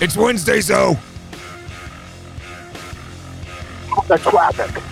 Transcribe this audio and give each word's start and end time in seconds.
It's 0.00 0.16
Wednesday, 0.16 0.62
so. 0.62 0.96
The 4.08 4.16
traffic. 4.16 4.82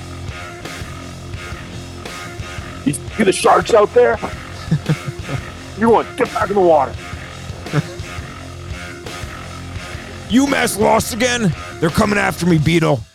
You 2.87 2.93
see 2.93 3.25
the 3.25 3.33
sharks 3.33 3.73
out 3.73 3.93
there? 3.95 4.19
you 5.79 5.89
want 5.89 6.15
get 6.19 6.31
back 6.35 6.51
in 6.51 6.57
the 6.57 6.61
water. 6.61 6.93
UMass 10.29 10.79
lost 10.79 11.15
again. 11.15 11.55
They're 11.81 11.89
coming 11.89 12.19
after 12.19 12.45
me, 12.45 12.59
Beetle. 12.59 13.01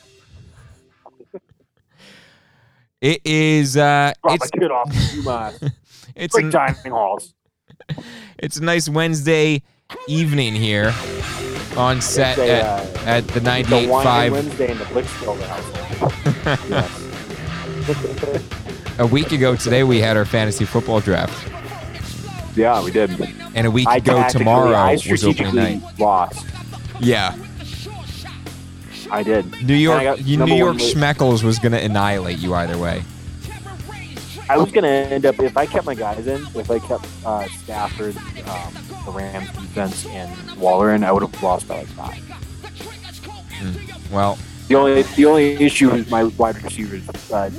It 3.01 3.19
is. 3.25 3.75
Uh, 3.75 4.13
Drop 4.23 4.35
it's 4.35 4.47
a 4.47 4.51
kid 4.51 4.71
off. 4.71 5.61
It's 6.15 6.33
Great 6.33 6.51
dining 6.51 6.91
halls. 6.91 7.33
it's 8.37 8.57
a 8.57 8.63
nice 8.63 8.87
Wednesday 8.87 9.61
evening 10.07 10.53
here 10.55 10.93
on 11.77 12.01
set 12.01 12.37
a, 12.37 12.51
at, 12.51 12.63
uh, 12.63 12.99
at 13.05 13.27
the 13.29 13.39
The 13.39 13.49
98.5. 13.49 14.31
Wednesday 14.31 14.71
in 14.71 14.77
the 14.77 14.85
Blitzfield 14.85 15.39
yes. 16.69 16.99
A 18.99 19.05
week 19.07 19.31
ago 19.31 19.55
today, 19.55 19.83
we 19.83 19.99
had 19.99 20.15
our 20.17 20.25
fantasy 20.25 20.65
football 20.65 20.99
draft, 21.01 21.33
Yeah, 22.55 22.83
we 22.83 22.91
did. 22.91 23.09
and 23.55 23.65
a 23.67 23.71
week 23.71 23.87
I 23.87 23.97
ago 23.97 24.23
tomorrow 24.29 24.71
I 24.71 24.93
was 25.09 25.23
opening 25.23 25.55
night. 25.55 25.81
lost. 25.99 26.45
Yeah, 26.99 27.35
I 29.11 29.23
did. 29.23 29.51
New 29.65 29.73
York, 29.73 29.99
I 29.99 30.03
got 30.03 30.21
you, 30.21 30.37
number 30.37 30.53
New 30.53 30.59
York 30.59 30.77
Schmeckles 30.77 31.43
was 31.43 31.57
gonna 31.59 31.77
annihilate 31.77 32.37
you 32.37 32.53
either 32.53 32.77
way. 32.77 33.03
I 34.49 34.57
was 34.57 34.71
gonna 34.71 34.87
end 34.87 35.25
up 35.25 35.39
if 35.39 35.57
I 35.57 35.65
kept 35.65 35.85
my 35.87 35.95
guys 35.95 36.27
in, 36.27 36.45
if 36.55 36.69
I 36.69 36.77
kept 36.79 37.07
uh, 37.25 37.47
Stafford, 37.63 38.15
um, 38.47 38.73
the 39.05 39.11
Rams 39.11 39.49
defense, 39.73 40.05
and 40.07 40.31
Waller 40.57 40.93
in, 40.93 41.03
I 41.03 41.11
would 41.11 41.23
have 41.23 41.43
lost 41.43 41.67
by 41.67 41.77
like 41.79 41.87
five. 41.87 42.19
Well, 44.11 44.37
The 44.67 44.75
only 44.75 45.01
the 45.01 45.25
only 45.25 45.53
issue 45.63 45.91
is 45.91 46.09
my 46.11 46.25
wide 46.25 46.61
receivers, 46.63 47.07
uh, 47.31 47.35
uh, 47.35 47.49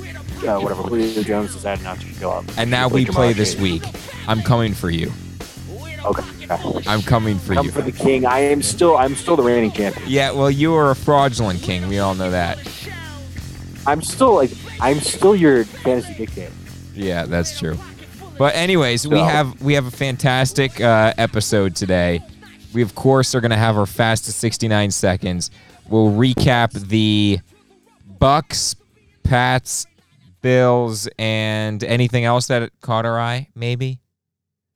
whatever 0.59 0.83
Julio 0.83 1.23
Jones 1.23 1.53
decided 1.53 1.83
not 1.83 1.99
to 1.99 2.07
go 2.19 2.31
up. 2.31 2.45
and 2.57 2.71
now 2.71 2.87
we 2.87 3.05
play 3.05 3.33
Ja'Marr 3.33 3.37
this 3.37 3.53
Chase. 3.53 3.61
week. 3.61 3.83
I'm 4.27 4.41
coming 4.41 4.73
for 4.73 4.89
you. 4.89 5.11
Okay. 6.05 6.23
I'm 6.87 7.01
coming 7.01 7.39
for 7.39 7.55
Come 7.55 7.65
you. 7.65 7.71
for 7.71 7.81
the 7.81 7.91
king. 7.91 8.25
I 8.25 8.39
am 8.39 8.61
still 8.61 8.95
I'm 8.95 9.15
still 9.15 9.35
the 9.35 9.43
reigning 9.43 9.71
champion. 9.71 10.07
Yeah, 10.07 10.31
well, 10.31 10.51
you 10.51 10.73
are 10.75 10.91
a 10.91 10.95
fraudulent 10.95 11.61
king. 11.63 11.87
We 11.87 11.97
all 11.99 12.13
know 12.15 12.29
that. 12.31 12.59
I'm 13.87 14.01
still 14.01 14.35
like 14.35 14.51
I'm 14.79 14.99
still 14.99 15.35
your 15.35 15.65
fantasy 15.65 16.13
dictator. 16.13 16.51
Yeah, 16.93 17.25
that's 17.25 17.57
true. 17.59 17.77
But 18.37 18.55
anyways, 18.55 19.07
we 19.07 19.19
have 19.19 19.61
we 19.61 19.73
have 19.73 19.85
a 19.85 19.91
fantastic 19.91 20.81
uh, 20.81 21.13
episode 21.17 21.75
today. 21.75 22.21
We 22.73 22.81
of 22.81 22.93
course 22.93 23.33
are 23.33 23.41
gonna 23.41 23.57
have 23.57 23.77
our 23.77 23.85
fastest 23.85 24.39
69 24.39 24.91
seconds. 24.91 25.51
We'll 25.87 26.11
recap 26.11 26.73
the 26.73 27.39
Bucks, 28.19 28.75
Pats, 29.23 29.85
Bills, 30.41 31.07
and 31.17 31.83
anything 31.83 32.25
else 32.25 32.47
that 32.47 32.71
caught 32.81 33.05
our 33.05 33.19
eye. 33.19 33.47
Maybe. 33.55 34.01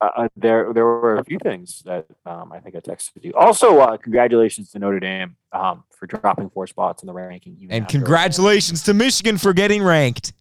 Uh, 0.01 0.09
uh, 0.15 0.27
there 0.37 0.71
there 0.71 0.85
were 0.85 1.17
a 1.17 1.25
few 1.25 1.39
things 1.39 1.81
that 1.83 2.05
um, 2.25 2.53
I 2.53 2.59
think 2.59 2.77
I 2.77 2.79
texted 2.79 3.23
you. 3.23 3.33
Also, 3.33 3.79
uh, 3.79 3.97
congratulations 3.97 4.71
to 4.71 4.79
Notre 4.79 5.01
Dame 5.01 5.35
um, 5.51 5.83
for 5.89 6.07
dropping 6.07 6.49
four 6.49 6.67
spots 6.67 7.03
in 7.03 7.07
the 7.07 7.13
ranking. 7.13 7.67
And 7.69 7.89
congratulations 7.89 8.83
to 8.83 8.93
Michigan 8.93 9.37
for 9.37 9.51
getting 9.51 9.83
ranked. 9.83 10.31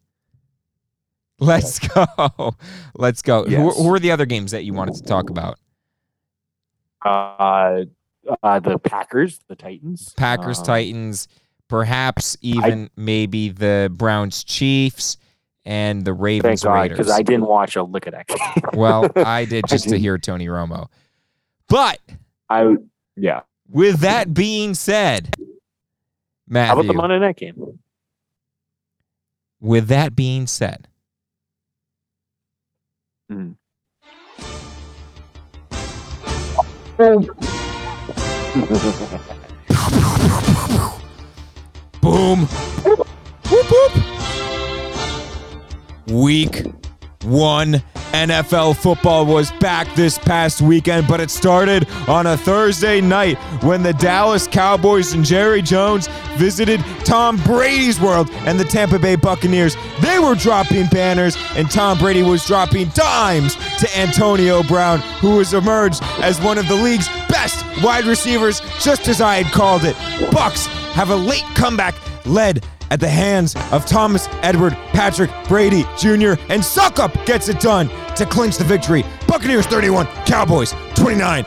Let's 1.41 1.79
go. 1.89 2.55
Let's 2.95 3.23
go. 3.23 3.45
Who, 3.45 3.51
Yes. 3.51 3.77
who 3.79 3.95
are 3.95 3.99
the 3.99 4.11
other 4.11 4.27
games 4.27 4.51
that 4.53 4.65
you 4.65 4.73
wanted 4.75 4.95
to 4.97 5.03
talk 5.03 5.31
about? 5.31 5.59
uh, 7.05 7.85
uh, 8.43 8.61
the 8.61 8.79
Packers, 8.79 9.41
the 9.49 9.55
Titans, 9.57 10.13
Packers, 10.17 10.59
um, 10.59 10.65
Titans, 10.65 11.29
perhaps 11.69 12.37
even 12.43 12.91
maybe 12.97 13.51
the 13.51 13.91
Browns, 13.95 14.43
Chiefs, 14.45 15.17
and 15.65 16.05
the 16.05 16.11
Thank 16.11 16.21
Ravens, 16.23 16.65
God, 16.65 16.73
Raiders. 16.75 16.99
because 16.99 17.13
I 17.13 17.23
didn't 17.23 17.47
watch 17.47 17.77
a 17.77 17.83
lick 17.85 18.07
of 18.07 18.13
that 18.15 18.27
game. 18.27 18.39
well, 18.75 19.09
I 19.17 19.45
did 19.45 19.65
I 19.67 19.69
just 19.69 19.89
to 19.91 19.99
hear 19.99 20.19
Tony 20.19 20.47
Romo. 20.49 20.89
But 21.69 22.01
I 22.51 22.75
yeah. 23.17 23.41
with 23.71 24.01
that 24.01 24.35
being 24.35 24.75
said, 24.75 25.35
Matthew, 26.49 26.69
How 26.75 26.81
about 26.81 26.87
the 26.87 26.95
Monday 26.95 27.19
night 27.21 27.37
game? 27.37 27.79
with 29.61 29.89
that 29.89 30.17
being 30.17 30.47
said, 30.47 30.88
Mhm. 33.31 33.55
boom. 42.01 42.49
Week 46.07 46.65
one 47.25 47.83
NFL 48.13 48.77
football 48.77 49.27
was 49.27 49.53
back 49.53 49.95
this 49.95 50.19
past 50.19 50.63
weekend, 50.63 51.07
but 51.07 51.21
it 51.21 51.31
started 51.31 51.89
on 52.09 52.27
a 52.27 52.37
Thursday 52.37 53.01
night 53.01 53.37
when 53.63 53.83
the 53.83 53.93
Dallas 53.93 54.47
Cowboys 54.47 55.13
and 55.13 55.25
Jerry 55.25 55.63
Jones 55.63 56.09
visited 56.37 56.81
Tom 57.05 57.37
Brady's 57.45 58.01
world 58.01 58.31
and 58.47 58.59
the 58.59 58.65
Tampa 58.65 58.99
Bay 58.99 59.17
Buccaneers. 59.17 59.77
They 60.01 60.19
were 60.19 60.35
dropping 60.35 60.87
banners, 60.87 61.37
and 61.55 61.71
Tom 61.71 61.99
Brady 61.99 62.23
was 62.23 62.47
dropping 62.47 62.89
dimes 62.89 63.57
to 63.79 63.99
Antonio 63.99 64.63
Brown, 64.63 65.01
who 65.21 65.39
has 65.39 65.53
emerged 65.53 66.03
as 66.21 66.41
one 66.41 66.59
of 66.59 66.67
the 66.69 66.77
league's 66.77 67.09
best 67.29 67.65
wide 67.83 68.05
receivers, 68.05 68.61
just 68.81 69.09
as 69.09 69.21
I 69.21 69.43
had 69.43 69.53
called 69.53 69.83
it. 69.85 69.97
Bucks 70.33 70.67
have 70.95 71.11
a 71.11 71.17
late 71.17 71.45
comeback 71.55 71.95
led 72.27 72.65
at 72.91 73.01
the 73.01 73.09
hands 73.09 73.55
of 73.73 73.87
Thomas 73.87 74.29
Edward 74.43 74.73
Patrick 74.93 75.31
Brady 75.47 75.85
Jr. 75.97 76.41
and 76.49 76.63
Succop 76.63 77.27
gets 77.27 77.49
it 77.49 77.61
done 77.61 77.89
to 78.17 78.27
clinch 78.27 78.57
the 78.57 78.65
victory. 78.65 79.05
Buccaneers 79.27 79.67
31, 79.67 80.07
Cowboys 80.27 80.75
29. 80.95 81.45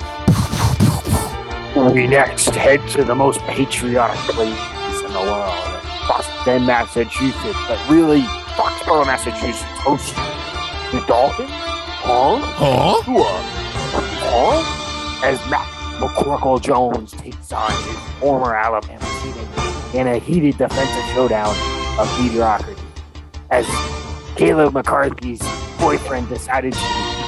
We 1.94 2.08
next 2.08 2.50
head 2.50 2.86
to 2.90 3.04
the 3.04 3.16
most 3.16 3.40
patriotic 3.42 4.18
place 4.34 4.50
in 5.06 5.14
the 5.14 5.20
world, 5.20 5.82
Boston, 6.08 6.66
Massachusetts. 6.66 7.58
But 7.68 7.90
really, 7.90 8.22
Foxborough, 8.56 9.06
Massachusetts 9.06 9.64
oh, 9.86 9.96
hosts 9.96 10.14
the 10.92 11.00
Dolphins. 11.08 11.50
Huh? 11.52 12.38
Huh? 12.40 13.02
Huh? 14.24 15.26
As 15.26 15.40
Matt 15.50 15.68
McCorkle 16.02 16.62
Jones 16.62 17.12
takes 17.14 17.54
on 17.54 17.72
his 17.72 18.00
former 18.20 18.56
Alabama 18.56 19.00
teammate 19.00 19.71
in 19.94 20.08
a 20.08 20.20
heated 20.20 20.58
defensive 20.58 21.04
showdown 21.14 21.56
of 22.00 22.22
mediocrity. 22.22 22.82
As 23.50 23.66
Caleb 24.36 24.74
McCarthy's 24.74 25.42
boyfriend 25.80 26.30
decided 26.30 26.74
to 26.74 26.80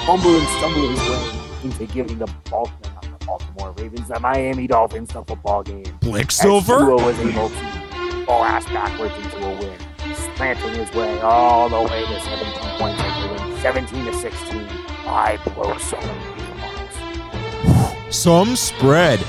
fumble 0.05 0.35
and 0.35 0.47
stumble 0.59 0.87
his 0.89 0.99
way 1.09 1.39
into 1.63 1.85
giving 1.93 2.17
the 2.19 2.27
Baltimore, 2.49 3.01
the 3.01 3.25
Baltimore 3.25 3.71
Ravens, 3.77 4.07
the 4.07 4.19
Miami 4.19 4.67
Dolphins 4.67 5.09
the 5.09 5.23
football 5.23 5.63
game. 5.63 5.83
Blick 6.01 6.27
As 6.27 6.35
Silver? 6.35 6.79
Tua 6.79 6.95
was 7.05 7.19
able 7.19 7.49
to 7.49 8.25
fall 8.25 8.43
ass 8.43 8.65
backwards 8.65 9.15
into 9.15 9.37
a 9.45 9.59
win, 9.59 9.77
slanting 10.35 10.73
his 10.75 10.93
way 10.93 11.19
all 11.21 11.69
the 11.69 11.81
way 11.81 12.05
to 12.05 12.19
17 12.21 12.79
points 12.79 13.03
winning 13.03 13.61
17 13.61 14.05
to 14.05 14.13
16. 14.13 14.67
I 15.05 15.37
blow 15.53 15.77
so 15.77 15.97
many 15.97 16.43
miles. 16.59 18.15
Some 18.15 18.55
spread. 18.55 19.19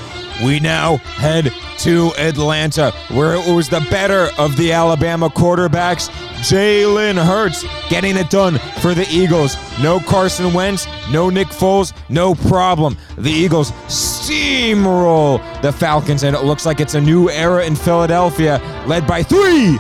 We 0.43 0.59
now 0.59 0.97
head 0.97 1.53
to 1.79 2.13
Atlanta, 2.19 2.91
where 3.11 3.35
it 3.35 3.55
was 3.55 3.69
the 3.69 3.87
better 3.91 4.29
of 4.39 4.57
the 4.57 4.73
Alabama 4.73 5.29
quarterbacks. 5.29 6.09
Jalen 6.41 7.23
Hurts 7.23 7.65
getting 7.89 8.17
it 8.17 8.31
done 8.31 8.59
for 8.81 8.95
the 8.95 9.07
Eagles. 9.11 9.57
No 9.81 10.01
Carson 10.01 10.53
Wentz, 10.53 10.87
no 11.11 11.31
Nick 11.31 11.49
Foles, 11.49 11.93
no 12.09 12.35
problem. 12.35 12.97
The 13.17 13.31
Eagles 13.31 13.71
steamroll 13.87 15.41
the 15.63 15.73
Falcons, 15.73 16.25
and 16.25 16.35
it 16.35 16.43
looks 16.43 16.67
like 16.67 16.81
it's 16.81 16.95
a 16.95 17.01
new 17.01 17.31
era 17.31 17.65
in 17.65 17.77
Philadelphia, 17.77 18.61
led 18.87 19.07
by 19.07 19.23
three 19.23 19.79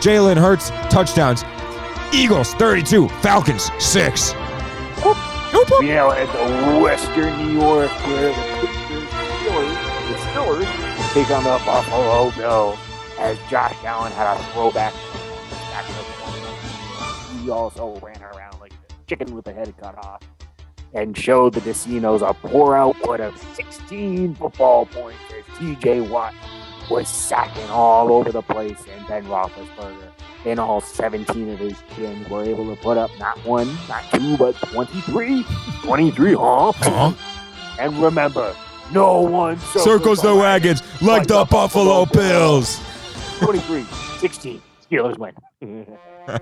Jalen 0.00 0.36
Hurts 0.36 0.70
touchdowns. 0.90 1.44
Eagles 2.12 2.54
32, 2.54 3.08
Falcons 3.20 3.70
6. 3.78 4.32
You 5.80 5.94
know, 5.94 6.12
at 6.12 6.26
the 6.32 6.80
Western 6.80 7.36
New 7.38 7.60
York, 7.60 7.90
where 8.06 8.77
the 10.46 10.54
Pittsburgh 10.54 10.66
Steelers, 10.66 10.66
the 10.66 10.66
Steelers, 10.66 11.14
take 11.14 11.30
on 11.30 11.44
the 11.44 11.64
Buffalo 11.64 12.30
Bills, 12.36 12.78
as 13.18 13.38
Josh 13.50 13.74
Allen 13.84 14.12
had 14.12 14.36
a 14.36 14.42
throwback. 14.52 14.92
back 15.72 15.86
to 15.86 15.92
the- 15.92 17.38
He 17.42 17.50
also 17.50 17.98
ran 18.02 18.22
around 18.22 18.60
like 18.60 18.72
a 18.72 18.92
chicken 19.06 19.34
with 19.34 19.44
the 19.44 19.52
head 19.52 19.72
cut 19.80 19.96
off 20.04 20.20
and 20.94 21.16
showed 21.16 21.54
the 21.54 21.60
Decinos 21.60 22.28
a 22.28 22.34
poor 22.34 22.74
output 22.74 23.20
of 23.20 23.36
16 23.54 24.34
football 24.34 24.86
points 24.86 25.20
as 25.36 25.58
TJ 25.58 26.00
Watt 26.00 26.34
was 26.90 27.08
sacking 27.08 27.68
all 27.70 28.12
over 28.12 28.32
the 28.32 28.42
place 28.42 28.84
and 28.94 29.06
Ben 29.06 29.24
Roethlisberger 29.26 30.10
in 30.44 30.58
all 30.58 30.80
17 30.80 31.50
of 31.50 31.58
his 31.58 31.76
chins 31.94 32.28
were 32.28 32.44
able 32.44 32.74
to 32.74 32.80
put 32.80 32.96
up 32.96 33.10
not 33.18 33.38
one, 33.44 33.68
not 33.88 34.02
two, 34.12 34.36
but 34.36 34.54
23. 34.56 35.44
23, 35.82 36.34
huh? 36.34 36.72
Huh? 36.76 37.12
And 37.78 38.02
remember, 38.02 38.54
No 38.92 39.20
one 39.20 39.58
circles 39.58 40.22
the 40.22 40.34
wagons 40.34 40.82
like 41.02 41.26
the 41.26 41.44
Buffalo 41.44 42.06
Bills. 42.06 42.80
23 43.38 43.84
16. 44.18 44.62
Steelers 44.90 45.18
win. 45.18 45.86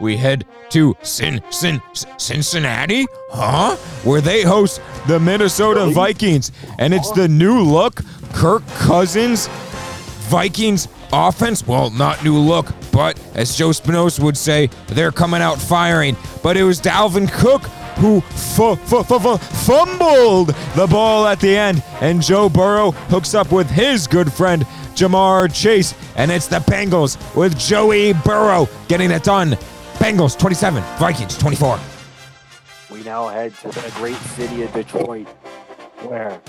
we 0.00 0.16
head 0.16 0.44
to 0.70 0.96
Sin, 1.02 1.40
Sin, 1.50 1.80
Cincinnati, 2.16 3.06
huh? 3.30 3.76
Where 4.04 4.20
they 4.20 4.42
host 4.42 4.80
the 5.06 5.20
Minnesota 5.20 5.86
Vikings. 5.86 6.52
And 6.78 6.92
it's 6.92 7.12
the 7.12 7.28
new 7.28 7.60
look 7.60 8.02
Kirk 8.32 8.66
Cousins 8.78 9.48
Vikings 10.28 10.88
offense. 11.12 11.66
Well, 11.66 11.90
not 11.90 12.22
new 12.22 12.36
look, 12.36 12.66
but 12.92 13.18
as 13.34 13.56
Joe 13.56 13.72
Spinoza 13.72 14.22
would 14.22 14.36
say, 14.36 14.68
they're 14.88 15.12
coming 15.12 15.40
out 15.40 15.58
firing. 15.58 16.16
But 16.42 16.56
it 16.56 16.64
was 16.64 16.80
Dalvin 16.80 17.30
Cook 17.32 17.62
who 17.98 18.20
fumbled 18.20 18.78
the 20.76 20.86
ball 20.88 21.26
at 21.26 21.40
the 21.40 21.56
end, 21.56 21.82
and 22.00 22.22
Joe 22.22 22.48
Burrow 22.48 22.92
hooks 22.92 23.34
up 23.34 23.50
with 23.50 23.68
his 23.68 24.06
good 24.06 24.32
friend 24.32 24.64
Ja'Marr 24.94 25.52
Chase, 25.52 25.94
and 26.16 26.30
it's 26.30 26.46
the 26.46 26.58
Bengals 26.58 27.18
with 27.36 27.58
Joey 27.58 28.12
Burrow 28.12 28.68
getting 28.86 29.10
it 29.10 29.24
done. 29.24 29.50
Bengals 29.94 30.38
27, 30.38 30.82
Vikings 30.98 31.36
24. 31.38 31.80
We 32.90 33.02
now 33.02 33.28
head 33.28 33.54
to 33.56 33.68
the 33.68 33.92
great 33.96 34.16
city 34.16 34.62
of 34.62 34.72
Detroit, 34.72 35.26
where 36.02 36.40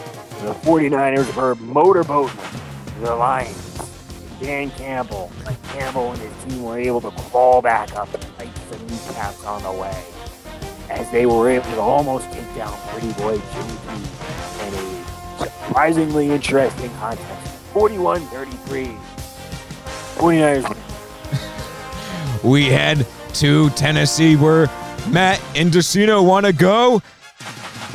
the 0.41 0.53
49ers 0.53 1.35
were 1.35 1.55
motorboating 1.55 3.01
the 3.01 3.15
Lions. 3.15 3.65
Dan 4.39 4.69
Campbell, 4.71 5.31
Campbell 5.73 6.11
and 6.11 6.21
his 6.21 6.43
team 6.43 6.63
were 6.63 6.77
able 6.77 7.01
to 7.01 7.11
crawl 7.11 7.61
back 7.61 7.93
up 7.95 8.13
and 8.13 8.23
fight 8.23 8.55
some 8.69 8.87
kneecaps 8.87 9.43
on 9.43 9.63
the 9.63 9.71
way 9.71 10.05
as 10.89 11.09
they 11.11 11.25
were 11.25 11.49
able 11.49 11.69
to 11.71 11.79
almost 11.79 12.31
take 12.31 12.55
down 12.55 12.77
Pretty 12.89 13.11
Boy 13.13 13.41
Jimmy 13.53 13.77
G 13.83 13.89
in 14.67 14.73
a 14.73 15.05
surprisingly 15.37 16.29
interesting 16.29 16.91
contest. 16.95 17.57
41 17.73 18.21
33. 18.21 18.97
49ers. 20.15 20.77
we 22.49 22.65
head 22.65 23.05
to 23.33 23.69
Tennessee 23.71 24.35
where 24.35 24.67
Matt 25.09 25.41
and 25.55 25.71
Decino 25.71 26.25
want 26.25 26.45
to 26.45 26.53
go 26.53 27.01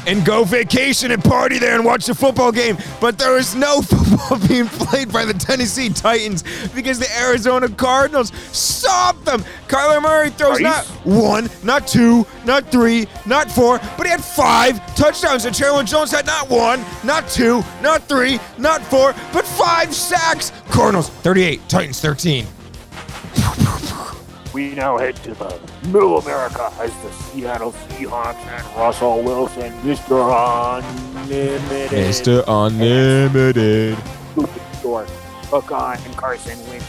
and 0.07 0.25
go 0.25 0.45
vacation 0.45 1.11
and 1.11 1.23
party 1.23 1.59
there 1.59 1.75
and 1.75 1.85
watch 1.85 2.07
the 2.07 2.15
football 2.15 2.53
game. 2.53 2.77
But 3.01 3.19
there 3.19 3.37
is 3.37 3.55
no 3.55 3.83
football 3.83 4.39
being 4.49 4.67
played 4.67 5.13
by 5.13 5.25
the 5.25 5.35
Tennessee 5.35 5.89
Titans 5.89 6.45
because 6.75 6.99
the 6.99 7.09
Arizona 7.19 7.69
Cardinals 7.69 8.33
stopped 8.53 9.25
them. 9.25 9.45
Kyler 9.69 10.03
Murray 10.03 10.31
throws 10.31 10.61
not 10.61 10.85
one, 11.05 11.49
not 11.63 11.87
two, 11.87 12.27
not 12.45 12.71
three, 12.71 13.07
not 13.27 13.51
four, 13.51 13.79
but 13.97 14.05
he 14.07 14.11
had 14.11 14.23
five 14.25 14.95
touchdowns. 14.95 15.45
And 15.45 15.55
Chandler 15.55 15.85
Jones 15.85 16.11
had 16.11 16.27
not 16.27 16.49
one, 16.49 16.85
not 17.03 17.29
two, 17.29 17.63
not 17.83 18.09
three, 18.09 18.39
not 18.59 18.83
four, 18.83 19.15
but 19.33 19.47
five 19.47 19.95
sacks. 19.95 20.53
Cardinals 20.71 21.09
38, 21.09 21.69
Titans 21.69 22.01
13 22.01 22.47
we 24.55 24.73
now 24.77 24.97
head 24.97 25.17
to 25.17 25.35
the 25.35 25.61
middle 25.89 26.17
America 26.19 26.73
as 26.79 26.95
the 27.03 27.11
Seattle 27.11 27.73
Seahawks 27.73 28.37
and 28.37 28.77
Russell 28.77 29.21
Wilson, 29.23 29.73
Mr. 29.83 30.79
Unlimited. 30.79 31.91
Mr. 31.91 32.45
Unlimited. 32.47 33.97
Hook 35.51 35.73
on 35.73 35.99
and 35.99 36.17
Carson 36.17 36.59
Wentz 36.69 36.87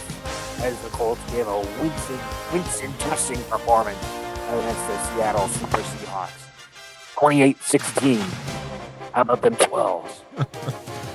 as 0.62 0.80
the 0.82 0.90
Colts 0.90 1.20
give 1.32 1.48
a 1.48 1.60
wincing, 1.60 2.20
wincing, 2.54 2.94
twisting 3.00 3.44
performance 3.44 3.98
against 4.50 4.88
the 4.88 5.04
Seattle 5.06 5.48
Super 5.48 5.78
Seahawks. 5.78 6.46
28-16. 7.16 8.20
How 9.14 9.22
about 9.22 9.42
them 9.42 9.56
12s? 9.56 11.15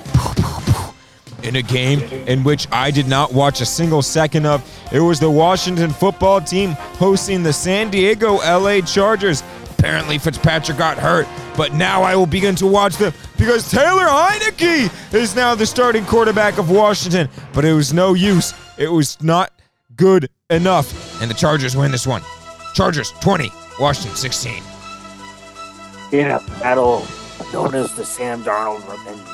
in 1.43 1.55
a 1.55 1.61
game 1.61 2.01
in 2.27 2.43
which 2.43 2.67
I 2.71 2.91
did 2.91 3.07
not 3.07 3.33
watch 3.33 3.61
a 3.61 3.65
single 3.65 4.01
second 4.01 4.45
of. 4.45 4.63
It 4.91 4.99
was 4.99 5.19
the 5.19 5.29
Washington 5.29 5.91
football 5.91 6.41
team 6.41 6.71
hosting 6.71 7.43
the 7.43 7.53
San 7.53 7.89
Diego 7.89 8.35
LA 8.37 8.81
Chargers. 8.81 9.43
Apparently, 9.77 10.17
Fitzpatrick 10.19 10.77
got 10.77 10.97
hurt, 10.97 11.27
but 11.57 11.73
now 11.73 12.03
I 12.03 12.15
will 12.15 12.27
begin 12.27 12.55
to 12.55 12.67
watch 12.67 12.97
them 12.97 13.13
because 13.37 13.69
Taylor 13.71 14.05
Heinicke 14.05 15.13
is 15.13 15.35
now 15.35 15.55
the 15.55 15.65
starting 15.65 16.05
quarterback 16.05 16.59
of 16.59 16.69
Washington. 16.69 17.29
But 17.53 17.65
it 17.65 17.73
was 17.73 17.91
no 17.91 18.13
use. 18.13 18.53
It 18.77 18.89
was 18.89 19.21
not 19.23 19.51
good 19.95 20.29
enough. 20.51 21.21
And 21.21 21.31
the 21.31 21.35
Chargers 21.35 21.75
win 21.75 21.91
this 21.91 22.05
one. 22.05 22.21
Chargers 22.75 23.11
20, 23.21 23.51
Washington 23.79 24.15
16. 24.15 24.61
In 26.11 26.29
a 26.29 26.39
battle 26.59 27.07
known 27.53 27.73
as 27.73 27.95
the 27.95 28.05
Sam 28.05 28.43
Darnold 28.43 28.87
Revenge 28.89 29.30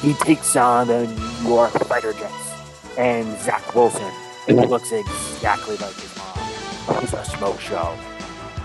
he 0.00 0.14
takes 0.14 0.56
on 0.56 0.88
the 0.88 1.06
New 1.06 1.48
York 1.48 1.70
Fighter 1.72 2.12
Jets 2.12 2.52
and 2.96 3.38
Zach 3.40 3.74
Wilson, 3.74 4.10
who 4.46 4.54
looks 4.66 4.92
exactly 4.92 5.76
like 5.76 5.94
his 5.94 6.16
mom. 6.16 6.38
It 6.96 7.02
was 7.02 7.12
a 7.12 7.24
smoke 7.24 7.60
show. 7.60 7.96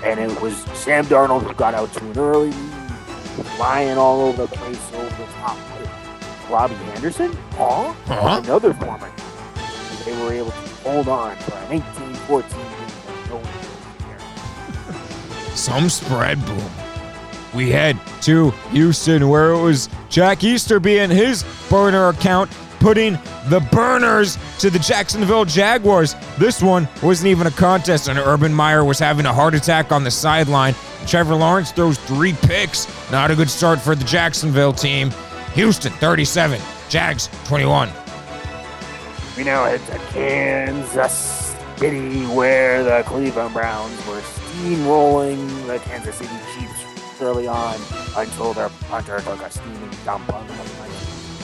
And 0.04 0.20
it 0.20 0.42
was 0.42 0.56
Sam 0.78 1.06
Darnold 1.06 1.44
who 1.44 1.54
got 1.54 1.74
out 1.74 1.92
to 1.94 2.06
an 2.06 2.18
early 2.18 2.52
lead, 2.52 2.72
flying 3.58 3.98
all 3.98 4.22
over 4.22 4.46
the 4.46 4.56
place 4.56 4.94
over 4.94 5.06
the 5.06 5.26
top. 5.34 5.58
Robbie 6.50 6.76
Anderson? 6.96 7.32
Huh? 7.52 7.90
Uh-huh. 7.90 8.42
Another 8.44 8.74
former. 8.74 9.12
They 10.06 10.14
were 10.22 10.34
able 10.34 10.52
to 10.52 10.58
hold 10.84 11.08
on 11.08 11.36
for 11.38 11.54
a 11.54 11.70
1914 11.70 12.60
Some 15.56 15.90
spread 15.90 16.46
boom 16.46 16.85
we 17.56 17.72
head 17.72 18.00
to 18.22 18.52
Houston, 18.72 19.30
where 19.30 19.52
it 19.52 19.62
was 19.62 19.90
Jack 20.10 20.44
Easterby 20.44 21.00
and 21.00 21.12
his 21.12 21.44
burner 21.70 22.10
account 22.10 22.52
putting 22.80 23.14
the 23.48 23.68
burners 23.72 24.38
to 24.60 24.70
the 24.70 24.78
Jacksonville 24.78 25.46
Jaguars. 25.46 26.16
This 26.38 26.62
one 26.62 26.88
wasn't 27.02 27.30
even 27.30 27.48
a 27.48 27.52
contest, 27.52 28.08
and 28.10 28.20
Urban 28.20 28.54
Meyer 28.54 28.84
was 28.84 29.00
having 29.00 29.26
a 29.26 29.34
heart 29.34 29.56
attack 29.56 29.92
on 29.92 30.04
the 30.04 30.12
sideline. 30.12 30.76
Trevor 31.08 31.36
Lawrence 31.36 31.72
throws 31.72 31.98
three 31.98 32.34
picks. 32.34 32.88
Not 33.12 33.32
a 33.32 33.36
good 33.36 33.50
start 33.50 33.80
for 33.80 33.96
the 33.96 34.06
Jacksonville 34.06 34.74
team. 34.74 35.12
Houston 35.54 35.94
37, 35.94 36.62
Jags 36.90 37.30
21. 37.46 37.90
We 39.38 39.44
now 39.44 39.66
head 39.66 39.84
to 39.88 39.98
Kansas 40.14 41.56
City, 41.78 42.26
where 42.28 42.84
the 42.84 43.04
Cleveland 43.08 43.54
Browns 43.54 43.98
were 44.06 44.22
steamrolling 44.22 45.68
the 45.68 45.80
Kansas 45.80 46.16
City 46.16 46.30
Chiefs 46.54 46.75
early 47.22 47.48
on 47.48 47.76
until 48.16 48.54
their 48.54 48.70
punter 48.90 49.20
took 49.20 49.42
a 49.42 49.52
steaming 49.52 49.92
dump 50.06 50.34
on 50.34 50.48
the 50.48 50.54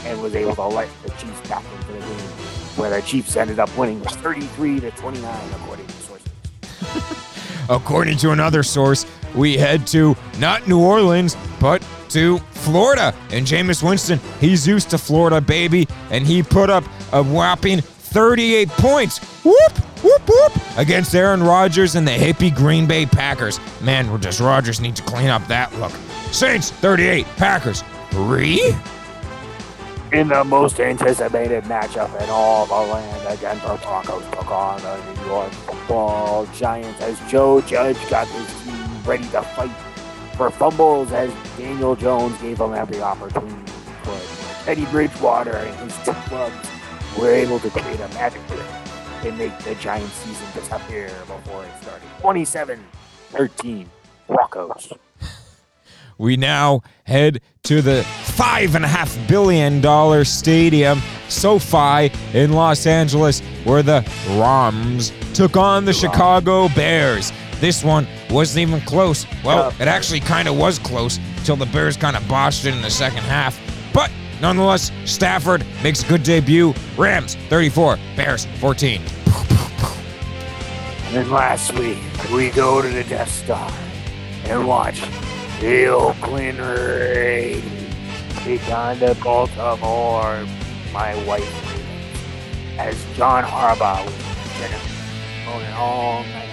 and 0.06 0.22
was 0.22 0.36
able 0.36 0.56
to 0.56 0.64
let 0.64 0.90
the 1.04 1.10
Chiefs 1.12 1.48
back 1.48 1.64
into 1.80 1.94
the 1.94 2.00
game, 2.00 2.30
where 2.76 2.90
the 2.90 3.02
Chiefs 3.02 3.36
ended 3.36 3.60
up 3.60 3.76
winning 3.78 4.02
33 4.02 4.80
to 4.80 4.92
29, 4.92 5.50
according 5.54 5.88
to 5.88 5.94
sources. 5.94 7.66
according 7.70 8.18
to 8.18 8.32
another 8.32 8.64
source, 8.64 9.06
we 9.36 9.58
head 9.58 9.86
to 9.88 10.16
not 10.40 10.68
New 10.68 10.80
Orleans, 10.80 11.38
but 11.60 11.86
to 12.10 12.40
Florida. 12.52 13.14
And 13.32 13.46
Jameis 13.46 13.88
Winston, 13.88 14.20
he's 14.40 14.68
used 14.68 14.90
to 14.90 14.98
Florida, 14.98 15.40
baby, 15.40 15.88
and 16.10 16.26
he 16.26 16.44
put 16.44 16.70
up 16.70 16.84
a 17.14 17.24
whopping 17.24 17.82
38 17.82 18.70
points. 18.70 19.20
Whoop, 19.44 19.72
whoop, 20.04 20.22
whoop. 20.28 20.78
Against 20.78 21.14
Aaron 21.14 21.44
Rodgers 21.44 21.96
and 21.96 22.08
the 22.08 22.12
hippie 22.12 22.54
Green 22.56 22.86
Bay 22.86 23.06
Packers. 23.06 23.60
Man, 23.82 24.20
does 24.20 24.42
Rodgers 24.42 24.80
need 24.80 24.96
to 24.96 25.04
clean 25.04 25.30
up 25.30 25.46
that 25.48 25.74
look. 25.80 25.92
Saints 26.32 26.72
38, 26.72 27.26
Packers 27.38 27.84
3. 28.12 28.74
In 30.14 30.28
the 30.28 30.44
most 30.44 30.80
anticipated 30.80 31.64
matchup 31.66 32.22
in 32.22 32.30
all 32.30 32.66
the 32.66 32.74
land, 32.74 33.28
the 33.28 33.42
Denver 33.42 33.80
Broncos 33.82 34.24
took 34.32 34.52
on 34.52 34.82
the 34.82 35.14
New 35.14 35.26
York 35.28 35.52
Football 35.52 36.46
Giants 36.48 37.00
as 37.02 37.18
Joe 37.32 37.62
Judge 37.62 37.98
got 38.10 38.28
his 38.28 38.64
team 38.64 39.04
ready 39.06 39.24
to 39.30 39.42
fight 39.42 39.72
for 40.36 40.50
fumbles 40.50 41.12
as 41.14 41.34
Daniel 41.58 41.96
Jones 41.96 42.38
gave 42.42 42.58
them 42.58 42.74
every 42.74 43.02
opportunity. 43.02 43.56
Teddy 44.66 44.86
Bridgewater 44.86 45.56
and 45.56 45.92
his 45.92 45.98
clubs 46.04 46.70
were 47.18 47.32
able 47.32 47.60
to 47.60 47.70
create 47.70 48.00
a 48.00 48.08
magic 48.10 48.46
trick 48.48 48.81
and 49.26 49.38
make 49.38 49.58
the 49.60 49.76
Giants 49.76 50.14
season 50.14 50.48
disappear 50.54 51.08
before 51.28 51.66
it 51.66 51.72
started. 51.82 52.08
27 52.20 52.84
13 53.30 53.90
Broncos. 54.28 54.94
We 56.22 56.38
now 56.38 56.84
head 57.06 57.42
to 57.64 57.82
the 57.82 58.06
$5.5 58.26 59.28
billion 59.28 60.24
stadium, 60.24 61.02
SoFi, 61.30 62.12
in 62.38 62.54
Los 62.54 62.86
Angeles, 62.86 63.40
where 63.64 63.82
the 63.82 64.08
Rams 64.30 65.12
took 65.34 65.58
on 65.58 65.84
the, 65.84 65.92
the 65.92 65.98
Chicago 65.98 66.70
Bears. 66.76 67.32
This 67.60 67.84
one 67.84 68.06
wasn't 68.30 68.70
even 68.70 68.82
close. 68.82 69.26
Well, 69.44 69.74
it 69.80 69.88
actually 69.88 70.20
kind 70.20 70.48
of 70.48 70.56
was 70.58 70.78
close 70.78 71.18
until 71.38 71.56
the 71.56 71.66
Bears 71.66 71.98
kind 71.98 72.16
of 72.16 72.28
botched 72.28 72.66
it 72.66 72.76
in 72.76 72.84
the 72.84 72.92
second 72.92 73.24
half. 73.24 73.60
But 73.92 74.12
Nonetheless, 74.42 74.92
Stafford 75.06 75.66
makes 75.84 76.04
a 76.04 76.08
good 76.08 76.24
debut. 76.24 76.74
Rams 76.98 77.36
34, 77.50 77.98
Bears 78.16 78.46
14. 78.60 79.02
And 81.14 81.30
last 81.32 81.74
week, 81.74 82.00
we 82.34 82.50
go 82.50 82.82
to 82.82 82.88
the 82.88 83.04
Death 83.04 83.30
Star 83.30 83.72
and 84.46 84.68
watch 84.68 85.02
the 85.60 85.88
Oakland 85.88 86.60
Raiders 86.60 87.82
take 88.44 88.68
on 88.70 88.98
the 88.98 89.16
Baltimore, 89.24 90.48
my 90.92 91.14
wife, 91.26 91.46
as 92.80 93.06
John 93.16 93.44
Harbaugh 93.44 94.04
was 94.04 95.70
all 95.76 96.24
night. 96.24 96.48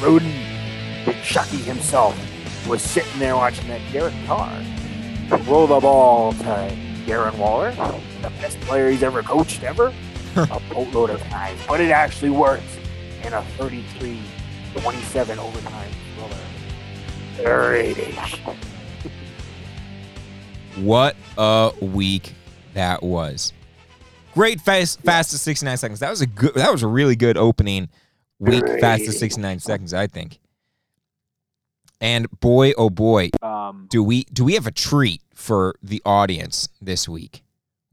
Gruden, 0.00 1.04
the 1.04 1.12
Chucky 1.22 1.58
himself, 1.58 2.18
was 2.66 2.82
sitting 2.82 3.18
there 3.20 3.36
watching 3.36 3.68
that 3.68 3.80
Derek 3.92 4.14
Carr 4.26 4.60
throw 5.28 5.66
the 5.66 5.80
ball 5.80 6.32
to 6.32 6.72
Darren 7.06 7.36
Waller, 7.38 7.72
the 8.22 8.30
best 8.40 8.60
player 8.60 8.90
he's 8.90 9.02
ever 9.02 9.22
coached 9.22 9.62
ever, 9.62 9.92
a 10.36 10.60
boatload 10.70 11.10
of 11.10 11.20
times. 11.24 11.60
But 11.66 11.80
it 11.80 11.90
actually 11.90 12.30
worked 12.30 12.62
in 13.22 13.32
a 13.32 13.42
33 13.58 14.20
27 14.74 15.38
overtime 15.38 15.90
thriller. 16.14 17.68
Brady. 17.70 18.18
What 20.76 21.16
a 21.38 21.72
week 21.80 22.34
that 22.74 23.02
was. 23.02 23.52
Great 24.34 24.60
fast 24.60 24.98
fast 24.98 25.04
fastest 25.04 25.44
69 25.44 25.76
seconds. 25.78 26.00
That 26.00 26.10
was 26.10 26.20
a 26.20 26.26
good 26.26 26.54
that 26.54 26.70
was 26.70 26.82
a 26.82 26.86
really 26.86 27.16
good 27.16 27.38
opening 27.38 27.88
week 28.38 28.64
Great. 28.64 28.80
fastest 28.80 29.18
69 29.18 29.60
seconds, 29.60 29.94
I 29.94 30.06
think. 30.06 30.38
And 32.00 32.28
boy 32.40 32.72
oh 32.76 32.90
boy, 32.90 33.30
Um, 33.42 33.86
do 33.90 34.02
we 34.02 34.24
do 34.24 34.44
we 34.44 34.54
have 34.54 34.66
a 34.66 34.70
treat 34.72 35.22
for 35.34 35.74
the 35.82 36.02
audience 36.04 36.68
this 36.80 37.08
week? 37.08 37.42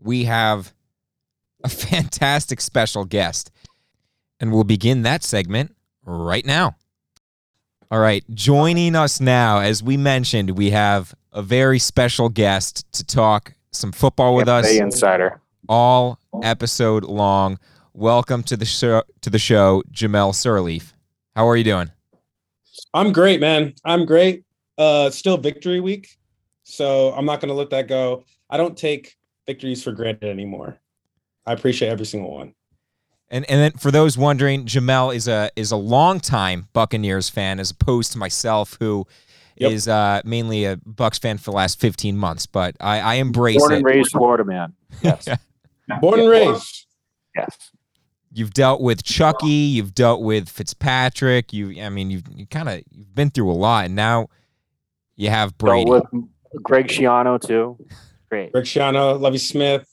We 0.01 0.25
have 0.25 0.73
a 1.63 1.69
fantastic 1.89 2.59
special 2.61 3.05
guest. 3.05 3.51
And 4.39 4.51
we'll 4.51 4.65
begin 4.65 5.03
that 5.03 5.23
segment 5.23 5.73
right 6.05 6.45
now. 6.45 6.75
All 7.89 7.99
right, 7.99 8.23
joining 8.33 8.95
us 8.95 9.21
now, 9.21 9.59
as 9.59 9.81
we 9.83 9.95
mentioned, 9.97 10.57
we 10.57 10.71
have 10.71 11.13
a 11.31 11.41
very 11.41 11.79
special 11.79 12.27
guest 12.27 12.91
to 12.93 13.03
talk 13.05 13.53
some 13.71 13.91
football 13.91 14.35
with 14.35 14.49
us 14.49 14.69
insider. 14.71 15.39
all 15.69 16.19
episode 16.41 17.03
long. 17.05 17.57
Welcome 17.93 18.43
to 18.43 18.57
the 18.57 18.65
show 18.65 19.03
to 19.21 19.29
the 19.29 19.39
show, 19.39 19.83
Jamel 19.91 20.33
Sirleaf. 20.33 20.91
How 21.35 21.47
are 21.47 21.55
you 21.55 21.63
doing? 21.63 21.91
I'm 22.93 23.11
great, 23.11 23.39
man. 23.39 23.73
I'm 23.85 24.05
great. 24.05 24.43
Uh 24.77 25.09
still 25.09 25.37
victory 25.37 25.79
week. 25.79 26.17
So 26.63 27.11
I'm 27.13 27.25
not 27.25 27.39
gonna 27.41 27.53
let 27.53 27.69
that 27.71 27.87
go. 27.87 28.23
I 28.49 28.57
don't 28.57 28.77
take 28.77 29.15
victories 29.45 29.83
for 29.83 29.91
granted 29.91 30.29
anymore. 30.29 30.77
I 31.45 31.53
appreciate 31.53 31.89
every 31.89 32.05
single 32.05 32.31
one. 32.31 32.53
And 33.29 33.49
and 33.49 33.59
then 33.59 33.71
for 33.73 33.91
those 33.91 34.17
wondering, 34.17 34.65
Jamel 34.65 35.13
is 35.15 35.27
a 35.27 35.49
is 35.55 35.71
a 35.71 35.75
longtime 35.77 36.67
Buccaneers 36.73 37.29
fan 37.29 37.59
as 37.59 37.71
opposed 37.71 38.11
to 38.13 38.17
myself, 38.17 38.77
who 38.79 39.05
is 39.57 39.87
Yep. 39.87 39.93
uh, 39.95 40.21
mainly 40.27 40.65
a 40.65 40.77
Bucks 40.77 41.19
fan 41.19 41.37
for 41.37 41.51
the 41.51 41.55
last 41.57 41.79
15 41.79 42.17
months. 42.17 42.45
But 42.47 42.75
I, 42.79 42.99
I 42.99 43.13
embrace 43.15 43.57
Born 43.59 43.73
it. 43.73 43.75
and 43.77 43.85
raised 43.85 44.11
Florida 44.11 44.43
man. 44.45 44.73
Yes. 45.01 45.27
Born 46.01 46.19
and 46.21 46.29
raised. 46.29 46.85
yes. 47.35 47.71
You've 48.35 48.51
dealt 48.53 48.81
with 48.81 49.03
Chucky, 49.03 49.47
you've 49.47 49.93
dealt 49.93 50.21
with 50.23 50.49
Fitzpatrick. 50.49 51.53
You, 51.53 51.81
I 51.83 51.89
mean, 51.89 52.09
you've 52.09 52.23
you 52.35 52.47
kind 52.47 52.67
of 52.67 52.81
you've 52.89 53.13
been 53.13 53.29
through 53.29 53.51
a 53.51 53.53
lot, 53.53 53.85
and 53.85 53.95
now 53.95 54.27
you 55.15 55.29
have 55.29 55.55
Brady. 55.57 55.89
Dealt 55.89 56.07
with 56.11 56.63
Greg 56.63 56.87
Schiano 56.87 57.39
too. 57.39 57.77
Great. 58.29 58.51
Greg 58.51 58.65
Schiano, 58.65 59.19
Lovie 59.19 59.37
Smith, 59.37 59.87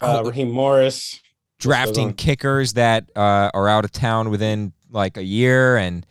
uh, 0.00 0.20
Oh. 0.22 0.28
Raheem 0.28 0.50
Morris. 0.50 1.18
drafting 1.58 2.12
kickers 2.14 2.74
that 2.74 3.10
uh, 3.16 3.50
are 3.52 3.68
out 3.68 3.84
of 3.84 3.90
town 3.92 4.30
within 4.30 4.72
like 4.90 5.16
a 5.16 5.24
year, 5.24 5.76
and 5.76 6.06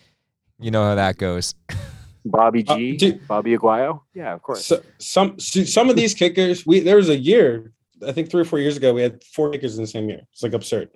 you 0.59 0.71
know 0.71 0.83
how 0.83 0.95
that 0.95 1.17
goes. 1.17 1.55
Bobby 2.25 2.65
Uh, 2.67 2.75
G. 2.77 2.97
dude- 2.97 3.25
Bobby 3.29 3.57
Aguayo. 3.57 4.01
Yeah, 4.13 4.33
of 4.33 4.41
course. 4.41 4.65
So, 4.65 4.81
some 4.97 5.39
some 5.39 5.89
of 5.89 5.95
these 5.95 6.13
kickers, 6.13 6.65
we 6.65 6.81
there 6.81 6.97
was 6.97 7.07
a 7.07 7.17
year, 7.17 7.71
I 8.05 8.11
think 8.11 8.29
three 8.29 8.41
or 8.41 8.45
four 8.45 8.59
years 8.59 8.75
ago, 8.75 8.93
we 8.93 9.01
had 9.01 9.23
four 9.23 9.49
kickers 9.51 9.77
in 9.77 9.83
the 9.83 9.87
same 9.87 10.09
year. 10.09 10.19
It's 10.33 10.43
like 10.43 10.51
absurd. 10.53 10.89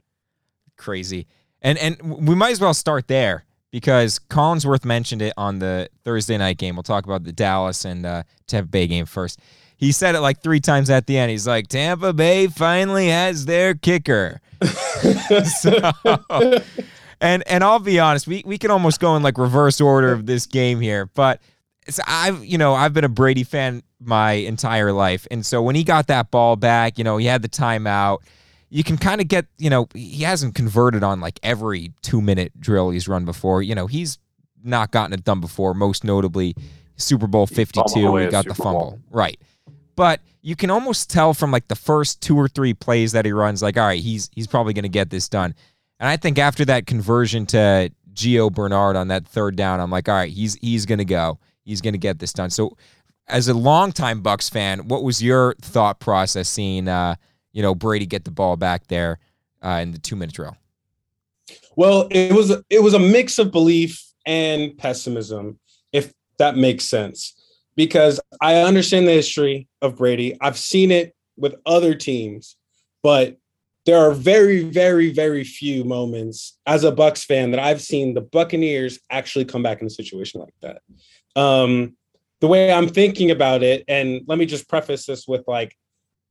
Crazy, 0.77 1.27
and 1.61 1.77
and 1.77 1.99
we 2.27 2.35
might 2.35 2.51
as 2.51 2.59
well 2.61 2.73
start 2.73 3.07
there 3.07 3.45
because 3.71 4.19
Collinsworth 4.29 4.85
mentioned 4.85 5.21
it 5.21 5.33
on 5.37 5.59
the 5.59 5.89
Thursday 6.03 6.37
night 6.37 6.57
game. 6.57 6.75
We'll 6.75 6.83
talk 6.83 7.05
about 7.05 7.23
the 7.23 7.31
Dallas 7.31 7.85
and 7.85 8.05
uh, 8.05 8.23
Tampa 8.47 8.69
Bay 8.69 8.87
game 8.87 9.05
first. 9.05 9.39
He 9.77 9.91
said 9.91 10.15
it 10.15 10.21
like 10.21 10.41
three 10.41 10.59
times 10.59 10.89
at 10.89 11.07
the 11.07 11.17
end. 11.17 11.31
He's 11.31 11.47
like, 11.47 11.67
Tampa 11.67 12.13
Bay 12.13 12.47
finally 12.47 13.09
has 13.09 13.45
their 13.45 13.73
kicker. 13.73 14.39
So- 15.45 15.91
and 17.19 17.43
and 17.47 17.63
I'll 17.63 17.79
be 17.79 17.99
honest, 17.99 18.27
we 18.27 18.43
we 18.45 18.57
can 18.57 18.71
almost 18.71 18.99
go 18.99 19.15
in 19.15 19.23
like 19.23 19.37
reverse 19.37 19.79
order 19.81 20.11
of 20.11 20.25
this 20.25 20.45
game 20.45 20.79
here, 20.81 21.05
but 21.13 21.41
I've 22.07 22.43
you 22.45 22.57
know 22.57 22.73
I've 22.73 22.93
been 22.93 23.03
a 23.05 23.09
Brady 23.09 23.43
fan 23.43 23.81
my 23.99 24.33
entire 24.33 24.91
life, 24.91 25.27
and 25.31 25.45
so 25.45 25.61
when 25.61 25.75
he 25.75 25.83
got 25.83 26.07
that 26.07 26.31
ball 26.31 26.55
back, 26.55 26.97
you 26.97 27.03
know 27.03 27.17
he 27.17 27.25
had 27.25 27.41
the 27.41 27.49
timeout. 27.49 28.19
You 28.73 28.83
can 28.83 28.97
kind 28.97 29.21
of 29.21 29.27
get 29.27 29.45
you 29.57 29.69
know 29.69 29.87
he 29.93 30.23
hasn't 30.23 30.55
converted 30.55 31.03
on 31.03 31.19
like 31.19 31.39
every 31.43 31.91
two 32.01 32.21
minute 32.21 32.59
drill 32.59 32.89
he's 32.89 33.07
run 33.07 33.23
before. 33.23 33.61
You 33.61 33.75
know 33.75 33.87
he's 33.87 34.17
not 34.63 34.91
gotten 34.91 35.13
it 35.13 35.23
done 35.23 35.41
before. 35.41 35.73
Most 35.73 36.03
notably, 36.03 36.55
Super 36.95 37.27
Bowl 37.27 37.45
Fifty 37.45 37.81
fumbled 37.87 38.21
he 38.21 38.27
got 38.27 38.45
the 38.45 38.53
Super 38.55 38.63
Bowl. 38.63 38.81
fumble 38.81 39.01
right. 39.11 39.39
But 39.95 40.21
you 40.41 40.55
can 40.55 40.71
almost 40.71 41.09
tell 41.09 41.33
from 41.33 41.51
like 41.51 41.67
the 41.67 41.75
first 41.75 42.21
two 42.21 42.37
or 42.37 42.47
three 42.47 42.73
plays 42.73 43.11
that 43.11 43.25
he 43.25 43.31
runs, 43.31 43.61
like, 43.61 43.77
all 43.77 43.85
right, 43.85 44.01
he's 44.01 44.29
he's 44.33 44.47
probably 44.47 44.73
going 44.73 44.83
to 44.83 44.89
get 44.89 45.09
this 45.09 45.29
done. 45.29 45.55
And 45.99 46.09
I 46.09 46.17
think 46.17 46.39
after 46.39 46.65
that 46.65 46.87
conversion 46.87 47.45
to 47.47 47.91
Gio 48.13 48.51
Bernard 48.51 48.95
on 48.95 49.07
that 49.09 49.27
third 49.27 49.55
down, 49.55 49.79
I'm 49.79 49.91
like, 49.91 50.09
all 50.09 50.15
right, 50.15 50.31
he's 50.31 50.55
he's 50.55 50.85
going 50.85 50.97
to 50.97 51.05
go. 51.05 51.39
He's 51.63 51.79
going 51.79 51.93
to 51.93 51.99
get 51.99 52.19
this 52.19 52.33
done. 52.33 52.49
So, 52.49 52.75
as 53.27 53.47
a 53.47 53.53
longtime 53.53 54.21
Bucks 54.21 54.49
fan, 54.49 54.87
what 54.87 55.03
was 55.03 55.23
your 55.23 55.55
thought 55.61 55.99
process 55.99 56.49
seeing, 56.49 56.89
uh, 56.89 57.15
you 57.53 57.61
know, 57.61 57.73
Brady 57.73 58.05
get 58.05 58.25
the 58.25 58.31
ball 58.31 58.57
back 58.57 58.87
there 58.87 59.19
uh, 59.63 59.79
in 59.81 59.91
the 59.91 59.99
two 59.99 60.15
minute 60.15 60.35
drill? 60.35 60.57
Well, 61.75 62.07
it 62.11 62.33
was 62.33 62.51
it 62.69 62.83
was 62.83 62.93
a 62.93 62.99
mix 62.99 63.39
of 63.39 63.51
belief 63.51 64.03
and 64.25 64.77
pessimism, 64.77 65.59
if 65.91 66.13
that 66.37 66.57
makes 66.57 66.85
sense. 66.85 67.39
Because 67.75 68.19
I 68.41 68.57
understand 68.57 69.07
the 69.07 69.13
history 69.13 69.67
of 69.81 69.97
Brady. 69.97 70.37
I've 70.39 70.57
seen 70.57 70.91
it 70.91 71.15
with 71.37 71.55
other 71.65 71.95
teams, 71.95 72.55
but 73.01 73.37
there 73.85 73.97
are 73.97 74.11
very, 74.11 74.63
very, 74.63 75.11
very 75.11 75.43
few 75.43 75.83
moments 75.83 76.57
as 76.65 76.83
a 76.83 76.91
Bucks 76.91 77.23
fan 77.23 77.51
that 77.51 77.59
I've 77.59 77.81
seen 77.81 78.13
the 78.13 78.21
Buccaneers 78.21 78.99
actually 79.09 79.45
come 79.45 79.63
back 79.63 79.81
in 79.81 79.87
a 79.87 79.89
situation 79.89 80.39
like 80.39 80.53
that. 80.61 80.81
Um, 81.35 81.97
the 82.39 82.47
way 82.47 82.71
I'm 82.71 82.87
thinking 82.87 83.31
about 83.31 83.63
it, 83.63 83.83
and 83.87 84.21
let 84.27 84.37
me 84.37 84.45
just 84.45 84.69
preface 84.69 85.05
this 85.05 85.27
with 85.27 85.43
like, 85.47 85.75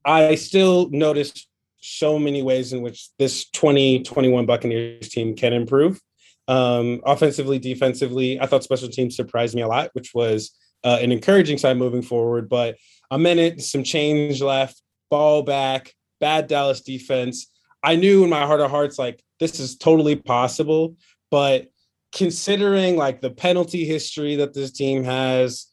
I 0.05 0.35
still 0.35 0.89
noticed 0.91 1.49
so 1.81 2.19
many 2.19 2.43
ways 2.43 2.73
in 2.73 2.83
which 2.83 3.09
this 3.19 3.49
2021 3.51 4.47
Buccaneers 4.47 5.09
team 5.09 5.35
can 5.35 5.53
improve. 5.53 6.01
Um, 6.49 7.01
offensively, 7.05 7.59
defensively, 7.59 8.41
I 8.41 8.47
thought 8.47 8.65
special 8.65 8.89
teams 8.89 9.17
surprised 9.17 9.55
me 9.55 9.63
a 9.63 9.69
lot, 9.69 9.91
which 9.93 10.13
was 10.15 10.57
uh, 10.85 10.99
an 11.01 11.13
encouraging 11.13 11.59
sign 11.59 11.79
moving 11.79 12.03
forward. 12.03 12.49
But 12.49 12.77
a 13.11 13.19
minute, 13.19 13.63
some 13.63 13.85
change 13.85 14.41
left, 14.41 14.81
ball 15.11 15.43
back, 15.43 15.93
bad 16.21 16.47
Dallas 16.47 16.81
defense. 16.81 17.51
I 17.83 17.97
knew 17.97 18.25
in 18.25 18.31
my 18.31 18.47
heart 18.47 18.61
of 18.61 18.71
hearts, 18.71 18.99
like 18.99 19.23
this 19.41 19.59
is 19.61 19.77
totally 19.77 20.17
possible. 20.17 20.97
But 21.31 21.69
considering 22.13 22.97
like 22.97 23.21
the 23.21 23.31
penalty 23.31 23.85
history 23.85 24.37
that 24.37 24.55
this 24.55 24.71
team 24.71 25.05
has, 25.05 25.67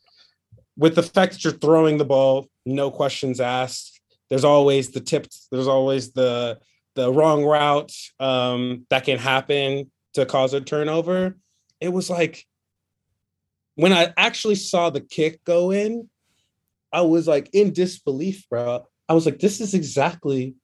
with 0.77 0.95
the 0.95 1.03
fact 1.03 1.33
that 1.33 1.43
you're 1.43 1.53
throwing 1.53 1.97
the 1.97 2.05
ball, 2.05 2.47
no 2.65 2.89
questions 2.89 3.39
asked, 3.39 3.98
there's 4.29 4.43
always 4.43 4.89
the 4.89 4.99
tips, 4.99 5.47
there's 5.51 5.67
always 5.67 6.13
the 6.13 6.59
the 6.95 7.11
wrong 7.11 7.45
route 7.45 7.93
um, 8.19 8.85
that 8.89 9.05
can 9.05 9.17
happen 9.17 9.89
to 10.13 10.25
cause 10.25 10.53
a 10.53 10.61
turnover. 10.61 11.37
It 11.79 11.89
was 11.89 12.09
like 12.09 12.45
when 13.75 13.93
I 13.93 14.13
actually 14.17 14.55
saw 14.55 14.89
the 14.89 14.99
kick 14.99 15.43
go 15.45 15.71
in, 15.71 16.09
I 16.91 17.01
was 17.01 17.27
like 17.27 17.49
in 17.53 17.71
disbelief, 17.71 18.47
bro. 18.49 18.85
I 19.07 19.13
was 19.13 19.25
like, 19.25 19.39
this 19.39 19.61
is 19.61 19.73
exactly 19.73 20.55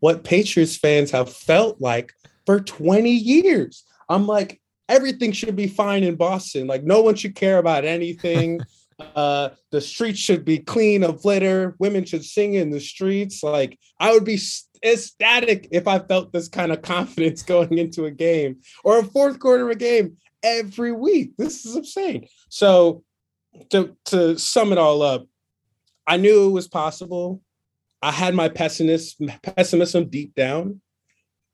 what 0.00 0.24
Patriots 0.24 0.76
fans 0.76 1.10
have 1.10 1.32
felt 1.32 1.80
like 1.80 2.12
for 2.46 2.60
20 2.60 3.10
years. 3.10 3.84
I'm 4.08 4.26
like, 4.26 4.60
everything 4.88 5.32
should 5.32 5.56
be 5.56 5.66
fine 5.66 6.04
in 6.04 6.16
Boston. 6.16 6.66
Like, 6.66 6.84
no 6.84 7.02
one 7.02 7.14
should 7.14 7.34
care 7.34 7.58
about 7.58 7.84
anything. 7.84 8.60
uh, 9.14 9.50
the 9.70 9.80
streets 9.80 10.18
should 10.18 10.44
be 10.44 10.58
clean 10.58 11.02
of 11.02 11.24
litter. 11.24 11.76
Women 11.78 12.04
should 12.04 12.24
sing 12.24 12.54
in 12.54 12.70
the 12.70 12.80
streets. 12.80 13.42
Like, 13.42 13.78
I 13.98 14.12
would 14.12 14.24
be 14.24 14.38
ecstatic 14.84 15.68
if 15.70 15.88
I 15.88 15.98
felt 15.98 16.32
this 16.32 16.48
kind 16.48 16.72
of 16.72 16.82
confidence 16.82 17.42
going 17.42 17.78
into 17.78 18.04
a 18.04 18.10
game 18.10 18.60
or 18.84 18.98
a 18.98 19.04
fourth 19.04 19.38
quarter 19.38 19.64
of 19.64 19.70
a 19.70 19.78
game 19.78 20.16
every 20.42 20.92
week. 20.92 21.32
This 21.36 21.64
is 21.64 21.76
insane. 21.76 22.28
So, 22.48 23.02
to 23.70 23.96
to 24.06 24.38
sum 24.38 24.72
it 24.72 24.78
all 24.78 25.02
up, 25.02 25.26
I 26.06 26.16
knew 26.16 26.48
it 26.48 26.52
was 26.52 26.68
possible. 26.68 27.40
I 28.02 28.10
had 28.10 28.34
my 28.34 28.48
pessimism 28.48 29.32
pessimism 29.42 30.10
deep 30.10 30.34
down, 30.34 30.80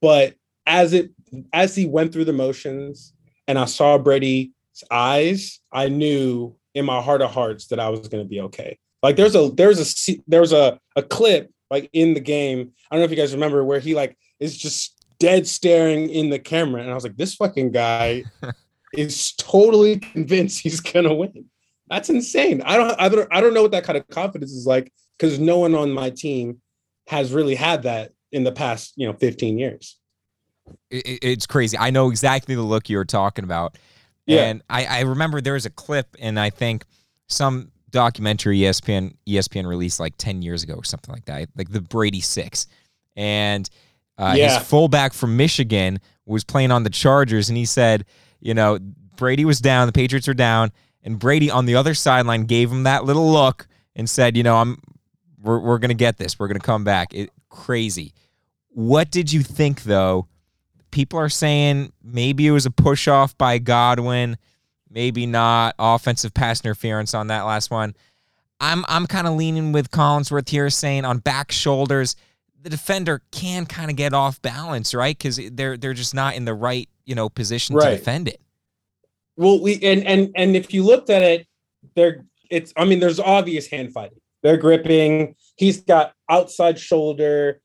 but 0.00 0.34
as 0.66 0.92
it 0.92 1.10
as 1.52 1.76
he 1.76 1.86
went 1.86 2.12
through 2.12 2.24
the 2.24 2.32
motions 2.32 3.12
and 3.46 3.58
I 3.58 3.66
saw 3.66 3.98
Brady's 3.98 4.50
eyes, 4.90 5.60
I 5.72 5.88
knew 5.88 6.56
in 6.74 6.84
my 6.84 7.00
heart 7.00 7.22
of 7.22 7.30
hearts 7.30 7.66
that 7.68 7.80
I 7.80 7.88
was 7.88 8.08
going 8.08 8.22
to 8.22 8.28
be 8.28 8.40
okay. 8.42 8.78
Like 9.02 9.16
there's 9.16 9.34
a 9.34 9.50
there's 9.50 10.08
a 10.08 10.18
there's 10.26 10.52
a 10.52 10.78
a 10.96 11.02
clip 11.02 11.50
like 11.70 11.88
in 11.92 12.14
the 12.14 12.20
game. 12.20 12.72
I 12.90 12.94
don't 12.94 13.00
know 13.00 13.04
if 13.04 13.10
you 13.10 13.16
guys 13.16 13.32
remember 13.32 13.64
where 13.64 13.80
he 13.80 13.94
like 13.94 14.16
is 14.38 14.56
just 14.56 15.04
dead 15.18 15.46
staring 15.46 16.10
in 16.10 16.30
the 16.30 16.38
camera, 16.38 16.82
and 16.82 16.90
I 16.90 16.94
was 16.94 17.04
like, 17.04 17.16
this 17.16 17.34
fucking 17.34 17.72
guy 17.72 18.24
is 18.92 19.32
totally 19.32 19.98
convinced 19.98 20.60
he's 20.60 20.80
gonna 20.80 21.14
win. 21.14 21.46
That's 21.88 22.10
insane. 22.10 22.62
I 22.62 22.76
don't 22.76 23.00
I 23.00 23.08
don't 23.08 23.28
I 23.30 23.40
don't 23.40 23.54
know 23.54 23.62
what 23.62 23.72
that 23.72 23.84
kind 23.84 23.96
of 23.96 24.06
confidence 24.08 24.52
is 24.52 24.66
like 24.66 24.92
because 25.18 25.38
no 25.38 25.58
one 25.58 25.74
on 25.74 25.92
my 25.92 26.10
team 26.10 26.60
has 27.08 27.32
really 27.32 27.54
had 27.54 27.82
that 27.84 28.12
in 28.32 28.44
the 28.44 28.52
past 28.52 28.92
you 28.96 29.06
know 29.06 29.14
15 29.14 29.58
years. 29.58 29.96
It, 30.90 31.18
it's 31.22 31.46
crazy. 31.46 31.76
I 31.78 31.90
know 31.90 32.10
exactly 32.10 32.54
the 32.54 32.62
look 32.62 32.88
you 32.88 32.96
were 32.96 33.04
talking 33.04 33.44
about. 33.44 33.76
Yeah. 34.30 34.44
And 34.44 34.62
I, 34.70 34.84
I 34.84 35.00
remember 35.00 35.40
there 35.40 35.54
was 35.54 35.66
a 35.66 35.70
clip, 35.70 36.16
and 36.18 36.38
I 36.38 36.50
think 36.50 36.84
some 37.26 37.70
documentary 37.90 38.58
ESPN 38.60 39.14
ESPN 39.26 39.66
released 39.66 40.00
like 40.00 40.14
10 40.16 40.42
years 40.42 40.62
ago 40.62 40.74
or 40.74 40.84
something 40.84 41.12
like 41.12 41.24
that, 41.26 41.48
like 41.56 41.70
the 41.70 41.80
Brady 41.80 42.20
Six. 42.20 42.66
And 43.16 43.68
uh, 44.16 44.34
yeah. 44.36 44.58
his 44.58 44.68
fullback 44.68 45.12
from 45.12 45.36
Michigan 45.36 46.00
was 46.26 46.44
playing 46.44 46.70
on 46.70 46.84
the 46.84 46.90
Chargers, 46.90 47.48
and 47.48 47.58
he 47.58 47.64
said, 47.64 48.04
you 48.40 48.54
know, 48.54 48.78
Brady 49.16 49.44
was 49.44 49.60
down, 49.60 49.86
the 49.86 49.92
Patriots 49.92 50.28
were 50.28 50.34
down, 50.34 50.72
and 51.02 51.18
Brady 51.18 51.50
on 51.50 51.66
the 51.66 51.74
other 51.74 51.94
sideline 51.94 52.44
gave 52.44 52.70
him 52.70 52.84
that 52.84 53.04
little 53.04 53.30
look 53.30 53.66
and 53.96 54.08
said, 54.08 54.36
you 54.36 54.42
know, 54.42 54.56
I'm 54.56 54.80
we're, 55.42 55.58
we're 55.58 55.78
gonna 55.78 55.94
get 55.94 56.16
this, 56.16 56.38
we're 56.38 56.48
gonna 56.48 56.60
come 56.60 56.84
back. 56.84 57.12
It 57.12 57.30
crazy. 57.48 58.14
What 58.68 59.10
did 59.10 59.32
you 59.32 59.42
think 59.42 59.82
though? 59.82 60.28
People 60.90 61.18
are 61.18 61.28
saying 61.28 61.92
maybe 62.02 62.46
it 62.46 62.50
was 62.50 62.66
a 62.66 62.70
push 62.70 63.08
off 63.08 63.36
by 63.38 63.58
Godwin, 63.58 64.36
maybe 64.90 65.26
not 65.26 65.74
offensive 65.78 66.34
pass 66.34 66.64
interference 66.64 67.14
on 67.14 67.28
that 67.28 67.42
last 67.42 67.70
one. 67.70 67.94
I'm 68.60 68.84
I'm 68.88 69.06
kind 69.06 69.26
of 69.26 69.34
leaning 69.34 69.72
with 69.72 69.90
Collinsworth 69.90 70.48
here, 70.48 70.68
saying 70.70 71.04
on 71.04 71.18
back 71.18 71.50
shoulders, 71.50 72.16
the 72.62 72.70
defender 72.70 73.22
can 73.30 73.66
kind 73.66 73.90
of 73.90 73.96
get 73.96 74.12
off 74.12 74.40
balance, 74.42 74.94
right? 74.94 75.16
Because 75.16 75.40
they're 75.52 75.76
they're 75.76 75.94
just 75.94 76.14
not 76.14 76.34
in 76.34 76.44
the 76.44 76.54
right 76.54 76.88
you 77.06 77.14
know 77.14 77.28
position 77.28 77.76
right. 77.76 77.90
to 77.90 77.96
defend 77.96 78.28
it. 78.28 78.40
Well, 79.36 79.60
we 79.60 79.80
and 79.82 80.06
and 80.06 80.30
and 80.34 80.56
if 80.56 80.74
you 80.74 80.84
looked 80.84 81.08
at 81.08 81.22
it, 81.22 81.46
there 81.94 82.24
it's 82.50 82.72
I 82.76 82.84
mean, 82.84 83.00
there's 83.00 83.20
obvious 83.20 83.66
hand 83.68 83.92
fighting. 83.92 84.20
They're 84.42 84.56
gripping. 84.56 85.34
He's 85.56 85.80
got 85.80 86.12
outside 86.28 86.78
shoulder. 86.78 87.60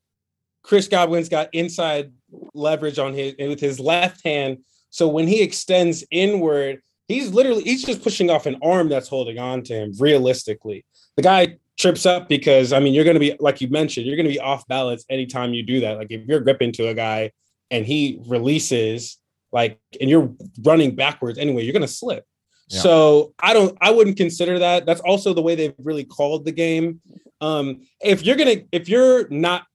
Chris 0.63 0.87
Godwin's 0.87 1.29
got 1.29 1.49
inside 1.53 2.11
leverage 2.53 2.99
on 2.99 3.13
his 3.13 3.35
with 3.37 3.59
his 3.59 3.79
left 3.79 4.25
hand. 4.25 4.59
So 4.89 5.07
when 5.07 5.27
he 5.27 5.41
extends 5.41 6.03
inward, 6.11 6.81
he's 7.07 7.29
literally 7.33 7.63
he's 7.63 7.83
just 7.83 8.03
pushing 8.03 8.29
off 8.29 8.45
an 8.45 8.57
arm 8.63 8.89
that's 8.89 9.07
holding 9.07 9.39
on 9.39 9.63
to 9.63 9.73
him. 9.73 9.93
Realistically, 9.99 10.85
the 11.15 11.21
guy 11.21 11.57
trips 11.77 12.05
up 12.05 12.29
because 12.29 12.71
I 12.71 12.79
mean 12.79 12.93
you're 12.93 13.03
going 13.03 13.15
to 13.15 13.19
be 13.19 13.35
like 13.39 13.61
you 13.61 13.67
mentioned 13.67 14.05
you're 14.05 14.15
going 14.15 14.27
to 14.27 14.33
be 14.33 14.39
off 14.39 14.67
balance 14.67 15.05
anytime 15.09 15.53
you 15.53 15.63
do 15.63 15.81
that. 15.81 15.97
Like 15.97 16.11
if 16.11 16.25
you're 16.25 16.39
gripping 16.39 16.71
to 16.73 16.87
a 16.87 16.93
guy 16.93 17.31
and 17.71 17.85
he 17.85 18.21
releases 18.27 19.17
like 19.51 19.79
and 19.99 20.09
you're 20.09 20.33
running 20.63 20.95
backwards 20.95 21.37
anyway, 21.37 21.63
you're 21.63 21.73
going 21.73 21.81
to 21.81 21.87
slip. 21.87 22.25
Yeah. 22.69 22.81
So 22.81 23.33
I 23.39 23.53
don't 23.53 23.77
I 23.81 23.91
wouldn't 23.91 24.17
consider 24.17 24.59
that. 24.59 24.85
That's 24.85 25.01
also 25.01 25.33
the 25.33 25.41
way 25.41 25.55
they've 25.55 25.75
really 25.77 26.05
called 26.05 26.45
the 26.45 26.51
game. 26.51 27.01
Um 27.41 27.81
if 28.01 28.23
you're 28.23 28.37
going 28.37 28.59
to 28.59 28.65
if 28.71 28.87
you're 28.87 29.27
not 29.29 29.65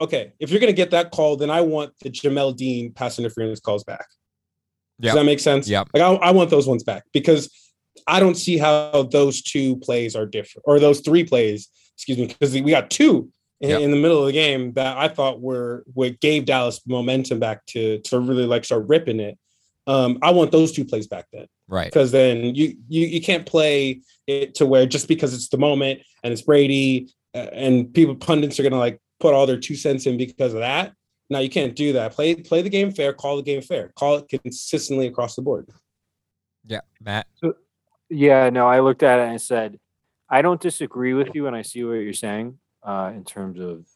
okay, 0.00 0.32
if 0.38 0.50
you're 0.50 0.60
going 0.60 0.72
to 0.72 0.76
get 0.76 0.90
that 0.92 1.10
call 1.10 1.36
then 1.36 1.50
I 1.50 1.60
want 1.60 1.92
the 2.00 2.10
Jamel 2.10 2.56
Dean 2.56 2.92
pass 2.92 3.18
interference 3.18 3.60
calls 3.60 3.84
back. 3.84 4.06
Yep. 5.00 5.12
Does 5.12 5.20
that 5.20 5.24
make 5.24 5.40
sense? 5.40 5.68
Yeah. 5.68 5.84
Like 5.94 6.02
I, 6.02 6.14
I 6.14 6.30
want 6.32 6.50
those 6.50 6.66
ones 6.66 6.82
back 6.82 7.04
because 7.12 7.50
I 8.06 8.20
don't 8.20 8.36
see 8.36 8.58
how 8.58 9.04
those 9.10 9.42
two 9.42 9.76
plays 9.76 10.16
are 10.16 10.26
different 10.26 10.64
or 10.66 10.80
those 10.80 11.00
three 11.00 11.24
plays, 11.24 11.68
excuse 11.94 12.18
me, 12.18 12.26
because 12.26 12.52
we 12.52 12.70
got 12.70 12.90
two 12.90 13.30
in, 13.60 13.70
yep. 13.70 13.80
in, 13.80 13.90
the 13.90 13.96
middle 13.96 14.20
of 14.20 14.26
the 14.26 14.32
game 14.32 14.72
that 14.74 14.96
I 14.96 15.08
thought 15.08 15.40
were 15.40 15.84
what 15.94 16.20
gave 16.20 16.44
Dallas 16.44 16.80
momentum 16.86 17.40
back 17.40 17.66
to 17.66 17.98
to 18.02 18.20
really 18.20 18.46
like 18.46 18.64
start 18.64 18.86
ripping 18.86 19.20
it. 19.20 19.38
Um, 19.86 20.18
I 20.22 20.30
want 20.30 20.52
those 20.52 20.72
two 20.72 20.84
plays 20.84 21.06
back 21.06 21.26
then. 21.32 21.46
Right. 21.66 21.86
Because 21.86 22.12
then 22.12 22.54
you 22.54 22.76
you 22.88 23.06
you 23.06 23.20
can't 23.20 23.46
play 23.46 24.02
it 24.26 24.54
to 24.56 24.66
where 24.66 24.86
just 24.86 25.08
because 25.08 25.34
it's 25.34 25.48
the 25.48 25.58
moment 25.58 26.00
and 26.22 26.32
it's 26.32 26.42
Brady 26.42 27.08
uh, 27.34 27.48
and 27.52 27.92
people 27.92 28.14
pundits 28.14 28.60
are 28.60 28.62
gonna 28.62 28.78
like 28.78 29.00
put 29.20 29.34
all 29.34 29.46
their 29.46 29.58
two 29.58 29.76
cents 29.76 30.06
in 30.06 30.16
because 30.16 30.54
of 30.54 30.60
that. 30.60 30.92
Now 31.30 31.40
you 31.40 31.50
can't 31.50 31.76
do 31.76 31.92
that. 31.94 32.12
Play 32.12 32.34
play 32.36 32.62
the 32.62 32.70
game 32.70 32.90
fair, 32.90 33.12
call 33.12 33.36
the 33.36 33.42
game 33.42 33.62
fair, 33.62 33.92
call 33.96 34.16
it 34.16 34.28
consistently 34.28 35.06
across 35.06 35.36
the 35.36 35.42
board. 35.42 35.68
Yeah, 36.66 36.80
Matt. 37.00 37.26
So, 37.36 37.54
yeah, 38.08 38.50
no, 38.50 38.66
I 38.66 38.80
looked 38.80 39.02
at 39.02 39.18
it 39.18 39.22
and 39.22 39.32
I 39.32 39.36
said, 39.36 39.78
I 40.30 40.42
don't 40.42 40.60
disagree 40.60 41.14
with 41.14 41.34
you, 41.34 41.46
and 41.46 41.56
I 41.56 41.62
see 41.62 41.84
what 41.84 41.94
you're 41.94 42.12
saying 42.12 42.58
uh, 42.82 43.12
in 43.14 43.24
terms 43.24 43.60
of 43.60 43.86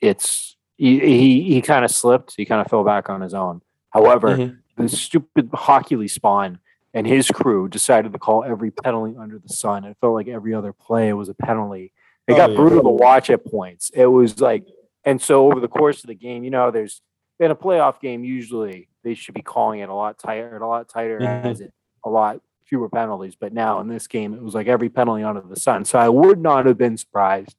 it's 0.00 0.56
he 0.76 1.00
he, 1.00 1.42
he 1.42 1.62
kind 1.62 1.84
of 1.84 1.90
slipped, 1.90 2.34
he 2.36 2.44
kind 2.44 2.60
of 2.60 2.68
fell 2.68 2.84
back 2.84 3.08
on 3.10 3.20
his 3.20 3.34
own. 3.34 3.62
However, 3.90 4.36
mm-hmm. 4.36 4.82
the 4.82 4.88
stupid 4.88 5.50
hockey 5.52 6.08
spawn 6.08 6.58
and 6.96 7.06
his 7.06 7.28
crew 7.28 7.68
decided 7.68 8.12
to 8.12 8.18
call 8.18 8.42
every 8.42 8.70
penalty 8.70 9.16
under 9.18 9.38
the 9.38 9.50
sun. 9.50 9.84
It 9.84 9.98
felt 10.00 10.14
like 10.14 10.28
every 10.28 10.54
other 10.54 10.72
play 10.72 11.12
was 11.12 11.28
a 11.28 11.34
penalty. 11.34 11.92
It 12.26 12.32
oh, 12.32 12.36
got 12.36 12.50
yeah. 12.50 12.56
brutal 12.56 12.82
to 12.82 12.88
watch 12.88 13.30
at 13.30 13.44
points. 13.44 13.90
It 13.94 14.06
was 14.06 14.40
like, 14.40 14.66
and 15.04 15.20
so 15.20 15.46
over 15.46 15.60
the 15.60 15.68
course 15.68 16.02
of 16.02 16.08
the 16.08 16.14
game, 16.14 16.44
you 16.44 16.50
know, 16.50 16.70
there's 16.70 17.00
in 17.38 17.50
a 17.50 17.56
playoff 17.56 18.00
game, 18.00 18.24
usually 18.24 18.88
they 19.04 19.14
should 19.14 19.34
be 19.34 19.42
calling 19.42 19.80
it 19.80 19.88
a 19.88 19.94
lot 19.94 20.18
tighter, 20.18 20.56
a 20.56 20.66
lot 20.66 20.88
tighter 20.88 21.20
mm-hmm. 21.20 21.46
as 21.46 21.60
it 21.60 21.72
a 22.04 22.10
lot 22.10 22.40
fewer 22.64 22.88
penalties. 22.88 23.36
But 23.36 23.52
now 23.52 23.80
in 23.80 23.88
this 23.88 24.06
game, 24.06 24.34
it 24.34 24.42
was 24.42 24.54
like 24.54 24.66
every 24.66 24.88
penalty 24.88 25.22
under 25.22 25.40
the 25.40 25.56
sun. 25.56 25.84
So 25.84 25.98
I 25.98 26.08
would 26.08 26.40
not 26.40 26.66
have 26.66 26.78
been 26.78 26.96
surprised, 26.96 27.56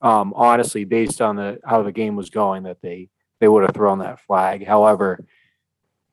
um, 0.00 0.32
honestly, 0.34 0.84
based 0.84 1.20
on 1.20 1.36
the 1.36 1.58
how 1.64 1.82
the 1.82 1.92
game 1.92 2.16
was 2.16 2.30
going, 2.30 2.62
that 2.64 2.80
they 2.82 3.08
they 3.40 3.48
would 3.48 3.62
have 3.62 3.74
thrown 3.74 3.98
that 3.98 4.20
flag. 4.20 4.66
However, 4.66 5.24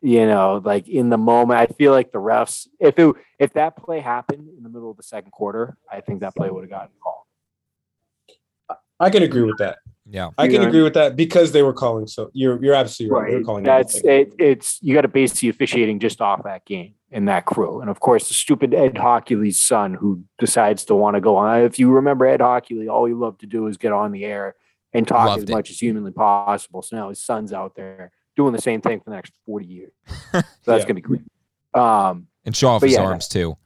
you 0.02 0.26
know, 0.26 0.62
like 0.64 0.88
in 0.88 1.10
the 1.10 1.18
moment, 1.18 1.60
I 1.60 1.68
feel 1.68 1.92
like 1.92 2.12
the 2.12 2.20
refs, 2.20 2.68
if 2.80 2.98
it 3.00 3.16
if 3.40 3.54
that 3.54 3.78
play 3.78 4.00
happened 4.00 4.50
in 4.58 4.64
the 4.64 4.70
middle 4.70 4.92
of 4.92 4.98
the 4.98 5.04
second 5.04 5.32
quarter, 5.32 5.78
I 5.92 6.02
think 6.02 6.22
that 6.22 6.36
play 6.36 6.50
would 6.50 6.64
have 6.64 6.70
gotten 6.70 6.96
called. 7.02 7.17
I 9.00 9.10
can 9.10 9.24
agree 9.24 9.44
with 9.44 9.58
that. 9.58 9.78
Yeah, 10.10 10.30
I 10.38 10.48
can 10.48 10.64
agree 10.64 10.84
with 10.84 10.94
that 10.94 11.16
because 11.18 11.52
they 11.52 11.64
were 11.64 11.74
calling. 11.74 12.08
So 12.08 12.30
you're 12.34 12.64
you're 12.64 12.74
absolutely 12.74 13.14
right. 13.14 13.24
right. 13.24 13.32
They're 13.32 13.44
calling. 13.44 13.64
That's 13.64 13.96
it, 13.98 14.34
it's 14.40 14.82
you 14.82 14.94
got 14.94 15.02
to 15.02 15.10
base 15.10 15.34
the 15.34 15.50
officiating 15.50 16.00
just 16.00 16.22
off 16.22 16.44
that 16.44 16.66
game 16.66 16.94
and 17.12 17.28
that 17.28 17.46
crew, 17.46 17.82
and 17.82 17.90
of 17.90 18.00
course 18.00 18.30
the 18.30 18.34
stupid 18.34 18.74
Ed 18.74 18.96
Hochuli's 18.96 19.58
son 19.58 19.94
who 19.94 20.24
decides 20.40 20.86
to 20.86 20.96
want 20.96 21.16
to 21.16 21.22
go 21.22 21.36
on. 21.36 21.62
If 21.62 21.78
you 21.78 21.92
remember 21.92 22.26
Ed 22.26 22.40
Hochuli, 22.40 22.90
all 22.90 23.06
he 23.06 23.14
loved 23.14 23.42
to 23.42 23.48
do 23.48 23.68
is 23.68 23.76
get 23.76 23.92
on 23.92 24.12
the 24.14 24.24
air 24.24 24.56
and 24.94 25.08
talk 25.08 25.28
Loved 25.28 25.44
as 25.44 25.50
it. 25.50 25.54
much 25.54 25.70
as 25.70 25.80
humanly 25.80 26.12
possible. 26.12 26.82
So 26.82 26.96
now 26.96 27.10
his 27.10 27.24
son's 27.24 27.52
out 27.52 27.76
there 27.76 28.12
doing 28.36 28.54
the 28.54 28.62
same 28.62 28.82
thing 28.82 29.00
for 29.00 29.10
the 29.10 29.16
next 29.16 29.34
40 29.46 29.66
years. 29.66 29.92
So 30.34 30.42
that's 30.72 30.84
yeah. 30.84 30.88
gonna 30.88 30.94
be 30.96 31.02
great. 31.02 31.22
Um, 31.74 32.28
and 32.46 32.56
show 32.56 32.70
off 32.70 32.82
his 32.82 32.94
yeah, 32.94 33.02
arms 33.02 33.28
too. 33.28 33.58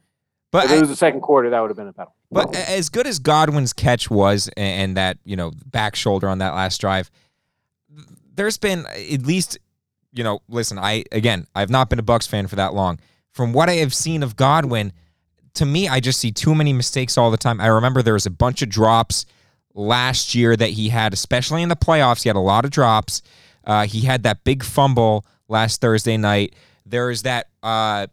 But 0.52 0.66
if 0.66 0.72
it 0.72 0.80
was 0.80 0.88
the 0.88 0.96
second 0.96 1.20
quarter, 1.20 1.50
that 1.50 1.60
would 1.60 1.70
have 1.70 1.76
been 1.76 1.88
a 1.88 1.92
penalty. 1.92 2.14
But 2.32 2.54
as 2.56 2.88
good 2.88 3.06
as 3.06 3.18
Godwin's 3.18 3.72
catch 3.72 4.10
was, 4.10 4.48
and 4.56 4.96
that 4.96 5.18
you 5.24 5.36
know 5.36 5.52
back 5.66 5.94
shoulder 5.94 6.28
on 6.28 6.38
that 6.38 6.54
last 6.54 6.80
drive, 6.80 7.10
there's 8.34 8.56
been 8.56 8.86
at 8.86 9.22
least, 9.22 9.58
you 10.12 10.24
know, 10.24 10.40
listen. 10.48 10.78
I 10.78 11.04
again, 11.12 11.46
I've 11.54 11.70
not 11.70 11.90
been 11.90 11.98
a 11.98 12.02
Bucks 12.02 12.26
fan 12.26 12.46
for 12.46 12.56
that 12.56 12.74
long. 12.74 12.98
From 13.32 13.52
what 13.52 13.68
I 13.68 13.74
have 13.74 13.94
seen 13.94 14.22
of 14.22 14.36
Godwin, 14.36 14.92
to 15.54 15.66
me, 15.66 15.88
I 15.88 16.00
just 16.00 16.20
see 16.20 16.32
too 16.32 16.54
many 16.54 16.72
mistakes 16.72 17.18
all 17.18 17.30
the 17.30 17.36
time. 17.36 17.60
I 17.60 17.66
remember 17.66 18.02
there 18.02 18.14
was 18.14 18.26
a 18.26 18.30
bunch 18.30 18.62
of 18.62 18.70
drops 18.70 19.26
last 19.74 20.34
year 20.34 20.56
that 20.56 20.70
he 20.70 20.88
had, 20.88 21.12
especially 21.12 21.62
in 21.62 21.68
the 21.68 21.76
playoffs. 21.76 22.22
He 22.22 22.28
had 22.28 22.36
a 22.36 22.40
lot 22.40 22.64
of 22.64 22.70
drops. 22.70 23.22
Uh, 23.64 23.86
he 23.86 24.00
had 24.00 24.22
that 24.22 24.42
big 24.44 24.62
fumble 24.64 25.26
last 25.48 25.80
Thursday 25.82 26.16
night. 26.16 26.54
There 26.86 27.10
is 27.10 27.22
that. 27.22 27.48
Uh, 27.62 28.06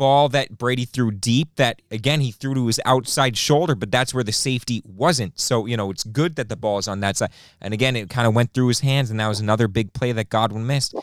ball 0.00 0.30
that 0.30 0.56
Brady 0.56 0.86
threw 0.86 1.10
deep 1.10 1.56
that 1.56 1.82
again 1.90 2.22
he 2.22 2.32
threw 2.32 2.54
to 2.54 2.66
his 2.66 2.80
outside 2.86 3.36
shoulder, 3.36 3.74
but 3.74 3.92
that's 3.92 4.14
where 4.14 4.24
the 4.24 4.32
safety 4.32 4.80
wasn't. 4.86 5.38
So, 5.38 5.66
you 5.66 5.76
know, 5.76 5.90
it's 5.90 6.04
good 6.04 6.36
that 6.36 6.48
the 6.48 6.56
ball 6.56 6.78
is 6.78 6.88
on 6.88 7.00
that 7.00 7.18
side. 7.18 7.30
And 7.60 7.74
again, 7.74 7.96
it 7.96 8.08
kind 8.08 8.26
of 8.26 8.34
went 8.34 8.54
through 8.54 8.68
his 8.68 8.80
hands 8.80 9.10
and 9.10 9.20
that 9.20 9.28
was 9.28 9.40
another 9.40 9.68
big 9.68 9.92
play 9.92 10.12
that 10.12 10.30
Godwin 10.30 10.66
missed. 10.66 10.94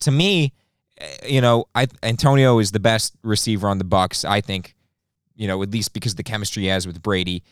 To 0.00 0.12
me, 0.12 0.52
eh, 0.98 1.16
you 1.26 1.40
know, 1.40 1.64
I 1.74 1.88
Antonio 2.04 2.60
is 2.60 2.70
the 2.70 2.78
best 2.78 3.16
receiver 3.24 3.66
on 3.66 3.78
the 3.78 3.84
Bucks, 3.84 4.24
I 4.24 4.40
think, 4.40 4.76
you 5.34 5.48
know, 5.48 5.60
at 5.64 5.72
least 5.72 5.92
because 5.92 6.14
the 6.14 6.22
chemistry 6.22 6.62
he 6.62 6.68
has 6.68 6.86
with 6.86 7.02
Brady. 7.02 7.42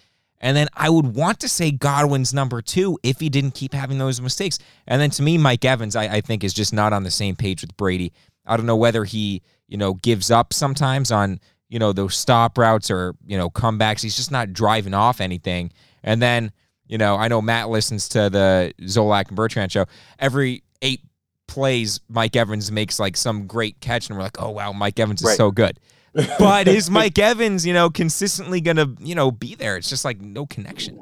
And 0.40 0.56
then 0.56 0.68
I 0.74 0.88
would 0.88 1.16
want 1.16 1.40
to 1.40 1.48
say 1.48 1.72
Godwin's 1.72 2.32
number 2.32 2.62
two 2.62 2.96
if 3.02 3.18
he 3.18 3.28
didn't 3.28 3.54
keep 3.54 3.74
having 3.74 3.98
those 3.98 4.20
mistakes. 4.20 4.60
And 4.86 5.02
then 5.02 5.10
to 5.10 5.22
me, 5.22 5.36
Mike 5.36 5.64
Evans, 5.64 5.96
I, 5.96 6.04
I 6.04 6.20
think, 6.20 6.44
is 6.44 6.54
just 6.54 6.72
not 6.72 6.92
on 6.92 7.02
the 7.02 7.10
same 7.10 7.34
page 7.34 7.60
with 7.60 7.76
Brady. 7.76 8.12
I 8.46 8.56
don't 8.56 8.66
know 8.66 8.76
whether 8.76 9.04
he 9.04 9.42
you 9.72 9.78
know, 9.78 9.94
gives 9.94 10.30
up 10.30 10.52
sometimes 10.52 11.10
on, 11.10 11.40
you 11.70 11.78
know, 11.78 11.94
those 11.94 12.14
stop 12.14 12.58
routes 12.58 12.90
or, 12.90 13.14
you 13.26 13.38
know, 13.38 13.48
comebacks. 13.48 14.02
He's 14.02 14.14
just 14.14 14.30
not 14.30 14.52
driving 14.52 14.92
off 14.92 15.18
anything. 15.18 15.72
And 16.02 16.20
then, 16.20 16.52
you 16.86 16.98
know, 16.98 17.16
I 17.16 17.28
know 17.28 17.40
Matt 17.40 17.70
listens 17.70 18.06
to 18.10 18.28
the 18.28 18.74
Zolak 18.82 19.28
and 19.28 19.36
Bertrand 19.36 19.72
show. 19.72 19.86
Every 20.18 20.62
eight 20.82 21.00
plays, 21.48 22.00
Mike 22.10 22.36
Evans 22.36 22.70
makes 22.70 23.00
like 23.00 23.16
some 23.16 23.46
great 23.46 23.80
catch, 23.80 24.10
and 24.10 24.18
we're 24.18 24.24
like, 24.24 24.42
oh, 24.42 24.50
wow, 24.50 24.72
Mike 24.72 25.00
Evans 25.00 25.22
is 25.22 25.28
right. 25.28 25.36
so 25.38 25.50
good. 25.50 25.80
but 26.38 26.68
is 26.68 26.90
Mike 26.90 27.18
Evans, 27.18 27.64
you 27.64 27.72
know, 27.72 27.88
consistently 27.88 28.60
going 28.60 28.76
to, 28.76 28.94
you 29.00 29.14
know, 29.14 29.30
be 29.30 29.54
there? 29.54 29.78
It's 29.78 29.88
just 29.88 30.04
like 30.04 30.20
no 30.20 30.44
connection. 30.44 31.00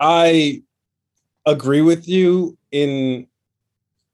I 0.00 0.62
agree 1.46 1.82
with 1.82 2.08
you 2.08 2.58
in 2.72 3.28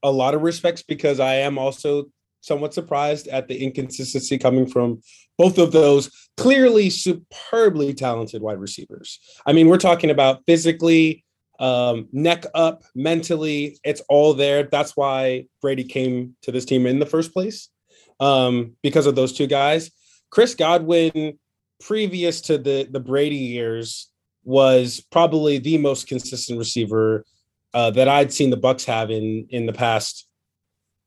a 0.03 0.11
lot 0.11 0.35
of 0.35 0.42
respects 0.42 0.83
because 0.83 1.21
I 1.21 1.37
am 1.37 1.57
also 1.57 2.11
somewhat 2.40 2.74
surprised 2.74 3.29
at 3.29 3.48
the 3.48 3.62
inconsistency 3.62 4.38
coming 4.38 4.66
from 4.66 5.01
both 5.37 5.59
of 5.59 5.72
those 5.72 6.11
clearly 6.37 6.90
superbly 6.90 7.94
talented 7.94 8.42
wide 8.42 8.59
receivers. 8.59 9.20
I 9.46 9.53
mean, 9.53 9.68
we're 9.68 9.79
talking 9.79 10.11
about 10.11 10.42
physically, 10.46 11.24
um, 11.61 12.09
neck 12.12 12.44
up, 12.55 12.83
mentally, 12.94 13.79
it's 13.85 14.03
all 14.09 14.35
there. 14.35 14.62
That's 14.64 14.96
why 14.96 15.46
Brady 15.61 15.85
came 15.85 16.37
to 16.42 16.53
this 16.53 16.64
team 16.64 16.87
in 16.87 16.98
the 16.98 17.07
first 17.07 17.33
place 17.33 17.68
um, 18.20 18.77
because 18.83 19.07
of 19.07 19.14
those 19.14 19.33
two 19.33 19.46
guys. 19.46 19.90
Chris 20.31 20.55
Godwin, 20.55 21.38
previous 21.81 22.40
to 22.42 22.59
the 22.59 22.88
the 22.90 23.01
Brady 23.01 23.37
years, 23.37 24.11
was 24.44 25.05
probably 25.11 25.59
the 25.59 25.79
most 25.79 26.07
consistent 26.07 26.59
receiver 26.59 27.24
uh, 27.74 27.90
that 27.92 28.09
I'd 28.09 28.33
seen 28.33 28.51
the 28.51 28.57
Bucks 28.57 28.85
have 28.85 29.11
in 29.11 29.46
in 29.51 29.66
the 29.66 29.72
past 29.72 30.27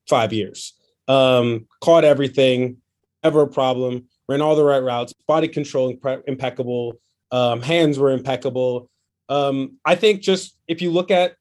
five 0.09 0.33
years. 0.33 0.73
Um, 1.11 1.67
caught 1.81 2.05
everything, 2.05 2.77
never 3.21 3.41
a 3.41 3.47
problem. 3.47 4.07
Ran 4.29 4.41
all 4.41 4.55
the 4.55 4.63
right 4.63 4.79
routes, 4.79 5.13
body 5.27 5.49
control 5.49 5.93
impeccable, 6.25 6.99
um, 7.31 7.61
hands 7.61 7.99
were 7.99 8.11
impeccable. 8.11 8.89
Um, 9.27 9.77
I 9.83 9.95
think 9.95 10.21
just 10.21 10.57
if 10.69 10.81
you 10.81 10.89
look 10.89 11.11
at 11.11 11.35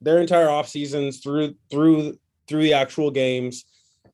their 0.00 0.20
entire 0.20 0.48
off 0.48 0.68
seasons 0.68 1.18
through 1.18 1.56
through 1.70 2.18
through 2.46 2.62
the 2.62 2.74
actual 2.74 3.10
games, 3.10 3.64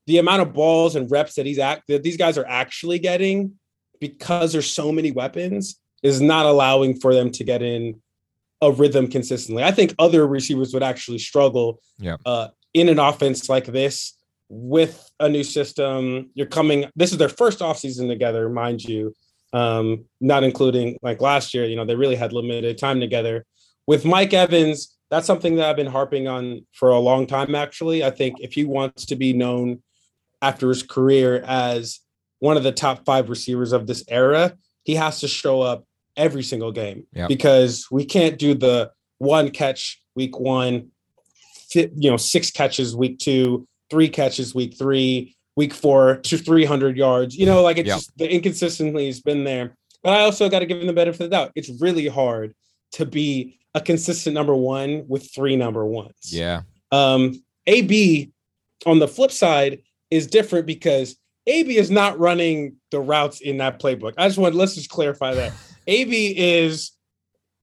the 0.06 0.16
amount 0.16 0.40
of 0.40 0.54
balls 0.54 0.96
and 0.96 1.10
reps 1.10 1.34
that 1.34 1.44
he's 1.44 1.58
act 1.58 1.88
that 1.88 2.02
these 2.02 2.16
guys 2.16 2.38
are 2.38 2.46
actually 2.46 2.98
getting 2.98 3.52
because 4.00 4.52
there's 4.52 4.72
so 4.72 4.90
many 4.90 5.10
weapons 5.10 5.78
is 6.02 6.22
not 6.22 6.46
allowing 6.46 6.98
for 6.98 7.14
them 7.14 7.30
to 7.32 7.44
get 7.44 7.60
in 7.60 8.00
a 8.62 8.72
rhythm 8.72 9.08
consistently. 9.08 9.62
I 9.62 9.72
think 9.72 9.94
other 9.98 10.26
receivers 10.26 10.72
would 10.72 10.82
actually 10.82 11.18
struggle 11.18 11.80
yeah. 11.98 12.16
uh, 12.24 12.48
in 12.72 12.88
an 12.88 12.98
offense 12.98 13.48
like 13.50 13.66
this 13.66 14.14
with 14.50 15.10
a 15.20 15.28
new 15.28 15.44
system. 15.44 16.28
You're 16.34 16.46
coming, 16.46 16.86
this 16.96 17.12
is 17.12 17.18
their 17.18 17.28
first 17.28 17.60
offseason 17.60 18.08
together, 18.08 18.48
mind 18.48 18.82
you, 18.82 19.14
um, 19.52 20.04
not 20.20 20.42
including 20.42 20.98
like 21.02 21.20
last 21.20 21.54
year, 21.54 21.64
you 21.64 21.76
know, 21.76 21.84
they 21.84 21.94
really 21.94 22.16
had 22.16 22.32
limited 22.32 22.76
time 22.76 23.00
together. 23.00 23.46
With 23.86 24.04
Mike 24.04 24.34
Evans, 24.34 24.96
that's 25.10 25.26
something 25.26 25.56
that 25.56 25.68
I've 25.68 25.76
been 25.76 25.86
harping 25.86 26.28
on 26.28 26.66
for 26.72 26.90
a 26.90 26.98
long 26.98 27.26
time, 27.26 27.54
actually. 27.54 28.04
I 28.04 28.10
think 28.10 28.40
if 28.40 28.52
he 28.52 28.64
wants 28.64 29.06
to 29.06 29.16
be 29.16 29.32
known 29.32 29.82
after 30.42 30.68
his 30.68 30.82
career 30.82 31.42
as 31.46 32.00
one 32.40 32.56
of 32.56 32.62
the 32.62 32.72
top 32.72 33.04
five 33.04 33.28
receivers 33.28 33.72
of 33.72 33.86
this 33.86 34.04
era, 34.08 34.56
he 34.84 34.94
has 34.96 35.20
to 35.20 35.28
show 35.28 35.60
up 35.60 35.84
every 36.16 36.42
single 36.42 36.72
game 36.72 37.06
yep. 37.12 37.28
because 37.28 37.86
we 37.90 38.04
can't 38.04 38.38
do 38.38 38.54
the 38.54 38.90
one 39.18 39.50
catch 39.50 40.02
week 40.14 40.38
one, 40.38 40.90
you 41.74 42.10
know, 42.10 42.16
six 42.16 42.50
catches 42.50 42.96
week 42.96 43.18
two, 43.18 43.66
three 43.90 44.08
catches 44.08 44.54
week 44.54 44.76
three, 44.76 45.36
week 45.56 45.74
four 45.74 46.16
to 46.16 46.38
300 46.38 46.96
yards. 46.96 47.36
You 47.36 47.46
know, 47.46 47.62
like 47.62 47.78
it's 47.78 47.88
just 47.88 48.16
the 48.16 48.32
inconsistency 48.32 49.06
has 49.06 49.20
been 49.20 49.44
there. 49.44 49.74
But 50.02 50.14
I 50.14 50.20
also 50.22 50.48
got 50.48 50.60
to 50.60 50.66
give 50.66 50.80
him 50.80 50.86
the 50.86 50.92
benefit 50.92 51.24
of 51.24 51.30
the 51.30 51.36
doubt. 51.36 51.52
It's 51.54 51.70
really 51.80 52.08
hard 52.08 52.54
to 52.92 53.04
be 53.04 53.58
a 53.74 53.80
consistent 53.80 54.34
number 54.34 54.54
one 54.54 55.04
with 55.06 55.32
three 55.32 55.56
number 55.56 55.84
ones. 55.84 56.14
Yeah. 56.24 56.62
Um, 56.90 57.42
AB 57.66 58.32
on 58.86 58.98
the 58.98 59.08
flip 59.08 59.30
side 59.30 59.82
is 60.10 60.26
different 60.26 60.66
because 60.66 61.16
AB 61.46 61.76
is 61.76 61.90
not 61.90 62.18
running 62.18 62.76
the 62.90 63.00
routes 63.00 63.40
in 63.40 63.58
that 63.58 63.80
playbook. 63.80 64.14
I 64.16 64.26
just 64.28 64.38
want 64.38 64.54
let's 64.54 64.74
just 64.74 64.90
clarify 64.90 65.34
that. 65.34 65.52
AB 65.86 66.38
is 66.38 66.92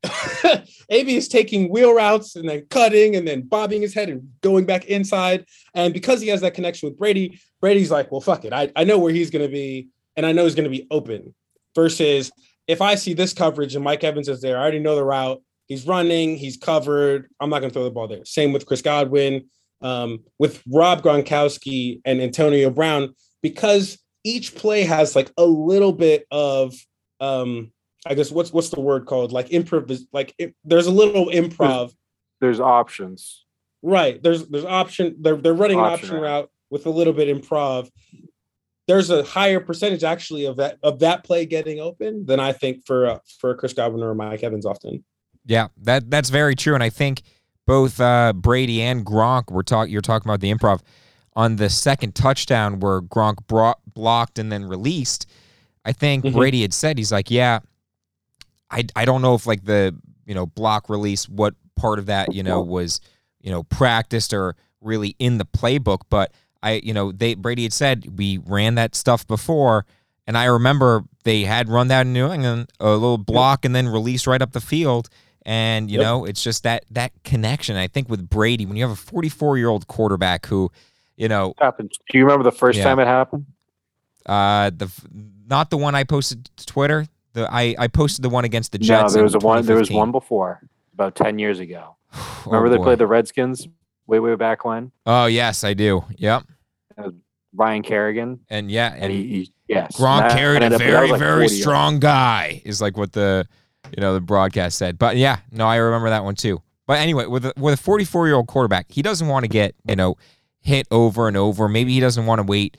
AB 0.89 1.15
is 1.15 1.27
taking 1.27 1.71
wheel 1.71 1.93
routes 1.93 2.35
and 2.35 2.47
then 2.47 2.65
cutting 2.69 3.15
and 3.15 3.27
then 3.27 3.41
bobbing 3.41 3.81
his 3.81 3.93
head 3.93 4.09
and 4.09 4.29
going 4.41 4.65
back 4.65 4.85
inside. 4.85 5.45
And 5.73 5.93
because 5.93 6.21
he 6.21 6.27
has 6.29 6.41
that 6.41 6.53
connection 6.53 6.89
with 6.89 6.97
Brady, 6.97 7.39
Brady's 7.61 7.91
like, 7.91 8.11
well, 8.11 8.21
fuck 8.21 8.45
it. 8.45 8.53
I, 8.53 8.71
I 8.75 8.83
know 8.83 8.99
where 8.99 9.13
he's 9.13 9.29
going 9.29 9.45
to 9.45 9.51
be 9.51 9.89
and 10.15 10.25
I 10.25 10.31
know 10.31 10.43
he's 10.43 10.55
going 10.55 10.69
to 10.69 10.77
be 10.77 10.87
open. 10.91 11.33
Versus 11.75 12.31
if 12.67 12.81
I 12.81 12.95
see 12.95 13.13
this 13.13 13.33
coverage 13.33 13.75
and 13.75 13.83
Mike 13.83 14.03
Evans 14.03 14.27
is 14.27 14.41
there, 14.41 14.57
I 14.57 14.61
already 14.61 14.79
know 14.79 14.95
the 14.95 15.03
route. 15.03 15.41
He's 15.67 15.85
running, 15.85 16.37
he's 16.37 16.57
covered. 16.57 17.29
I'm 17.39 17.49
not 17.49 17.59
going 17.59 17.69
to 17.69 17.73
throw 17.73 17.83
the 17.83 17.91
ball 17.91 18.07
there. 18.07 18.25
Same 18.25 18.51
with 18.51 18.65
Chris 18.65 18.81
Godwin, 18.81 19.49
um, 19.81 20.23
with 20.39 20.63
Rob 20.67 21.03
Gronkowski 21.03 22.01
and 22.03 22.21
Antonio 22.21 22.69
Brown, 22.69 23.13
because 23.43 23.99
each 24.23 24.55
play 24.55 24.83
has 24.83 25.15
like 25.15 25.31
a 25.37 25.45
little 25.45 25.91
bit 25.91 26.25
of 26.31 26.73
um, 27.19 27.71
I 28.09 28.13
guess 28.13 28.31
what's 28.31 28.51
what's 28.51 28.69
the 28.69 28.79
word 28.79 29.05
called? 29.05 29.31
Like 29.31 29.49
improv. 29.49 29.99
Like 30.11 30.33
it, 30.37 30.55
there's 30.63 30.87
a 30.87 30.91
little 30.91 31.27
improv. 31.27 31.93
There's, 32.39 32.57
there's, 32.57 32.59
options. 32.59 33.45
Right. 33.81 34.21
There's 34.21 34.47
there's 34.47 34.65
option. 34.65 35.15
They're 35.19 35.35
they're 35.35 35.53
running 35.53 35.79
option, 35.79 36.09
option 36.09 36.21
route 36.21 36.49
with 36.69 36.85
a 36.85 36.89
little 36.89 37.13
bit 37.13 37.27
improv. 37.35 37.89
There's 38.87 39.09
a 39.09 39.23
higher 39.23 39.59
percentage 39.59 40.03
actually 40.03 40.45
of 40.45 40.57
that 40.57 40.77
of 40.83 40.99
that 40.99 41.23
play 41.23 41.45
getting 41.45 41.79
open 41.79 42.25
than 42.25 42.39
I 42.39 42.53
think 42.53 42.85
for 42.85 43.07
uh, 43.07 43.19
for 43.39 43.55
Chris 43.55 43.73
Godwin 43.73 44.03
or 44.03 44.15
Mike 44.15 44.43
Evans 44.43 44.65
often. 44.65 45.03
Yeah, 45.45 45.67
that 45.83 46.09
that's 46.09 46.29
very 46.29 46.55
true, 46.55 46.73
and 46.73 46.83
I 46.83 46.89
think 46.89 47.21
both 47.65 47.99
uh, 47.99 48.33
Brady 48.33 48.81
and 48.81 49.05
Gronk 49.05 49.51
were 49.51 49.63
talking. 49.63 49.91
You're 49.91 50.01
talking 50.01 50.27
about 50.27 50.39
the 50.39 50.53
improv 50.53 50.81
on 51.35 51.57
the 51.57 51.69
second 51.69 52.15
touchdown 52.15 52.79
where 52.79 53.01
Gronk 53.01 53.45
brought 53.47 53.79
blocked 53.93 54.39
and 54.39 54.51
then 54.51 54.65
released. 54.65 55.27
I 55.85 55.93
think 55.93 56.25
mm-hmm. 56.25 56.35
Brady 56.35 56.63
had 56.63 56.73
said 56.73 56.97
he's 56.97 57.11
like, 57.11 57.29
yeah, 57.29 57.59
I 58.71 58.85
I 58.95 59.05
don't 59.05 59.21
know 59.21 59.35
if 59.35 59.45
like 59.45 59.65
the 59.65 59.95
you 60.25 60.35
know 60.35 60.45
block 60.45 60.89
release 60.89 61.27
what 61.27 61.55
part 61.75 61.99
of 61.99 62.07
that 62.07 62.33
you 62.33 62.43
know 62.43 62.61
was 62.61 63.01
you 63.41 63.51
know 63.51 63.63
practiced 63.63 64.33
or 64.33 64.55
really 64.81 65.15
in 65.19 65.37
the 65.37 65.45
playbook, 65.45 66.01
but 66.09 66.31
I 66.61 66.81
you 66.83 66.93
know 66.93 67.11
they 67.11 67.35
Brady 67.35 67.63
had 67.63 67.73
said 67.73 68.17
we 68.17 68.39
ran 68.39 68.75
that 68.75 68.95
stuff 68.95 69.25
before, 69.27 69.85
and 70.25 70.37
I 70.37 70.45
remember 70.45 71.03
they 71.23 71.43
had 71.43 71.69
run 71.69 71.87
that 71.89 72.05
in 72.05 72.13
New 72.13 72.31
England 72.31 72.71
a 72.79 72.91
little 72.91 73.17
block 73.17 73.65
and 73.65 73.75
then 73.75 73.87
release 73.87 74.27
right 74.27 74.41
up 74.41 74.51
the 74.51 74.61
field. 74.61 75.09
And 75.45 75.89
you 75.89 75.99
yep. 75.99 76.05
know, 76.05 76.25
it's 76.25 76.43
just 76.43 76.63
that 76.63 76.83
that 76.91 77.11
connection. 77.23 77.77
I 77.77 77.87
think 77.87 78.09
with 78.09 78.29
Brady, 78.29 78.65
when 78.65 78.75
you 78.75 78.83
have 78.83 78.91
a 78.91 78.95
44 78.95 79.57
year 79.57 79.69
old 79.69 79.87
quarterback 79.87 80.45
who, 80.45 80.69
you 81.15 81.29
know, 81.29 81.53
happened. 81.59 81.91
Do 82.09 82.17
you 82.17 82.25
remember 82.25 82.43
the 82.43 82.51
first 82.51 82.77
yeah. 82.77 82.83
time 82.83 82.99
it 82.99 83.07
happened? 83.07 83.45
Uh, 84.25 84.71
the 84.75 84.91
not 85.47 85.69
the 85.69 85.77
one 85.77 85.95
I 85.95 86.03
posted 86.03 86.49
to 86.57 86.65
Twitter. 86.65 87.07
The 87.37 87.47
I 87.53 87.75
I 87.77 87.87
posted 87.87 88.23
the 88.23 88.29
one 88.29 88.45
against 88.45 88.71
the 88.71 88.79
Jets. 88.79 89.13
No, 89.13 89.17
there 89.17 89.23
was 89.23 89.35
a 89.35 89.39
one. 89.39 89.63
There 89.63 89.75
was 89.75 89.91
one 89.91 90.11
before 90.11 90.59
about 90.93 91.13
ten 91.13 91.37
years 91.39 91.59
ago. 91.59 91.95
Oh, 92.19 92.51
Remember 92.51 92.67
oh, 92.67 92.71
they 92.71 92.83
played 92.83 92.97
the 92.99 93.05
Redskins 93.05 93.67
way 94.07 94.19
way 94.19 94.33
back 94.35 94.63
when. 94.63 94.91
Oh 95.05 95.25
yes, 95.25 95.65
I 95.65 95.73
do. 95.73 96.03
Yep. 96.17 96.43
Ryan 97.53 97.83
Kerrigan. 97.83 98.39
And 98.49 98.71
yeah, 98.71 98.93
and, 98.93 99.03
and 99.03 99.11
he, 99.11 99.27
he 99.27 99.51
yes, 99.67 99.97
Gronk 99.97 100.31
carried 100.31 100.63
a 100.63 100.77
very 100.77 101.11
like 101.11 101.19
very 101.19 101.49
strong 101.49 101.93
yards. 101.93 102.03
guy. 102.03 102.61
Is 102.63 102.81
like 102.81 102.97
what 102.97 103.11
the 103.11 103.45
you 103.95 104.01
know 104.01 104.13
the 104.13 104.21
broadcast 104.21 104.77
said. 104.77 104.97
But 104.97 105.17
yeah, 105.17 105.39
no, 105.51 105.67
I 105.67 105.75
remember 105.75 106.09
that 106.09 106.23
one 106.23 106.35
too. 106.35 106.61
But 106.87 106.99
anyway, 106.99 107.25
with 107.25 107.45
a, 107.45 107.53
with 107.57 107.73
a 107.73 107.77
44 107.77 108.27
year 108.27 108.35
old 108.37 108.47
quarterback, 108.47 108.85
he 108.89 109.01
doesn't 109.01 109.27
want 109.27 109.43
to 109.43 109.49
get 109.49 109.75
you 109.87 109.95
know 109.95 110.15
hit 110.61 110.87
over 110.89 111.27
and 111.27 111.35
over. 111.35 111.67
Maybe 111.67 111.93
he 111.93 111.99
doesn't 111.99 112.25
want 112.25 112.39
to 112.39 112.43
wait 112.43 112.77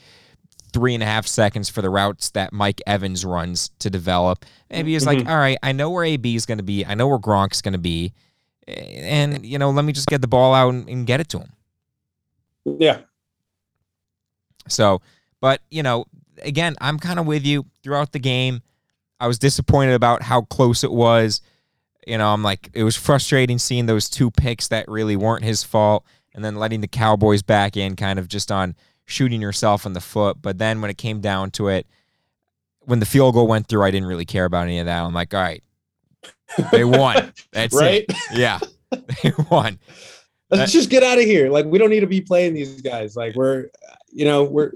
three 0.72 0.94
and 0.94 1.02
a 1.02 1.06
half 1.06 1.26
seconds 1.26 1.68
for 1.68 1.82
the 1.82 1.90
routes 1.90 2.30
that 2.30 2.52
Mike 2.52 2.80
Evans 2.86 3.24
runs 3.24 3.70
to 3.78 3.90
develop. 3.90 4.44
Maybe 4.70 4.92
he's 4.92 5.04
mm-hmm. 5.04 5.18
like, 5.18 5.28
all 5.28 5.38
right, 5.38 5.58
I 5.62 5.72
know 5.72 5.90
where 5.90 6.04
AB 6.04 6.34
is 6.34 6.46
going 6.46 6.58
to 6.58 6.64
be. 6.64 6.84
I 6.84 6.94
know 6.94 7.08
where 7.08 7.18
Gronk's 7.18 7.62
going 7.62 7.72
to 7.72 7.78
be. 7.78 8.12
And, 8.66 9.46
you 9.46 9.58
know, 9.58 9.70
let 9.70 9.84
me 9.84 9.92
just 9.92 10.08
get 10.08 10.20
the 10.20 10.28
ball 10.28 10.54
out 10.54 10.74
and, 10.74 10.88
and 10.88 11.06
get 11.06 11.20
it 11.20 11.28
to 11.30 11.38
him. 11.38 11.52
Yeah. 12.78 13.00
So, 14.68 15.00
but, 15.40 15.60
you 15.70 15.82
know, 15.82 16.04
again, 16.42 16.76
I'm 16.80 16.98
kind 16.98 17.18
of 17.18 17.26
with 17.26 17.46
you 17.46 17.64
throughout 17.82 18.12
the 18.12 18.18
game. 18.18 18.62
I 19.20 19.26
was 19.26 19.38
disappointed 19.38 19.94
about 19.94 20.22
how 20.22 20.42
close 20.42 20.84
it 20.84 20.92
was. 20.92 21.40
You 22.06 22.18
know, 22.18 22.28
I'm 22.28 22.42
like, 22.42 22.70
it 22.74 22.84
was 22.84 22.96
frustrating 22.96 23.58
seeing 23.58 23.86
those 23.86 24.08
two 24.08 24.30
picks 24.30 24.68
that 24.68 24.88
really 24.88 25.16
weren't 25.16 25.44
his 25.44 25.62
fault 25.62 26.04
and 26.34 26.44
then 26.44 26.56
letting 26.56 26.80
the 26.80 26.88
Cowboys 26.88 27.42
back 27.42 27.76
in 27.76 27.96
kind 27.96 28.18
of 28.18 28.28
just 28.28 28.52
on 28.52 28.76
shooting 29.08 29.40
yourself 29.40 29.86
in 29.86 29.94
the 29.94 30.00
foot. 30.00 30.40
But 30.40 30.58
then 30.58 30.80
when 30.80 30.90
it 30.90 30.98
came 30.98 31.20
down 31.20 31.50
to 31.52 31.68
it, 31.68 31.86
when 32.80 33.00
the 33.00 33.06
field 33.06 33.34
goal 33.34 33.48
went 33.48 33.66
through, 33.66 33.82
I 33.82 33.90
didn't 33.90 34.08
really 34.08 34.24
care 34.24 34.44
about 34.44 34.64
any 34.64 34.78
of 34.78 34.86
that. 34.86 35.02
I'm 35.02 35.12
like, 35.12 35.34
all 35.34 35.40
right, 35.40 35.62
they 36.70 36.84
won. 36.84 37.32
That's 37.52 37.74
right. 37.74 38.04
It. 38.08 38.16
Yeah, 38.32 38.60
they 38.90 39.32
won. 39.50 39.78
Let's 40.50 40.72
just 40.72 40.88
get 40.88 41.02
out 41.02 41.18
of 41.18 41.24
here. 41.24 41.50
Like 41.50 41.66
we 41.66 41.76
don't 41.76 41.90
need 41.90 42.00
to 42.00 42.06
be 42.06 42.22
playing 42.22 42.54
these 42.54 42.80
guys. 42.80 43.16
Like 43.16 43.34
we're, 43.34 43.68
you 44.10 44.24
know, 44.24 44.44
we're 44.44 44.72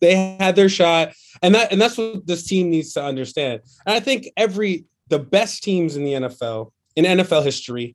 they 0.00 0.36
had 0.38 0.56
their 0.56 0.70
shot, 0.70 1.12
and 1.42 1.54
that 1.54 1.72
and 1.72 1.80
that's 1.80 1.98
what 1.98 2.26
this 2.26 2.44
team 2.44 2.70
needs 2.70 2.94
to 2.94 3.04
understand. 3.04 3.60
And 3.84 3.94
I 3.94 4.00
think 4.00 4.28
every 4.36 4.84
the 5.08 5.18
best 5.18 5.62
teams 5.62 5.96
in 5.96 6.04
the 6.04 6.12
NFL 6.12 6.72
in 6.94 7.04
NFL 7.04 7.44
history 7.44 7.94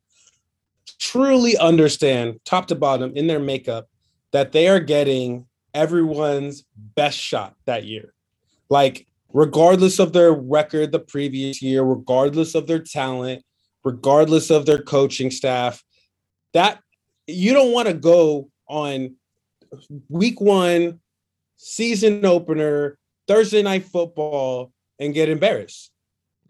truly 0.98 1.56
understand 1.58 2.38
top 2.44 2.66
to 2.68 2.76
bottom 2.76 3.12
in 3.16 3.26
their 3.26 3.40
makeup 3.40 3.88
that 4.30 4.52
they 4.52 4.68
are 4.68 4.80
getting 4.80 5.46
everyone's 5.74 6.64
best 6.76 7.18
shot 7.18 7.54
that 7.66 7.84
year. 7.84 8.12
Like, 8.68 9.06
regardless 9.32 9.98
of 9.98 10.12
their 10.12 10.32
record 10.32 10.92
the 10.92 11.00
previous 11.00 11.62
year, 11.62 11.82
regardless 11.82 12.54
of 12.54 12.66
their 12.66 12.80
talent, 12.80 13.42
regardless 13.84 14.50
of 14.50 14.66
their 14.66 14.82
coaching 14.82 15.30
staff, 15.30 15.82
that 16.52 16.80
you 17.26 17.52
don't 17.52 17.72
want 17.72 17.88
to 17.88 17.94
go 17.94 18.50
on 18.68 19.16
week 20.08 20.40
one, 20.40 21.00
season 21.56 22.24
opener, 22.24 22.98
Thursday 23.26 23.62
night 23.62 23.84
football, 23.84 24.72
and 24.98 25.14
get 25.14 25.28
embarrassed. 25.28 25.90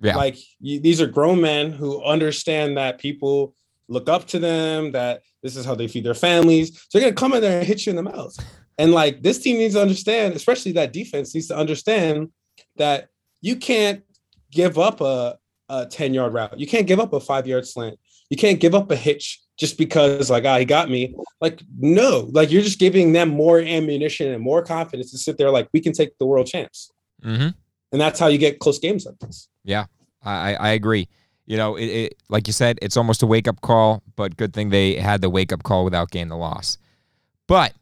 Yeah. 0.01 0.17
Like 0.17 0.37
you, 0.61 0.81
these 0.81 1.01
are 1.01 1.07
grown 1.07 1.41
men 1.41 1.71
who 1.71 2.03
understand 2.03 2.77
that 2.77 2.99
people 2.99 3.55
look 3.89 4.09
up 4.09 4.27
to 4.29 4.39
them, 4.39 4.93
that 4.93 5.23
this 5.43 5.57
is 5.57 5.65
how 5.65 5.75
they 5.75 5.87
feed 5.87 6.05
their 6.05 6.15
families. 6.15 6.87
So 6.89 6.99
they're 6.99 7.09
gonna 7.09 7.15
come 7.15 7.35
in 7.35 7.41
there 7.41 7.59
and 7.59 7.67
hit 7.67 7.87
you 7.87 7.91
in 7.91 7.97
the 7.97 8.03
mouth. 8.03 8.37
And 8.79 8.93
like 8.93 9.23
this 9.23 9.39
team 9.39 9.59
needs 9.59 9.75
to 9.75 9.83
understand, 9.83 10.35
especially 10.35 10.73
that 10.73 10.93
defense 10.93 11.35
needs 11.35 11.49
to 11.49 11.57
understand 11.57 12.31
that 12.77 13.09
you 13.41 13.57
can't 13.57 14.03
give 14.51 14.79
up 14.79 15.01
a, 15.01 15.39
a 15.69 15.87
10 15.87 16.15
yard 16.15 16.33
route. 16.33 16.59
You 16.59 16.67
can't 16.67 16.87
give 16.87 17.01
up 17.01 17.13
a 17.13 17.21
five 17.21 17.47
yard 17.47 17.67
slant. 17.67 17.99
You 18.31 18.37
can't 18.37 18.61
give 18.61 18.75
up 18.75 18.91
a 18.91 18.97
hitch 18.97 19.41
just 19.59 19.77
because 19.77 20.31
like 20.31 20.45
ah 20.45 20.59
he 20.59 20.65
got 20.65 20.91
me. 20.91 21.15
Like 21.41 21.63
no. 21.79 22.31
Like 22.33 22.51
you're 22.51 22.63
just 22.63 22.79
giving 22.79 23.13
them 23.13 23.29
more 23.29 23.61
ammunition 23.61 24.33
and 24.33 24.43
more 24.43 24.63
confidence 24.63 25.11
to 25.11 25.19
sit 25.19 25.39
there 25.39 25.51
like 25.51 25.69
we 25.73 25.81
can 25.81 25.93
take 25.93 26.17
the 26.19 26.27
world 26.27 26.47
champs. 26.47 26.91
Mm-hmm. 27.23 27.51
and 27.93 28.01
that's 28.01 28.19
how 28.19 28.27
you 28.27 28.37
get 28.37 28.59
close 28.59 28.81
games 28.81 29.07
like 29.07 29.19
this. 29.21 29.49
Yeah. 29.65 29.85
I 30.25 30.55
i 30.55 30.71
agree. 30.71 31.09
You 31.47 31.57
know 31.57 31.77
it, 31.77 31.87
it 31.87 32.15
like 32.29 32.47
you 32.47 32.53
said 32.53 32.79
it's 32.81 32.97
almost 32.97 33.23
a 33.23 33.27
wake-up 33.27 33.61
call 33.61 34.03
but 34.17 34.37
good 34.37 34.55
thing 34.55 34.71
they 34.71 34.95
had 34.95 35.21
the 35.21 35.29
wake-up 35.29 35.63
call 35.63 35.85
without 35.85 36.11
getting 36.11 36.29
the 36.29 36.37
loss. 36.37 36.79
But 37.47 37.75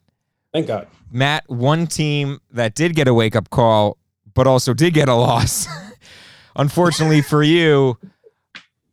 thank 0.53 0.67
god 0.67 0.87
matt 1.11 1.43
one 1.47 1.87
team 1.87 2.39
that 2.51 2.75
did 2.75 2.95
get 2.95 3.07
a 3.07 3.13
wake-up 3.13 3.49
call 3.49 3.97
but 4.33 4.47
also 4.47 4.73
did 4.73 4.93
get 4.93 5.09
a 5.09 5.15
loss 5.15 5.67
unfortunately 6.55 7.21
for 7.31 7.43
you 7.43 7.97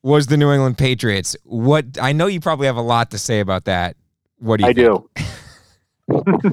was 0.02 0.28
the 0.28 0.36
New 0.36 0.50
England 0.52 0.78
Patriots. 0.78 1.36
What 1.44 1.98
I 2.00 2.12
know 2.12 2.26
you 2.26 2.40
probably 2.40 2.66
have 2.66 2.76
a 2.76 2.82
lot 2.82 3.10
to 3.12 3.18
say 3.18 3.40
about 3.40 3.64
that. 3.64 3.96
What 4.38 4.58
do 4.58 4.64
you 4.64 4.70
I 4.70 4.72
think? 4.72 6.28
do. 6.38 6.52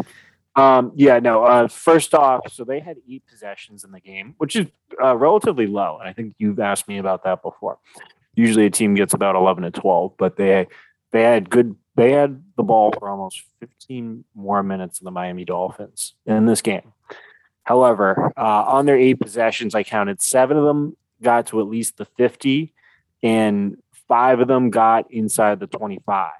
um, 0.62 0.91
yeah, 0.96 1.20
no. 1.20 1.44
Uh, 1.44 1.68
first 1.68 2.13
off, 2.13 2.52
so 2.52 2.63
they 2.63 2.80
had 2.80 2.98
eight 3.10 3.24
possessions 3.28 3.84
in 3.84 3.91
the 3.91 4.00
game, 4.00 4.36
which 4.38 4.56
is 4.56 4.68
uh, 5.02 5.15
relatively 5.15 5.68
low. 5.68 5.98
And 6.00 6.10
I 6.10 6.13
think 6.13 6.36
you've 6.38 6.60
asked 6.60 6.88
me 6.88 6.98
about 6.98 7.24
that 7.24 7.41
before. 7.41 7.78
Usually, 8.36 8.65
a 8.65 8.70
team 8.70 8.96
gets 8.96 9.13
about 9.13 9.36
eleven 9.36 9.63
to 9.63 9.72
twelve, 9.72 10.13
but 10.18 10.36
they 10.36 10.68
they 11.12 11.22
had 11.22 11.50
good. 11.50 11.76
They 11.95 12.12
had 12.12 12.43
the 12.58 12.63
ball 12.63 12.91
for 12.91 13.10
almost 13.10 13.43
fifteen 13.60 14.25
more 14.34 14.63
minutes 14.63 14.99
than 14.99 15.05
the 15.05 15.12
Miami 15.12 15.45
Dolphins 15.45 16.13
in 16.25 16.45
this 16.45 16.62
game. 16.62 16.93
However, 17.63 18.31
uh, 18.38 18.63
on 18.67 18.86
their 18.86 18.97
eight 18.97 19.19
possessions, 19.19 19.73
I 19.73 19.84
counted 19.84 20.21
seven 20.21 20.58
of 20.58 20.65
them 20.65 20.97
got 21.21 21.47
to 21.47 21.62
at 21.62 21.67
least 21.67 21.97
the 21.97 22.05
fifty 22.05 22.73
and 23.23 23.77
five 24.08 24.39
of 24.39 24.47
them 24.47 24.69
got 24.69 25.12
inside 25.12 25.60
the 25.60 25.67
25 25.67 26.31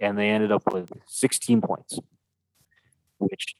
and 0.00 0.16
they 0.16 0.28
ended 0.28 0.52
up 0.52 0.62
with 0.72 0.90
16 1.06 1.60
points 1.60 1.98
which 3.18 3.54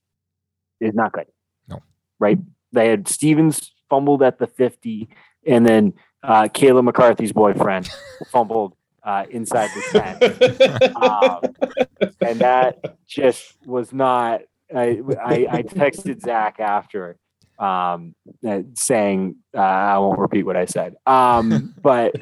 is 0.80 0.94
not 0.94 1.12
good. 1.12 1.26
No. 1.68 1.80
Right? 2.18 2.38
They 2.72 2.88
had 2.88 3.08
stevens 3.08 3.72
fumbled 3.88 4.22
at 4.22 4.38
the 4.38 4.46
50 4.46 5.08
and 5.46 5.66
then 5.66 5.94
uh, 6.22 6.44
Kayla 6.44 6.82
McCarthy's 6.82 7.32
boyfriend 7.32 7.90
fumbled 8.30 8.74
uh, 9.04 9.24
inside 9.30 9.70
the 9.74 10.90
10 10.90 10.96
um, 10.96 12.10
and 12.20 12.40
that 12.40 12.96
just 13.06 13.56
was 13.66 13.92
not 13.92 14.42
I, 14.74 15.02
I, 15.20 15.46
I 15.50 15.62
texted 15.62 16.20
Zach 16.20 16.58
after 16.58 17.18
um, 17.58 18.14
uh, 18.46 18.62
saying 18.74 19.36
uh, 19.54 19.60
I 19.60 19.98
won't 19.98 20.18
repeat 20.18 20.44
what 20.44 20.56
I 20.56 20.64
said. 20.64 20.96
Um, 21.06 21.74
but 21.80 22.14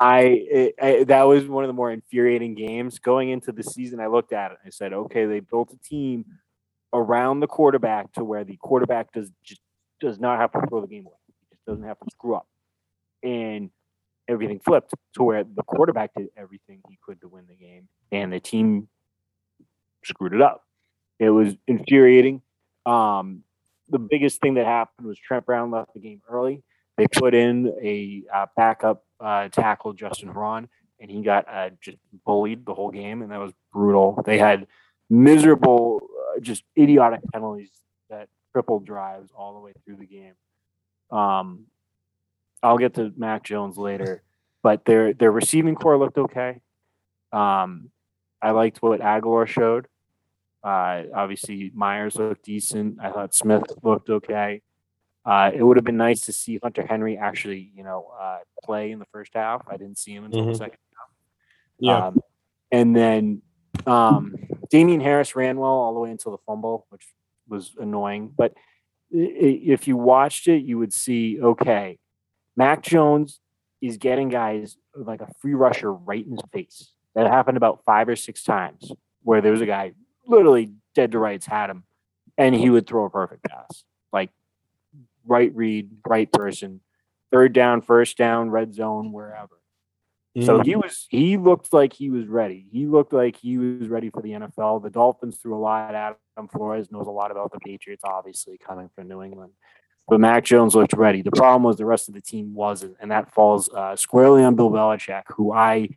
I, 0.00 0.22
it, 0.22 0.74
I, 0.80 1.04
that 1.04 1.24
was 1.24 1.46
one 1.46 1.64
of 1.64 1.68
the 1.68 1.74
more 1.74 1.90
infuriating 1.90 2.54
games 2.54 2.98
going 2.98 3.28
into 3.28 3.52
the 3.52 3.62
season. 3.62 4.00
I 4.00 4.06
looked 4.06 4.32
at 4.32 4.52
it. 4.52 4.58
I 4.64 4.70
said, 4.70 4.92
okay, 4.92 5.26
they 5.26 5.40
built 5.40 5.72
a 5.72 5.88
team 5.88 6.24
around 6.92 7.40
the 7.40 7.46
quarterback 7.46 8.12
to 8.14 8.24
where 8.24 8.42
the 8.42 8.56
quarterback 8.56 9.12
does 9.12 9.30
just 9.44 9.60
does 10.00 10.18
not 10.18 10.40
have 10.40 10.50
to 10.52 10.66
throw 10.66 10.80
the 10.80 10.86
game 10.86 11.06
away. 11.06 11.14
He 11.26 11.34
just 11.54 11.64
doesn't 11.66 11.84
have 11.84 11.98
to 11.98 12.10
screw 12.10 12.34
up, 12.34 12.48
and 13.22 13.70
everything 14.30 14.60
flipped 14.60 14.94
to 15.14 15.22
where 15.22 15.44
the 15.44 15.62
quarterback 15.64 16.12
did 16.16 16.28
everything 16.36 16.80
he 16.88 16.98
could 17.04 17.20
to 17.20 17.28
win 17.28 17.44
the 17.48 17.54
game, 17.54 17.88
and 18.12 18.32
the 18.32 18.40
team 18.40 18.88
screwed 20.04 20.32
it 20.32 20.40
up. 20.40 20.64
It 21.18 21.30
was 21.30 21.54
infuriating. 21.66 22.42
Um, 22.86 23.42
the 23.88 23.98
biggest 23.98 24.40
thing 24.40 24.54
that 24.54 24.66
happened 24.66 25.06
was 25.06 25.18
Trent 25.18 25.44
Brown 25.44 25.70
left 25.70 25.92
the 25.94 26.00
game 26.00 26.22
early. 26.28 26.62
They 26.96 27.06
put 27.08 27.34
in 27.34 27.72
a 27.82 28.22
uh, 28.32 28.46
backup 28.56 29.04
uh, 29.20 29.48
tackle, 29.48 29.92
Justin 29.92 30.32
Braun, 30.32 30.68
and 31.00 31.10
he 31.10 31.22
got 31.22 31.46
uh, 31.48 31.70
just 31.80 31.98
bullied 32.24 32.64
the 32.64 32.74
whole 32.74 32.90
game, 32.90 33.22
and 33.22 33.32
that 33.32 33.40
was 33.40 33.52
brutal. 33.72 34.22
They 34.24 34.38
had 34.38 34.66
miserable, 35.08 36.00
uh, 36.36 36.40
just 36.40 36.62
idiotic 36.78 37.20
penalties 37.32 37.70
that 38.08 38.28
tripled 38.52 38.86
drives 38.86 39.30
all 39.34 39.54
the 39.54 39.60
way 39.60 39.72
through 39.84 39.96
the 39.96 40.06
game. 40.06 40.34
Um, 41.10 41.66
I'll 42.62 42.78
get 42.78 42.94
to 42.94 43.12
Mac 43.16 43.44
Jones 43.44 43.76
later, 43.76 44.22
but 44.62 44.84
their 44.84 45.12
their 45.12 45.32
receiving 45.32 45.74
core 45.74 45.98
looked 45.98 46.18
okay. 46.18 46.60
Um, 47.32 47.90
I 48.42 48.50
liked 48.50 48.82
what 48.82 49.00
Agholor 49.00 49.46
showed. 49.46 49.86
Uh, 50.62 51.04
obviously, 51.14 51.70
Meyers 51.74 52.16
looked 52.16 52.44
decent. 52.44 52.98
I 53.00 53.10
thought 53.10 53.34
Smith 53.34 53.64
looked 53.82 54.10
okay. 54.10 54.62
Uh, 55.24 55.50
it 55.54 55.62
would 55.62 55.76
have 55.76 55.84
been 55.84 55.96
nice 55.96 56.22
to 56.22 56.32
see 56.32 56.58
Hunter 56.62 56.86
Henry 56.86 57.18
actually, 57.18 57.70
you 57.74 57.84
know, 57.84 58.10
uh, 58.18 58.38
play 58.62 58.90
in 58.90 58.98
the 58.98 59.06
first 59.06 59.32
half. 59.34 59.62
I 59.68 59.76
didn't 59.76 59.98
see 59.98 60.12
him 60.12 60.24
until 60.24 60.40
mm-hmm. 60.40 60.52
the 60.52 60.56
second 60.56 60.78
half. 60.96 61.08
Yeah. 61.78 62.06
Um, 62.06 62.20
and 62.72 62.96
then 62.96 63.42
um, 63.86 64.34
Damien 64.70 65.00
Harris 65.00 65.36
ran 65.36 65.58
well 65.58 65.70
all 65.70 65.94
the 65.94 66.00
way 66.00 66.10
until 66.10 66.32
the 66.32 66.38
fumble, 66.46 66.86
which 66.90 67.06
was 67.48 67.74
annoying. 67.78 68.32
But 68.36 68.54
if 69.10 69.88
you 69.88 69.96
watched 69.96 70.48
it, 70.48 70.62
you 70.64 70.78
would 70.78 70.92
see 70.92 71.40
okay, 71.40 71.98
Mac 72.56 72.82
Jones 72.82 73.40
is 73.80 73.96
getting 73.96 74.28
guys 74.28 74.76
like 74.94 75.20
a 75.20 75.32
free 75.40 75.54
rusher 75.54 75.92
right 75.92 76.24
in 76.24 76.32
his 76.32 76.42
face. 76.52 76.92
That 77.14 77.26
happened 77.26 77.56
about 77.56 77.84
five 77.84 78.08
or 78.08 78.16
six 78.16 78.42
times 78.42 78.92
where 79.22 79.40
there 79.40 79.52
was 79.52 79.60
a 79.60 79.66
guy 79.66 79.92
literally 80.26 80.72
dead 80.94 81.12
to 81.12 81.18
rights 81.18 81.46
had 81.46 81.70
him, 81.70 81.84
and 82.38 82.54
he 82.54 82.70
would 82.70 82.86
throw 82.86 83.04
a 83.04 83.10
perfect 83.10 83.44
pass. 83.44 83.84
Like 84.12 84.30
right 85.26 85.54
read, 85.54 85.90
right 86.06 86.30
person, 86.30 86.80
third 87.30 87.52
down, 87.52 87.82
first 87.82 88.16
down, 88.16 88.50
red 88.50 88.74
zone, 88.74 89.12
wherever. 89.12 89.60
Mm-hmm. 90.36 90.46
So 90.46 90.62
he 90.62 90.76
was 90.76 91.06
he 91.10 91.36
looked 91.36 91.72
like 91.72 91.92
he 91.92 92.10
was 92.10 92.26
ready. 92.26 92.66
He 92.70 92.86
looked 92.86 93.12
like 93.12 93.36
he 93.36 93.58
was 93.58 93.88
ready 93.88 94.10
for 94.10 94.22
the 94.22 94.30
NFL. 94.30 94.82
The 94.82 94.90
Dolphins 94.90 95.38
threw 95.38 95.56
a 95.56 95.58
lot 95.58 95.94
at 95.94 96.16
him. 96.36 96.46
Flores 96.48 96.92
knows 96.92 97.08
a 97.08 97.10
lot 97.10 97.32
about 97.32 97.50
the 97.50 97.58
Patriots, 97.58 98.04
obviously 98.04 98.56
coming 98.56 98.88
from 98.94 99.08
New 99.08 99.22
England. 99.22 99.52
But 100.10 100.18
Mac 100.18 100.44
Jones 100.44 100.74
looked 100.74 100.92
ready. 100.92 101.22
The 101.22 101.30
problem 101.30 101.62
was 101.62 101.76
the 101.76 101.86
rest 101.86 102.08
of 102.08 102.14
the 102.14 102.20
team 102.20 102.52
wasn't, 102.52 102.96
and 103.00 103.12
that 103.12 103.32
falls 103.32 103.68
uh, 103.70 103.94
squarely 103.94 104.42
on 104.42 104.56
Bill 104.56 104.68
Belichick, 104.68 105.22
who 105.36 105.52
I 105.52 105.90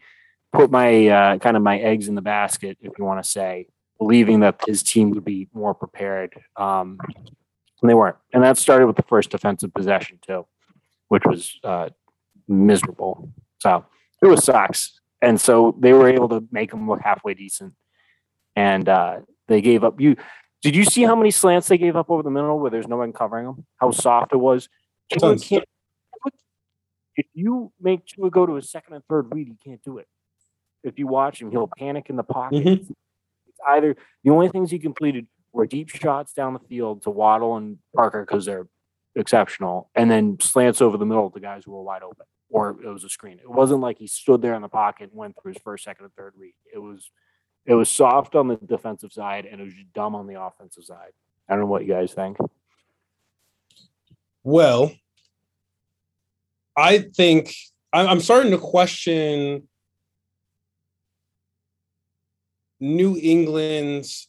put 0.51 0.69
my 0.69 1.07
uh, 1.07 1.37
kind 1.39 1.57
of 1.57 1.63
my 1.63 1.79
eggs 1.79 2.07
in 2.07 2.13
the 2.13 2.21
basket, 2.21 2.77
if 2.79 2.93
you 2.97 3.05
want 3.05 3.23
to 3.23 3.27
say, 3.27 3.65
believing 3.97 4.41
that 4.41 4.61
his 4.67 4.83
team 4.83 5.09
would 5.09 5.25
be 5.25 5.47
more 5.51 5.73
prepared. 5.73 6.39
Um, 6.55 6.99
and 7.81 7.89
they 7.89 7.95
weren't. 7.95 8.17
And 8.31 8.43
that 8.43 8.57
started 8.57 8.85
with 8.85 8.95
the 8.95 9.03
first 9.03 9.31
defensive 9.31 9.73
possession, 9.73 10.19
too, 10.25 10.45
which 11.07 11.23
was 11.25 11.59
uh, 11.63 11.89
miserable. 12.47 13.31
So 13.57 13.83
it 14.21 14.27
was 14.27 14.43
sucks. 14.43 14.99
And 15.23 15.41
so 15.41 15.75
they 15.79 15.91
were 15.91 16.07
able 16.07 16.29
to 16.29 16.47
make 16.51 16.69
them 16.69 16.87
look 16.87 17.01
halfway 17.01 17.33
decent. 17.33 17.73
And 18.55 18.87
uh, 18.87 19.21
they 19.47 19.61
gave 19.61 19.83
up. 19.83 19.99
You 19.99 20.17
did 20.63 20.75
you 20.75 20.83
see 20.83 21.03
how 21.03 21.15
many 21.15 21.29
slants 21.29 21.67
they 21.67 21.77
gave 21.77 21.95
up 21.95 22.09
over 22.09 22.23
the 22.23 22.31
middle 22.31 22.59
where 22.59 22.71
there's 22.71 22.87
no 22.87 22.97
one 22.97 23.13
covering 23.13 23.45
them? 23.45 23.65
How 23.77 23.91
soft 23.91 24.33
it 24.33 24.37
was. 24.37 24.67
if 27.15 27.25
you 27.35 27.71
make 27.79 28.07
Tua 28.07 28.31
go 28.31 28.47
to 28.47 28.57
a 28.57 28.61
second 28.61 28.95
and 28.95 29.03
third 29.07 29.33
read, 29.33 29.47
he 29.47 29.69
can't 29.69 29.83
do 29.83 29.99
it. 29.99 30.07
If 30.83 30.97
you 30.97 31.05
watch 31.05 31.39
him, 31.41 31.51
he'll 31.51 31.69
panic 31.77 32.09
in 32.09 32.15
the 32.15 32.23
pocket. 32.23 32.65
Mm-hmm 32.65 32.93
either 33.67 33.95
the 34.23 34.31
only 34.31 34.49
things 34.49 34.71
he 34.71 34.79
completed 34.79 35.27
were 35.51 35.65
deep 35.65 35.89
shots 35.89 36.33
down 36.33 36.53
the 36.53 36.59
field 36.59 37.03
to 37.03 37.09
Waddle 37.09 37.57
and 37.57 37.77
Parker 37.95 38.25
because 38.25 38.45
they're 38.45 38.67
exceptional, 39.15 39.89
and 39.95 40.09
then 40.09 40.37
slants 40.41 40.81
over 40.81 40.97
the 40.97 41.05
middle 41.05 41.29
to 41.29 41.39
guys 41.39 41.63
who 41.65 41.71
were 41.71 41.83
wide 41.83 42.01
open, 42.01 42.25
or 42.49 42.71
it 42.83 42.89
was 42.89 43.03
a 43.03 43.09
screen. 43.09 43.39
It 43.39 43.49
wasn't 43.49 43.81
like 43.81 43.99
he 43.99 44.07
stood 44.07 44.41
there 44.41 44.55
in 44.55 44.61
the 44.61 44.69
pocket 44.69 45.09
and 45.11 45.17
went 45.17 45.35
through 45.41 45.53
his 45.53 45.61
first, 45.63 45.83
second, 45.83 46.05
and 46.05 46.15
third 46.15 46.33
read. 46.35 46.55
It 46.73 46.79
was 46.79 47.11
it 47.65 47.73
was 47.73 47.89
soft 47.89 48.35
on 48.35 48.47
the 48.47 48.57
defensive 48.57 49.13
side 49.13 49.45
and 49.45 49.61
it 49.61 49.63
was 49.63 49.73
dumb 49.93 50.15
on 50.15 50.27
the 50.27 50.41
offensive 50.41 50.83
side. 50.83 51.11
I 51.47 51.53
don't 51.53 51.61
know 51.61 51.67
what 51.67 51.85
you 51.85 51.93
guys 51.93 52.13
think. 52.13 52.37
Well, 54.43 54.91
I 56.75 56.99
think 56.99 57.53
I'm 57.93 58.19
starting 58.19 58.51
to 58.51 58.57
question 58.57 59.67
New 62.79 63.17
England's 63.21 64.27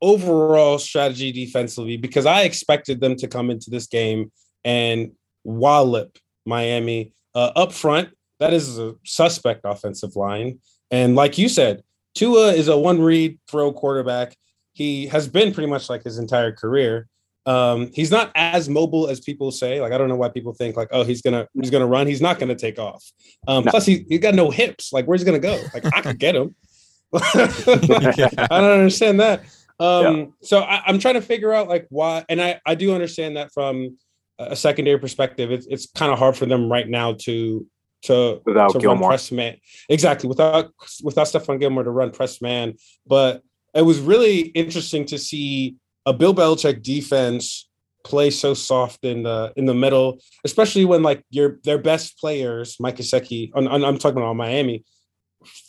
overall 0.00 0.78
strategy 0.78 1.32
defensively 1.32 1.96
because 1.96 2.24
I 2.24 2.42
expected 2.42 3.00
them 3.00 3.16
to 3.16 3.28
come 3.28 3.50
into 3.50 3.68
this 3.68 3.86
game 3.86 4.30
and 4.64 5.12
wallop 5.44 6.18
Miami 6.46 7.12
uh, 7.34 7.50
up 7.56 7.72
front. 7.72 8.10
That 8.38 8.54
is 8.54 8.78
a 8.78 8.94
suspect 9.04 9.62
offensive 9.64 10.14
line. 10.16 10.60
And 10.90 11.16
like 11.16 11.36
you 11.36 11.48
said, 11.48 11.82
Tua 12.18 12.52
is 12.52 12.66
a 12.66 12.76
one 12.76 13.00
read 13.00 13.38
throw 13.48 13.72
quarterback. 13.72 14.36
He 14.72 15.06
has 15.06 15.28
been 15.28 15.54
pretty 15.54 15.68
much 15.68 15.88
like 15.88 16.02
his 16.02 16.18
entire 16.18 16.50
career. 16.50 17.06
Um, 17.46 17.92
he's 17.94 18.10
not 18.10 18.32
as 18.34 18.68
mobile 18.68 19.08
as 19.08 19.20
people 19.20 19.52
say. 19.52 19.80
Like 19.80 19.92
I 19.92 19.98
don't 19.98 20.08
know 20.08 20.16
why 20.16 20.28
people 20.28 20.52
think 20.52 20.76
like, 20.76 20.88
oh, 20.90 21.04
he's 21.04 21.22
gonna 21.22 21.46
he's 21.54 21.70
gonna 21.70 21.86
run. 21.86 22.08
He's 22.08 22.20
not 22.20 22.40
gonna 22.40 22.56
take 22.56 22.76
off. 22.78 23.04
Um, 23.46 23.64
no. 23.64 23.70
Plus, 23.70 23.86
he 23.86 24.04
he 24.08 24.18
got 24.18 24.34
no 24.34 24.50
hips. 24.50 24.92
Like 24.92 25.04
where's 25.06 25.20
he 25.20 25.26
gonna 25.26 25.38
go? 25.38 25.62
Like 25.72 25.86
I 25.94 26.00
could 26.00 26.18
get 26.18 26.34
him. 26.34 26.56
I 27.14 28.48
don't 28.50 28.78
understand 28.78 29.20
that. 29.20 29.44
Um, 29.78 30.16
yeah. 30.16 30.24
So 30.42 30.58
I, 30.58 30.90
am 30.90 30.98
trying 30.98 31.14
to 31.14 31.22
figure 31.22 31.54
out 31.54 31.68
like 31.68 31.86
why, 31.88 32.24
and 32.28 32.42
I 32.42 32.60
I 32.66 32.74
do 32.74 32.92
understand 32.94 33.36
that 33.36 33.52
from 33.52 33.96
a 34.40 34.56
secondary 34.56 34.98
perspective, 34.98 35.52
it's 35.52 35.66
it's 35.70 35.86
kind 35.86 36.12
of 36.12 36.18
hard 36.18 36.36
for 36.36 36.46
them 36.46 36.70
right 36.70 36.88
now 36.88 37.14
to 37.20 37.64
to 38.02 38.40
without 38.44 38.72
to 38.72 38.78
Gilmore. 38.78 39.08
run 39.08 39.08
press 39.10 39.32
man 39.32 39.56
exactly 39.88 40.28
without 40.28 40.72
without 41.02 41.26
Stephon 41.26 41.58
Gilmore 41.58 41.84
to 41.84 41.90
run 41.90 42.10
press 42.10 42.40
man. 42.40 42.74
But 43.06 43.42
it 43.74 43.82
was 43.82 44.00
really 44.00 44.40
interesting 44.40 45.04
to 45.06 45.18
see 45.18 45.76
a 46.06 46.12
Bill 46.12 46.34
Belichick 46.34 46.82
defense 46.82 47.68
play 48.04 48.30
so 48.30 48.54
soft 48.54 49.04
in 49.04 49.22
the 49.22 49.52
in 49.56 49.66
the 49.66 49.74
middle, 49.74 50.20
especially 50.44 50.84
when 50.84 51.02
like 51.02 51.24
your 51.30 51.58
their 51.64 51.78
best 51.78 52.18
players, 52.18 52.76
Mike 52.80 52.96
Gesicki, 52.96 53.50
I'm 53.54 53.98
talking 53.98 54.18
about 54.18 54.36
Miami, 54.36 54.84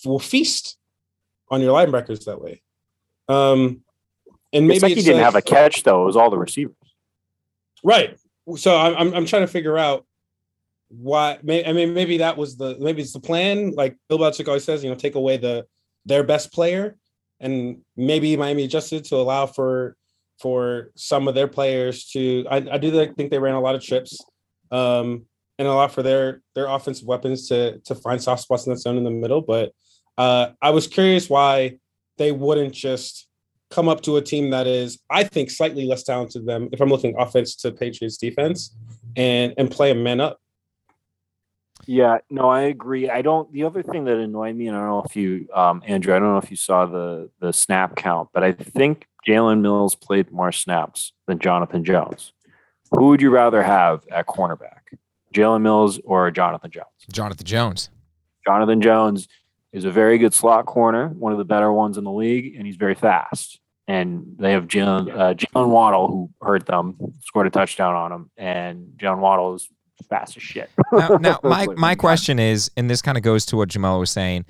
will 0.05 0.19
feast 0.19 0.77
on 1.49 1.61
your 1.61 1.73
linebackers 1.73 2.25
that 2.25 2.41
way. 2.41 2.61
Um, 3.27 3.81
and 4.53 4.67
maybe 4.67 4.89
he 4.89 4.95
didn't 4.95 5.17
like, 5.17 5.25
have 5.25 5.35
a 5.35 5.41
catch 5.41 5.83
though; 5.83 6.03
it 6.03 6.05
was 6.05 6.15
all 6.15 6.29
the 6.29 6.37
receivers. 6.37 6.75
Right. 7.83 8.17
So 8.55 8.75
I'm 8.75 9.13
I'm 9.13 9.25
trying 9.25 9.43
to 9.43 9.47
figure 9.47 9.77
out 9.77 10.05
why. 10.89 11.39
I 11.47 11.73
mean, 11.73 11.93
maybe 11.93 12.17
that 12.17 12.37
was 12.37 12.57
the 12.57 12.77
maybe 12.79 13.01
it's 13.01 13.13
the 13.13 13.19
plan. 13.19 13.71
Like 13.71 13.95
Bill 14.09 14.19
Belichick 14.19 14.47
always 14.47 14.63
says, 14.63 14.83
you 14.83 14.89
know, 14.89 14.95
take 14.95 15.15
away 15.15 15.37
the 15.37 15.65
their 16.05 16.23
best 16.23 16.51
player, 16.51 16.97
and 17.39 17.81
maybe 17.95 18.35
Miami 18.35 18.65
adjusted 18.65 19.05
to 19.05 19.15
allow 19.15 19.45
for 19.45 19.95
for 20.41 20.91
some 20.95 21.27
of 21.27 21.35
their 21.35 21.47
players 21.47 22.05
to. 22.11 22.45
I, 22.49 22.57
I 22.71 22.77
do 22.77 22.91
think 23.13 23.29
they 23.29 23.39
ran 23.39 23.55
a 23.55 23.61
lot 23.61 23.75
of 23.75 23.83
trips, 23.83 24.19
um, 24.71 25.25
and 25.57 25.67
a 25.67 25.73
lot 25.73 25.91
for 25.91 26.03
their 26.03 26.41
their 26.55 26.67
offensive 26.67 27.07
weapons 27.07 27.47
to 27.49 27.79
to 27.79 27.95
find 27.95 28.21
soft 28.21 28.43
spots 28.43 28.65
in 28.65 28.73
the 28.73 28.79
zone 28.79 28.97
in 28.97 29.03
the 29.03 29.11
middle. 29.11 29.41
But 29.41 29.73
uh, 30.17 30.51
I 30.61 30.71
was 30.71 30.87
curious 30.87 31.29
why 31.29 31.77
they 32.17 32.31
wouldn't 32.31 32.73
just 32.73 33.27
come 33.69 33.87
up 33.87 34.01
to 34.01 34.17
a 34.17 34.21
team 34.21 34.49
that 34.49 34.65
is, 34.65 34.99
I 35.11 35.23
think, 35.23 35.51
slightly 35.51 35.85
less 35.85 36.03
talented 36.03 36.41
than 36.41 36.47
them. 36.47 36.69
If 36.71 36.81
I'm 36.81 36.89
looking 36.89 37.15
offense 37.19 37.55
to 37.57 37.71
Patriots 37.71 38.17
defense, 38.17 38.75
and 39.15 39.53
and 39.57 39.69
play 39.69 39.91
a 39.91 39.95
man 39.95 40.19
up. 40.19 40.39
Yeah, 41.89 42.19
no, 42.29 42.47
I 42.49 42.61
agree. 42.61 43.09
I 43.09 43.23
don't. 43.23 43.51
The 43.51 43.63
other 43.63 43.81
thing 43.81 44.03
that 44.03 44.17
annoyed 44.17 44.55
me, 44.55 44.67
and 44.67 44.77
I 44.77 44.81
don't 44.81 44.89
know 44.89 45.03
if 45.07 45.15
you, 45.15 45.47
um, 45.55 45.81
Andrew, 45.87 46.15
I 46.15 46.19
don't 46.19 46.33
know 46.33 46.37
if 46.37 46.51
you 46.51 46.55
saw 46.55 46.85
the 46.85 47.31
the 47.39 47.51
snap 47.51 47.95
count, 47.95 48.29
but 48.31 48.43
I 48.43 48.51
think 48.51 49.07
Jalen 49.27 49.61
Mills 49.61 49.95
played 49.95 50.31
more 50.31 50.51
snaps 50.51 51.13
than 51.25 51.39
Jonathan 51.39 51.83
Jones. 51.83 52.31
Who 52.91 53.07
would 53.07 53.23
you 53.23 53.31
rather 53.31 53.63
have 53.63 54.03
at 54.11 54.27
cornerback, 54.27 54.99
Jalen 55.33 55.63
Mills 55.63 55.99
or 56.05 56.29
Jonathan 56.29 56.69
Jones? 56.69 56.85
Jonathan 57.11 57.47
Jones. 57.47 57.89
Jonathan 58.45 58.81
Jones 58.83 59.27
is 59.73 59.83
a 59.83 59.91
very 59.91 60.19
good 60.19 60.35
slot 60.35 60.67
corner, 60.67 61.07
one 61.07 61.31
of 61.31 61.39
the 61.39 61.43
better 61.43 61.73
ones 61.73 61.97
in 61.97 62.03
the 62.03 62.11
league, 62.11 62.55
and 62.55 62.67
he's 62.67 62.77
very 62.77 62.93
fast. 62.93 63.59
And 63.87 64.35
they 64.37 64.51
have 64.51 64.67
Jalen, 64.67 65.11
uh, 65.11 65.33
Jalen 65.33 65.69
Waddle, 65.69 66.07
who 66.07 66.29
hurt 66.39 66.67
them, 66.67 66.97
scored 67.23 67.47
a 67.47 67.49
touchdown 67.49 67.95
on 67.95 68.11
him, 68.11 68.29
and 68.37 68.93
Jalen 68.95 69.17
Waddle 69.17 69.55
is 69.55 69.67
fast 70.07 70.37
as 70.37 70.43
shit. 70.43 70.69
now, 70.91 71.09
now 71.19 71.39
my, 71.43 71.67
my 71.75 71.95
question 71.95 72.39
is, 72.39 72.71
and 72.77 72.89
this 72.89 73.01
kind 73.01 73.17
of 73.17 73.23
goes 73.23 73.45
to 73.47 73.57
what 73.57 73.69
Jamal 73.69 73.99
was 73.99 74.11
saying, 74.11 74.45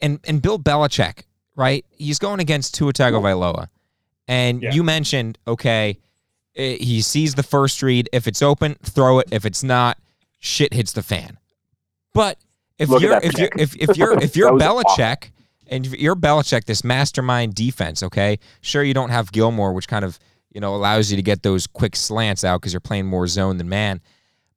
and 0.00 0.18
and 0.26 0.40
Bill 0.40 0.58
Belichick, 0.58 1.24
right? 1.56 1.84
He's 1.90 2.18
going 2.18 2.40
against 2.40 2.74
Tua 2.74 2.92
Tagovailoa, 2.92 3.68
and 4.28 4.62
yeah. 4.62 4.72
you 4.72 4.82
mentioned, 4.82 5.38
okay, 5.46 5.98
eh, 6.56 6.76
he 6.80 7.02
sees 7.02 7.34
the 7.34 7.42
first 7.42 7.82
read. 7.82 8.08
If 8.12 8.26
it's 8.26 8.42
open, 8.42 8.76
throw 8.82 9.18
it. 9.18 9.28
If 9.30 9.44
it's 9.44 9.62
not, 9.62 9.98
shit 10.38 10.72
hits 10.72 10.92
the 10.92 11.02
fan. 11.02 11.38
But 12.12 12.38
if 12.78 12.88
Look 12.88 13.02
you're 13.02 13.20
if 13.22 13.38
you're 13.38 13.50
if, 13.56 13.76
if 13.76 13.96
you're 13.96 14.18
if 14.20 14.36
you're 14.36 14.52
Belichick 14.52 15.30
and 15.68 15.86
you're 15.86 16.16
Belichick, 16.16 16.64
this 16.64 16.82
mastermind 16.82 17.54
defense, 17.54 18.02
okay, 18.02 18.38
sure 18.62 18.82
you 18.82 18.94
don't 18.94 19.10
have 19.10 19.30
Gilmore, 19.30 19.72
which 19.72 19.86
kind 19.86 20.04
of 20.04 20.18
you 20.52 20.60
know 20.60 20.74
allows 20.74 21.10
you 21.10 21.16
to 21.16 21.22
get 21.22 21.42
those 21.42 21.66
quick 21.66 21.94
slants 21.94 22.42
out 22.42 22.60
because 22.60 22.72
you're 22.72 22.80
playing 22.80 23.06
more 23.06 23.26
zone 23.26 23.58
than 23.58 23.68
man. 23.68 24.00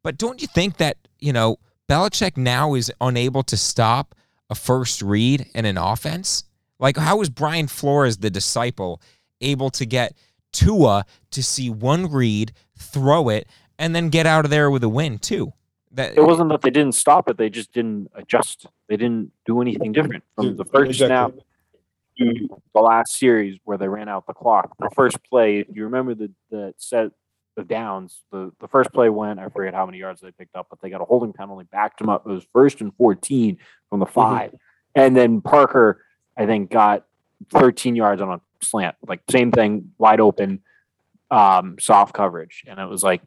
But 0.04 0.18
don't 0.18 0.42
you 0.42 0.48
think 0.48 0.78
that 0.78 0.98
you 1.20 1.34
know 1.34 1.58
Belichick 1.90 2.38
now 2.38 2.76
is 2.76 2.92
unable 3.02 3.44
to 3.44 3.58
stop 3.58 4.16
a 4.50 4.56
first 4.56 5.02
read 5.02 5.48
in 5.56 5.66
an 5.66 5.78
offense? 5.78 6.44
Like 6.80 6.98
how 6.98 7.22
is 7.22 7.30
Brian 7.30 7.68
Flores, 7.68 8.18
the 8.18 8.30
disciple, 8.30 9.02
able 9.42 9.70
to 9.72 9.86
get 9.86 10.16
Tua 10.52 11.06
to 11.32 11.42
see 11.42 11.70
one 11.70 12.12
read, 12.12 12.52
throw 12.78 13.30
it, 13.30 13.48
and 13.80 13.96
then 13.96 14.10
get 14.10 14.26
out 14.26 14.46
of 14.46 14.52
there 14.52 14.70
with 14.70 14.84
a 14.84 14.90
win 14.90 15.18
too? 15.18 15.54
That, 15.92 16.18
it 16.18 16.24
wasn't 16.24 16.50
that 16.50 16.62
they 16.62 16.72
didn't 16.72 16.96
stop 16.96 17.30
it; 17.30 17.38
they 17.38 17.50
just 17.50 17.72
didn't 17.72 18.12
adjust. 18.16 18.66
They 18.90 18.98
didn't 18.98 19.32
do 19.46 19.62
anything 19.62 19.92
different 19.92 20.24
from 20.36 20.58
the 20.58 20.66
first 20.66 20.90
exactly. 20.90 21.06
snap 21.36 21.46
to 22.18 22.50
the 22.74 22.80
last 22.80 23.18
series 23.18 23.60
where 23.64 23.78
they 23.78 23.88
ran 23.88 24.10
out 24.10 24.26
the 24.26 24.34
clock. 24.34 24.76
The 24.80 24.90
first 24.96 25.24
play, 25.24 25.60
if 25.60 25.76
you 25.76 25.84
remember 25.84 26.16
the 26.16 26.32
the 26.50 26.74
set 26.78 27.12
of 27.58 27.68
downs, 27.68 28.22
the 28.32 28.52
the 28.60 28.68
first 28.68 28.92
play 28.92 29.10
went. 29.10 29.40
I 29.40 29.50
forget 29.50 29.74
how 29.74 29.86
many 29.86 30.00
yards 30.00 30.22
they 30.22 30.32
picked 30.32 30.56
up, 30.56 30.68
but 30.70 30.82
they 30.82 30.90
got 30.90 31.02
a 31.02 31.06
holding 31.06 31.34
penalty, 31.34 31.68
backed 31.72 32.00
them 32.00 32.10
up. 32.10 32.26
It 32.26 32.32
was 32.32 32.46
first 32.54 32.82
and 32.82 32.96
fourteen 32.96 33.58
from 33.90 34.00
the 34.00 34.06
mm-hmm. 34.06 34.14
5 34.14 34.48
mm-hmm. 34.48 34.58
and 34.96 35.16
then 35.16 35.42
Parker, 35.42 36.04
I 36.38 36.46
think, 36.46 36.72
got 36.72 37.06
13 37.50 37.96
yards 37.96 38.22
on 38.22 38.30
a 38.30 38.42
slant, 38.62 38.96
like 39.08 39.22
same 39.30 39.52
thing, 39.52 39.92
wide 39.98 40.20
open, 40.20 40.62
um, 41.30 41.78
soft 41.80 42.14
coverage, 42.14 42.64
and 42.68 42.80
it 42.80 42.90
was 42.90 43.04
like 43.04 43.22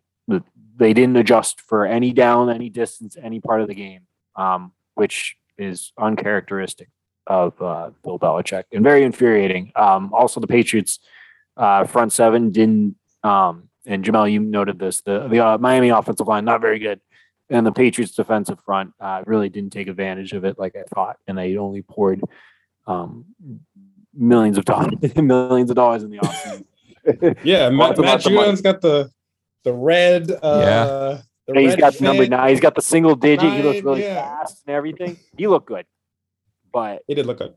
they 0.77 0.93
didn't 0.93 1.17
adjust 1.17 1.61
for 1.61 1.87
any 1.87 2.13
down, 2.13 2.51
any 2.51 2.69
distance, 2.69 3.17
any 3.23 3.41
part 3.41 3.61
of 3.61 3.69
the 3.69 3.75
game, 3.75 4.03
um, 4.37 4.73
which 4.95 5.37
is 5.59 5.93
uncharacteristic 5.99 6.89
of 7.27 7.61
uh, 7.61 7.91
Bill 8.05 8.19
Belichick 8.19 8.65
and 8.73 8.85
very 8.85 9.03
infuriating. 9.03 9.73
Um, 9.75 10.13
also, 10.13 10.41
the 10.41 10.47
Patriots 10.47 10.99
uh, 11.57 11.85
front 11.85 12.13
seven 12.13 12.51
didn't, 12.51 12.97
um, 13.23 13.69
and 13.87 14.05
Jamal, 14.05 14.29
you 14.29 14.41
noted 14.41 14.79
this, 14.79 15.01
the, 15.03 15.29
the 15.29 15.41
uh, 15.41 15.59
Miami 15.59 15.91
offensive 15.91 16.27
line, 16.27 16.45
not 16.45 16.61
very 16.61 16.79
good. 16.79 17.01
And 17.49 17.65
the 17.65 17.73
Patriots 17.73 18.15
defensive 18.15 18.59
front 18.65 18.93
uh, 19.01 19.23
really 19.25 19.49
didn't 19.49 19.71
take 19.71 19.87
advantage 19.87 20.33
of 20.33 20.45
it 20.45 20.59
like 20.59 20.75
I 20.75 20.83
thought. 20.93 21.17
And 21.29 21.39
they 21.39 21.57
only 21.57 21.83
poured 21.83 22.23
um, 22.87 23.27
millions 24.13 24.59
of 24.59 24.65
dollars, 24.65 24.95
millions 25.17 25.71
of 25.71 25.77
dollars 25.77 26.03
in 26.03 26.11
the 26.11 26.19
offseason. 26.19 26.65
yeah, 27.45 27.69
Matt, 27.71 27.99
Matt 27.99 28.21
Judon's 28.21 28.61
got 28.61 28.81
the 28.81 29.11
the 29.63 29.73
red. 29.73 30.31
Uh, 30.31 30.61
yeah. 30.63 31.23
The 31.47 31.61
he's 31.61 31.71
red 31.71 31.79
got 31.79 31.95
the 31.95 32.05
number 32.05 32.27
nine. 32.27 32.51
He's 32.51 32.61
got 32.61 32.75
the 32.75 32.83
single 32.83 33.15
digit. 33.15 33.45
Nine, 33.45 33.57
he 33.59 33.63
looks 33.63 33.83
really 33.83 34.03
yeah. 34.03 34.41
fast 34.41 34.65
and 34.67 34.75
everything. 34.75 35.17
He 35.37 35.47
looked 35.47 35.69
good, 35.69 35.87
but 36.73 37.03
he 37.07 37.15
did 37.15 37.27
look 37.27 37.39
good. 37.39 37.55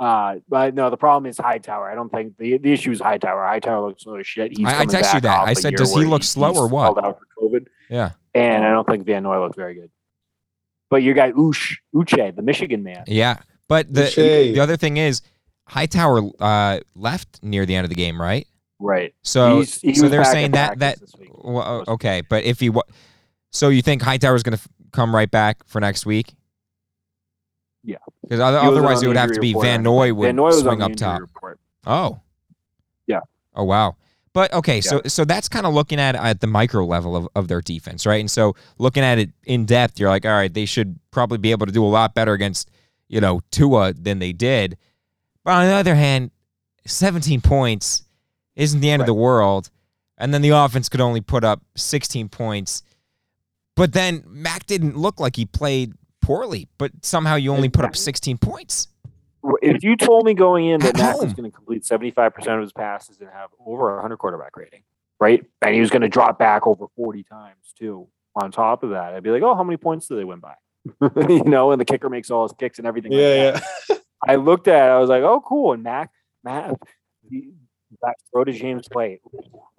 Uh, 0.00 0.36
but 0.48 0.74
no, 0.74 0.88
the 0.88 0.96
problem 0.96 1.28
is 1.28 1.36
Hightower. 1.36 1.90
I 1.90 1.94
don't 1.94 2.10
think 2.10 2.38
the 2.38 2.56
the 2.56 2.72
issue 2.72 2.90
is 2.90 3.00
Hightower. 3.00 3.46
Hightower 3.46 3.86
looks 3.86 4.04
slow 4.04 4.16
as 4.16 4.26
shit. 4.26 4.56
He's 4.56 4.66
I, 4.66 4.80
I 4.80 4.84
text 4.86 5.12
you 5.12 5.20
that. 5.20 5.46
I 5.46 5.52
said, 5.52 5.74
does 5.74 5.94
he 5.94 6.06
look 6.06 6.22
slow 6.22 6.54
or 6.54 6.68
what? 6.68 6.96
Out 7.04 7.18
for 7.18 7.48
COVID. 7.48 7.66
Yeah, 7.90 8.12
and 8.34 8.64
I 8.64 8.70
don't 8.70 8.88
think 8.88 9.04
Van 9.04 9.22
Noy 9.22 9.38
looks 9.38 9.56
very 9.56 9.74
good. 9.74 9.90
But 10.88 11.02
your 11.02 11.12
guy 11.12 11.32
Ush 11.36 11.82
Uche, 11.94 12.34
the 12.34 12.40
Michigan 12.40 12.82
man. 12.82 13.04
Yeah, 13.06 13.40
but 13.68 13.92
the 13.92 14.04
Uche. 14.04 14.54
the 14.54 14.60
other 14.60 14.78
thing 14.78 14.96
is 14.96 15.20
Hightower 15.68 16.22
uh, 16.40 16.80
left 16.94 17.38
near 17.42 17.66
the 17.66 17.74
end 17.74 17.84
of 17.84 17.90
the 17.90 17.94
game, 17.94 18.18
right? 18.18 18.46
Right. 18.78 19.14
So 19.22 19.60
he 19.60 19.94
so 19.94 20.08
they're 20.08 20.24
saying 20.24 20.52
that 20.52 20.78
that 20.78 20.98
well, 21.30 21.84
okay, 21.88 22.22
but 22.26 22.44
if 22.44 22.58
he 22.58 22.70
so 23.50 23.68
you 23.68 23.82
think 23.82 24.00
Hightower 24.00 24.34
is 24.34 24.42
going 24.42 24.56
to 24.56 24.62
f- 24.62 24.68
come 24.92 25.14
right 25.14 25.30
back 25.30 25.58
for 25.66 25.78
next 25.78 26.06
week? 26.06 26.32
Yeah. 27.82 27.96
Because 28.22 28.40
otherwise 28.40 29.02
it 29.02 29.08
would 29.08 29.16
have 29.16 29.32
to 29.32 29.40
be 29.40 29.54
Van 29.54 29.82
Noy 29.82 30.12
would 30.12 30.26
Van 30.26 30.36
Noy 30.36 30.50
swing 30.50 30.82
up 30.82 30.94
top. 30.96 31.20
Report. 31.20 31.58
Oh. 31.86 32.20
Yeah. 33.06 33.20
Oh 33.54 33.64
wow. 33.64 33.96
But 34.32 34.52
okay, 34.52 34.76
yeah. 34.76 34.80
so 34.82 35.02
so 35.06 35.24
that's 35.24 35.48
kind 35.48 35.66
of 35.66 35.74
looking 35.74 35.98
at 35.98 36.14
at 36.14 36.40
the 36.40 36.46
micro 36.46 36.84
level 36.84 37.16
of, 37.16 37.28
of 37.34 37.48
their 37.48 37.60
defense, 37.60 38.06
right? 38.06 38.20
And 38.20 38.30
so 38.30 38.54
looking 38.78 39.02
at 39.02 39.18
it 39.18 39.30
in 39.44 39.64
depth, 39.64 39.98
you're 39.98 40.08
like, 40.08 40.24
all 40.24 40.32
right, 40.32 40.52
they 40.52 40.66
should 40.66 40.98
probably 41.10 41.38
be 41.38 41.50
able 41.50 41.66
to 41.66 41.72
do 41.72 41.84
a 41.84 41.88
lot 41.88 42.14
better 42.14 42.32
against, 42.32 42.70
you 43.08 43.20
know, 43.20 43.40
Tua 43.50 43.92
than 43.92 44.20
they 44.20 44.32
did. 44.32 44.76
But 45.44 45.52
on 45.52 45.66
the 45.66 45.72
other 45.72 45.96
hand, 45.96 46.30
17 46.86 47.40
points 47.40 48.04
isn't 48.54 48.80
the 48.80 48.90
end 48.90 49.00
right. 49.00 49.04
of 49.04 49.06
the 49.06 49.14
world. 49.14 49.70
And 50.18 50.34
then 50.34 50.42
the 50.42 50.50
offense 50.50 50.88
could 50.88 51.00
only 51.00 51.22
put 51.22 51.44
up 51.44 51.62
16 51.76 52.28
points. 52.28 52.82
But 53.74 53.94
then 53.94 54.22
Mac 54.26 54.66
didn't 54.66 54.96
look 54.96 55.18
like 55.18 55.36
he 55.36 55.46
played 55.46 55.94
poorly, 56.30 56.68
but 56.78 56.92
somehow 57.02 57.34
you 57.34 57.52
only 57.52 57.68
put 57.68 57.84
up 57.84 57.96
16 57.96 58.38
points. 58.38 58.86
if 59.62 59.82
you 59.82 59.96
told 59.96 60.24
me 60.24 60.32
going 60.32 60.66
in 60.66 60.78
that 60.80 60.94
At 60.94 60.96
Mac 60.96 61.20
was 61.20 61.34
going 61.34 61.50
to 61.50 61.56
complete 61.56 61.82
75% 61.82 62.54
of 62.54 62.60
his 62.60 62.72
passes 62.72 63.20
and 63.20 63.28
have 63.30 63.50
over 63.66 63.90
a 63.90 63.94
100 63.94 64.16
quarterback 64.18 64.56
rating, 64.56 64.82
right? 65.18 65.44
And 65.60 65.74
he 65.74 65.80
was 65.80 65.90
going 65.90 66.02
to 66.02 66.08
drop 66.08 66.38
back 66.38 66.68
over 66.68 66.86
40 66.94 67.24
times 67.24 67.74
too. 67.76 68.06
On 68.40 68.52
top 68.52 68.84
of 68.84 68.90
that, 68.90 69.12
I'd 69.12 69.24
be 69.24 69.30
like, 69.30 69.42
oh, 69.42 69.56
how 69.56 69.64
many 69.64 69.76
points 69.76 70.06
do 70.06 70.14
they 70.14 70.22
win 70.22 70.38
by? 70.38 70.54
you 71.28 71.42
know, 71.42 71.72
and 71.72 71.80
the 71.80 71.84
kicker 71.84 72.08
makes 72.08 72.30
all 72.30 72.44
his 72.44 72.52
kicks 72.56 72.78
and 72.78 72.86
everything. 72.86 73.10
Yeah, 73.10 73.50
that. 73.50 73.64
yeah. 73.88 73.96
I 74.28 74.36
looked 74.36 74.68
at 74.68 74.86
it, 74.86 74.92
I 74.92 75.00
was 75.00 75.08
like, 75.08 75.24
oh, 75.24 75.42
cool. 75.44 75.72
And 75.72 75.82
Mac, 75.82 76.12
Mac, 76.44 76.76
he- 77.28 77.50
back 78.00 78.16
throw 78.32 78.44
to 78.44 78.52
James 78.52 78.86
White. 78.92 79.20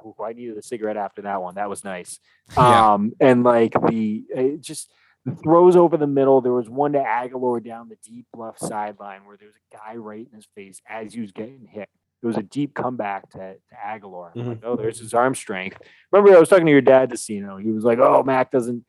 Ooh, 0.05 0.15
I 0.21 0.33
needed 0.33 0.57
a 0.57 0.61
cigarette 0.61 0.97
after 0.97 1.21
that 1.21 1.41
one. 1.41 1.55
That 1.55 1.69
was 1.69 1.85
nice. 1.85 2.19
Yeah. 2.57 2.93
Um, 2.93 3.13
and 3.21 3.43
like 3.43 3.73
the 3.87 4.25
it 4.29 4.61
just 4.61 4.89
the 4.89 4.95
throws 5.43 5.75
over 5.75 5.97
the 5.97 6.07
middle. 6.07 6.41
There 6.41 6.53
was 6.53 6.69
one 6.69 6.93
to 6.93 6.99
Agholor 6.99 7.63
down 7.63 7.89
the 7.89 7.97
deep 8.03 8.25
left 8.35 8.59
sideline 8.59 9.25
where 9.25 9.37
there 9.37 9.47
was 9.47 9.55
a 9.55 9.77
guy 9.77 9.95
right 9.95 10.27
in 10.29 10.35
his 10.35 10.47
face 10.55 10.81
as 10.89 11.13
he 11.13 11.21
was 11.21 11.31
getting 11.31 11.67
hit. 11.69 11.89
It 12.23 12.27
was 12.27 12.37
a 12.37 12.43
deep 12.43 12.73
comeback 12.75 13.29
to, 13.31 13.37
to 13.55 13.75
Agholor. 13.83 14.31
I'm 14.35 14.47
like, 14.47 14.59
oh, 14.63 14.75
there's 14.75 14.99
his 14.99 15.13
arm 15.13 15.33
strength. 15.33 15.77
Remember, 16.11 16.35
I 16.35 16.39
was 16.39 16.49
talking 16.49 16.65
to 16.67 16.71
your 16.71 16.81
dad, 16.81 17.09
to 17.09 17.17
see. 17.17 17.39
Decino. 17.39 17.61
He 17.61 17.71
was 17.71 17.83
like, 17.83 17.97
"Oh, 17.99 18.21
Mac 18.23 18.51
doesn't, 18.51 18.83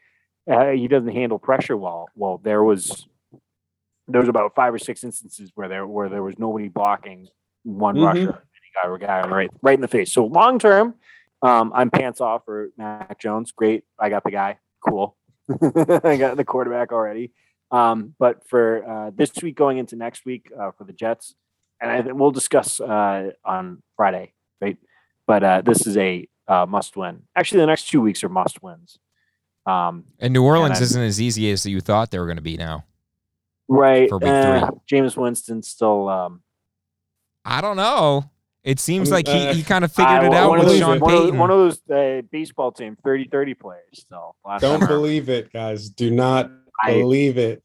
uh, 0.50 0.70
he 0.70 0.86
doesn't 0.86 1.12
handle 1.12 1.38
pressure 1.38 1.76
well." 1.76 2.08
Well, 2.14 2.38
there 2.42 2.62
was, 2.62 3.06
there 4.06 4.20
was 4.20 4.28
about 4.28 4.54
five 4.54 4.74
or 4.74 4.78
six 4.78 5.02
instances 5.02 5.50
where 5.54 5.68
there 5.68 5.86
where 5.86 6.10
there 6.10 6.22
was 6.22 6.38
nobody 6.38 6.68
blocking 6.68 7.28
one 7.62 7.96
Mhm. 7.96 8.04
rusher, 8.06 8.20
any 8.20 8.82
guy 8.82 8.88
or 8.88 8.98
guy 8.98 9.26
right 9.28 9.50
right 9.62 9.74
in 9.76 9.80
the 9.80 9.88
face. 9.88 10.12
So 10.12 10.26
long 10.26 10.58
term, 10.58 10.94
um, 11.40 11.72
I'm 11.74 11.90
pants 11.90 12.20
off 12.20 12.44
for 12.44 12.68
Mac 12.76 13.18
Jones. 13.18 13.52
Great, 13.52 13.84
I 13.98 14.10
got 14.10 14.24
the 14.24 14.30
guy. 14.30 14.58
Cool, 14.86 15.16
I 16.04 16.16
got 16.16 16.36
the 16.36 16.44
quarterback 16.44 16.92
already. 16.92 17.32
Um, 17.70 18.14
but 18.18 18.46
for 18.48 18.84
uh, 18.88 19.10
this 19.14 19.32
week 19.42 19.56
going 19.56 19.78
into 19.78 19.96
next 19.96 20.24
week 20.26 20.50
uh, 20.58 20.72
for 20.72 20.84
the 20.84 20.92
Jets, 20.92 21.34
and 21.80 21.90
I 21.90 22.02
think 22.02 22.14
we'll 22.16 22.30
discuss 22.30 22.80
uh, 22.80 23.30
on 23.44 23.82
Friday, 23.96 24.34
right? 24.60 24.76
But 25.26 25.42
uh, 25.42 25.62
this 25.62 25.86
is 25.86 25.96
a 25.96 26.28
uh, 26.48 26.66
must 26.66 26.96
win. 26.96 27.22
Actually, 27.34 27.60
the 27.62 27.66
next 27.68 27.88
two 27.88 28.00
weeks 28.00 28.22
are 28.24 28.28
must 28.28 28.62
wins. 28.62 28.98
Um, 29.64 30.04
And 30.18 30.32
New 30.34 30.42
Orleans 30.44 30.74
I'm- 30.74 30.82
isn't 30.82 31.02
as 31.02 31.20
easy 31.20 31.50
as 31.50 31.64
you 31.64 31.80
thought 31.80 32.10
they 32.10 32.18
were 32.18 32.26
going 32.26 32.36
to 32.36 32.42
be 32.42 32.56
now. 32.56 32.84
right. 33.68 34.08
For 34.08 34.18
week 34.18 34.28
uh, 34.28 34.66
three. 34.66 34.78
Jameis 35.00 35.16
Winston 35.16 35.62
still. 35.62 36.08
Um, 36.08 36.42
I 37.44 37.60
don't 37.60 37.76
know. 37.76 38.30
It 38.64 38.78
seems 38.78 39.08
Um, 39.08 39.14
like 39.14 39.26
he, 39.28 39.48
uh, 39.48 39.54
he 39.54 39.62
kind 39.64 39.84
of 39.84 39.90
figured 39.92 40.22
uh, 40.22 40.26
it 40.26 40.34
out 40.34 40.52
with 40.52 40.62
those, 40.68 40.78
Sean 40.78 41.00
one 41.00 41.12
of, 41.14 41.20
Payton. 41.22 41.38
one 41.38 41.50
of 41.50 41.58
those 41.58 41.90
uh, 41.90 42.22
baseball 42.30 42.70
team 42.70 42.96
30-30 43.04 43.58
players. 43.58 43.82
Still, 43.94 44.36
last 44.44 44.60
Don't 44.60 44.78
time 44.80 44.88
believe 44.88 45.28
it, 45.28 45.52
guys. 45.52 45.88
Do 45.88 46.10
not 46.10 46.50
I- 46.82 46.92
believe 46.92 47.38
it. 47.38 47.62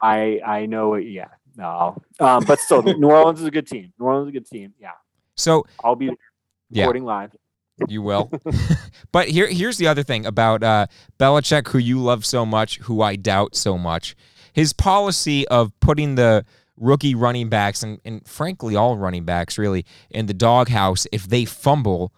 I 0.00 0.40
I 0.46 0.66
know 0.66 0.94
it. 0.94 1.06
Yeah, 1.06 1.26
no. 1.56 2.00
Um, 2.20 2.44
but 2.44 2.60
still, 2.60 2.82
New 2.82 3.10
Orleans 3.10 3.40
is 3.40 3.46
a 3.46 3.50
good 3.50 3.66
team. 3.66 3.92
New 3.98 4.06
Orleans 4.06 4.26
is 4.26 4.30
a 4.30 4.38
good 4.40 4.46
team. 4.48 4.74
Yeah, 4.78 4.92
so 5.34 5.66
I'll 5.82 5.96
be 5.96 6.10
Yeah. 6.70 6.86
live. 6.88 7.34
You 7.88 8.02
will. 8.02 8.30
but 9.12 9.28
here, 9.28 9.48
here's 9.48 9.76
the 9.78 9.86
other 9.88 10.02
thing 10.04 10.24
about 10.26 10.62
uh, 10.62 10.86
Belichick, 11.18 11.68
who 11.68 11.78
you 11.78 12.00
love 12.00 12.24
so 12.24 12.46
much, 12.46 12.78
who 12.78 13.02
I 13.02 13.16
doubt 13.16 13.56
so 13.56 13.76
much. 13.78 14.14
His 14.52 14.72
policy 14.72 15.46
of 15.48 15.72
putting 15.80 16.14
the 16.16 16.44
rookie 16.78 17.14
running 17.14 17.48
backs 17.48 17.82
and, 17.82 18.00
and 18.04 18.26
frankly 18.26 18.76
all 18.76 18.96
running 18.96 19.24
backs 19.24 19.58
really 19.58 19.84
in 20.10 20.26
the 20.26 20.34
doghouse 20.34 21.06
if 21.12 21.28
they 21.28 21.44
fumble 21.44 22.12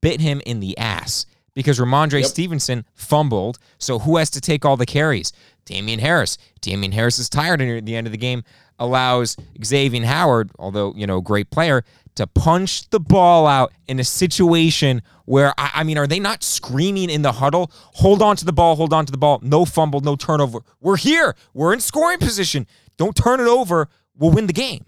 bit 0.00 0.20
him 0.20 0.40
in 0.46 0.60
the 0.60 0.76
ass 0.78 1.26
because 1.54 1.78
Rhamondre 1.78 2.20
Yep. 2.20 2.26
Stevenson 2.26 2.84
fumbled. 2.94 3.58
So 3.78 3.98
who 3.98 4.18
has 4.18 4.30
to 4.30 4.40
take 4.40 4.64
all 4.64 4.76
the 4.76 4.86
carries? 4.86 5.32
Damien 5.64 5.98
Harris. 5.98 6.38
Damien 6.60 6.92
Harris 6.92 7.18
is 7.18 7.28
tired 7.28 7.60
near 7.60 7.80
the 7.80 7.96
end 7.96 8.06
of 8.06 8.12
the 8.12 8.18
game. 8.18 8.44
Allows 8.78 9.36
Xavien 9.60 10.04
Howard, 10.04 10.50
although 10.58 10.92
you 10.94 11.06
know 11.06 11.20
great 11.22 11.50
player, 11.50 11.82
to 12.16 12.26
punch 12.26 12.88
the 12.90 13.00
ball 13.00 13.46
out 13.46 13.72
in 13.88 13.98
a 13.98 14.04
situation 14.04 15.00
where 15.24 15.54
I, 15.56 15.70
I 15.76 15.84
mean, 15.84 15.96
are 15.96 16.06
they 16.06 16.20
not 16.20 16.42
screaming 16.42 17.08
in 17.08 17.22
the 17.22 17.32
huddle? 17.32 17.70
Hold 17.94 18.20
on 18.20 18.36
to 18.36 18.44
the 18.44 18.52
ball. 18.52 18.76
Hold 18.76 18.92
on 18.92 19.06
to 19.06 19.12
the 19.12 19.18
ball. 19.18 19.40
No 19.42 19.64
fumble. 19.64 20.00
No 20.00 20.14
turnover. 20.14 20.60
We're 20.80 20.98
here. 20.98 21.34
We're 21.54 21.72
in 21.72 21.80
scoring 21.80 22.18
position. 22.18 22.66
Don't 22.96 23.14
turn 23.14 23.40
it 23.40 23.46
over. 23.46 23.88
We'll 24.16 24.30
win 24.30 24.46
the 24.46 24.52
game. 24.52 24.84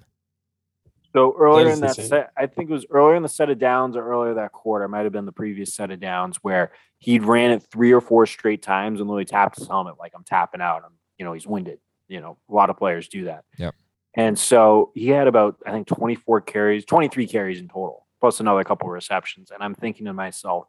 So 1.14 1.34
earlier 1.38 1.68
is 1.68 1.78
in 1.78 1.80
that 1.80 1.96
same. 1.96 2.06
set, 2.06 2.32
I 2.36 2.46
think 2.46 2.70
it 2.70 2.72
was 2.72 2.86
earlier 2.90 3.16
in 3.16 3.22
the 3.22 3.28
set 3.28 3.48
of 3.48 3.58
downs 3.58 3.96
or 3.96 4.06
earlier 4.06 4.34
that 4.34 4.52
quarter, 4.52 4.84
it 4.84 4.88
might 4.88 5.04
have 5.04 5.12
been 5.12 5.24
the 5.24 5.32
previous 5.32 5.74
set 5.74 5.90
of 5.90 6.00
downs 6.00 6.36
where 6.42 6.72
he'd 6.98 7.24
ran 7.24 7.50
it 7.50 7.62
three 7.62 7.92
or 7.92 8.00
four 8.00 8.26
straight 8.26 8.62
times 8.62 9.00
and 9.00 9.08
literally 9.08 9.24
tapped 9.24 9.58
his 9.58 9.68
helmet 9.68 9.94
like 9.98 10.12
I'm 10.14 10.24
tapping 10.24 10.60
out. 10.60 10.82
I'm, 10.84 10.92
you 11.18 11.24
know, 11.24 11.32
he's 11.32 11.46
winded. 11.46 11.78
You 12.08 12.20
know, 12.20 12.36
a 12.48 12.54
lot 12.54 12.70
of 12.70 12.76
players 12.76 13.08
do 13.08 13.24
that. 13.24 13.44
Yep. 13.58 13.74
And 14.14 14.38
so 14.38 14.92
he 14.94 15.08
had 15.08 15.28
about 15.28 15.56
I 15.66 15.70
think 15.70 15.86
24 15.86 16.42
carries, 16.42 16.84
23 16.84 17.26
carries 17.26 17.60
in 17.60 17.68
total, 17.68 18.06
plus 18.20 18.40
another 18.40 18.64
couple 18.64 18.88
of 18.88 18.92
receptions. 18.92 19.50
And 19.50 19.62
I'm 19.62 19.74
thinking 19.74 20.06
to 20.06 20.12
myself, 20.12 20.66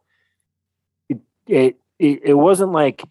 it 1.08 1.18
it 1.46 1.76
it, 1.98 2.20
it 2.24 2.34
wasn't 2.34 2.72
like 2.72 3.02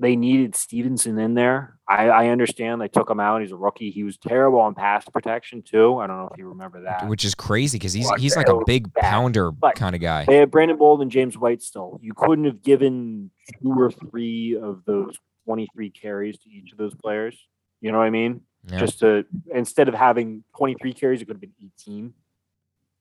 they 0.00 0.16
needed 0.16 0.56
Stevenson 0.56 1.18
in 1.18 1.34
there. 1.34 1.76
I, 1.86 2.08
I 2.08 2.28
understand 2.28 2.80
they 2.80 2.88
took 2.88 3.10
him 3.10 3.20
out. 3.20 3.42
He's 3.42 3.52
a 3.52 3.56
rookie. 3.56 3.90
He 3.90 4.02
was 4.02 4.16
terrible 4.16 4.58
on 4.58 4.74
pass 4.74 5.04
protection 5.04 5.62
too. 5.62 5.98
I 5.98 6.06
don't 6.06 6.16
know 6.16 6.30
if 6.32 6.38
you 6.38 6.48
remember 6.48 6.82
that. 6.82 7.06
which 7.06 7.24
is 7.24 7.34
crazy 7.34 7.76
because 7.78 7.92
he's 7.92 8.10
he's 8.18 8.34
like 8.34 8.48
a 8.48 8.64
big 8.64 8.92
pounder 8.94 9.52
kind 9.76 9.94
of 9.94 10.00
guy. 10.00 10.24
They 10.24 10.38
had 10.38 10.50
Brandon 10.50 10.78
Bold 10.78 11.02
and 11.02 11.10
James 11.10 11.36
White 11.36 11.62
still. 11.62 12.00
You 12.02 12.14
couldn't 12.14 12.46
have 12.46 12.62
given 12.62 13.30
two 13.62 13.74
or 13.78 13.90
three 13.90 14.56
of 14.56 14.84
those 14.86 15.18
23 15.44 15.90
carries 15.90 16.38
to 16.38 16.50
each 16.50 16.72
of 16.72 16.78
those 16.78 16.94
players. 16.94 17.36
You 17.82 17.92
know 17.92 17.98
what 17.98 18.04
I 18.04 18.10
mean? 18.10 18.40
Yeah. 18.70 18.78
Just 18.78 19.00
to 19.00 19.26
instead 19.54 19.88
of 19.88 19.94
having 19.94 20.44
23 20.56 20.94
carries, 20.94 21.20
it 21.20 21.26
could 21.26 21.36
have 21.36 21.40
been 21.42 21.52
18 21.80 22.14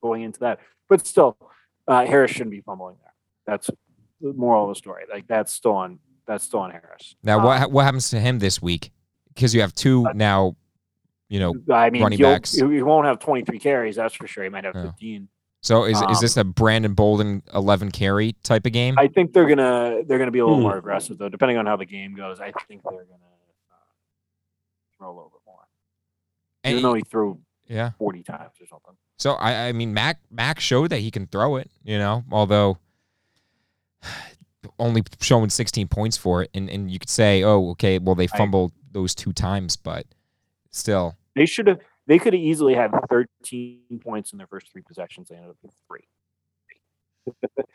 going 0.01 0.23
into 0.23 0.41
that. 0.41 0.59
But 0.89 1.07
still, 1.07 1.37
uh, 1.87 2.05
Harris 2.05 2.31
shouldn't 2.31 2.51
be 2.51 2.61
fumbling 2.61 2.97
there. 3.01 3.13
That's 3.45 3.69
the 4.19 4.33
moral 4.33 4.65
of 4.69 4.75
the 4.75 4.75
story. 4.75 5.05
Like 5.09 5.27
that's 5.27 5.53
still 5.53 5.73
on 5.73 5.99
that's 6.29 6.45
still 6.45 6.59
on 6.61 6.71
Harris. 6.71 7.15
Now, 7.23 7.39
Um, 7.39 7.43
what 7.45 7.59
ha- 7.59 7.67
what 7.67 7.83
happens 7.83 8.09
to 8.11 8.19
him 8.19 8.39
this 8.39 8.61
week? 8.61 8.91
Because 9.33 9.53
you 9.55 9.61
have 9.61 9.73
two 9.73 10.05
now, 10.13 10.55
you 11.27 11.39
know. 11.39 11.55
I 11.73 11.89
mean, 11.89 12.03
running 12.03 12.19
he'll- 12.19 12.29
backs? 12.31 12.53
He, 12.53 12.61
he 12.67 12.81
won't 12.83 13.05
have 13.07 13.19
23 13.19 13.57
carries, 13.59 13.95
that's 13.95 14.13
for 14.13 14.27
sure. 14.27 14.43
He 14.43 14.49
might 14.49 14.63
have 14.63 14.75
Yeah. 14.75 14.83
15. 14.91 15.27
So 15.61 15.83
is 15.83 15.97
is 15.97 16.03
Um, 16.03 16.15
this 16.21 16.37
a 16.37 16.43
Brandon 16.45 16.93
Bolden 16.93 17.43
eleven 17.53 17.91
carry 17.91 18.33
type 18.43 18.65
of 18.65 18.71
game? 18.71 18.95
I 18.97 19.07
think 19.07 19.33
they're 19.33 19.47
gonna 19.47 20.03
they're 20.05 20.17
gonna 20.19 20.31
be 20.31 20.39
a 20.39 20.45
little 20.45 20.59
Hmm. 20.59 20.63
more 20.63 20.77
aggressive 20.77 21.17
though, 21.17 21.27
depending 21.27 21.57
on 21.57 21.65
how 21.65 21.75
the 21.75 21.85
game 21.85 22.15
goes. 22.15 22.39
I 22.39 22.53
think 22.67 22.81
they're 22.83 23.03
gonna 23.03 23.19
uh, 23.71 23.75
throw 24.97 25.07
a 25.09 25.15
little 25.15 25.31
bit 25.31 25.41
more, 25.45 25.67
And- 26.63 26.71
even 26.73 26.83
though 26.83 26.93
he 26.93 27.01
threw 27.01 27.39
yeah. 27.67 27.91
40 27.97 28.23
times 28.23 28.53
or 28.61 28.67
something. 28.67 28.93
So 29.17 29.33
I 29.33 29.67
I 29.67 29.71
mean 29.73 29.93
Mac 29.93 30.21
Mac 30.31 30.61
showed 30.61 30.91
that 30.91 30.99
he 30.99 31.11
can 31.11 31.27
throw 31.27 31.57
it. 31.57 31.69
You 31.83 31.97
know, 31.97 32.23
although 32.31 32.77
only 34.77 35.03
showing 35.21 35.49
16 35.49 35.87
points 35.87 36.17
for 36.17 36.43
it, 36.43 36.49
and 36.53 36.69
and 36.69 36.91
you 36.91 36.99
could 36.99 37.09
say, 37.09 37.43
oh, 37.43 37.69
okay, 37.71 37.99
well 37.99 38.15
they 38.15 38.27
I- 38.33 38.37
fumbled 38.37 38.71
those 38.91 39.13
two 39.13 39.33
times, 39.33 39.75
but 39.75 40.05
still, 40.71 41.15
They 41.35 41.45
should 41.45 41.67
have 41.67 41.79
they 42.07 42.17
could 42.17 42.33
have 42.33 42.41
easily 42.41 42.73
had 42.73 42.91
13 43.09 44.01
points 44.03 44.31
in 44.31 44.39
their 44.39 44.47
first 44.47 44.71
three 44.71 44.81
possessions. 44.81 45.29
They 45.29 45.35
ended 45.35 45.51
up 45.51 45.57
with 45.61 45.73
three. 45.87 46.07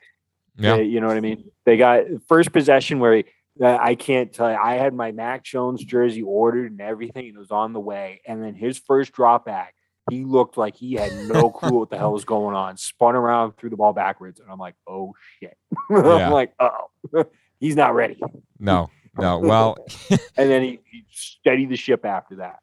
yeah. 0.59 0.73
Uh, 0.73 0.77
you 0.79 1.01
know 1.01 1.07
what 1.07 1.17
I 1.17 1.21
mean? 1.21 1.45
They 1.65 1.77
got 1.77 2.03
first 2.27 2.53
possession 2.53 2.99
where 2.99 3.19
he, 3.19 3.25
uh, 3.63 3.79
I 3.81 3.95
can't 3.95 4.33
tell 4.33 4.51
you. 4.51 4.57
I 4.57 4.75
had 4.75 4.93
my 4.93 5.13
Mac 5.13 5.45
Jones 5.45 5.85
jersey 5.85 6.23
ordered 6.23 6.73
and 6.73 6.81
everything. 6.81 7.27
It 7.27 7.39
was 7.39 7.53
on 7.53 7.73
the 7.73 7.79
way, 7.81 8.23
and 8.27 8.43
then 8.43 8.55
his 8.57 8.77
first 8.77 9.13
drop 9.13 9.47
back, 9.47 9.77
he 10.11 10.25
looked 10.25 10.57
like 10.57 10.77
he 10.77 10.95
had 10.95 11.13
no 11.29 11.51
clue 11.51 11.79
what 11.79 11.91
the 11.91 11.99
hell 11.99 12.13
was 12.19 12.25
going 12.25 12.55
on. 12.55 12.77
Spun 12.77 13.15
around, 13.17 13.57
threw 13.57 13.71
the 13.71 13.77
ball 13.77 13.93
backwards, 13.93 14.41
and 14.41 14.51
I'm 14.51 14.59
like, 14.59 14.75
oh 14.87 15.15
shit. 15.41 15.57
Yeah. 15.91 16.27
I'm 16.27 16.33
like, 16.33 16.53
oh, 16.61 17.25
he's 17.61 17.77
not 17.77 17.95
ready. 17.95 18.21
No, 18.59 18.91
no. 19.19 19.39
Well, 19.39 19.77
And 20.11 20.51
then 20.51 20.63
he, 20.63 20.81
he 20.91 21.05
steadied 21.11 21.69
the 21.71 21.77
ship 21.77 22.05
after 22.05 22.37
that. 22.37 22.61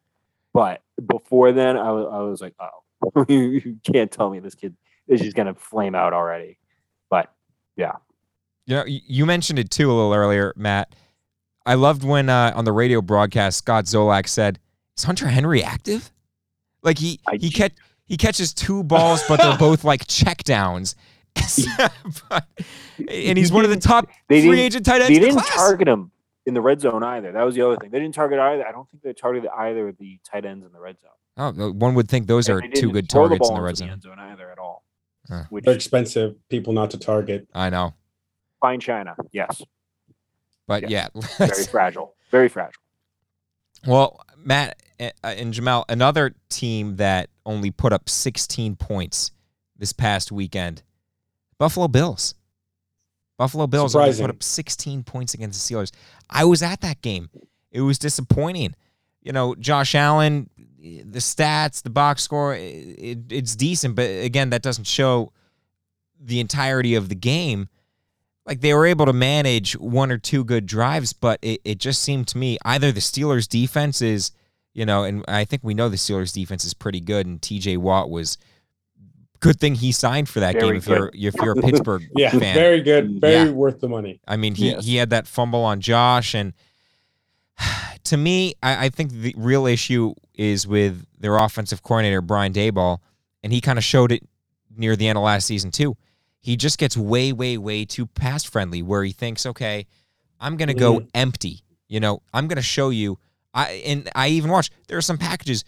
But 0.54 0.82
before 1.06 1.52
then, 1.52 1.78
I 1.78 1.92
was 1.92 2.08
I 2.12 2.20
was 2.20 2.42
like, 2.42 2.56
oh, 2.60 3.26
you, 3.28 3.40
you 3.40 3.78
can't 3.84 4.12
tell 4.12 4.30
me 4.30 4.40
this 4.40 4.56
kid 4.56 4.76
is 5.08 5.22
just 5.22 5.36
gonna 5.36 5.54
flame 5.54 5.96
out 5.96 6.14
already. 6.14 6.58
But 7.10 7.32
yeah, 7.76 7.94
You 8.66 8.76
know, 8.76 8.84
you 8.86 9.26
mentioned 9.26 9.60
it 9.60 9.70
too 9.70 9.92
a 9.92 9.94
little 9.94 10.14
earlier, 10.14 10.54
Matt. 10.56 10.94
I 11.66 11.76
loved 11.76 12.04
when 12.04 12.28
uh, 12.30 12.52
on 12.56 12.66
the 12.66 12.72
radio 12.72 13.02
broadcast 13.02 13.58
Scott 13.60 13.86
Zolak 13.86 14.28
said, 14.28 14.60
"Is 14.98 15.04
Hunter 15.04 15.28
Henry 15.28 15.64
active?" 15.64 16.12
Like 16.84 16.98
he 16.98 17.20
I 17.28 17.38
he 17.38 17.50
catch 17.50 17.74
he 18.06 18.18
catches 18.18 18.54
two 18.54 18.84
balls, 18.84 19.24
but 19.28 19.40
they're 19.40 19.58
both 19.58 19.84
like 19.84 20.08
check 20.08 20.44
downs. 20.44 20.96
And 23.10 23.38
he's 23.38 23.52
one 23.52 23.64
of 23.64 23.70
the 23.72 23.78
top 23.80 24.08
They 24.28 24.46
free 24.46 24.60
agent 24.62 24.86
tight 24.86 25.02
ends 25.02 25.08
they 25.10 25.16
in 25.16 25.22
the 25.22 25.28
didn't 25.28 25.42
class. 25.42 25.56
target 25.56 25.88
him 25.88 26.12
in 26.46 26.54
the 26.54 26.62
red 26.62 26.82
zone 26.82 27.04
either. 27.04 27.32
That 27.32 27.44
was 27.44 27.56
the 27.56 27.66
other 27.66 27.78
thing. 27.78 27.90
They 27.90 28.00
didn't 28.00 28.14
target 28.16 28.38
either. 28.40 28.68
I 28.68 28.72
don't 28.72 28.88
think 28.90 29.02
they 29.04 29.14
targeted 29.14 29.50
either 29.50 29.88
of 29.90 29.98
the 29.98 30.20
tight 30.30 30.46
ends 30.46 30.66
in 30.66 30.72
the 30.72 30.80
red 30.80 30.98
zone. 31.02 31.12
oh, 31.38 31.52
no, 31.52 31.72
one 31.72 31.96
would 31.96 32.08
think 32.10 32.28
those 32.28 32.48
And 32.50 32.58
are 32.64 32.68
two 32.70 32.92
good 32.92 33.10
throw 33.10 33.28
targets 33.28 33.50
in 33.50 33.56
the 33.56 33.62
red 33.62 33.78
zone. 33.78 33.90
end 33.90 34.02
zone 34.04 34.20
either 34.20 34.52
at 34.52 34.60
all. 34.60 34.84
Huh. 35.28 35.44
Which 35.50 35.66
They're 35.66 35.74
expensive 35.74 36.36
people 36.50 36.74
not 36.74 36.92
to 36.92 36.98
target. 36.98 37.48
I 37.56 37.70
know, 37.70 37.94
fine 38.60 38.80
China, 38.80 39.16
yes, 39.32 39.62
but 40.68 40.90
yeah. 40.90 41.08
very 41.38 41.64
fragile, 41.64 42.16
very 42.30 42.50
fragile. 42.50 42.82
Well, 43.88 44.20
Matt 44.44 44.82
uh, 45.00 45.10
and 45.24 45.54
Jamel, 45.54 45.86
another 45.90 46.36
team 46.50 46.98
that 46.98 47.30
only 47.46 47.72
put 47.72 47.94
up 47.94 48.10
16 48.10 48.76
points 48.76 49.32
this 49.78 49.94
past 49.94 50.32
weekend, 50.32 50.84
Buffalo 51.58 51.88
Bills. 51.88 52.36
Buffalo 53.38 53.66
Bills 53.66 53.96
only 53.96 54.14
put 54.14 54.30
up 54.30 54.44
16 54.44 55.04
points 55.04 55.34
against 55.34 55.68
the 55.68 55.76
Steelers. 55.76 55.92
I 56.30 56.46
was 56.46 56.62
at 56.62 56.82
that 56.82 57.02
game. 57.02 57.30
It 57.72 57.82
was 57.82 57.98
disappointing. 57.98 58.76
You 59.24 59.32
know, 59.32 59.56
Josh 59.56 59.96
Allen, 59.96 60.50
the 60.80 61.20
stats, 61.20 61.82
the 61.82 61.90
box 61.90 62.22
score, 62.22 62.54
it, 62.56 63.20
it's 63.32 63.56
decent, 63.56 63.96
but 63.96 64.04
again, 64.04 64.52
that 64.52 64.62
doesn't 64.62 64.86
show 64.86 65.32
the 66.20 66.40
entirety 66.40 66.94
of 66.96 67.10
the 67.10 67.16
game. 67.16 67.68
Like 68.52 68.60
they 68.60 68.74
were 68.74 68.86
able 68.86 69.06
to 69.06 69.14
manage 69.14 69.78
one 69.78 70.12
or 70.12 70.18
two 70.18 70.44
good 70.44 70.66
drives, 70.66 71.14
but 71.14 71.40
it, 71.42 71.62
it 71.64 71.78
just 71.78 72.02
seemed 72.02 72.28
to 72.28 72.38
me 72.38 72.58
either 72.66 72.92
the 72.92 73.00
Steelers' 73.00 73.48
defense 73.48 74.02
is, 74.02 74.32
you 74.74 74.86
know, 74.86 75.06
and 75.06 75.24
I 75.26 75.46
think 75.46 75.64
we 75.64 75.74
know 75.74 75.88
the 75.88 75.96
Steelers' 75.96 76.34
defense 76.34 76.66
is 76.66 76.74
pretty 76.74 77.00
good, 77.00 77.26
and 77.26 77.42
TJ 77.42 77.78
Watt 77.78 78.10
was 78.10 78.38
good 79.40 79.58
thing 79.58 79.76
he 79.76 79.94
signed 79.94 80.28
for 80.28 80.42
that 80.42 80.56
very 80.56 80.68
game 80.68 80.76
if 80.76 80.88
you're 80.88 81.12
if 81.14 81.34
you're 81.36 81.58
a 81.58 81.62
Pittsburgh 81.62 82.10
yeah, 82.14 82.32
fan. 82.32 82.54
Very 82.54 82.82
good, 82.82 83.22
very 83.22 83.48
yeah. 83.48 83.52
worth 83.52 83.80
the 83.80 83.88
money. 83.88 84.20
I 84.28 84.36
mean, 84.36 84.56
he 84.56 84.72
yes. 84.72 84.84
he 84.84 84.98
had 84.98 85.12
that 85.12 85.28
fumble 85.28 85.64
on 85.64 85.80
Josh, 85.80 86.36
and 86.36 86.52
to 88.04 88.18
me, 88.18 88.56
I, 88.62 88.88
I, 88.88 88.90
think 88.90 89.14
the 89.14 89.34
real 89.38 89.66
issue 89.66 90.14
is 90.36 90.68
with 90.68 91.06
their 91.18 91.38
offensive 91.38 91.84
coordinator 91.84 92.20
Brian 92.20 92.52
Daboll, 92.52 93.00
and 93.44 93.54
he 93.54 93.62
kind 93.62 93.78
of 93.78 93.86
showed 93.86 94.12
it 94.12 94.28
near 94.76 94.98
the 94.98 95.08
end 95.08 95.18
of 95.18 95.24
last 95.24 95.46
season 95.46 95.72
too. 95.72 95.96
He 96.42 96.58
just 96.58 96.78
gets 96.78 96.98
way, 96.98 97.32
way, 97.32 97.58
way 97.58 97.86
too 97.86 98.06
pass 98.06 98.44
friendly, 98.44 98.82
where 98.82 99.04
he 99.04 99.12
thinks, 99.12 99.46
okay, 99.46 99.86
I'm 100.40 100.58
gonna 100.58 100.74
go 100.74 101.00
mm. 101.00 101.10
empty. 101.14 101.62
You 101.88 102.00
know, 102.00 102.22
I'm 102.34 102.48
gonna 102.48 102.62
show 102.62 102.90
you. 102.90 103.20
I 103.54 103.84
and 103.86 104.10
I 104.16 104.30
even 104.30 104.52
watched. 104.52 104.74
There 104.88 104.98
are 104.98 105.02
some 105.02 105.18
packages. 105.18 105.64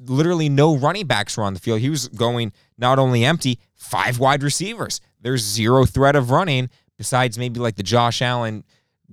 Literally, 0.00 0.48
no 0.48 0.76
running 0.76 1.06
backs 1.06 1.36
were 1.36 1.44
on 1.44 1.54
the 1.54 1.60
field. 1.60 1.80
He 1.80 1.90
was 1.90 2.08
going 2.08 2.52
not 2.78 2.98
only 2.98 3.24
empty, 3.24 3.58
five 3.74 4.18
wide 4.18 4.42
receivers. 4.42 5.00
There's 5.20 5.42
zero 5.42 5.84
threat 5.84 6.16
of 6.16 6.30
running 6.30 6.70
besides 6.98 7.38
maybe 7.38 7.60
like 7.60 7.76
the 7.76 7.82
Josh 7.82 8.22
Allen 8.22 8.64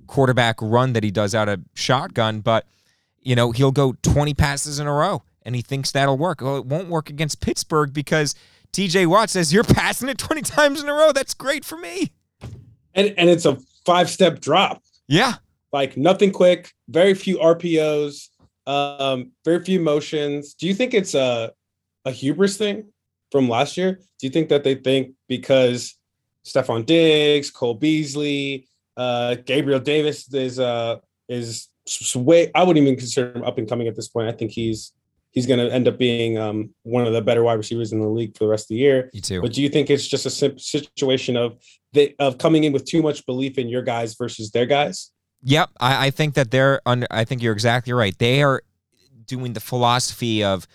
quarterback 0.06 0.56
run 0.60 0.92
that 0.92 1.04
he 1.04 1.10
does 1.10 1.34
out 1.34 1.48
of 1.48 1.60
shotgun, 1.74 2.40
but 2.40 2.66
you 3.20 3.36
know, 3.36 3.52
he'll 3.52 3.72
go 3.72 3.94
20 4.02 4.34
passes 4.34 4.78
in 4.78 4.86
a 4.86 4.92
row 4.92 5.22
and 5.42 5.54
he 5.54 5.62
thinks 5.62 5.92
that'll 5.92 6.18
work. 6.18 6.40
Well, 6.40 6.56
it 6.56 6.66
won't 6.66 6.88
work 6.88 7.10
against 7.10 7.40
Pittsburgh 7.40 7.92
because 7.92 8.34
TJ 8.72 9.06
Watt 9.06 9.30
says 9.30 9.52
you're 9.52 9.64
passing 9.64 10.08
it 10.08 10.18
20 10.18 10.42
times 10.42 10.82
in 10.82 10.88
a 10.88 10.92
row. 10.92 11.12
That's 11.12 11.34
great 11.34 11.64
for 11.64 11.76
me. 11.76 12.12
And 12.94 13.14
and 13.16 13.30
it's 13.30 13.46
a 13.46 13.58
five-step 13.84 14.40
drop. 14.40 14.82
Yeah. 15.08 15.34
Like 15.72 15.96
nothing 15.96 16.32
quick, 16.32 16.72
very 16.88 17.14
few 17.14 17.38
RPOs, 17.38 18.28
um, 18.66 19.32
very 19.44 19.62
few 19.64 19.80
motions. 19.80 20.54
Do 20.54 20.66
you 20.66 20.74
think 20.74 20.94
it's 20.94 21.14
a 21.14 21.52
a 22.04 22.10
hubris 22.10 22.56
thing 22.56 22.92
from 23.30 23.48
last 23.48 23.76
year? 23.76 23.92
Do 23.92 24.26
you 24.26 24.30
think 24.30 24.48
that 24.48 24.64
they 24.64 24.74
think 24.74 25.14
because 25.28 25.96
Stefon 26.44 26.86
Diggs, 26.86 27.50
Cole 27.50 27.74
Beasley, 27.74 28.66
uh, 28.96 29.36
Gabriel 29.46 29.80
Davis 29.80 30.32
is 30.32 30.58
uh, 30.58 30.96
is 31.28 31.68
way. 32.14 32.50
I 32.54 32.62
wouldn't 32.62 32.84
even 32.84 32.96
consider 32.96 33.32
him 33.32 33.44
up 33.44 33.58
and 33.58 33.68
coming 33.68 33.88
at 33.88 33.96
this 33.96 34.08
point. 34.08 34.28
I 34.28 34.32
think 34.32 34.50
he's 34.50 34.92
he's 35.30 35.46
going 35.46 35.60
to 35.60 35.72
end 35.72 35.88
up 35.88 35.98
being 35.98 36.38
um, 36.38 36.70
one 36.82 37.06
of 37.06 37.12
the 37.12 37.22
better 37.22 37.42
wide 37.42 37.54
receivers 37.54 37.92
in 37.92 38.00
the 38.00 38.08
league 38.08 38.36
for 38.36 38.44
the 38.44 38.50
rest 38.50 38.64
of 38.64 38.68
the 38.68 38.76
year. 38.76 39.10
Me 39.14 39.20
too. 39.20 39.40
But 39.40 39.52
do 39.52 39.62
you 39.62 39.68
think 39.68 39.90
it's 39.90 40.06
just 40.06 40.26
a 40.26 40.58
situation 40.58 41.36
of 41.36 41.58
they, 41.92 42.14
of 42.18 42.38
coming 42.38 42.64
in 42.64 42.72
with 42.72 42.84
too 42.84 43.02
much 43.02 43.24
belief 43.26 43.58
in 43.58 43.68
your 43.68 43.82
guys 43.82 44.14
versus 44.14 44.50
their 44.50 44.66
guys? 44.66 45.10
Yep, 45.42 45.70
I, 45.80 46.06
I 46.06 46.10
think 46.10 46.34
that 46.34 46.50
they're 46.50 46.80
under. 46.84 47.06
I 47.10 47.24
think 47.24 47.42
you're 47.42 47.54
exactly 47.54 47.92
right. 47.92 48.16
They 48.18 48.42
are 48.42 48.62
doing 49.26 49.54
the 49.54 49.60
philosophy 49.60 50.44
of 50.44 50.66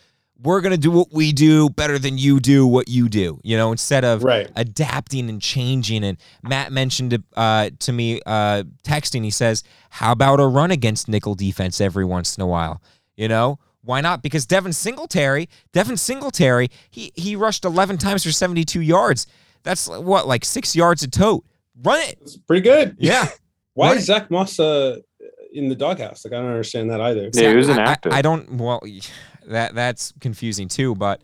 we're 0.41 0.61
going 0.61 0.71
to 0.71 0.77
do 0.77 0.91
what 0.91 1.13
we 1.13 1.31
do 1.31 1.69
better 1.69 1.97
than 1.97 2.17
you 2.17 2.39
do 2.39 2.67
what 2.67 2.89
you 2.89 3.07
do, 3.07 3.39
you 3.43 3.55
know, 3.55 3.71
instead 3.71 4.03
of 4.03 4.23
right. 4.23 4.49
adapting 4.55 5.29
and 5.29 5.41
changing. 5.41 6.03
And 6.03 6.17
Matt 6.43 6.71
mentioned 6.71 7.23
uh, 7.35 7.69
to 7.79 7.93
me, 7.93 8.21
uh, 8.25 8.63
texting, 8.83 9.23
he 9.23 9.29
says, 9.29 9.63
How 9.91 10.11
about 10.11 10.39
a 10.39 10.47
run 10.47 10.71
against 10.71 11.07
nickel 11.07 11.35
defense 11.35 11.79
every 11.79 12.05
once 12.05 12.35
in 12.35 12.41
a 12.41 12.47
while? 12.47 12.81
You 13.15 13.29
know, 13.29 13.59
why 13.85 14.01
not? 14.01 14.21
Because 14.21 14.45
Devin 14.45 14.73
Singletary, 14.73 15.47
Devin 15.71 15.97
Singletary, 15.97 16.69
he, 16.89 17.11
he 17.15 17.35
rushed 17.35 17.65
11 17.65 17.97
times 17.97 18.23
for 18.23 18.31
72 18.31 18.81
yards. 18.81 19.27
That's 19.63 19.87
what, 19.87 20.27
like 20.27 20.43
six 20.43 20.75
yards 20.75 21.03
a 21.03 21.07
tote. 21.07 21.45
Run 21.83 22.01
it. 22.01 22.17
It's 22.21 22.37
pretty 22.37 22.61
good. 22.61 22.97
Yeah. 22.99 23.27
Why 23.73 23.93
is 23.93 24.05
Zach 24.05 24.31
Moss 24.31 24.59
uh, 24.59 24.99
in 25.53 25.67
the 25.67 25.75
doghouse? 25.75 26.23
Like, 26.23 26.33
I 26.33 26.37
don't 26.37 26.49
understand 26.49 26.89
that 26.91 27.01
either. 27.01 27.29
Yeah, 27.33 27.49
he 27.49 27.55
was 27.55 27.69
an 27.69 27.79
actor. 27.79 28.11
I, 28.11 28.19
I 28.19 28.21
don't, 28.21 28.51
well, 28.53 28.81
that 29.47 29.75
that's 29.75 30.13
confusing 30.19 30.67
too. 30.67 30.95
But 30.95 31.21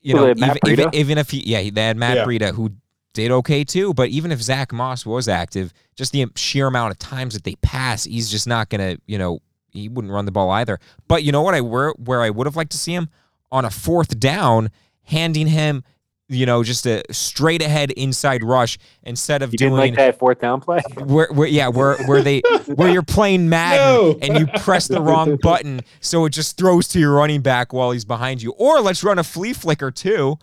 you 0.00 0.14
know, 0.14 0.30
even, 0.30 0.58
even, 0.68 0.94
even, 0.94 1.18
if 1.18 1.30
he, 1.30 1.40
yeah, 1.40 1.68
they 1.68 1.82
had 1.82 1.96
Matt 1.96 2.16
yeah. 2.16 2.24
Breida 2.24 2.54
who 2.54 2.70
did 3.12 3.32
okay 3.32 3.64
too. 3.64 3.92
But 3.92 4.10
even 4.10 4.30
if 4.30 4.40
Zach 4.40 4.72
Moss 4.72 5.04
was 5.04 5.26
active, 5.26 5.72
just 5.96 6.12
the 6.12 6.26
sheer 6.36 6.68
amount 6.68 6.92
of 6.92 6.98
times 6.98 7.34
that 7.34 7.42
they 7.42 7.56
pass, 7.56 8.04
he's 8.04 8.30
just 8.30 8.46
not 8.46 8.68
gonna, 8.68 8.98
you 9.06 9.18
know, 9.18 9.40
he 9.76 9.88
wouldn't 9.88 10.12
run 10.12 10.24
the 10.24 10.32
ball 10.32 10.50
either. 10.50 10.78
But 11.08 11.22
you 11.22 11.32
know 11.32 11.42
what? 11.42 11.54
I 11.54 11.60
where 11.60 11.90
where 11.92 12.22
I 12.22 12.30
would 12.30 12.46
have 12.46 12.56
liked 12.56 12.72
to 12.72 12.78
see 12.78 12.94
him 12.94 13.08
on 13.52 13.64
a 13.64 13.70
fourth 13.70 14.18
down, 14.18 14.70
handing 15.04 15.46
him 15.46 15.84
you 16.28 16.44
know, 16.44 16.64
just 16.64 16.86
a 16.86 17.02
straight 17.12 17.62
ahead 17.62 17.92
inside 17.92 18.42
rush 18.42 18.78
instead 19.04 19.42
of 19.42 19.52
you 19.52 19.58
doing 19.58 19.72
like 19.74 19.94
that 19.94 20.18
fourth 20.18 20.40
down 20.40 20.60
play. 20.60 20.80
Where, 20.96 21.28
where 21.30 21.46
yeah, 21.46 21.68
where 21.68 21.96
where 22.06 22.22
they 22.22 22.40
where 22.66 22.90
you're 22.90 23.02
playing 23.02 23.48
Madden 23.48 23.78
no. 23.78 24.18
and 24.20 24.38
you 24.38 24.46
press 24.60 24.88
the 24.88 25.00
wrong 25.00 25.36
button, 25.42 25.80
so 26.00 26.24
it 26.24 26.30
just 26.30 26.56
throws 26.56 26.88
to 26.88 26.98
your 26.98 27.14
running 27.14 27.42
back 27.42 27.72
while 27.72 27.92
he's 27.92 28.04
behind 28.04 28.42
you. 28.42 28.52
Or 28.52 28.80
let's 28.80 29.04
run 29.04 29.18
a 29.18 29.24
flea 29.24 29.52
flicker 29.52 29.90
too. 29.90 30.38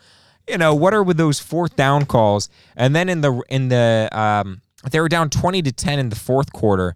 You 0.47 0.57
know, 0.57 0.73
what 0.73 0.93
are 0.93 1.03
with 1.03 1.17
those 1.17 1.39
fourth 1.39 1.75
down 1.75 2.05
calls? 2.05 2.49
And 2.75 2.95
then 2.95 3.09
in 3.09 3.21
the 3.21 3.41
in 3.49 3.67
the 3.67 4.09
um, 4.11 4.61
they 4.89 4.99
were 5.01 5.09
down 5.09 5.29
twenty 5.29 5.61
to 5.63 5.71
ten 5.71 5.99
in 5.99 6.09
the 6.09 6.15
fourth 6.15 6.53
quarter 6.53 6.95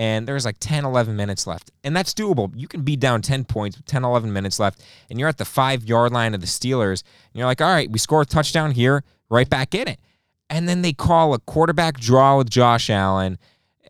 and 0.00 0.26
there's 0.26 0.46
like 0.46 0.56
10, 0.60 0.86
11 0.86 1.14
minutes 1.14 1.46
left. 1.46 1.70
And 1.84 1.94
that's 1.94 2.14
doable. 2.14 2.50
You 2.56 2.66
can 2.66 2.80
be 2.80 2.96
down 2.96 3.20
10 3.20 3.44
points, 3.44 3.78
10, 3.84 4.02
11 4.02 4.32
minutes 4.32 4.58
left, 4.58 4.82
and 5.10 5.20
you're 5.20 5.28
at 5.28 5.36
the 5.36 5.44
five 5.44 5.84
yard 5.84 6.10
line 6.10 6.32
of 6.32 6.40
the 6.40 6.46
Steelers. 6.46 7.02
And 7.02 7.38
you're 7.38 7.44
like, 7.44 7.60
all 7.60 7.68
right, 7.68 7.90
we 7.90 7.98
score 7.98 8.22
a 8.22 8.24
touchdown 8.24 8.70
here, 8.70 9.04
right 9.28 9.48
back 9.48 9.74
in 9.74 9.88
it. 9.88 10.00
And 10.48 10.66
then 10.66 10.80
they 10.80 10.94
call 10.94 11.34
a 11.34 11.38
quarterback 11.38 12.00
draw 12.00 12.38
with 12.38 12.48
Josh 12.48 12.88
Allen. 12.88 13.38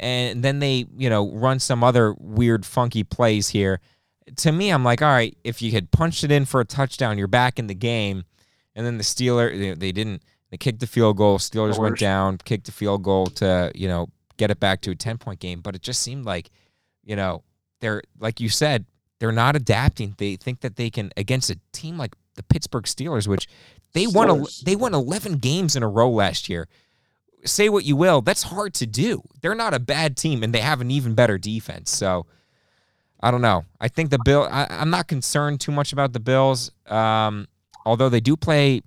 And 0.00 0.42
then 0.42 0.58
they, 0.58 0.86
you 0.96 1.08
know, 1.08 1.30
run 1.30 1.60
some 1.60 1.84
other 1.84 2.16
weird, 2.18 2.66
funky 2.66 3.04
plays 3.04 3.50
here. 3.50 3.78
To 4.38 4.50
me, 4.50 4.70
I'm 4.70 4.82
like, 4.82 5.02
all 5.02 5.12
right, 5.12 5.38
if 5.44 5.62
you 5.62 5.70
had 5.70 5.92
punched 5.92 6.24
it 6.24 6.32
in 6.32 6.44
for 6.44 6.60
a 6.60 6.64
touchdown, 6.64 7.18
you're 7.18 7.28
back 7.28 7.60
in 7.60 7.68
the 7.68 7.74
game. 7.74 8.24
And 8.74 8.84
then 8.84 8.98
the 8.98 9.04
Steelers, 9.04 9.78
they 9.78 9.92
didn't. 9.92 10.24
They 10.50 10.56
kicked 10.56 10.80
the 10.80 10.88
field 10.88 11.18
goal. 11.18 11.38
Steelers 11.38 11.78
went 11.78 11.98
down, 11.98 12.38
kicked 12.38 12.66
the 12.66 12.72
field 12.72 13.04
goal 13.04 13.26
to, 13.26 13.70
you 13.76 13.86
know, 13.86 14.08
get 14.40 14.50
it 14.50 14.58
back 14.58 14.80
to 14.80 14.90
a 14.90 14.94
10 14.96 15.18
point 15.18 15.38
game. 15.38 15.60
But 15.60 15.76
it 15.76 15.82
just 15.82 16.02
seemed 16.02 16.24
like, 16.24 16.50
you 17.04 17.14
know, 17.14 17.44
they're, 17.80 18.02
like 18.18 18.40
you 18.40 18.48
said, 18.48 18.86
they're 19.20 19.30
not 19.30 19.54
adapting. 19.54 20.14
They 20.18 20.36
think 20.36 20.60
that 20.60 20.76
they 20.76 20.90
can, 20.90 21.12
against 21.16 21.50
a 21.50 21.58
team 21.72 21.98
like 21.98 22.16
the 22.34 22.42
Pittsburgh 22.42 22.84
Steelers, 22.84 23.28
which 23.28 23.46
they 23.92 24.06
Steelers. 24.06 24.14
won, 24.14 24.46
they 24.64 24.76
won 24.76 24.94
11 24.94 25.34
games 25.34 25.76
in 25.76 25.82
a 25.82 25.88
row 25.88 26.10
last 26.10 26.48
year. 26.48 26.66
Say 27.44 27.68
what 27.68 27.84
you 27.84 27.96
will, 27.96 28.22
that's 28.22 28.44
hard 28.44 28.74
to 28.74 28.86
do. 28.86 29.22
They're 29.40 29.54
not 29.54 29.74
a 29.74 29.78
bad 29.78 30.16
team, 30.16 30.42
and 30.42 30.54
they 30.54 30.60
have 30.60 30.80
an 30.80 30.90
even 30.90 31.14
better 31.14 31.38
defense. 31.38 31.90
So, 31.90 32.26
I 33.22 33.30
don't 33.30 33.40
know. 33.40 33.64
I 33.80 33.88
think 33.88 34.10
the 34.10 34.18
Bill. 34.24 34.46
I, 34.50 34.66
am 34.68 34.90
not 34.90 35.06
concerned 35.08 35.60
too 35.60 35.72
much 35.72 35.92
about 35.94 36.12
the 36.12 36.20
Bills, 36.20 36.70
um, 36.86 37.48
although 37.86 38.10
they 38.10 38.20
do 38.20 38.36
play. 38.36 38.82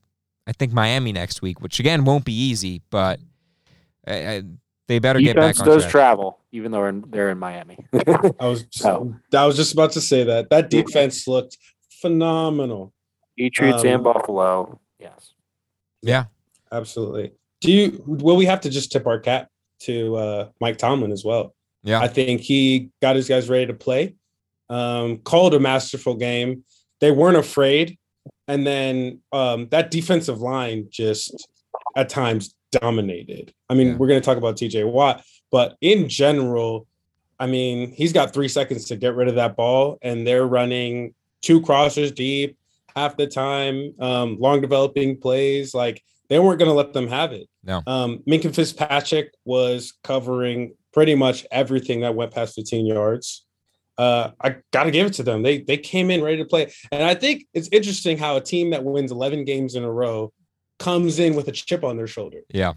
I 0.46 0.52
think 0.52 0.72
Miami 0.72 1.14
next 1.14 1.42
week, 1.42 1.62
which 1.62 1.80
again 1.80 2.04
won't 2.06 2.26
be 2.26 2.34
easy, 2.34 2.82
but 2.90 3.20
I, 4.08 4.44
they 4.88 5.00
better 5.00 5.20
Defense 5.20 5.36
get 5.36 5.58
back 5.58 5.60
on 5.60 5.66
does 5.66 5.84
track. 5.84 5.92
travel, 5.92 6.40
even 6.52 6.72
though 6.72 6.80
they're 6.80 6.90
in, 6.90 7.06
they're 7.08 7.30
in 7.30 7.40
Miami. 7.40 7.78
I 8.40 8.48
was 8.48 8.64
just, 8.64 8.86
oh. 8.86 9.16
I 9.34 9.46
was 9.46 9.56
just 9.56 9.74
about 9.74 9.94
to 9.94 10.02
say 10.02 10.24
that 10.26 10.50
that 10.50 10.70
defense 10.70 11.28
looked 11.28 11.58
phenomenal. 11.90 12.94
Patriots 13.38 13.82
um, 13.82 13.88
and 13.88 14.04
Buffalo, 14.04 14.80
yes, 15.00 15.34
yeah, 16.02 16.26
absolutely. 16.72 17.32
Do 17.62 17.72
you? 17.72 18.04
Will 18.06 18.36
we 18.36 18.46
have 18.46 18.62
to 18.62 18.70
just 18.70 18.92
tip 18.92 19.08
our 19.08 19.20
cap 19.20 19.50
to 19.80 20.16
uh, 20.16 20.50
Mike 20.60 20.78
Tomlin 20.78 21.12
as 21.12 21.24
well? 21.24 21.56
Yeah, 21.84 22.00
I 22.00 22.08
think 22.08 22.42
he 22.42 22.90
got 23.02 23.16
his 23.16 23.28
guys 23.28 23.50
ready 23.50 23.66
to 23.68 23.74
play. 23.74 24.16
Um, 24.70 25.18
called 25.20 25.54
a 25.54 25.60
masterful 25.60 26.16
game. 26.16 26.64
They 27.00 27.12
weren't 27.12 27.38
afraid, 27.38 27.98
and 28.48 28.68
then 28.68 29.22
um, 29.32 29.70
that 29.70 29.90
defensive 29.90 30.42
line 30.42 30.88
just 30.92 31.48
at 31.96 32.10
times 32.10 32.56
dominated. 32.72 33.54
I 33.70 33.76
mean, 33.76 33.90
yeah. 33.90 33.96
we're 33.96 34.08
going 34.08 34.22
to 34.22 34.26
talk 34.26 34.38
about 34.38 34.56
TJ 34.56 34.92
Watt, 34.92 35.24
but 35.52 35.78
in 35.82 36.10
general, 36.10 36.88
I 37.40 37.48
mean, 37.48 37.92
he's 37.92 38.14
got 38.14 38.34
three 38.34 38.48
seconds 38.48 38.86
to 38.86 38.96
get 38.96 39.16
rid 39.16 39.28
of 39.28 39.36
that 39.36 39.56
ball, 39.56 39.98
and 40.02 40.26
they're 40.26 40.48
running 40.48 41.14
two 41.42 41.62
crossers 41.62 42.14
deep 42.14 42.58
half 42.96 43.18
the 43.18 43.28
time, 43.28 43.94
um, 44.00 44.38
long 44.40 44.62
developing 44.62 45.18
plays. 45.18 45.74
Like 45.74 46.04
they 46.30 46.40
weren't 46.40 46.60
going 46.60 46.70
to 46.70 46.76
let 46.76 46.94
them 46.94 47.08
have 47.08 47.32
it. 47.32 47.48
No. 47.64 47.82
Um, 47.88 48.20
Minkah 48.28 48.54
Fitzpatrick 48.54 49.34
was 49.46 49.94
covering 50.04 50.76
pretty 50.94 51.16
much 51.16 51.46
everything 51.52 52.02
that 52.02 52.16
went 52.16 52.34
past 52.34 52.56
15 52.56 52.86
yards. 52.86 53.46
uh, 53.98 54.32
I 54.42 54.58
got 54.72 54.84
to 54.84 54.92
give 54.92 55.08
it 55.08 55.14
to 55.14 55.24
them. 55.24 55.44
They 55.44 55.60
they 55.60 55.78
came 55.78 56.10
in 56.10 56.24
ready 56.24 56.38
to 56.38 56.46
play, 56.46 56.72
and 56.92 57.04
I 57.04 57.14
think 57.14 57.46
it's 57.54 57.70
interesting 57.72 58.18
how 58.18 58.38
a 58.38 58.42
team 58.42 58.72
that 58.72 58.84
wins 58.84 59.12
11 59.12 59.46
games 59.46 59.76
in 59.76 59.84
a 59.84 59.92
row 59.92 60.34
comes 60.84 61.20
in 61.20 61.36
with 61.36 61.48
a 61.48 61.52
chip 61.52 61.84
on 61.84 61.98
their 61.98 62.08
shoulder. 62.08 62.42
Yeah, 62.50 62.74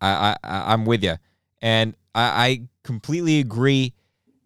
I, 0.00 0.36
I 0.42 0.72
I'm 0.72 0.84
with 0.84 1.02
you, 1.02 1.16
and 1.60 1.94
I, 2.14 2.46
I 2.46 2.62
completely 2.84 3.40
agree. 3.40 3.94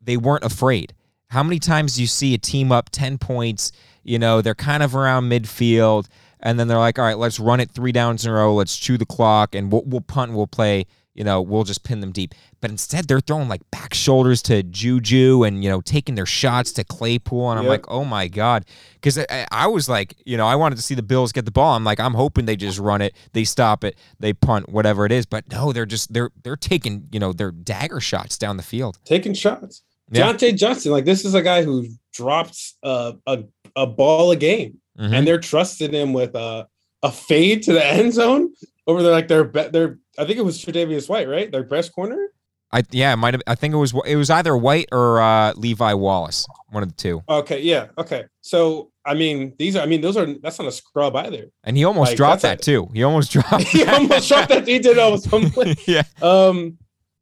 They 0.02 0.16
weren't 0.16 0.44
afraid. 0.44 0.94
How 1.28 1.42
many 1.42 1.58
times 1.58 1.96
do 1.96 2.00
you 2.00 2.06
see 2.06 2.34
a 2.34 2.38
team 2.38 2.70
up 2.70 2.90
10 2.90 3.18
points? 3.18 3.72
You 4.04 4.18
know, 4.18 4.40
they're 4.40 4.54
kind 4.54 4.82
of 4.82 4.94
around 4.94 5.28
midfield, 5.28 6.06
and 6.40 6.58
then 6.58 6.68
they're 6.68 6.78
like, 6.78 6.98
all 6.98 7.04
right, 7.04 7.18
let's 7.18 7.40
run 7.40 7.60
it 7.60 7.70
three 7.70 7.92
downs 7.92 8.24
in 8.24 8.30
a 8.30 8.34
row. 8.34 8.54
Let's 8.54 8.76
chew 8.76 8.96
the 8.96 9.06
clock, 9.06 9.54
and 9.54 9.70
we'll, 9.70 9.82
we'll 9.84 10.00
punt 10.00 10.30
and 10.30 10.36
we'll 10.36 10.46
play 10.46 10.86
you 11.16 11.24
know, 11.24 11.40
we'll 11.40 11.64
just 11.64 11.82
pin 11.82 12.00
them 12.00 12.12
deep. 12.12 12.34
But 12.60 12.70
instead, 12.70 13.08
they're 13.08 13.20
throwing 13.20 13.48
like 13.48 13.62
back 13.70 13.94
shoulders 13.94 14.42
to 14.42 14.62
Juju 14.62 15.44
and, 15.44 15.64
you 15.64 15.70
know, 15.70 15.80
taking 15.80 16.14
their 16.14 16.26
shots 16.26 16.72
to 16.72 16.84
Claypool. 16.84 17.50
And 17.50 17.58
I'm 17.58 17.64
Yep. 17.64 17.70
like, 17.70 17.84
oh 17.88 18.04
my 18.04 18.28
God. 18.28 18.64
Because 18.94 19.18
I, 19.18 19.46
I 19.50 19.66
was 19.66 19.88
like, 19.88 20.14
you 20.24 20.36
know, 20.36 20.46
I 20.46 20.54
wanted 20.56 20.76
to 20.76 20.82
see 20.82 20.94
the 20.94 21.02
Bills 21.02 21.32
get 21.32 21.44
the 21.44 21.50
ball. 21.50 21.74
I'm 21.74 21.84
like, 21.84 21.98
I'm 22.00 22.14
hoping 22.14 22.44
they 22.46 22.56
just 22.56 22.78
run 22.78 23.00
it, 23.02 23.14
they 23.32 23.44
stop 23.44 23.82
it, 23.84 23.96
they 24.20 24.32
punt, 24.32 24.68
whatever 24.68 25.06
it 25.06 25.12
is. 25.12 25.26
But 25.26 25.50
no, 25.50 25.72
they're 25.72 25.86
just, 25.86 26.12
they're, 26.12 26.30
they're 26.44 26.56
taking, 26.56 27.08
you 27.10 27.18
know, 27.18 27.32
their 27.32 27.50
dagger 27.50 28.00
shots 28.00 28.36
down 28.38 28.56
the 28.58 28.62
field. 28.62 28.98
taking 29.04 29.34
shots. 29.34 29.82
Yeah. 30.10 30.32
Diontae 30.32 30.56
Johnson, 30.56 30.92
like 30.92 31.04
this 31.04 31.24
is 31.24 31.34
a 31.34 31.42
guy 31.42 31.64
who 31.64 31.86
drops 32.12 32.76
a 32.84 33.14
a, 33.26 33.42
a 33.74 33.86
ball 33.88 34.30
a 34.30 34.36
game, 34.36 34.78
Mhm. 34.98 35.12
and 35.12 35.26
they're 35.26 35.40
trusting 35.40 35.92
him 35.92 36.12
with 36.12 36.34
a 36.36 36.68
a 37.02 37.10
fade 37.10 37.62
to 37.64 37.72
the 37.72 37.84
end 37.84 38.12
zone 38.14 38.52
over 38.86 39.02
there. 39.02 39.12
Like 39.12 39.28
their 39.28 39.44
their 39.44 39.98
I 40.18 40.24
think 40.24 40.38
it 40.38 40.44
was 40.44 40.62
Tre'Davious 40.64 41.08
White, 41.08 41.28
right? 41.28 41.50
Their 41.50 41.64
best 41.64 41.92
corner. 41.92 42.28
I, 42.72 42.82
yeah, 42.90 43.12
it 43.12 43.16
might 43.16 43.32
have, 43.32 43.42
I 43.46 43.54
think 43.54 43.74
it 43.74 43.76
was, 43.76 43.94
it 44.04 44.16
was 44.16 44.28
either 44.28 44.56
White 44.56 44.88
or 44.90 45.20
uh, 45.20 45.52
Levi 45.54 45.94
Wallace, 45.94 46.46
one 46.70 46.82
of 46.82 46.88
the 46.88 46.96
two. 46.96 47.22
Okay, 47.28 47.60
yeah, 47.62 47.86
okay. 47.96 48.24
So 48.40 48.90
I 49.04 49.14
mean, 49.14 49.54
these 49.58 49.76
are 49.76 49.82
I 49.82 49.86
mean 49.86 50.00
those 50.00 50.16
are 50.16 50.26
that's 50.26 50.58
not 50.58 50.68
a 50.68 50.72
scrub 50.72 51.14
either. 51.14 51.46
And 51.62 51.76
he 51.76 51.84
almost 51.84 52.10
Like, 52.10 52.16
dropped 52.16 52.42
that 52.42 52.58
that's 52.58 52.66
too. 52.66 52.90
He 52.92 53.02
almost 53.04 53.30
dropped 53.32 53.62
he 53.68 53.84
that. 53.84 53.94
almost 53.94 54.28
dropped 54.28 54.48
that. 54.48 54.66
He 54.66 54.78
did 54.80 54.98
almost 54.98 55.30
fumble. 55.30 55.64
yeah. 55.86 56.02
Um, 56.20 56.78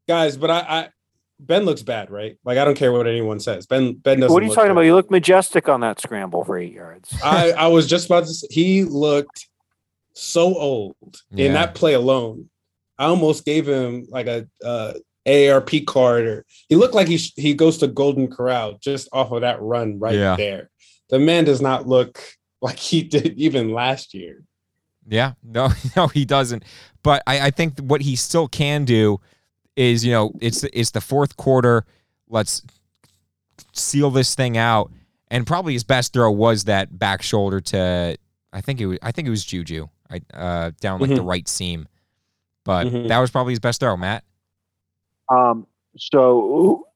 guys, 0.09 0.37
but 0.39 0.51
I, 0.51 0.59
I 0.61 0.89
Ben 1.39 1.65
looks 1.65 1.83
bad, 1.83 2.11
right? 2.11 2.37
Like 2.45 2.57
I 2.57 2.65
don't 2.65 2.77
care 2.77 2.91
what 2.91 3.07
anyone 3.07 3.39
says. 3.39 3.67
Ben 3.67 3.95
Ben 3.95 4.21
doesn't. 4.21 4.33
What 4.33 4.43
are 4.43 4.47
you 4.47 4.53
talking 4.55 4.69
good. 4.69 4.73
about? 4.73 4.81
You 4.83 4.95
look 4.95 5.11
majestic 5.11 5.69
on 5.69 5.81
that 5.81 6.01
scramble 6.01 6.43
for 6.45 6.57
eight 6.57 6.73
yards. 6.73 7.15
I, 7.23 7.53
I 7.53 7.67
was 7.67 7.87
just 7.87 8.07
about 8.07 8.25
to 8.27 8.33
say 8.33 8.47
he 8.51 8.85
looked 8.85 9.47
so 10.15 10.55
old 10.57 10.97
Yeah. 11.31 11.47
in 11.47 11.53
that 11.55 11.75
play 11.75 11.95
alone. 11.95 12.49
I 12.99 13.07
almost 13.07 13.45
gave 13.45 13.67
him 13.69 14.07
like 14.09 14.27
a 14.27 14.47
uh, 14.65 14.95
AARP 15.27 15.87
card, 15.87 16.25
or 16.27 16.45
he 16.69 16.77
looked 16.77 16.95
like 16.95 17.09
he 17.09 17.19
sh- 17.19 17.33
he 17.37 17.55
goes 17.55 17.79
to 17.79 17.89
Golden 17.89 18.29
Corral 18.31 18.79
just 18.81 19.09
off 19.13 19.33
of 19.33 19.41
that 19.41 19.61
run 19.61 19.99
right 19.99 20.15
Yeah. 20.15 20.37
there. 20.37 20.71
The 21.11 21.19
man 21.19 21.45
does 21.45 21.61
not 21.61 21.87
look 21.89 22.21
like 22.63 22.79
he 22.79 23.03
did 23.03 23.35
even 23.39 23.73
last 23.73 24.15
year. 24.15 24.43
Yeah, 25.09 25.33
no, 25.43 25.69
no, 25.97 26.07
he 26.09 26.25
doesn't. 26.25 26.65
But 27.03 27.23
I, 27.27 27.47
I 27.47 27.51
think 27.51 27.79
what 27.81 28.01
he 28.01 28.17
still 28.17 28.49
can 28.49 28.85
do 28.85 29.21
is, 29.77 30.05
you 30.05 30.13
know, 30.13 30.33
it's 30.41 30.63
it's 30.73 30.93
the 30.93 31.01
fourth 31.01 31.37
quarter. 31.37 31.85
Let's 32.29 32.63
seal 33.73 34.11
this 34.11 34.35
thing 34.35 34.57
out. 34.57 34.91
And 35.31 35.47
probably 35.47 35.73
his 35.73 35.85
best 35.85 36.13
throw 36.13 36.31
was 36.31 36.65
that 36.65 36.99
back 36.99 37.23
shoulder 37.23 37.61
to, 37.61 38.17
I 38.53 38.61
think 38.61 38.81
it 38.81 38.87
was, 38.87 38.99
I 39.03 39.11
think 39.11 39.27
it 39.27 39.31
was 39.31 39.45
Juju, 39.45 39.89
I, 40.11 40.21
uh, 40.33 40.71
down 40.81 41.01
like 41.01 41.11
the 41.11 41.23
right 41.23 41.49
seam. 41.49 41.89
But 42.65 42.87
Mhm. 42.87 43.09
that 43.09 43.19
was 43.19 43.31
probably 43.31 43.53
his 43.53 43.61
best 43.61 43.81
throw, 43.81 43.97
Matt. 43.97 44.25
Um, 45.29 45.67
so 45.97 46.87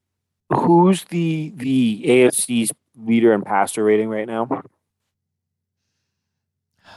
who's 0.53 1.03
the 1.05 1.51
the 1.55 2.03
AFC's 2.05 2.71
leader 2.95 3.33
in 3.33 3.41
passer 3.43 3.83
rating 3.83 4.09
right 4.09 4.27
now? 4.27 4.47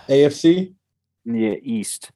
AFC. 0.09 0.75
Yeah, 1.25 1.55
East. 1.63 2.11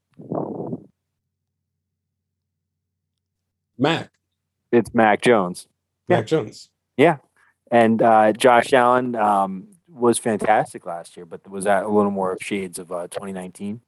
Mac 3.79 4.11
It's 4.73 4.93
Mac 4.95 5.21
Jones. 5.21 5.69
Yeah. 6.09 6.17
Mac 6.17 6.27
Jones. 6.27 6.71
Yeah. 6.97 7.19
And 7.71 8.01
uh, 8.01 8.33
Josh 8.33 8.73
Allen 8.73 9.15
um, 9.15 9.69
was 9.97 10.19
fantastic 10.19 10.87
last 10.87 11.17
year, 11.17 11.27
but 11.27 11.49
was 11.49 11.65
that 11.65 11.85
a 11.85 11.89
little 11.89 12.11
more 12.11 12.33
of 12.33 12.39
shades 12.41 12.79
of 12.79 12.93
uh, 12.93 13.09
2019? 13.09 13.81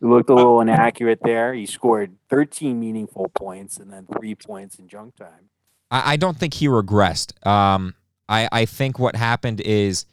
He 0.00 0.06
looked 0.06 0.28
a 0.28 0.34
little 0.34 0.60
inaccurate 0.60 1.20
there. 1.22 1.54
He 1.54 1.66
scored 1.66 2.16
13 2.28 2.78
meaningful 2.78 3.30
points 3.34 3.78
and 3.78 3.92
then 3.92 4.06
three 4.18 4.34
points 4.34 4.78
in 4.78 4.88
junk 4.88 5.16
time. 5.16 5.50
I, 5.90 6.12
I 6.12 6.16
don't 6.16 6.36
think 6.36 6.54
he 6.54 6.66
regressed. 6.66 7.46
Um, 7.46 7.94
I, 8.28 8.48
I 8.50 8.64
think 8.64 8.98
what 8.98 9.16
happened 9.16 9.60
is, 9.60 10.06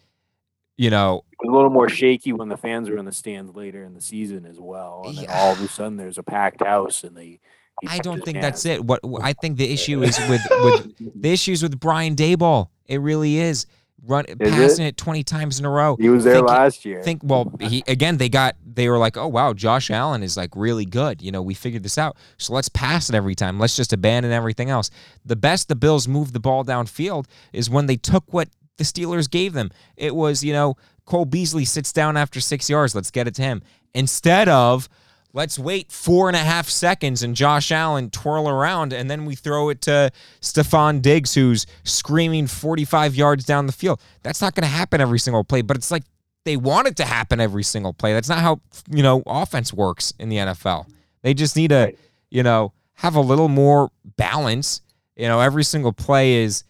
you 0.77 0.89
know, 0.89 1.25
a 1.43 1.47
little 1.51 1.69
more 1.69 1.89
shaky 1.89 2.33
when 2.33 2.49
the 2.49 2.57
fans 2.57 2.89
were 2.89 2.97
in 2.97 3.05
the 3.05 3.11
stands 3.11 3.55
later 3.55 3.83
in 3.83 3.93
the 3.93 4.01
season 4.01 4.45
as 4.45 4.59
well. 4.59 5.03
And 5.07 5.17
then 5.17 5.23
Yeah. 5.25 5.39
all 5.39 5.53
of 5.53 5.61
a 5.61 5.67
sudden 5.67 5.97
there's 5.97 6.17
a 6.17 6.23
packed 6.23 6.63
house 6.63 7.03
and 7.03 7.15
they. 7.15 7.39
I 7.87 7.97
don't 7.97 8.23
think 8.23 8.35
man. 8.35 8.43
that's 8.43 8.65
it. 8.65 8.83
What 8.85 8.99
I 9.23 9.33
think 9.33 9.57
the 9.57 9.73
issue 9.73 10.03
is 10.03 10.19
with 10.29 10.45
with 10.63 11.21
the 11.21 11.31
issues 11.31 11.63
with 11.63 11.79
Brian 11.79 12.15
Daboll. 12.15 12.67
It 12.85 13.01
really 13.01 13.37
is 13.37 13.65
run 14.05 14.25
passing 14.39 14.85
it? 14.85 14.97
20 14.97 15.23
times 15.23 15.59
in 15.59 15.65
a 15.65 15.69
row. 15.69 15.95
He 15.99 16.09
was 16.09 16.23
there 16.23 16.35
Think- 16.35 16.47
last 16.47 16.85
year. 16.85 17.01
Think 17.03 17.21
well, 17.23 17.53
he 17.59 17.83
again 17.87 18.17
they 18.17 18.29
got 18.29 18.55
they 18.65 18.89
were 18.89 18.97
like, 18.97 19.17
"Oh 19.17 19.27
wow, 19.27 19.53
Josh 19.53 19.89
Allen 19.91 20.23
is 20.23 20.37
like 20.37 20.55
really 20.55 20.85
good. 20.85 21.21
You 21.21 21.31
know, 21.31 21.41
we 21.41 21.53
figured 21.53 21.83
this 21.83 21.97
out. 21.97 22.17
So 22.37 22.53
let's 22.53 22.69
pass 22.69 23.09
it 23.09 23.15
every 23.15 23.35
time. 23.35 23.59
Let's 23.59 23.75
just 23.75 23.93
abandon 23.93 24.31
everything 24.31 24.69
else." 24.69 24.89
The 25.25 25.35
best 25.35 25.67
the 25.67 25.75
Bills 25.75 26.07
moved 26.07 26.33
the 26.33 26.39
ball 26.39 26.63
downfield 26.63 27.25
is 27.53 27.69
when 27.69 27.85
they 27.85 27.97
took 27.97 28.31
what 28.33 28.49
the 28.77 28.83
Steelers 28.83 29.29
gave 29.29 29.53
them. 29.53 29.69
It 29.95 30.15
was, 30.15 30.43
you 30.43 30.53
know, 30.53 30.75
Cole 31.05 31.25
Beasley 31.25 31.65
sits 31.65 31.91
down 31.93 32.17
after 32.17 32.39
6 32.39 32.69
yards, 32.69 32.95
let's 32.95 33.11
get 33.11 33.27
it 33.27 33.35
to 33.35 33.41
him. 33.41 33.61
Instead 33.93 34.49
of 34.49 34.87
Let's 35.33 35.57
wait 35.57 35.91
four 35.91 36.27
and 36.27 36.35
a 36.35 36.39
half 36.39 36.67
seconds 36.67 37.23
and 37.23 37.35
Josh 37.35 37.71
Allen 37.71 38.09
twirl 38.09 38.49
around, 38.49 38.91
and 38.91 39.09
then 39.09 39.25
we 39.25 39.35
throw 39.35 39.69
it 39.69 39.81
to 39.81 40.11
Stefon 40.41 41.01
Diggs, 41.01 41.33
who's 41.33 41.65
screaming 41.83 42.47
45 42.47 43.15
yards 43.15 43.45
down 43.45 43.65
the 43.65 43.71
field. 43.71 44.01
That's 44.23 44.41
not 44.41 44.55
going 44.55 44.63
to 44.63 44.69
happen 44.69 44.99
every 44.99 45.19
single 45.19 45.43
play, 45.43 45.61
but 45.61 45.77
it's 45.77 45.89
like 45.89 46.03
they 46.43 46.57
want 46.57 46.87
it 46.87 46.97
to 46.97 47.05
happen 47.05 47.39
every 47.39 47.63
single 47.63 47.93
play. 47.93 48.13
That's 48.13 48.27
not 48.27 48.39
how, 48.39 48.59
you 48.89 49.03
know, 49.03 49.23
offense 49.25 49.73
works 49.73 50.13
in 50.19 50.29
the 50.29 50.37
NFL. 50.37 50.87
They 51.21 51.33
just 51.33 51.55
need 51.55 51.69
to, 51.69 51.93
you 52.29 52.43
know, 52.43 52.73
have 52.95 53.15
a 53.15 53.21
little 53.21 53.47
more 53.47 53.89
balance. 54.17 54.81
You 55.15 55.27
know, 55.27 55.39
every 55.39 55.63
single 55.63 55.93
play 55.93 56.35
is 56.43 56.63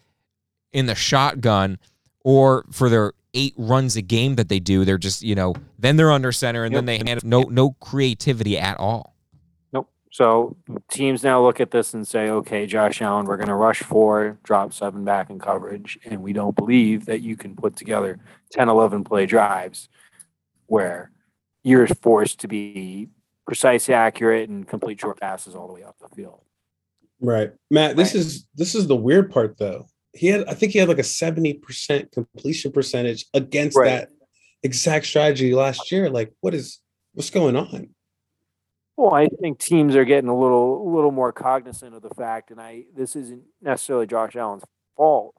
in 0.72 0.86
the 0.86 0.96
shotgun 0.96 1.80
or 2.24 2.66
for 2.72 2.90
their 2.90 3.14
eight 3.34 3.54
runs 3.58 3.96
a 3.96 4.02
game 4.02 4.36
that 4.36 4.50
they 4.50 4.60
do, 4.60 4.84
they're 4.86 4.98
just, 4.98 5.22
you 5.24 5.36
know, 5.36 5.56
then 5.80 5.96
they're 5.98 6.12
under 6.12 6.32
center 6.32 6.64
and 6.64 6.76
then 6.76 6.86
they 6.86 6.98
have 7.06 7.24
no 7.24 7.44
no 7.44 7.72
creativity 7.80 8.58
at 8.58 8.78
all. 8.80 9.16
Nope. 9.74 9.90
So 10.12 10.58
teams 10.90 11.24
now 11.24 11.42
look 11.44 11.60
at 11.62 11.72
this 11.72 11.94
and 11.94 12.08
say, 12.08 12.30
okay, 12.30 12.66
Josh 12.66 13.02
Allen, 13.02 13.26
we're 13.26 13.38
going 13.38 13.48
to 13.48 13.56
rush 13.56 13.82
four, 13.82 14.38
drop 14.44 14.74
seven 14.74 15.06
back 15.06 15.30
in 15.30 15.40
coverage. 15.40 15.98
And 16.06 16.22
we 16.22 16.34
don't 16.34 16.56
believe 16.56 17.06
that 17.06 17.22
you 17.22 17.38
can 17.38 17.56
put 17.56 17.76
together 17.76 18.20
10, 18.52 18.68
11 18.70 19.04
play 19.04 19.26
drives 19.26 19.88
where 20.68 21.12
you're 21.64 21.88
forced 21.88 22.40
to 22.42 22.48
be 22.48 23.10
precise, 23.46 23.90
accurate, 23.90 24.50
and 24.50 24.68
complete 24.68 25.00
short 25.00 25.20
passes 25.20 25.56
all 25.56 25.68
the 25.68 25.74
way 25.74 25.84
up 25.84 25.96
the 26.00 26.14
field. 26.16 26.42
Right. 27.20 27.52
Matt, 27.70 27.96
this 27.96 28.10
Right. 28.16 28.22
is 28.22 28.48
this 28.56 28.74
is 28.74 28.88
the 28.88 28.96
weird 28.96 29.30
part 29.32 29.58
though. 29.58 29.86
He 30.14 30.28
had 30.28 30.48
I 30.48 30.54
think 30.54 30.74
he 30.74 30.80
had 30.80 30.90
like 30.90 31.00
a 31.00 31.02
70% 31.04 32.12
completion 32.12 32.72
percentage 32.72 33.26
against 33.34 33.78
Right. 33.78 33.86
that 33.86 34.10
exact 34.64 35.06
strategy 35.06 35.54
last 35.56 35.92
year. 35.92 36.10
Like 36.10 36.34
what 36.42 36.54
is 36.54 36.80
what's 37.14 37.30
going 37.30 37.56
on? 37.56 37.90
Well, 38.98 39.14
I 39.14 39.28
think 39.28 39.58
teams 39.60 39.96
are 39.96 40.06
getting 40.06 40.30
a 40.30 40.38
little, 40.38 40.88
a 40.88 40.90
little 40.94 41.12
more 41.12 41.32
cognizant 41.32 41.96
of 41.96 42.02
the 42.02 42.10
fact, 42.12 42.52
and 42.52 42.60
I 42.60 42.86
this 42.96 43.16
isn't 43.16 43.44
necessarily 43.62 44.06
Josh 44.06 44.36
Allen's 44.36 44.64
fault, 44.98 45.36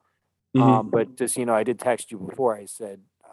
Mhm. 0.57 0.63
Um, 0.63 0.91
but 0.91 1.17
just 1.17 1.37
you 1.37 1.47
know, 1.47 1.55
I 1.55 1.63
did 1.63 1.79
text 1.79 2.11
you 2.11 2.19
before. 2.19 2.57
I 2.57 2.65
said, 2.65 3.01
uh, 3.25 3.29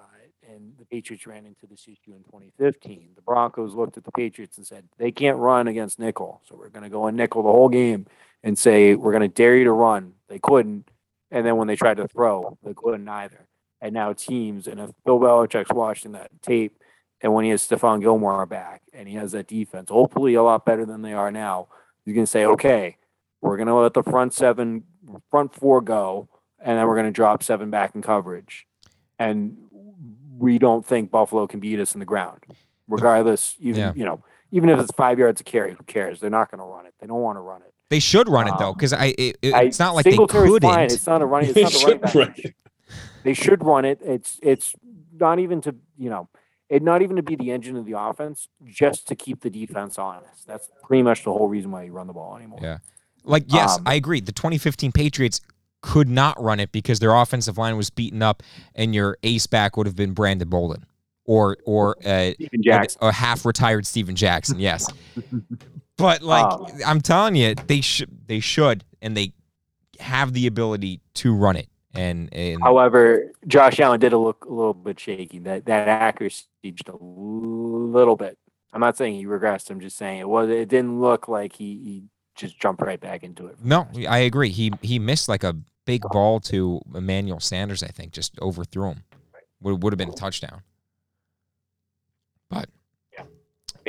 and 0.47 0.73
the 0.77 0.85
Patriots 0.85 1.25
ran 1.25 1.45
into 1.45 1.65
this 1.67 1.87
issue 1.87 2.13
in 2.15 2.23
2015. 2.25 3.11
The 3.15 3.21
Broncos 3.21 3.73
looked 3.73 3.97
at 3.97 4.03
the 4.03 4.11
Patriots 4.11 4.57
and 4.57 4.67
said 4.67 4.87
they 4.97 5.11
can't 5.11 5.37
run 5.37 5.67
against 5.67 5.99
nickel, 5.99 6.41
so 6.47 6.55
we're 6.55 6.69
going 6.69 6.83
to 6.83 6.89
go 6.89 7.07
in 7.07 7.15
nickel 7.15 7.41
the 7.43 7.51
whole 7.51 7.69
game 7.69 8.05
and 8.43 8.57
say 8.59 8.95
we're 8.95 9.11
going 9.13 9.21
to 9.29 9.33
dare 9.33 9.55
you 9.57 9.63
to 9.65 9.71
run. 9.71 10.13
They 10.27 10.39
couldn't, 10.39 10.89
and 11.31 11.45
then 11.45 11.57
when 11.57 11.67
they 11.67 11.75
tried 11.75 11.97
to 11.97 12.07
throw, 12.07 12.57
they 12.63 12.73
couldn't 12.73 13.07
either. 13.07 13.47
And 13.81 13.93
now 13.93 14.13
teams, 14.13 14.67
and 14.67 14.79
if 14.79 14.91
Bill 15.05 15.19
Belichick's 15.19 15.73
watching 15.73 16.11
that 16.13 16.31
tape, 16.41 16.77
and 17.21 17.33
when 17.33 17.45
he 17.45 17.51
has 17.51 17.65
Stephon 17.67 18.01
Gilmore 18.01 18.45
back 18.45 18.81
and 18.93 19.07
he 19.07 19.15
has 19.15 19.31
that 19.33 19.47
defense, 19.47 19.89
hopefully 19.89 20.33
a 20.35 20.43
lot 20.43 20.65
better 20.65 20.85
than 20.85 21.01
they 21.01 21.13
are 21.13 21.31
now, 21.31 21.67
he's 22.05 22.13
going 22.13 22.25
to 22.25 22.31
say, 22.31 22.45
okay, 22.45 22.97
we're 23.41 23.57
going 23.57 23.67
to 23.67 23.75
let 23.75 23.93
the 23.93 24.03
front 24.03 24.33
seven, 24.33 24.83
front 25.29 25.53
four 25.53 25.81
go 25.81 26.29
and 26.61 26.77
then 26.77 26.87
we're 26.87 26.95
going 26.95 27.05
to 27.05 27.11
drop 27.11 27.41
seven 27.43 27.69
back 27.69 27.95
in 27.95 28.01
coverage. 28.01 28.67
And 29.17 29.57
we 30.37 30.57
don't 30.57 30.85
think 30.85 31.11
Buffalo 31.11 31.47
can 31.47 31.59
beat 31.59 31.79
us 31.79 31.93
in 31.93 31.99
the 31.99 32.05
ground, 32.05 32.43
regardless. 32.87 33.55
Even 33.59 33.79
Yeah. 33.79 33.93
you 33.95 34.05
know, 34.05 34.23
even 34.51 34.69
if 34.69 34.79
it's 34.79 34.91
five 34.91 35.19
yards 35.19 35.41
of 35.41 35.45
carry, 35.45 35.73
who 35.73 35.83
cares? 35.83 36.19
They're 36.19 36.29
not 36.29 36.49
going 36.51 36.59
to 36.59 36.65
run 36.65 36.85
it. 36.85 36.93
They 36.99 37.07
don't 37.07 37.21
want 37.21 37.37
to 37.37 37.41
run 37.41 37.61
it. 37.61 37.68
They 37.89 37.99
should 37.99 38.29
run 38.29 38.47
it 38.47 38.53
though, 38.59 38.69
Um, 38.69 38.73
because 38.75 38.93
I, 38.93 39.13
it, 39.17 39.37
it- 39.41 39.53
I- 39.53 39.63
it's 39.63 39.79
not 39.79 39.95
like 39.95 40.05
they 40.05 40.15
couldn't. 40.15 40.61
Fine. 40.61 40.85
It's 40.85 41.07
not 41.07 41.21
a 41.21 41.25
running. 41.25 41.49
It's 41.49 41.55
They 41.55 41.63
not 41.63 41.71
the 41.73 41.77
running 41.79 41.91
should 41.97 42.01
back. 42.01 42.15
run 42.15 42.31
position. 42.33 42.53
They 43.23 43.33
should 43.33 43.63
run 43.65 43.85
it. 43.85 43.99
It's 44.03 44.39
it's 44.41 44.75
not 45.19 45.39
even 45.39 45.61
to 45.61 45.75
you 45.97 46.09
know, 46.09 46.29
it 46.69 46.81
not 46.83 47.01
even 47.01 47.15
to 47.17 47.23
be 47.23 47.35
the 47.35 47.51
engine 47.51 47.75
of 47.75 47.85
the 47.85 47.99
offense, 47.99 48.47
just 48.65 49.07
to 49.09 49.15
keep 49.15 49.41
the 49.41 49.49
defense 49.49 49.97
honest. 49.97 50.47
That's 50.47 50.69
pretty 50.83 51.03
much 51.03 51.23
the 51.23 51.33
whole 51.33 51.49
reason 51.49 51.71
why 51.71 51.83
you 51.83 51.91
run 51.91 52.07
the 52.07 52.13
ball 52.13 52.35
anymore. 52.37 52.59
Yeah. 52.61 52.77
Like, 53.25 53.43
yes, 53.51 53.77
Um, 53.77 53.83
I 53.85 53.95
agree. 53.95 54.21
The 54.21 54.31
2015 54.31 54.91
Patriots 54.93 55.41
could 55.81 56.07
not 56.07 56.41
run 56.41 56.59
it 56.59 56.71
because 56.71 56.99
their 56.99 57.13
offensive 57.13 57.57
line 57.57 57.75
was 57.75 57.89
beaten 57.89 58.21
up, 58.21 58.41
and 58.75 58.95
your 58.95 59.17
ace 59.23 59.45
back 59.47 59.75
would 59.77 59.87
have 59.87 59.95
been 59.95 60.13
Brandon 60.13 60.47
Bolden 60.47 60.85
or 61.25 61.57
or 61.65 61.97
uh, 62.05 62.31
Steven 62.33 62.63
Jackson. 62.63 62.99
a 63.01 63.11
half 63.11 63.45
retired 63.45 63.85
Steven 63.85 64.15
Jackson. 64.15 64.59
Yes, 64.59 64.87
but 65.99 66.21
like 66.21 66.45
Um, 66.45 66.67
I'm 66.85 67.01
telling 67.01 67.35
you, 67.35 67.53
they 67.55 67.81
should 67.81 68.27
they 68.27 68.39
should 68.39 68.83
and 69.01 69.15
they 69.15 69.33
have 69.99 70.33
the 70.33 70.47
ability 70.47 71.01
to 71.15 71.35
run 71.35 71.55
it. 71.55 71.67
And, 71.93 72.33
and 72.33 72.61
However, 72.61 73.31
Josh 73.47 73.79
Allen 73.79 73.99
did 73.99 74.13
a 74.13 74.17
look 74.17 74.45
a 74.45 74.53
little 74.53 74.73
bit 74.73 74.99
shaky. 74.99 75.39
That 75.39 75.65
that 75.65 75.87
accuracy 75.87 76.45
just 76.63 76.87
a 76.87 76.95
little 76.95 78.15
bit. 78.15 78.37
I'm 78.71 78.81
not 78.81 78.95
saying 78.95 79.15
he 79.15 79.25
regressed. 79.25 79.69
I'm 79.71 79.79
just 79.79 79.97
saying 79.97 80.19
it 80.19 80.29
was. 80.29 80.49
It 80.49 80.69
didn't 80.69 81.01
look 81.01 81.27
like 81.27 81.53
he, 81.53 81.65
he 81.83 82.03
just 82.35 82.59
jumped 82.59 82.81
right 82.81 82.99
back 82.99 83.23
into 83.23 83.47
it. 83.47 83.57
no, 83.63 83.87
I 84.07 84.19
agree. 84.19 84.49
He 84.49 84.71
he 84.81 84.99
missed 84.99 85.27
like 85.27 85.43
a 85.43 85.55
big 85.85 86.03
ball 86.11 86.39
to 86.41 86.79
Emmanuel 86.93 87.39
Sanders. 87.39 87.81
I 87.81 87.87
think 87.87 88.11
just 88.11 88.39
overthrew 88.39 88.89
him. 88.89 89.03
Would 89.61 89.83
would 89.83 89.93
have 89.93 89.97
been 89.97 90.09
a 90.09 90.13
touchdown. 90.13 90.61
But 92.49 92.69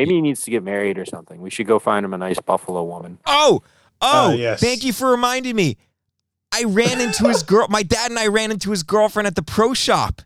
Maybe 0.01 0.15
he 0.15 0.23
needs 0.23 0.41
to 0.45 0.51
get 0.51 0.63
married 0.63 0.97
or 0.97 1.05
something. 1.05 1.43
We 1.43 1.51
should 1.51 1.67
go 1.67 1.79
find 1.79 2.07
him 2.07 2.15
a 2.15 2.17
nice 2.19 2.41
Buffalo 2.41 2.83
woman. 2.85 3.19
Oh, 3.27 3.61
oh, 4.01 4.29
Uh, 4.31 4.33
yes. 4.33 4.59
thank 4.59 4.83
you 4.83 4.95
for 4.95 5.11
reminding 5.11 5.55
me. 5.55 5.77
I 6.51 6.65
ran 6.65 7.03
into 7.03 7.29
his 7.29 7.43
girl. 7.43 7.67
My 7.69 7.83
dad 7.83 8.11
and 8.11 8.19
I 8.19 8.29
ran 8.29 8.51
into 8.51 8.71
his 8.71 8.83
girlfriend 8.83 9.27
at 9.27 9.35
the 9.35 9.43
pro 9.43 9.75
shop. 9.75 10.23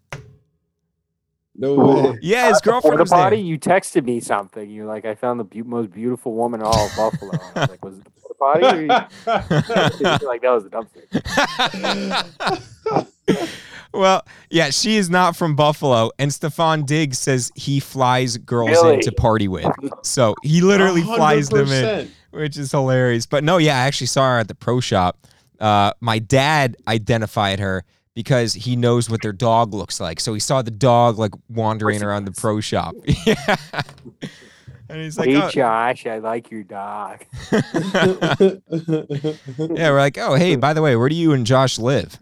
No 1.56 1.74
way. 1.74 2.18
Yeah, 2.22 2.50
his 2.50 2.60
girlfriend 2.60 2.98
Porta 2.98 3.02
was 3.02 3.10
there. 3.10 3.34
You 3.34 3.58
texted 3.58 4.04
me 4.04 4.20
something. 4.20 4.70
You're 4.70 4.86
like, 4.86 5.04
I 5.04 5.16
found 5.16 5.40
the 5.40 5.44
beau- 5.44 5.64
most 5.64 5.90
beautiful 5.90 6.34
woman 6.34 6.60
in 6.60 6.66
all 6.66 6.86
of 6.86 6.94
Buffalo. 6.96 7.32
I 7.56 7.60
was 7.60 7.70
like, 7.70 7.84
was 7.84 7.98
it 7.98 8.04
the 8.04 8.10
porta 8.10 8.34
potty? 8.38 8.64
Or 8.64 8.80
you- 8.80 8.86
like, 10.28 10.42
that 10.42 10.50
was 10.52 10.62
the 10.62 10.70
dumpster. 10.70 11.02
well, 13.92 14.26
yeah, 14.50 14.70
she 14.70 14.96
is 14.96 15.08
not 15.10 15.36
from 15.36 15.54
Buffalo, 15.56 16.10
and 16.18 16.30
Stefon 16.30 16.86
Diggs 16.86 17.18
says 17.18 17.52
he 17.54 17.80
flies 17.80 18.36
girls 18.36 18.70
Really? 18.70 18.94
in 18.94 19.00
to 19.00 19.12
party 19.12 19.48
with. 19.48 19.66
So 20.02 20.34
he 20.42 20.60
literally 20.60 21.02
flies 21.02 21.48
them 21.48 21.68
in, 21.68 22.10
which 22.30 22.56
is 22.56 22.70
hilarious. 22.70 23.26
But 23.26 23.44
no, 23.44 23.58
yeah, 23.58 23.76
I 23.76 23.86
actually 23.86 24.08
saw 24.08 24.32
her 24.32 24.38
at 24.38 24.48
the 24.48 24.54
pro 24.54 24.80
shop. 24.80 25.18
Uh, 25.60 25.92
my 26.00 26.18
dad 26.18 26.76
identified 26.88 27.60
her 27.60 27.84
because 28.14 28.54
he 28.54 28.76
knows 28.76 29.10
what 29.10 29.22
their 29.22 29.32
dog 29.32 29.74
looks 29.74 30.00
like. 30.00 30.20
So 30.20 30.34
he 30.34 30.40
saw 30.40 30.62
the 30.62 30.70
dog 30.70 31.18
like 31.18 31.32
wandering 31.48 32.02
around 32.02 32.24
the 32.26 32.32
pro 32.32 32.60
shop. 32.60 32.94
yeah. 33.26 33.56
And 34.88 35.00
he's 35.00 35.18
like, 35.18 35.28
hey, 35.28 35.40
oh. 35.42 35.50
Josh, 35.50 36.06
I 36.06 36.18
like 36.18 36.50
your 36.50 36.62
dog. 36.62 37.24
yeah, 37.52 38.60
we're 39.90 39.98
like, 39.98 40.18
oh, 40.18 40.34
hey, 40.34 40.56
by 40.56 40.72
the 40.72 40.82
way, 40.82 40.94
where 40.94 41.08
do 41.08 41.14
you 41.14 41.32
and 41.32 41.46
Josh 41.46 41.78
live? 41.78 42.18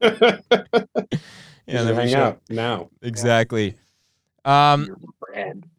Yeah, 0.00 1.84
then 1.84 1.88
we 1.88 2.02
hang 2.02 2.08
show- 2.08 2.18
out 2.18 2.40
now. 2.48 2.88
Exactly. 3.02 3.76
Um, 4.44 4.96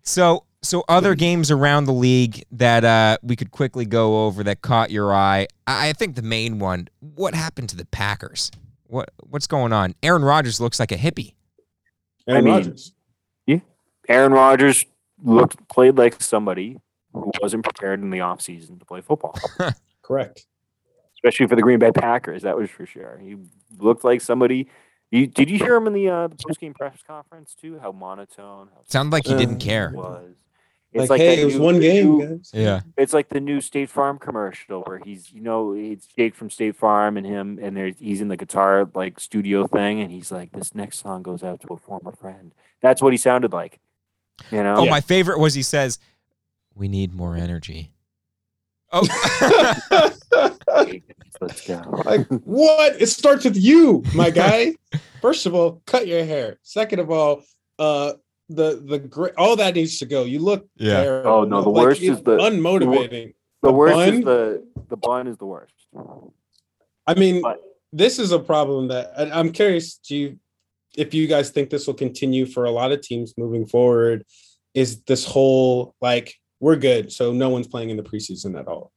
so 0.03 0.45
so 0.61 0.83
other 0.87 1.15
games 1.15 1.49
around 1.51 1.85
the 1.85 1.93
league 1.93 2.43
that 2.51 2.85
uh, 2.85 3.17
we 3.23 3.35
could 3.35 3.51
quickly 3.51 3.85
go 3.85 4.25
over 4.25 4.43
that 4.43 4.61
caught 4.61 4.91
your 4.91 5.13
eye. 5.13 5.47
I, 5.67 5.89
I 5.89 5.93
think 5.93 6.15
the 6.15 6.21
main 6.21 6.59
one. 6.59 6.87
What 6.99 7.33
happened 7.33 7.69
to 7.69 7.75
the 7.75 7.85
Packers? 7.85 8.51
What 8.85 9.09
what's 9.23 9.47
going 9.47 9.73
on? 9.73 9.95
Aaron 10.03 10.23
Rodgers 10.23 10.61
looks 10.61 10.79
like 10.79 10.91
a 10.91 10.97
hippie. 10.97 11.33
Aaron 12.27 12.45
mean- 12.45 12.53
Rodgers. 12.53 12.93
Aaron 14.09 14.33
Rodgers 14.33 14.85
looked 15.23 15.67
played 15.69 15.97
like 15.97 16.21
somebody 16.21 16.77
who 17.13 17.31
wasn't 17.41 17.63
prepared 17.63 18.01
in 18.01 18.09
the 18.09 18.17
offseason 18.17 18.79
to 18.79 18.85
play 18.85 18.99
football, 18.99 19.39
Correct. 20.01 20.47
Especially 21.23 21.47
for 21.47 21.55
the 21.55 21.61
Green 21.61 21.79
Bay 21.79 21.91
Packers. 21.91 22.41
That 22.43 22.57
was 22.57 22.69
for 22.69 22.85
sure. 22.85 23.19
He 23.23 23.35
looked 23.77 24.03
like 24.03 24.21
somebody. 24.21 24.67
You, 25.11 25.27
did 25.27 25.49
you 25.49 25.57
hear 25.57 25.75
him 25.75 25.87
in 25.87 25.93
the, 25.93 26.07
uh, 26.09 26.27
the 26.27 26.35
post 26.35 26.59
game 26.59 26.73
press 26.73 26.97
conference 27.05 27.53
too? 27.53 27.77
How 27.79 27.91
monotone. 27.91 28.69
How 28.73 28.81
Sounded 28.87 29.11
like 29.11 29.25
he 29.27 29.33
Uh, 29.33 29.37
didn't 29.37 29.61
it 29.61 29.65
care. 29.65 29.91
was. 29.93 30.35
It's 30.93 31.09
Like, 31.09 31.19
that 31.19 31.25
hey, 31.35 31.41
it 31.41 31.45
was 31.45 31.55
new- 31.55 31.61
one 31.61 31.79
game, 31.79 32.17
new- 32.17 32.27
guys. 32.37 32.51
Yeah. 32.53 32.81
It's 32.97 33.13
like 33.13 33.29
the 33.29 33.39
new 33.39 33.61
State 33.61 33.89
Farm 33.89 34.19
commercial 34.19 34.81
where 34.83 34.99
he's, 34.99 35.31
you 35.31 35.39
know, 35.41 35.73
it's 35.73 36.05
Jake 36.07 36.35
from 36.35 36.49
State 36.49 36.75
Farm 36.75 37.15
and 37.17 37.25
him, 37.25 37.59
and 37.61 37.77
there's 37.77 37.95
he's 37.97 38.19
in 38.19 38.27
the 38.27 38.35
guitar 38.35 38.89
like 38.93 39.17
studio 39.19 39.67
thing, 39.67 40.01
and 40.01 40.11
he's 40.11 40.31
like, 40.33 40.51
"This 40.51 40.75
next 40.75 40.99
song 40.99 41.23
goes 41.23 41.43
out 41.43 41.61
to 41.61 41.73
a 41.73 41.77
former 41.77 42.11
friend." 42.13 42.53
That's 42.81 43.01
what 43.01 43.13
he 43.13 43.17
sounded 43.17 43.53
like, 43.53 43.79
you 44.51 44.61
know. 44.63 44.75
Oh, 44.79 44.83
Yeah. 44.83 44.89
my 44.91 44.99
favorite 45.01 45.39
was 45.39 45.53
he 45.53 45.61
says, 45.63 45.97
"We 46.75 46.89
need 46.89 47.13
more 47.13 47.35
energy." 47.37 47.93
Oh, 48.91 49.07
Let's 51.41 51.65
go. 51.67 51.81
like 52.05 52.27
what? 52.45 53.01
It 53.01 53.07
starts 53.07 53.43
with 53.45 53.57
you, 53.57 54.03
my 54.13 54.29
guy. 54.43 54.75
First 55.21 55.45
of 55.45 55.53
all, 55.55 55.81
cut 55.85 56.07
your 56.07 56.23
hair. 56.23 56.59
Second 56.61 56.99
of 56.99 57.09
all, 57.11 57.43
uh, 57.79 58.13
the 58.49 58.81
the 58.85 58.99
great 58.99 59.33
all 59.37 59.55
that 59.55 59.75
needs 59.75 59.97
to 59.99 60.05
go. 60.05 60.23
You 60.23 60.39
look 60.39 60.67
Yeah. 60.77 61.03
terrible. 61.03 61.31
Oh, 61.31 61.43
no, 61.43 61.61
the 61.63 61.69
Like, 61.69 61.83
worst 61.85 62.01
is 62.01 62.21
the- 62.21 62.37
unmotivating. 62.37 63.33
The 63.61 63.67
The 63.69 63.71
worst 63.73 63.95
bun? 63.95 64.13
is 64.13 64.25
the 64.25 64.67
the 64.89 64.97
bun 64.97 65.27
is 65.27 65.37
the 65.37 65.45
worst. 65.45 65.73
I 67.07 67.13
mean, 67.15 67.41
But- 67.41 67.59
this 67.93 68.19
is 68.19 68.31
a 68.31 68.39
problem 68.39 68.87
that 68.89 69.11
and 69.17 69.33
I'm 69.33 69.51
curious 69.51 69.95
do 69.97 70.15
you 70.15 70.39
if 70.97 71.13
you 71.13 71.25
guys 71.27 71.49
think 71.49 71.69
this 71.69 71.87
will 71.87 71.93
continue 71.93 72.45
for 72.45 72.65
a 72.65 72.71
lot 72.71 72.91
of 72.91 73.01
teams 73.01 73.33
moving 73.37 73.65
forward. 73.65 74.25
Is 74.73 75.01
this 75.03 75.25
whole 75.25 75.95
like 76.01 76.35
we're 76.59 76.75
good, 76.77 77.11
so 77.11 77.33
no 77.33 77.49
one's 77.49 77.67
playing 77.67 77.89
in 77.89 77.97
the 77.97 78.03
preseason 78.03 78.57
at 78.59 78.67
all, 78.67 78.91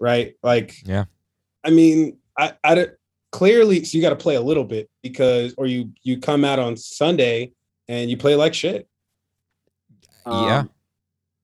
right? 0.00 0.34
Like, 0.42 0.74
Yeah. 0.86 1.04
I 1.64 1.70
mean, 1.70 2.18
I, 2.36 2.52
I 2.64 2.74
don't- 2.74 2.90
clearly 3.30 3.84
so 3.84 3.96
you 3.98 4.02
got 4.02 4.10
to 4.10 4.16
play 4.16 4.36
a 4.36 4.40
little 4.40 4.64
bit 4.64 4.88
because 5.02 5.54
or 5.58 5.66
you 5.66 5.92
you 6.02 6.18
come 6.18 6.44
out 6.46 6.58
on 6.58 6.76
Sunday 6.78 7.52
and 7.86 8.10
you 8.10 8.16
play 8.16 8.34
like 8.36 8.54
shit. 8.54 8.88
Yeah. 10.26 10.60
Um, 10.60 10.70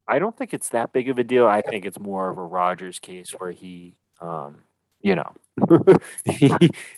I 0.09 0.19
don't 0.19 0.37
think 0.37 0.53
it's 0.55 0.69
that 0.71 0.93
big 0.93 1.09
of 1.09 1.19
a 1.19 1.25
deal. 1.25 1.47
I 1.47 1.63
think 1.63 1.85
it's 1.87 1.99
more 1.99 2.29
of 2.31 2.37
a 2.39 2.43
Rodgers 2.45 2.99
case 2.99 3.31
where 3.31 3.51
he, 3.53 3.95
um, 4.21 4.59
you 5.01 5.15
know, 5.15 5.33
he, 6.27 6.51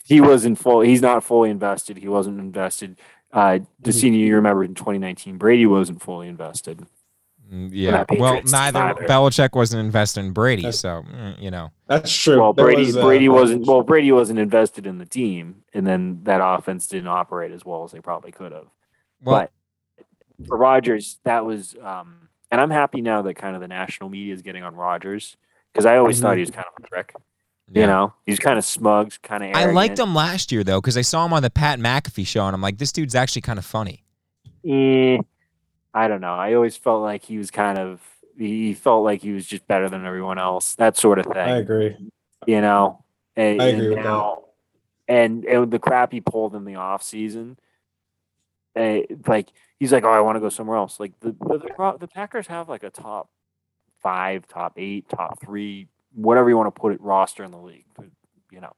he 0.03 0.19
wasn't 0.21 0.57
full. 0.59 0.81
He's 0.81 1.01
not 1.01 1.23
fully 1.23 1.49
invested. 1.49 1.97
He 1.97 2.07
wasn't 2.09 2.39
invested. 2.39 2.99
Uh, 3.31 3.59
the 3.79 3.91
Mhm. 3.91 3.93
senior 3.93 4.19
year, 4.25 4.35
remember 4.37 4.63
in 4.65 4.73
2019, 4.75 5.37
Brady 5.37 5.65
wasn't 5.65 6.01
fully 6.01 6.27
invested. 6.27 6.85
Mm, 7.51 7.69
yeah. 7.71 8.03
Well, 8.19 8.41
neither 8.43 8.79
either. 8.79 9.05
Belichick 9.05 9.55
wasn't 9.55 9.85
invested 9.85 10.21
in 10.21 10.31
Brady, 10.31 10.63
That's- 10.63 10.79
so 10.79 11.03
mm, 11.03 11.41
you 11.41 11.49
know. 11.51 11.71
That's 11.87 12.11
true. 12.11 12.39
Well, 12.41 12.53
There 12.53 12.65
Brady 12.65 12.85
was, 12.87 12.97
uh, 12.97 13.01
Brady 13.03 13.29
wasn't 13.29 13.65
well. 13.65 13.83
Brady 13.83 14.11
wasn't 14.11 14.39
invested 14.39 14.85
in 14.85 14.97
the 14.97 15.05
team, 15.05 15.63
and 15.73 15.87
then 15.87 16.21
that 16.23 16.41
offense 16.43 16.87
didn't 16.87 17.07
operate 17.07 17.51
as 17.51 17.63
well 17.65 17.83
as 17.85 17.91
they 17.91 17.99
probably 18.01 18.31
could 18.31 18.51
have. 18.51 18.67
Well, 19.23 19.47
but 19.97 20.47
for 20.47 20.57
Rodgers, 20.57 21.19
that 21.23 21.45
was, 21.45 21.75
um, 21.81 22.27
and 22.51 22.59
I'm 22.59 22.69
happy 22.69 23.01
now 23.01 23.21
that 23.23 23.35
kind 23.35 23.55
of 23.55 23.61
the 23.61 23.67
national 23.67 24.09
media 24.09 24.33
is 24.33 24.41
getting 24.41 24.63
on 24.63 24.75
Rodgers 24.75 25.37
because 25.71 25.85
I 25.85 25.97
always 25.97 26.19
thought 26.19 26.35
he 26.35 26.41
was 26.41 26.51
kind 26.51 26.65
of 26.75 26.83
a 26.83 26.87
prick. 26.87 27.13
yeah. 27.71 27.81
You 27.81 27.87
know, 27.87 28.13
he's 28.25 28.39
kind 28.39 28.57
of 28.57 28.65
smug, 28.65 29.13
kind 29.23 29.43
of. 29.43 29.55
I 29.55 29.65
liked 29.71 29.97
him 29.97 30.13
last 30.13 30.51
year 30.51 30.63
though, 30.63 30.81
because 30.81 30.97
I 30.97 31.01
saw 31.01 31.25
him 31.25 31.33
on 31.33 31.41
the 31.43 31.49
Pat 31.49 31.79
McAfee 31.79 32.27
show, 32.27 32.45
and 32.45 32.53
I'm 32.53 32.61
like, 32.61 32.77
this 32.77 32.91
dude's 32.91 33.15
actually 33.15 33.41
kind 33.43 33.57
of 33.59 33.65
funny. 33.65 34.03
Eh, 34.65 35.17
I 35.93 36.07
don't 36.07 36.21
know. 36.21 36.33
I 36.33 36.53
always 36.53 36.77
felt 36.77 37.01
like 37.01 37.23
he 37.23 37.37
was 37.37 37.51
kind 37.51 37.77
of. 37.77 38.01
He 38.37 38.75
felt 38.75 39.03
like 39.03 39.21
he 39.21 39.31
was 39.31 39.47
just 39.47 39.67
better 39.67 39.89
than 39.89 40.05
everyone 40.05 40.37
else. 40.37 40.75
That 40.75 40.95
sort 40.95 41.17
of 41.17 41.25
thing. 41.25 41.37
I 41.37 41.57
agree. 41.57 41.95
you 42.45 42.61
know. 42.61 43.03
And, 43.35 43.61
I 43.61 43.65
agree 43.67 43.79
and 43.79 43.89
with 43.89 43.97
that. 43.97 44.03
now, 44.03 44.43
And 45.07 45.45
and 45.45 45.71
the 45.71 45.79
crap 45.79 46.11
he 46.11 46.21
pulled 46.21 46.55
in 46.55 46.65
the 46.65 46.75
off 46.75 47.03
season, 47.03 47.57
like 48.75 49.51
he's 49.79 49.91
like, 49.91 50.03
oh, 50.03 50.11
I 50.11 50.21
want 50.21 50.35
to 50.35 50.39
go 50.39 50.49
somewhere 50.49 50.77
else. 50.77 50.99
Like 50.99 51.19
the 51.19 51.31
the, 51.31 51.59
the 51.59 51.97
the 51.99 52.07
Packers 52.07 52.47
have 52.47 52.69
like 52.69 52.83
a 52.83 52.89
top 52.89 53.29
five, 54.01 54.47
top 54.47 54.73
eight, 54.77 55.09
top 55.09 55.41
three, 55.43 55.87
whatever 56.13 56.49
you 56.49 56.57
want 56.57 56.73
to 56.73 56.79
put 56.79 56.93
it, 56.93 57.01
roster 57.01 57.43
in 57.43 57.51
the 57.51 57.57
league. 57.57 57.85
You 58.51 58.61
know, 58.61 58.73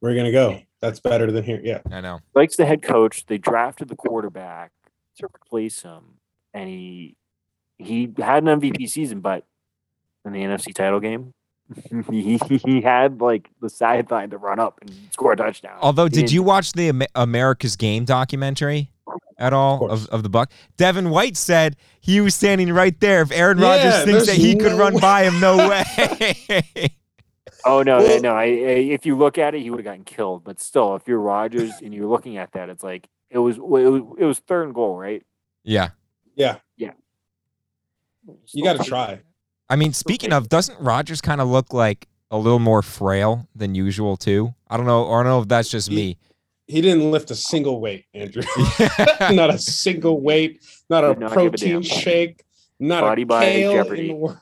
We're 0.00 0.14
gonna 0.14 0.32
go. 0.32 0.60
That's 0.80 1.00
better 1.00 1.30
than 1.32 1.44
here. 1.44 1.60
Yeah. 1.62 1.80
I 1.90 2.00
know. 2.00 2.20
likes 2.34 2.56
the 2.56 2.66
head 2.66 2.82
coach. 2.82 3.26
They 3.26 3.38
drafted 3.38 3.88
the 3.88 3.96
quarterback 3.96 4.72
to 5.18 5.26
replace 5.26 5.82
him, 5.82 6.18
and 6.54 6.68
he 6.68 7.16
he 7.78 8.10
had 8.18 8.44
an 8.46 8.60
MVP 8.60 8.88
season, 8.88 9.20
but 9.20 9.44
in 10.24 10.32
the 10.32 10.40
NFC 10.40 10.72
title 10.74 11.00
game. 11.00 11.32
he, 12.10 12.36
he 12.38 12.82
had 12.82 13.20
like 13.22 13.48
the 13.62 13.70
sideline 13.70 14.28
to 14.30 14.36
run 14.38 14.58
up 14.60 14.78
and 14.82 14.92
score 15.10 15.32
a 15.32 15.36
touchdown. 15.36 15.78
Although, 15.80 16.04
He 16.04 16.10
did 16.10 16.30
you 16.30 16.42
watch 16.42 16.72
the 16.72 16.88
Am- 16.90 17.02
America's 17.14 17.74
Game 17.76 18.04
documentary? 18.04 18.90
at 19.38 19.52
all 19.52 19.78
course. 19.80 20.04
of, 20.04 20.08
of 20.10 20.22
the 20.22 20.28
buck. 20.28 20.50
Devin 20.76 21.10
White 21.10 21.36
said 21.36 21.76
he 22.00 22.20
was 22.20 22.34
standing 22.34 22.72
right 22.72 22.98
there. 23.00 23.20
If 23.22 23.32
Aaron 23.32 23.58
Yeah, 23.58 23.64
Rodgers 23.98 24.04
thinks 24.04 24.26
that 24.26 24.36
he 24.36 24.54
could 24.56 24.72
no 24.72 24.78
run 24.78 24.94
way. 24.94 25.00
by 25.00 25.24
him, 25.24 25.40
no 25.40 25.56
way. 25.68 26.94
Oh 27.64 27.82
no, 27.82 27.98
Well- 27.98 28.20
no! 28.20 28.34
I, 28.34 28.44
I, 28.44 28.46
if 28.92 29.06
you 29.06 29.16
look 29.16 29.38
at 29.38 29.54
it, 29.54 29.62
he 29.62 29.70
would 29.70 29.78
have 29.80 29.84
gotten 29.84 30.04
killed. 30.04 30.44
But 30.44 30.60
still, 30.60 30.96
if 30.96 31.08
you're 31.08 31.18
Rodgers 31.18 31.72
and 31.82 31.94
you're 31.94 32.06
looking 32.06 32.36
at 32.36 32.52
that, 32.52 32.68
it's 32.68 32.82
like 32.84 33.08
it 33.30 33.38
was 33.38 33.56
it 33.56 33.62
was, 33.62 34.02
it 34.18 34.24
was 34.24 34.38
third 34.40 34.64
and 34.66 34.74
goal, 34.74 34.98
right? 34.98 35.22
yeah. 35.64 35.90
Yeah, 36.36 36.56
Yeah. 36.76 36.92
you 38.52 38.64
got 38.64 38.76
to 38.78 38.84
try. 38.84 39.20
I 39.68 39.76
mean, 39.76 39.92
speaking 39.92 40.32
of, 40.32 40.48
doesn't 40.48 40.78
Rodgers 40.80 41.20
kind 41.20 41.40
of 41.40 41.48
look 41.48 41.72
like 41.72 42.06
a 42.30 42.38
little 42.38 42.58
more 42.58 42.82
frail 42.82 43.48
than 43.54 43.74
usual 43.74 44.16
too? 44.16 44.54
I 44.68 44.76
don't 44.76 44.86
know, 44.86 45.04
or 45.04 45.20
I 45.20 45.22
don't 45.22 45.30
know 45.32 45.42
if 45.42 45.48
that's 45.48 45.70
just 45.70 45.90
me. 45.90 46.18
He 46.66 46.80
didn't 46.80 47.10
lift 47.10 47.30
a 47.30 47.34
single 47.34 47.80
weight, 47.80 48.06
Andrew. 48.14 48.42
not 49.30 49.50
a 49.50 49.58
single 49.58 50.20
weight. 50.20 50.64
Not 50.90 51.04
a 51.04 51.08
not 51.08 51.18
give 51.18 51.30
a 51.30 51.34
protein 51.34 51.82
shake. 51.82 52.42
Not 52.80 53.02
Body 53.02 53.22
a 53.22 53.26
by 53.26 53.44
kale 53.44 53.72
Jeopardy. 53.72 54.02
in 54.02 54.08
the 54.08 54.14
world. 54.14 54.38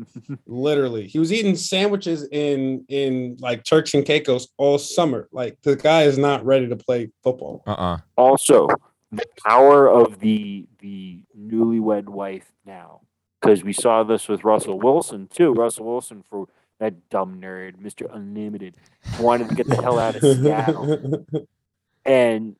Literally, 0.46 1.06
he 1.06 1.18
was 1.18 1.32
eating 1.32 1.54
sandwiches 1.56 2.26
in 2.32 2.84
in 2.88 3.36
like 3.40 3.64
Turks 3.64 3.94
and 3.94 4.04
Caicos 4.04 4.48
all 4.56 4.78
summer. 4.78 5.28
Like 5.32 5.58
the 5.62 5.76
guy 5.76 6.02
is 6.04 6.18
not 6.18 6.44
ready 6.44 6.68
to 6.68 6.76
play 6.76 7.10
football. 7.22 7.62
Uh-uh. 7.66 7.98
Also, 8.16 8.68
the 9.12 9.26
power 9.44 9.88
of 9.88 10.20
the 10.20 10.66
the 10.80 11.20
newlywed 11.38 12.08
wife 12.08 12.50
now, 12.66 13.02
because 13.40 13.62
we 13.62 13.72
saw 13.72 14.02
this 14.02 14.28
with 14.28 14.42
Russell 14.42 14.80
Wilson 14.80 15.28
too. 15.28 15.52
Russell 15.52 15.86
Wilson 15.86 16.24
for 16.28 16.48
that 16.80 17.08
dumb 17.10 17.40
nerd, 17.40 17.78
Mister 17.78 18.06
Unlimited, 18.12 18.74
wanted 19.20 19.50
to 19.50 19.54
get 19.54 19.68
the 19.68 19.80
hell 19.80 19.98
out 19.98 20.16
of 20.16 20.22
Seattle, 20.22 21.26
and 22.04 22.56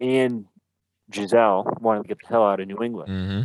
and 0.00 0.46
Gisele 1.10 1.76
wanted 1.80 2.02
to 2.02 2.08
get 2.08 2.18
the 2.22 2.28
hell 2.28 2.46
out 2.46 2.60
of 2.60 2.66
New 2.66 2.82
England. 2.82 3.08
hmm 3.10 3.42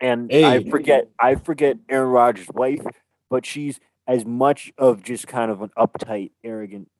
And 0.00 0.32
I 0.32 0.62
forget, 0.70 1.08
I 1.18 1.34
forget 1.34 1.76
Aaron 1.88 2.08
Rodgers' 2.08 2.48
wife, 2.54 2.84
but 3.28 3.44
she's 3.44 3.80
as 4.06 4.24
much 4.24 4.72
of 4.78 5.02
just 5.02 5.26
kind 5.26 5.50
of 5.50 5.62
an 5.62 5.70
uptight, 5.76 6.30
arrogant 6.42 6.90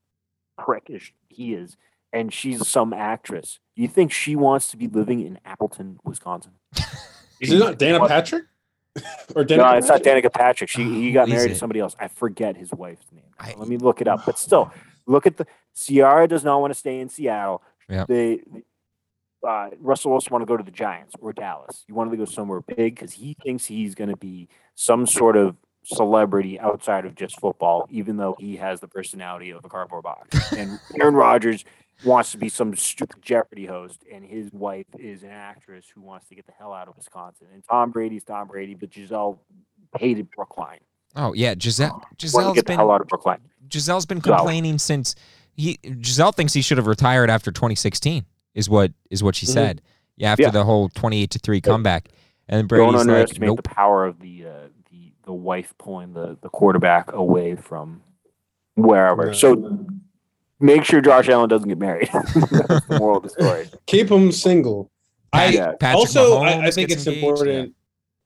prick 0.58 0.90
as 0.90 1.02
he 1.28 1.54
is, 1.54 1.76
and 2.12 2.32
she's 2.32 2.66
some 2.68 2.92
actress. 2.92 3.58
You 3.76 3.88
think 3.88 4.12
she 4.12 4.36
wants 4.36 4.70
to 4.70 4.76
be 4.76 4.88
living 4.88 5.20
in 5.20 5.38
Appleton, 5.44 5.98
Wisconsin? 6.04 6.52
Is 7.40 7.52
it 7.52 7.58
not 7.58 7.78
Dana 7.78 8.06
Patrick? 8.06 8.44
or 9.34 9.44
Dana? 9.44 9.62
No, 9.62 9.70
it's 9.72 9.88
not 9.88 10.02
Patrick? 10.02 10.24
Danica 10.24 10.32
Patrick. 10.32 10.70
She 10.70 10.82
he 10.84 11.12
got 11.12 11.28
Who 11.28 11.34
is 11.34 11.38
married 11.38 11.48
to 11.50 11.54
somebody 11.54 11.80
else. 11.80 11.96
I 11.98 12.08
forget 12.08 12.56
his 12.56 12.70
wife's 12.72 13.06
name. 13.12 13.24
I- 13.38 13.54
Let 13.56 13.68
me 13.68 13.76
look 13.76 14.00
it 14.00 14.08
up. 14.08 14.26
But 14.26 14.38
still, 14.38 14.72
look 15.06 15.26
at 15.26 15.36
the 15.36 15.46
Ciara 15.74 16.28
does 16.28 16.44
not 16.44 16.60
want 16.60 16.72
to 16.72 16.78
stay 16.78 17.00
in 17.00 17.08
Seattle. 17.08 17.62
Yep. 17.88 18.08
They 18.08 18.40
uh, 19.46 19.70
Russell 19.80 20.10
Wilson 20.10 20.32
want 20.32 20.42
to 20.42 20.46
go 20.46 20.56
to 20.56 20.62
the 20.62 20.70
Giants 20.70 21.14
or 21.20 21.32
Dallas. 21.32 21.84
He 21.86 21.92
wanted 21.92 22.10
to 22.10 22.16
go 22.18 22.24
somewhere 22.26 22.60
big 22.60 22.94
because 22.94 23.12
he 23.12 23.36
thinks 23.42 23.64
he's 23.64 23.94
going 23.94 24.10
to 24.10 24.16
be 24.16 24.48
some 24.74 25.06
sort 25.06 25.36
of 25.36 25.56
celebrity 25.84 26.60
outside 26.60 27.06
of 27.06 27.14
just 27.14 27.40
football, 27.40 27.88
even 27.90 28.16
though 28.18 28.36
he 28.38 28.56
has 28.56 28.80
the 28.80 28.88
personality 28.88 29.50
of 29.50 29.64
a 29.64 29.68
cardboard 29.68 30.02
box. 30.02 30.52
And 30.52 30.78
Aaron 31.00 31.14
Rodgers 31.14 31.64
wants 32.04 32.32
to 32.32 32.38
be 32.38 32.48
some 32.48 32.74
stupid 32.76 33.22
Jeopardy 33.22 33.66
host, 33.66 34.02
and 34.12 34.24
his 34.24 34.52
wife 34.52 34.86
is 34.98 35.22
an 35.22 35.30
actress 35.30 35.86
who 35.94 36.00
wants 36.00 36.26
to 36.28 36.34
get 36.34 36.46
the 36.46 36.52
hell 36.58 36.72
out 36.72 36.88
of 36.88 36.96
Wisconsin. 36.96 37.46
And 37.52 37.62
Tom 37.68 37.90
Brady's 37.90 38.24
Tom 38.24 38.48
Brady, 38.48 38.74
but 38.74 38.90
Gisele 38.90 39.40
hated 39.98 40.30
Brookline. 40.30 40.80
Oh 41.16 41.32
yeah, 41.34 41.54
Gisele. 41.54 41.90
Wanted 41.90 42.08
to 42.18 42.26
Gisele's 42.26 42.54
get 42.54 42.64
the 42.66 42.70
been 42.72 42.78
hell 42.78 42.90
out 42.90 43.00
of 43.00 43.08
Brookline. 43.08 43.40
Gisele's 43.68 44.06
been 44.06 44.18
Gisele. 44.20 44.36
complaining 44.36 44.78
since 44.78 45.14
he. 45.54 45.76
Gisele 45.82 46.32
thinks 46.32 46.52
he 46.52 46.62
should 46.62 46.78
have 46.78 46.86
retired 46.86 47.30
after 47.30 47.50
2016. 47.50 48.24
Is 48.54 48.68
what 48.68 48.92
is 49.10 49.22
what 49.22 49.34
she 49.36 49.46
Mhm. 49.46 49.50
said. 49.52 49.82
Yeah, 50.16 50.32
after 50.32 50.42
Yeah. 50.44 50.50
the 50.50 50.64
whole 50.64 50.88
28 50.90 51.30
to 51.30 51.38
three 51.38 51.56
Yeah. 51.58 51.60
comeback, 51.62 52.08
and 52.48 52.58
then 52.58 52.66
Don't 52.66 52.68
Brady's 52.68 52.92
like, 52.94 53.00
underestimate 53.00 53.46
nope. 53.48 53.56
the 53.62 53.68
power 53.68 54.04
of 54.06 54.18
the 54.20 54.46
uh, 54.46 54.50
the 54.90 55.12
the 55.24 55.32
wife 55.32 55.74
pulling 55.78 56.12
the 56.14 56.36
the 56.40 56.48
quarterback 56.48 57.12
away 57.12 57.54
from 57.56 58.02
wherever. 58.76 59.26
No. 59.26 59.32
So 59.32 59.78
make 60.60 60.84
sure 60.84 61.00
Josh 61.00 61.28
Allen 61.28 61.48
doesn't 61.48 61.68
get 61.68 61.78
married. 61.78 62.10
That's 62.12 62.32
the 62.34 62.96
moral 62.98 63.18
of 63.18 63.22
the 63.24 63.30
story. 63.30 63.68
Keep 63.86 64.10
him 64.10 64.30
single. 64.30 64.90
I 65.32 65.46
Yeah. 65.48 65.72
Also 65.82 66.38
I, 66.38 66.66
I 66.66 66.70
think 66.70 66.90
it's 66.90 67.06
engaged, 67.06 67.24
important 67.24 67.74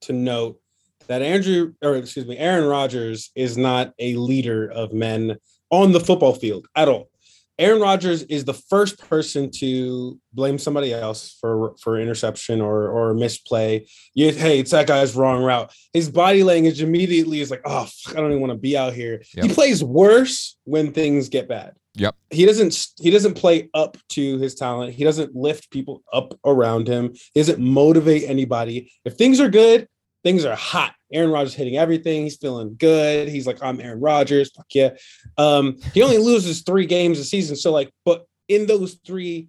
to 0.02 0.12
note 0.12 0.60
that 1.06 1.22
Andrew 1.22 1.74
or 1.82 1.96
excuse 1.96 2.26
me, 2.26 2.36
Aaron 2.36 2.68
Rodgers 2.68 3.30
is 3.34 3.56
not 3.56 3.92
a 3.98 4.16
leader 4.16 4.70
of 4.70 4.92
men 4.92 5.36
on 5.70 5.92
the 5.92 6.00
football 6.00 6.34
field 6.34 6.66
at 6.74 6.88
all. 6.88 7.08
Aaron 7.56 7.80
Rodgers 7.80 8.24
is 8.24 8.44
the 8.44 8.54
first 8.54 8.98
person 8.98 9.48
to 9.58 10.18
blame 10.32 10.58
somebody 10.58 10.92
else 10.92 11.36
for 11.40 11.76
for 11.80 12.00
interception 12.00 12.60
or 12.60 12.88
or 12.88 13.14
misplay. 13.14 13.86
You, 14.14 14.32
hey, 14.32 14.58
it's 14.58 14.72
that 14.72 14.88
guy's 14.88 15.14
wrong 15.14 15.44
route. 15.44 15.72
His 15.92 16.10
body 16.10 16.42
language 16.42 16.82
immediately 16.82 17.40
is 17.40 17.52
like, 17.52 17.62
oh, 17.64 17.84
fuck, 17.84 18.16
I 18.16 18.20
don't 18.20 18.30
even 18.30 18.40
want 18.40 18.52
to 18.52 18.58
be 18.58 18.76
out 18.76 18.92
here. 18.92 19.22
Yep. 19.34 19.44
He 19.44 19.54
plays 19.54 19.84
worse 19.84 20.56
when 20.64 20.92
things 20.92 21.28
get 21.28 21.48
bad 21.48 21.74
Yep. 21.96 22.16
he 22.30 22.44
doesn't 22.44 22.88
he 22.98 23.10
doesn't 23.10 23.34
play 23.34 23.70
up 23.72 23.96
to 24.10 24.38
his 24.38 24.54
talent. 24.56 24.94
He 24.94 25.04
doesn't 25.04 25.36
lift 25.36 25.70
people 25.70 26.02
up 26.12 26.38
around 26.44 26.88
him. 26.88 27.14
He 27.32 27.40
doesn't 27.40 27.60
motivate 27.60 28.24
anybody. 28.28 28.92
If 29.04 29.14
things 29.14 29.40
are 29.40 29.48
good 29.48 29.88
things 30.24 30.44
are 30.44 30.56
hot. 30.56 30.94
Aaron 31.12 31.30
rodgers 31.30 31.54
hitting 31.54 31.76
everything. 31.76 32.22
He's 32.24 32.38
feeling 32.38 32.74
good. 32.76 33.28
He's 33.28 33.46
like 33.46 33.62
i'm 33.62 33.80
aaron 33.80 34.00
rodgers. 34.00 34.50
Fuck 34.50 34.66
yeah. 34.74 34.90
Um 35.38 35.76
he 35.92 36.02
only 36.02 36.18
loses 36.30 36.62
three 36.62 36.86
games 36.86 37.20
a 37.20 37.24
season. 37.24 37.54
So 37.54 37.70
like 37.70 37.92
but 38.04 38.26
in 38.48 38.66
those 38.66 38.94
three 39.06 39.48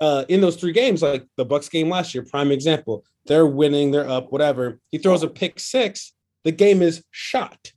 uh 0.00 0.24
in 0.28 0.40
those 0.40 0.56
three 0.56 0.72
games 0.72 1.02
like 1.02 1.26
the 1.36 1.44
bucks 1.44 1.68
game 1.68 1.90
last 1.90 2.14
year 2.14 2.24
prime 2.24 2.50
example 2.50 3.04
they're 3.26 3.46
winning 3.46 3.90
they're 3.90 4.08
up 4.08 4.32
whatever. 4.32 4.78
He 4.90 4.98
throws 4.98 5.22
a 5.22 5.28
pick 5.28 5.60
six. 5.60 6.14
The 6.44 6.52
game 6.52 6.80
is 6.80 7.04
shot. 7.10 7.72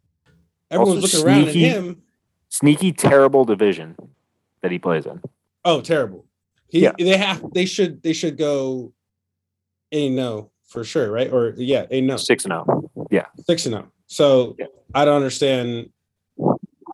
Everyone's 0.72 1.03
Also 1.03 1.18
looking 1.18 1.28
around 1.28 1.49
at 1.49 1.55
him 1.55 2.01
Sneaky, 2.59 2.93
terrible 2.93 3.43
division 3.43 3.97
that 4.61 4.71
he 4.71 4.79
plays 4.79 5.05
in. 5.05 5.21
Oh, 5.65 5.81
terrible. 5.81 6.25
He, 6.69 6.83
Yeah. 6.83 6.93
They 6.97 7.17
have. 7.17 7.43
They 7.53 7.65
should. 7.65 8.01
They 8.01 8.13
should 8.13 8.37
go. 8.37 8.93
A 9.91 10.09
no 10.09 10.27
oh 10.27 10.51
for 10.65 10.85
sure, 10.85 11.11
right? 11.11 11.31
Or 11.31 11.53
yeah, 11.57 11.85
a 11.91 11.99
no 11.99 12.13
oh. 12.13 12.17
Six 12.17 12.45
and 12.45 12.53
zero. 12.53 12.89
Yeah. 13.11 13.25
six 13.45 13.65
and 13.65 13.75
no. 13.75 13.87
So 14.07 14.55
Yeah. 14.57 14.67
I 14.93 15.03
don't 15.03 15.17
understand. 15.17 15.89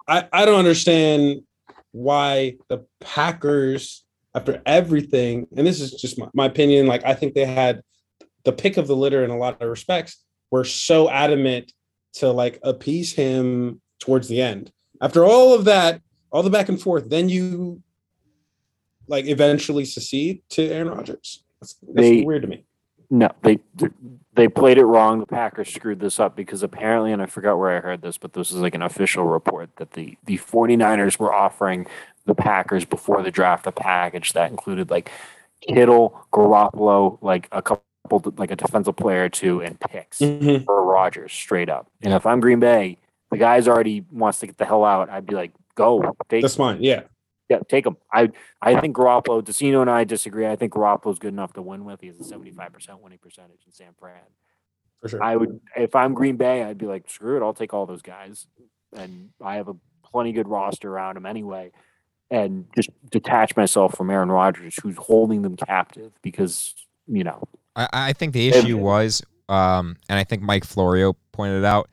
I 0.08 0.28
I 0.34 0.46
don't 0.46 0.58
understand 0.58 1.44
why 1.92 2.56
the 2.68 2.84
Packers, 3.00 4.04
after 4.34 4.64
everything, 4.66 5.46
and 5.56 5.68
this 5.68 5.80
is 5.80 5.92
just 5.92 6.18
my, 6.18 6.28
my 6.34 6.48
opinion. 6.48 6.88
Like 6.88 7.06
I 7.06 7.14
think 7.14 7.36
they 7.36 7.46
had 7.46 7.82
the 8.46 8.52
pick 8.52 8.78
of 8.78 8.88
the 8.88 8.96
litter 8.96 9.24
in 9.24 9.30
a 9.30 9.38
lot 9.38 9.62
of 9.62 9.70
respects. 9.70 10.24
Were 10.50 10.66
so 10.66 11.08
adamant 11.08 11.72
to 12.14 12.32
like 12.32 12.60
appease 12.64 13.14
him 13.14 13.80
towards 14.00 14.28
the 14.28 14.42
end. 14.42 14.72
After 15.02 15.26
all 15.26 15.54
of 15.54 15.66
that, 15.66 16.02
all 16.32 16.44
the 16.44 16.50
back 16.50 16.70
and 16.70 16.80
forth, 16.82 17.10
then 17.10 17.28
you 17.28 17.82
like 19.08 19.26
eventually 19.26 19.84
secede 19.86 20.42
to 20.50 20.64
Aaron 20.70 20.90
Rodgers. 20.90 21.44
That's, 21.60 21.74
that's 21.82 21.94
They- 21.96 22.22
weird 22.22 22.44
to 22.44 22.48
me. 22.48 22.64
No, 23.14 23.30
they 23.44 23.60
they 24.36 24.48
played 24.48 24.78
it 24.78 24.86
wrong. 24.86 25.20
The 25.20 25.26
Packers 25.26 25.68
screwed 25.74 26.00
this 26.00 26.18
up 26.18 26.34
because 26.34 26.64
apparently, 26.64 27.12
and 27.12 27.22
I 27.22 27.26
forgot 27.26 27.58
where 27.60 27.76
I 27.76 27.82
heard 27.82 28.02
this, 28.02 28.18
but 28.18 28.32
this 28.32 28.52
is 28.52 28.58
like 28.60 28.74
an 28.74 28.82
official 28.82 29.26
report 29.26 29.70
that 29.76 29.92
the 29.92 30.18
the 30.24 30.38
49ers 30.38 31.20
were 31.20 31.34
offering 31.34 31.88
the 32.26 32.34
Packers 32.36 32.86
before 32.86 33.22
the 33.22 33.30
draft 33.30 33.68
a 33.68 33.72
package 33.74 34.32
that 34.32 34.50
included 34.50 34.90
like 34.90 35.12
Kittle, 35.68 36.26
Garoppolo, 36.32 37.18
like 37.22 37.50
a 37.52 37.62
couple 37.62 37.84
like 38.38 38.50
a 38.52 38.56
defensive 38.56 38.96
player 38.96 39.26
or 39.26 39.30
two, 39.30 39.62
and 39.62 39.78
picks 39.78 40.20
Mhm. 40.20 40.64
for 40.64 40.82
Rodgers 40.86 41.34
straight 41.34 41.68
up. 41.68 41.88
And 42.02 42.14
if 42.14 42.26
I'm 42.26 42.40
Green 42.40 42.62
Bay, 42.62 42.98
the 43.32 43.38
guy's 43.38 43.68
already 43.68 44.06
wants 44.12 44.40
to 44.40 44.48
get 44.48 44.58
the 44.58 44.66
hell 44.66 44.84
out. 44.84 45.10
I'd 45.10 45.26
be 45.26 45.36
like, 45.36 45.52
go 45.76 46.16
take 46.30 46.42
That's 46.42 46.56
fine. 46.56 46.82
Yeah. 46.84 47.04
yeah, 47.50 47.60
take 47.70 47.86
him. 47.86 47.98
I 48.14 48.30
I 48.62 48.80
think 48.80 48.96
Garoppolo, 48.96 49.42
Decino 49.42 49.82
and 49.82 49.90
I 49.90 50.04
disagree. 50.04 50.46
I 50.48 50.56
think 50.56 50.74
Garoppolo's 50.74 51.20
good 51.20 51.34
enough 51.34 51.54
to 51.54 51.62
win 51.62 51.86
with. 51.86 52.02
He 52.02 52.08
has 52.08 52.20
a 52.20 52.24
75% 52.24 53.00
winning 53.02 53.20
percentage 53.20 53.62
in 53.66 53.72
San 53.72 53.94
Fran. 54.00 54.20
For 55.02 55.10
sure. 55.10 55.24
I 55.24 55.36
would, 55.36 55.60
if 55.76 55.96
I'm 55.96 56.14
Green 56.14 56.36
Bay, 56.38 56.64
I'd 56.64 56.78
be 56.78 56.86
like, 56.86 57.10
screw 57.10 57.38
it. 57.38 57.42
I'll 57.44 57.54
take 57.56 57.74
all 57.74 57.86
those 57.88 58.02
guys. 58.04 58.46
And 58.96 59.30
I 59.44 59.56
have 59.56 59.68
a 59.68 59.74
plenty 60.06 60.32
good 60.32 60.48
roster 60.48 60.92
around 60.92 61.18
him 61.18 61.26
anyway. 61.26 61.72
And 62.30 62.66
just 62.76 62.90
detach 63.10 63.56
myself 63.58 63.96
from 63.98 64.10
Aaron 64.10 64.30
Rodgers, 64.32 64.76
who's 64.82 64.96
holding 64.98 65.42
them 65.42 65.56
captive 65.58 66.12
because, 66.22 66.76
you 67.08 67.24
know, 67.24 67.44
I, 67.76 67.88
I 67.92 68.14
think 68.14 68.34
the 68.34 68.48
And- 68.54 68.64
issue 68.66 68.78
was, 68.78 69.24
um, 69.50 69.98
and 70.08 70.20
I 70.20 70.24
think 70.24 70.42
Mike 70.42 70.64
Florio 70.66 71.14
pointed 71.32 71.60
it 71.60 71.66
out. 71.66 71.90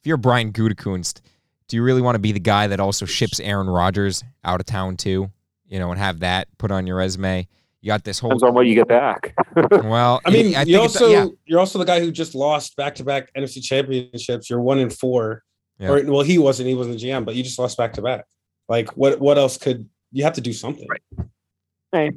If 0.00 0.06
you're 0.06 0.16
Brian 0.16 0.52
Gutekunst, 0.52 1.20
do 1.66 1.76
you 1.76 1.82
really 1.82 2.00
want 2.02 2.14
to 2.14 2.20
be 2.20 2.32
the 2.32 2.40
guy 2.40 2.66
that 2.68 2.80
also 2.80 3.04
ships 3.04 3.40
Aaron 3.40 3.68
Rodgers 3.68 4.24
out 4.44 4.60
of 4.60 4.66
town 4.66 4.96
too? 4.96 5.30
You 5.66 5.78
know, 5.78 5.90
and 5.90 5.98
have 5.98 6.20
that 6.20 6.48
put 6.56 6.70
on 6.70 6.86
your 6.86 6.96
resume. 6.96 7.46
You 7.80 7.88
got 7.88 8.04
this 8.04 8.18
whole. 8.18 8.30
depends 8.30 8.42
on 8.42 8.54
what 8.54 8.66
you 8.66 8.74
get 8.74 8.88
back. 8.88 9.34
Well, 9.70 10.20
I 10.24 10.30
mean, 10.30 10.54
I 10.54 10.60
you 10.62 10.74
think 10.74 10.82
also 10.82 11.08
yeah, 11.08 11.26
you're 11.44 11.58
also 11.58 11.78
the 11.78 11.84
guy 11.84 12.00
who 12.00 12.12
just 12.12 12.34
lost 12.34 12.76
back 12.76 12.94
to 12.96 13.04
back 13.04 13.32
NFC 13.34 13.62
championships. 13.62 14.48
You're 14.48 14.60
one 14.60 14.78
in 14.78 14.88
four. 14.88 15.42
Yeah. 15.78 15.90
Or 15.90 16.04
well, 16.04 16.22
he 16.22 16.38
wasn't. 16.38 16.68
He 16.68 16.74
wasn't 16.74 17.00
the 17.00 17.06
GM, 17.06 17.24
but 17.24 17.34
you 17.34 17.42
just 17.42 17.58
lost 17.58 17.76
back 17.76 17.92
to 17.94 18.02
back. 18.02 18.24
Like 18.68 18.96
what? 18.96 19.20
What 19.20 19.36
else 19.36 19.56
could 19.56 19.88
you 20.12 20.24
have 20.24 20.34
to 20.34 20.40
do 20.40 20.52
something? 20.52 20.86
Hey, 21.92 22.12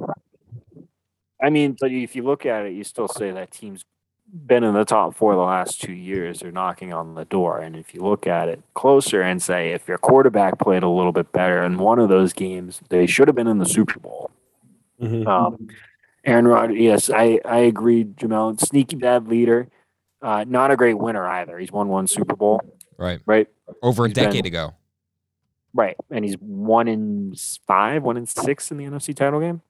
I 1.41 1.49
mean, 1.49 1.75
but 1.79 1.91
if 1.91 2.15
you 2.15 2.23
look 2.23 2.45
at 2.45 2.65
it, 2.65 2.73
you 2.73 2.84
still 2.84 3.07
say 3.07 3.32
that 3.32 3.51
team's 3.51 3.84
been 4.34 4.63
in 4.63 4.73
the 4.73 4.86
top 4.86 5.15
four 5.15 5.36
the 5.36 5.41
last 5.41 5.82
two 5.82 5.93
years. 5.93 6.39
They're 6.39 6.51
knocking 6.51 6.93
on 6.93 7.15
the 7.15 7.25
door. 7.25 7.59
And 7.59 7.75
if 7.75 7.93
you 7.93 8.01
look 8.01 8.25
at 8.27 8.47
it 8.47 8.61
closer 8.73 9.21
and 9.21 9.41
say 9.41 9.71
if 9.71 9.88
your 9.88 9.97
quarterback 9.97 10.57
played 10.59 10.84
a 10.84 10.89
little 10.89 11.11
bit 11.11 11.32
better 11.32 11.63
in 11.63 11.77
one 11.77 11.99
of 11.99 12.09
those 12.09 12.32
games, 12.34 12.82
they 12.89 13.05
should 13.07 13.27
have 13.27 13.36
been 13.36 13.47
in 13.47 13.57
the 13.57 13.65
Super 13.65 13.99
Bowl. 13.99 14.32
Mhm. 15.01 15.27
Um, 15.27 15.67
Aaron 16.23 16.47
Rodgers, 16.47 16.77
yes, 16.79 17.09
I, 17.09 17.39
I 17.43 17.57
agree, 17.59 18.05
Jamel. 18.05 18.59
Sneaky 18.59 18.95
bad 18.95 19.27
leader. 19.27 19.67
Uh, 20.21 20.45
not 20.47 20.69
a 20.71 20.77
great 20.77 20.97
winner 20.99 21.27
either. 21.27 21.57
He's 21.57 21.71
won 21.71 21.88
one 21.89 22.05
Super 22.07 22.36
Bowl, 22.36 22.61
Right. 22.97 23.19
right? 23.25 23.47
Over 23.82 24.05
a 24.05 24.07
He's 24.07 24.15
been- 24.15 24.25
decade 24.25 24.45
ago. 24.45 24.75
Right. 25.73 25.95
And 26.09 26.23
he's 26.25 26.36
one 26.39 26.88
in 26.88 27.34
five, 27.65 28.03
one 28.03 28.17
in 28.17 28.25
six 28.27 28.71
in 28.71 28.77
the 28.77 28.86
NFC 28.86 29.13
title 29.15 29.39
game. 29.39 29.61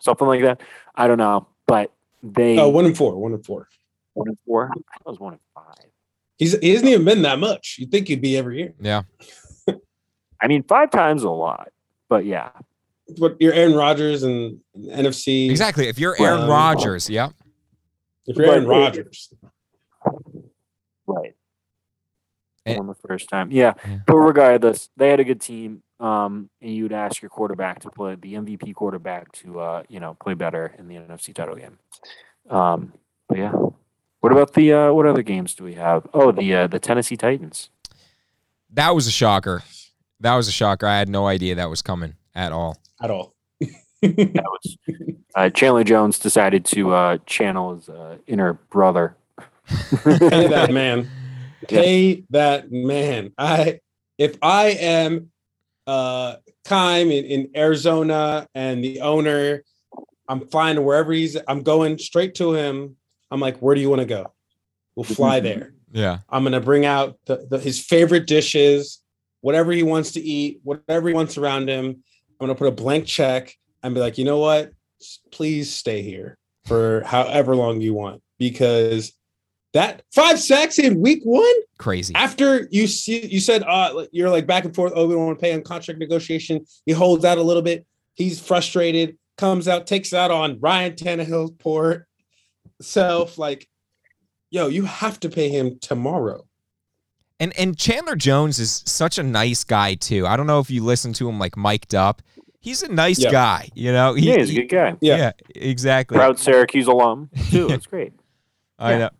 Something 0.00 0.26
like 0.26 0.42
that. 0.42 0.60
I 0.94 1.06
don't 1.06 1.18
know. 1.18 1.46
But 1.66 1.92
they 2.22 2.58
Oh, 2.58 2.68
one 2.68 2.84
and 2.86 2.96
four, 2.96 3.16
one 3.18 3.32
and 3.32 3.44
four. 3.44 3.68
one 4.14 4.28
in 4.28 4.38
four. 4.46 4.70
I 4.74 5.10
was 5.10 5.18
one 5.18 5.34
in 5.34 5.38
five. 5.54 5.86
He's 6.38 6.58
he 6.58 6.70
hasn't 6.70 6.88
even 6.90 7.04
been 7.04 7.22
that 7.22 7.38
much. 7.38 7.76
You'd 7.78 7.90
think 7.90 8.08
he'd 8.08 8.20
be 8.22 8.36
every 8.36 8.58
year. 8.58 8.74
Yeah. 8.80 9.02
I 10.42 10.46
mean, 10.48 10.62
five 10.64 10.90
times 10.90 11.22
a 11.22 11.30
lot. 11.30 11.68
But 12.08 12.24
yeah. 12.24 12.50
But 13.18 13.36
you're 13.40 13.52
Aaron 13.52 13.74
Rodgers 13.74 14.22
and 14.22 14.60
NFC. 14.76 15.50
Exactly. 15.50 15.88
If 15.88 15.98
you're 15.98 16.16
Aaron 16.20 16.40
Well- 16.40 16.48
Rodgers, 16.50 17.10
yeah. 17.10 17.30
If 18.26 18.36
you're 18.36 18.46
Aaron 18.46 18.64
But- 18.64 18.70
Rodgers, 18.70 19.32
Right. 21.06 21.34
And- 22.66 22.78
Won 22.78 22.86
the 22.86 22.94
first 22.94 23.28
time. 23.28 23.50
Yeah. 23.50 23.74
Yeah. 23.86 23.98
But 24.06 24.16
regardless, 24.16 24.90
they 24.96 25.08
had 25.10 25.20
a 25.20 25.24
good 25.24 25.40
team. 25.40 25.82
Um, 26.00 26.48
and 26.62 26.74
you'd 26.74 26.92
ask 26.92 27.20
your 27.20 27.28
quarterback 27.28 27.80
to 27.80 27.90
play 27.90 28.16
the 28.16 28.34
MVP 28.34 28.74
quarterback 28.74 29.30
to 29.32 29.60
uh, 29.60 29.82
you 29.88 30.00
know, 30.00 30.16
play 30.20 30.34
better 30.34 30.74
in 30.78 30.88
the 30.88 30.96
NFC 30.96 31.34
title 31.34 31.54
game. 31.54 31.78
Um, 32.48 32.94
but 33.28 33.38
yeah. 33.38 33.52
What 34.20 34.32
about 34.32 34.52
the 34.52 34.72
uh 34.72 34.92
what 34.92 35.06
other 35.06 35.22
games 35.22 35.54
do 35.54 35.64
we 35.64 35.74
have? 35.74 36.06
Oh, 36.12 36.30
the 36.30 36.54
uh, 36.54 36.66
the 36.66 36.78
Tennessee 36.78 37.16
Titans. 37.16 37.70
That 38.72 38.94
was 38.94 39.06
a 39.06 39.10
shocker. 39.10 39.62
That 40.20 40.36
was 40.36 40.46
a 40.46 40.52
shocker. 40.52 40.86
I 40.86 40.98
had 40.98 41.08
no 41.08 41.26
idea 41.26 41.54
that 41.54 41.70
was 41.70 41.80
coming 41.82 42.14
at 42.34 42.52
all. 42.52 42.76
at 43.02 43.10
all. 43.10 43.34
That 44.02 44.44
was 44.44 44.76
uh, 45.34 45.50
Chandler 45.50 45.84
Jones 45.84 46.18
decided 46.18 46.64
to 46.66 46.92
uh, 46.94 47.18
channel 47.26 47.74
his 47.76 47.88
uh, 47.88 48.16
inner 48.26 48.54
brother. 48.54 49.16
Pay 50.04 50.48
that 50.48 50.70
man. 50.72 51.08
Pay 51.68 52.24
that 52.30 52.70
man. 52.70 53.32
I 53.38 53.80
if 54.18 54.36
I 54.42 54.68
am 54.68 55.30
uh 55.86 56.36
time 56.64 57.10
in, 57.10 57.24
in 57.24 57.50
Arizona 57.56 58.46
and 58.54 58.82
the 58.84 59.00
owner, 59.00 59.62
I'm 60.28 60.46
flying 60.48 60.82
wherever 60.84 61.12
he's 61.12 61.36
I'm 61.48 61.62
going 61.62 61.98
straight 61.98 62.34
to 62.36 62.54
him. 62.54 62.96
I'm 63.30 63.40
like, 63.40 63.58
where 63.58 63.74
do 63.74 63.80
you 63.80 63.90
want 63.90 64.00
to 64.00 64.06
go? 64.06 64.32
We'll 64.96 65.04
fly 65.04 65.40
there. 65.40 65.72
Yeah. 65.92 66.18
I'm 66.28 66.44
gonna 66.44 66.60
bring 66.60 66.84
out 66.84 67.18
the, 67.26 67.46
the, 67.48 67.58
his 67.58 67.84
favorite 67.84 68.26
dishes, 68.26 69.00
whatever 69.40 69.72
he 69.72 69.82
wants 69.82 70.12
to 70.12 70.20
eat, 70.20 70.60
whatever 70.62 71.08
he 71.08 71.14
wants 71.14 71.38
around 71.38 71.68
him. 71.68 71.86
I'm 71.86 72.46
gonna 72.46 72.54
put 72.54 72.68
a 72.68 72.72
blank 72.72 73.06
check 73.06 73.54
and 73.82 73.94
be 73.94 74.00
like, 74.00 74.18
you 74.18 74.24
know 74.24 74.38
what? 74.38 74.72
Please 75.32 75.72
stay 75.72 76.02
here 76.02 76.36
for 76.66 77.02
however 77.04 77.56
long 77.56 77.80
you 77.80 77.94
want 77.94 78.22
because 78.38 79.12
that 79.72 80.02
five 80.12 80.38
sacks 80.40 80.78
in 80.78 81.00
week 81.00 81.22
one 81.24 81.54
Crazy. 81.78 82.14
after 82.14 82.66
you 82.70 82.86
see 82.86 83.26
you 83.26 83.38
said 83.40 83.62
uh 83.62 84.06
you're 84.12 84.30
like 84.30 84.46
back 84.46 84.64
and 84.64 84.74
forth. 84.74 84.92
Oh, 84.96 85.06
we 85.06 85.14
don't 85.14 85.26
want 85.26 85.38
to 85.38 85.42
pay 85.42 85.52
on 85.54 85.62
contract 85.62 86.00
negotiation. 86.00 86.64
He 86.86 86.92
holds 86.92 87.24
out 87.24 87.38
a 87.38 87.42
little 87.42 87.62
bit. 87.62 87.86
He's 88.14 88.40
frustrated. 88.40 89.16
Comes 89.38 89.68
out, 89.68 89.86
takes 89.86 90.12
out 90.12 90.30
on 90.30 90.58
Ryan 90.60 90.92
Tannehill's 90.94 91.52
poor 91.52 92.06
self. 92.82 93.38
Like, 93.38 93.68
yo, 94.50 94.66
you 94.68 94.84
have 94.84 95.18
to 95.20 95.28
pay 95.30 95.48
him 95.48 95.78
tomorrow. 95.80 96.44
And 97.38 97.58
and 97.58 97.78
Chandler 97.78 98.16
Jones 98.16 98.58
is 98.58 98.82
such 98.84 99.16
a 99.18 99.22
nice 99.22 99.64
guy 99.64 99.94
too. 99.94 100.26
I 100.26 100.36
don't 100.36 100.46
know 100.46 100.60
if 100.60 100.70
you 100.70 100.84
listen 100.84 101.12
to 101.14 101.28
him 101.28 101.38
like 101.38 101.56
mic'd 101.56 101.94
up. 101.94 102.20
He's 102.62 102.82
a 102.82 102.88
nice 102.92 103.18
Yeah. 103.18 103.30
guy, 103.30 103.68
you 103.74 103.90
know. 103.92 104.12
He- 104.12 104.28
yeah, 104.28 104.36
he's 104.38 104.50
a 104.50 104.54
good 104.54 104.68
guy. 104.68 104.96
Yeah. 105.00 105.16
yeah, 105.16 105.32
exactly. 105.54 106.16
Proud 106.18 106.38
Syracuse 106.38 106.86
alum 106.86 107.30
too. 107.50 107.70
It's 107.70 107.86
great. 107.86 108.12
I 108.78 108.90
yeah. 108.92 108.98
know. 108.98 109.10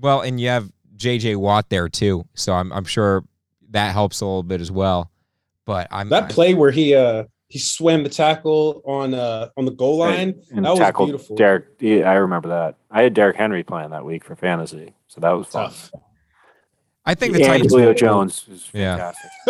Well, 0.00 0.20
and 0.20 0.40
you 0.40 0.48
have 0.48 0.70
JJ 0.96 1.36
Watt 1.36 1.68
there 1.70 1.88
too, 1.88 2.24
so 2.34 2.52
I'm 2.54 2.72
I'm 2.72 2.84
sure 2.84 3.24
that 3.70 3.92
helps 3.92 4.20
a 4.20 4.24
little 4.26 4.42
bit 4.42 4.60
as 4.60 4.70
well. 4.70 5.10
But 5.64 5.88
I'm 5.90 6.08
That 6.08 6.24
I- 6.24 6.28
play 6.28 6.54
where 6.54 6.70
he 6.70 6.94
uh 6.94 7.24
he 7.48 7.58
swam 7.58 8.02
the 8.02 8.08
tackle 8.10 8.82
on 8.84 9.14
uh 9.14 9.48
on 9.56 9.64
the 9.64 9.70
goal 9.70 9.98
line. 9.98 10.40
And 10.50 10.64
that 10.64 10.74
was 10.76 11.06
beautiful. 11.06 11.36
Derrick. 11.36 11.66
Yeah, 11.80 12.10
I 12.10 12.14
remember 12.14 12.48
that. 12.48 12.76
I 12.90 13.02
had 13.02 13.14
Derrick 13.14 13.36
Henry 13.36 13.62
playing 13.64 13.90
that 13.90 14.04
week 14.04 14.24
for 14.24 14.34
fantasy, 14.36 14.94
so 15.08 15.20
that 15.20 15.30
was 15.30 15.46
fun. 15.46 15.64
Tough. 15.66 15.90
I 17.04 17.14
think 17.14 17.32
the 17.32 17.40
and 17.40 17.48
Titans. 17.48 17.72
Julio 17.72 17.86
will- 17.88 17.94
Jones 17.94 18.44
is 18.50 18.68
Yeah. 18.74 19.12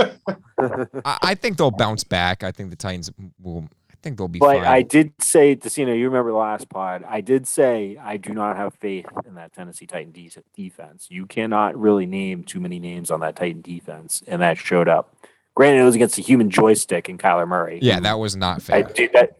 I, 0.56 1.18
I 1.22 1.34
think 1.34 1.56
they'll 1.56 1.70
bounce 1.72 2.04
back. 2.04 2.44
I 2.44 2.52
think 2.52 2.70
the 2.70 2.76
Titans 2.76 3.10
will. 3.40 3.68
I 3.98 4.00
think 4.02 4.16
they'll 4.16 4.28
be 4.28 4.38
But 4.38 4.58
fine. 4.58 4.64
I 4.64 4.82
did 4.82 5.12
say, 5.20 5.56
Decino, 5.56 5.98
you 5.98 6.04
remember 6.04 6.30
the 6.30 6.36
last 6.36 6.68
pod. 6.68 7.04
I 7.08 7.20
did 7.20 7.48
say 7.48 7.96
I 8.00 8.16
do 8.16 8.32
not 8.32 8.56
have 8.56 8.74
faith 8.74 9.06
in 9.26 9.34
that 9.34 9.52
Tennessee 9.52 9.86
Titan 9.86 10.12
de- 10.12 10.30
defense. 10.54 11.08
You 11.10 11.26
cannot 11.26 11.76
really 11.76 12.06
name 12.06 12.44
too 12.44 12.60
many 12.60 12.78
names 12.78 13.10
on 13.10 13.18
that 13.20 13.34
Titan 13.34 13.60
defense, 13.60 14.22
and 14.28 14.40
that 14.40 14.56
showed 14.56 14.88
up. 14.88 15.14
Granted, 15.56 15.80
it 15.80 15.84
was 15.84 15.96
against 15.96 16.16
a 16.18 16.22
human 16.22 16.48
joystick 16.48 17.08
and 17.08 17.18
Kyler 17.18 17.48
Murray. 17.48 17.80
yeah, 17.82 17.98
that 17.98 18.20
was 18.20 18.36
not 18.36 18.62
fair. 18.62 18.76
I 18.76 18.82
did 18.82 19.12
that. 19.14 19.38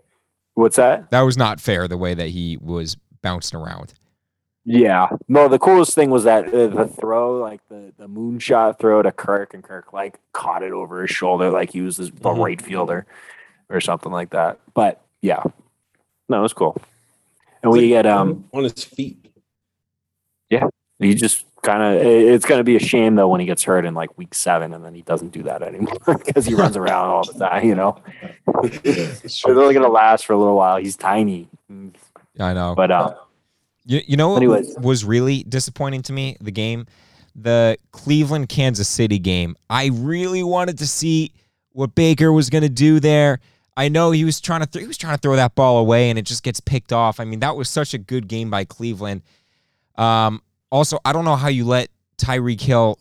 What's 0.55 0.75
that? 0.75 1.11
That 1.11 1.21
was 1.21 1.37
not 1.37 1.61
fair. 1.61 1.87
The 1.87 1.97
way 1.97 2.15
that 2.15 2.31
he 2.31 2.57
was 2.61 2.97
bouncing 3.23 3.61
around. 3.61 3.95
Yeah. 4.65 5.07
No, 5.29 5.47
the 5.47 5.61
coolest 5.61 5.95
thing 5.95 6.11
was 6.11 6.25
that 6.25 6.49
uh, 6.53 6.67
the 6.67 6.89
throw, 6.89 7.39
like 7.39 7.61
the 7.69 7.93
the 7.97 8.09
moonshot 8.09 8.81
throw 8.81 9.03
to 9.03 9.13
Kirk, 9.13 9.55
and 9.55 9.63
Kirk 9.63 9.93
like 9.93 10.19
caught 10.33 10.65
it 10.65 10.73
over 10.73 11.03
his 11.03 11.11
shoulder, 11.13 11.51
like 11.51 11.71
he 11.73 11.81
was 11.81 11.97
this, 11.97 12.09
the 12.11 12.31
Mhm. 12.31 12.45
right 12.45 12.61
fielder 12.61 13.07
or 13.69 13.81
something 13.81 14.13
like 14.13 14.31
that. 14.31 14.59
But 14.75 15.01
yeah, 15.23 15.43
no, 16.29 16.39
it 16.39 16.43
was 16.43 16.53
cool. 16.53 16.81
And 17.63 17.73
we 17.73 17.89
get 17.89 18.07
um, 18.07 18.45
on 18.53 18.65
his 18.65 18.85
feet. 18.85 19.17
Yeah, 20.51 20.69
he 20.99 21.15
just 21.15 21.45
kind 21.63 21.83
of. 21.83 22.03
It's 22.03 22.47
gonna 22.47 22.65
be 22.65 22.77
a 22.77 22.81
shame 22.81 23.17
though 23.17 23.29
when 23.29 23.41
he 23.41 23.47
gets 23.47 23.65
hurt 23.65 23.85
in 23.85 23.95
like 23.95 24.17
week 24.17 24.35
seven, 24.35 24.73
and 24.73 24.85
then 24.85 24.95
he 24.95 25.03
doesn't 25.03 25.31
do 25.31 25.43
that 25.43 25.63
anymore 25.63 25.99
because 26.25 26.47
he 26.47 26.55
runs 26.55 26.77
around 26.77 27.09
all 27.11 27.25
the 27.25 27.39
time. 27.39 27.67
You 27.67 27.75
know, 27.75 28.01
it's 28.63 29.45
only 29.45 29.75
gonna 29.75 29.89
last 29.89 30.25
for 30.27 30.33
a 30.33 30.39
little 30.39 30.57
while. 30.57 30.77
He's 30.79 30.97
tiny, 30.97 31.49
I 32.39 32.55
know. 32.55 32.75
but 32.77 32.91
um, 32.91 33.15
You, 33.85 34.01
you 34.07 34.17
know 34.17 34.29
what 34.31 34.37
Anyways. 34.37 34.77
was 34.79 35.05
really 35.05 35.43
disappointing 35.43 36.03
to 36.03 36.13
me? 36.13 36.37
The 36.41 36.53
game, 36.53 36.87
the 37.35 37.77
Cleveland 37.91 38.49
Kansas 38.49 38.89
City 38.89 39.19
game. 39.19 39.57
I 39.69 39.91
really 39.93 40.43
wanted 40.45 40.79
to 40.79 40.87
see 40.87 41.33
what 41.73 41.95
Baker 41.95 42.33
was 42.33 42.51
going 42.51 42.63
to 42.63 42.69
do 42.69 43.01
there. 43.01 43.41
I 43.79 43.89
know 43.89 44.11
he 44.11 44.25
was 44.25 44.41
trying 44.41 44.61
to 44.61 44.67
th- 44.67 44.83
he 44.83 44.89
was 44.89 44.99
trying 44.99 45.15
to 45.15 45.21
throw 45.21 45.37
that 45.37 45.55
ball 45.55 45.79
away 45.79 46.11
and 46.11 46.19
it 46.19 46.23
just 46.23 46.43
gets 46.43 46.59
picked 46.59 46.93
off. 46.93 47.21
I 47.21 47.25
mean, 47.25 47.39
that 47.41 47.55
was 47.55 47.69
such 47.69 47.95
a 47.95 47.99
good 47.99 48.27
game 48.27 48.51
by 48.51 48.65
Cleveland. 48.65 49.23
Um, 49.95 50.43
also, 50.73 50.99
I 51.05 51.13
don't 51.13 51.25
know 51.25 51.37
how 51.37 51.47
you 51.47 51.65
let 51.65 51.89
Tyreek 52.17 52.61
Hill 52.61 52.99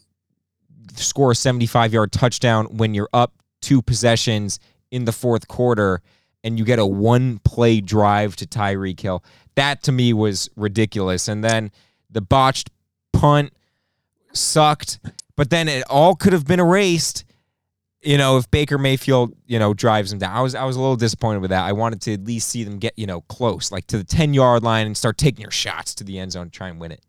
score 0.95 1.31
a 1.31 1.35
75 1.35 1.93
yard 1.93 2.11
touchdown 2.11 2.77
when 2.77 2.93
you're 2.93 3.09
up 3.11 3.33
two 3.59 3.81
possessions 3.81 4.59
in 4.91 5.05
the 5.05 5.11
fourth 5.11 5.47
quarter 5.47 6.03
and 6.43 6.59
you 6.59 6.63
get 6.63 6.77
a 6.77 6.85
one 6.85 7.39
play 7.39 7.81
drive 7.81 8.35
to 8.35 8.45
Tyreek 8.45 8.99
Hill. 8.99 9.23
That 9.55 9.81
to 9.83 9.91
me 9.91 10.13
was 10.13 10.47
ridiculous. 10.55 11.27
And 11.27 11.43
then 11.43 11.71
the 12.11 12.21
botched 12.21 12.69
punt 13.13 13.51
sucked, 14.31 14.99
but 15.35 15.49
then 15.49 15.67
it 15.67 15.83
all 15.89 16.15
could 16.15 16.33
have 16.33 16.45
been 16.45 16.59
erased. 16.59 17.25
You 18.07 18.17
know, 18.17 18.37
if 18.37 18.49
Baker 18.51 18.77
Mayfield, 18.77 19.33
you 19.47 19.59
know, 19.59 19.73
drives 19.73 20.13
him 20.13 20.19
down. 20.19 20.33
I 20.33 20.41
was 20.41 20.55
I 20.55 20.63
was 20.63 20.77
a 20.77 20.79
little 20.79 20.95
disappointed 20.95 21.39
with 21.39 21.49
that. 21.49 21.65
I 21.65 21.73
wanted 21.73 21.99
to 22.03 22.13
at 22.13 22.23
least 22.23 22.47
see 22.47 22.63
them 22.63 22.79
get, 22.79 22.93
you 22.97 23.05
know, 23.05 23.19
close, 23.21 23.69
like 23.69 23.85
to 23.87 23.97
the 23.97 24.03
10 24.05 24.33
yard 24.33 24.63
line 24.63 24.85
and 24.85 24.95
start 24.95 25.17
taking 25.17 25.41
your 25.41 25.51
shots 25.51 25.93
to 25.95 26.05
the 26.05 26.17
end 26.17 26.31
zone 26.31 26.45
to 26.45 26.51
try 26.51 26.69
and 26.69 26.79
win 26.79 26.93
it. 26.93 27.01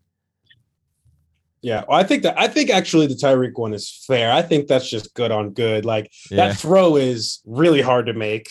Yeah, 1.61 1.83
well, 1.87 1.99
I 1.99 2.03
think 2.03 2.23
that 2.23 2.37
I 2.39 2.47
think 2.47 2.69
actually 2.69 3.07
the 3.07 3.15
Tyreek 3.15 3.51
one 3.57 3.73
is 3.73 4.03
fair. 4.07 4.31
I 4.31 4.41
think 4.41 4.67
that's 4.67 4.89
just 4.89 5.13
good 5.13 5.31
on 5.31 5.51
good. 5.51 5.85
Like 5.85 6.11
Yeah. 6.31 6.47
that 6.47 6.57
throw 6.57 6.95
is 6.95 7.41
really 7.45 7.81
hard 7.81 8.05
to 8.07 8.13
make. 8.13 8.49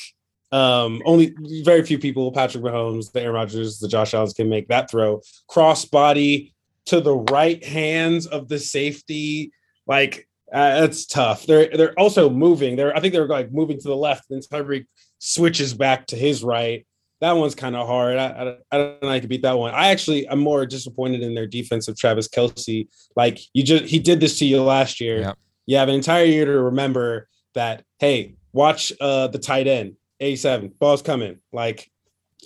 Um, 0.50 1.02
only 1.04 1.34
very 1.64 1.82
few 1.82 1.98
people, 1.98 2.32
Patrick 2.32 2.64
Mahomes, 2.64 3.12
the 3.12 3.20
Aaron 3.22 3.34
Rodgers, 3.34 3.78
the 3.78 3.88
Josh 3.88 4.14
Allen's 4.14 4.32
can 4.32 4.48
make 4.48 4.68
that 4.68 4.90
throw. 4.90 5.20
Cross 5.48 5.86
body 5.86 6.54
to 6.86 7.00
the 7.00 7.14
right 7.14 7.62
hands 7.64 8.26
of 8.26 8.48
the 8.48 8.58
safety. 8.58 9.52
Like 9.86 10.27
uh, 10.52 10.80
that's 10.80 11.06
tough. 11.06 11.46
They're 11.46 11.68
they're 11.76 11.98
also 11.98 12.30
moving. 12.30 12.76
They're 12.76 12.96
I 12.96 13.00
think 13.00 13.12
they're 13.12 13.26
like 13.26 13.52
moving 13.52 13.78
to 13.78 13.88
the 13.88 13.96
left, 13.96 14.30
and 14.30 14.42
Tyreek 14.42 14.86
switches 15.18 15.74
back 15.74 16.06
to 16.06 16.16
his 16.16 16.42
right. 16.42 16.86
That 17.20 17.32
one's 17.32 17.56
kind 17.56 17.74
of 17.74 17.86
hard. 17.88 18.16
I, 18.16 18.26
I, 18.26 18.56
I 18.70 18.78
don't 18.78 19.02
know. 19.02 19.08
I 19.08 19.18
could 19.18 19.28
beat 19.28 19.42
that 19.42 19.58
one. 19.58 19.74
I 19.74 19.88
actually 19.88 20.28
I'm 20.28 20.38
more 20.38 20.64
disappointed 20.66 21.22
in 21.22 21.34
their 21.34 21.46
defense 21.46 21.88
of 21.88 21.96
Travis 21.98 22.28
Kelce. 22.28 22.88
Like 23.16 23.40
you 23.52 23.62
just 23.62 23.84
he 23.84 23.98
did 23.98 24.20
this 24.20 24.38
to 24.38 24.44
you 24.44 24.62
last 24.62 25.00
year. 25.00 25.20
Yep. 25.20 25.38
You 25.66 25.76
have 25.76 25.88
an 25.88 25.96
entire 25.96 26.24
year 26.24 26.44
to 26.44 26.62
remember 26.62 27.28
that. 27.54 27.82
Hey, 27.98 28.36
watch 28.52 28.92
uh 29.00 29.26
the 29.28 29.38
tight 29.38 29.66
end. 29.66 29.96
87 30.20 30.74
ball's 30.78 31.02
coming. 31.02 31.38
Like 31.52 31.90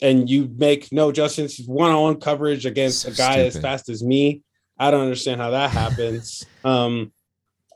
and 0.01 0.29
you 0.29 0.51
make 0.57 0.91
no 0.91 1.11
adjustments, 1.11 1.61
one-on-one 1.67 2.19
coverage 2.21 2.65
against 2.65 3.03
So 3.03 3.11
a 3.11 3.15
guy 3.15 3.41
as 3.41 3.59
fast 3.59 3.89
as 3.89 4.03
me. 4.03 4.43
I 4.79 4.91
don't 4.91 5.03
understand 5.03 5.41
how 5.41 5.51
that 5.51 5.71
happens. 5.71 6.45
um, 6.65 7.13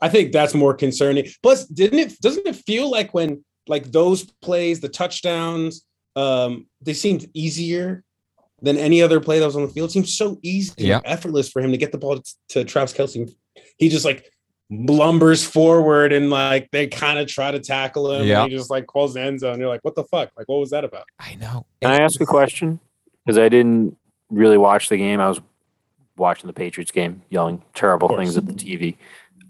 I 0.01 0.09
think 0.09 0.31
that's 0.31 0.53
more 0.53 0.73
concerning. 0.73 1.25
Plus, 1.41 1.65
didn't 1.65 1.99
it? 1.99 2.19
Doesn't 2.21 2.45
it 2.47 2.55
feel 2.55 2.89
like 2.89 3.13
when 3.13 3.43
like 3.67 3.91
those 3.91 4.23
plays, 4.41 4.79
the 4.79 4.89
touchdowns, 4.89 5.83
um, 6.15 6.67
they 6.81 6.93
seemed 6.93 7.29
easier 7.33 8.03
than 8.61 8.77
any 8.77 9.01
other 9.01 9.19
play 9.19 9.39
that 9.39 9.45
was 9.45 9.55
on 9.55 9.61
the 9.63 9.67
field. 9.67 9.89
It 9.89 9.93
seemed 9.93 10.09
so 10.09 10.39
easy, 10.41 10.73
Yeah. 10.85 10.99
effortless 11.05 11.49
for 11.49 11.61
him 11.61 11.71
to 11.71 11.77
get 11.77 11.91
the 11.91 11.97
ball 11.97 12.19
to, 12.19 12.35
to 12.49 12.63
Travis 12.63 12.93
Kelce. 12.93 13.31
He 13.77 13.89
just 13.89 14.05
like 14.05 14.31
lumbers 14.71 15.45
forward 15.45 16.11
and 16.11 16.29
like 16.29 16.69
they 16.71 16.87
kind 16.87 17.19
of 17.19 17.27
try 17.27 17.51
to 17.51 17.59
tackle 17.59 18.11
him. 18.13 18.25
Yeah. 18.25 18.43
And 18.43 18.51
he 18.51 18.57
just 18.57 18.69
like 18.71 18.87
calls 18.87 19.13
the 19.13 19.21
end 19.21 19.39
zone. 19.41 19.59
You're 19.59 19.69
like, 19.69 19.83
what 19.83 19.95
the 19.95 20.03
fuck? 20.05 20.31
Like, 20.37 20.47
what 20.47 20.59
was 20.59 20.71
that 20.71 20.83
about? 20.83 21.03
I 21.19 21.35
know. 21.35 21.65
Can 21.81 21.91
I 21.91 21.97
ask 21.97 22.19
a 22.21 22.25
question? 22.25 22.79
Because 23.25 23.37
I 23.37 23.49
didn't 23.49 23.95
really 24.29 24.57
watch 24.57 24.89
the 24.89 24.97
game. 24.97 25.19
I 25.19 25.29
was 25.29 25.41
watching 26.17 26.47
the 26.47 26.53
Patriots 26.53 26.91
game, 26.91 27.21
yelling 27.29 27.61
terrible 27.75 28.09
things 28.09 28.37
at 28.37 28.47
the 28.47 28.53
TV. 28.53 28.97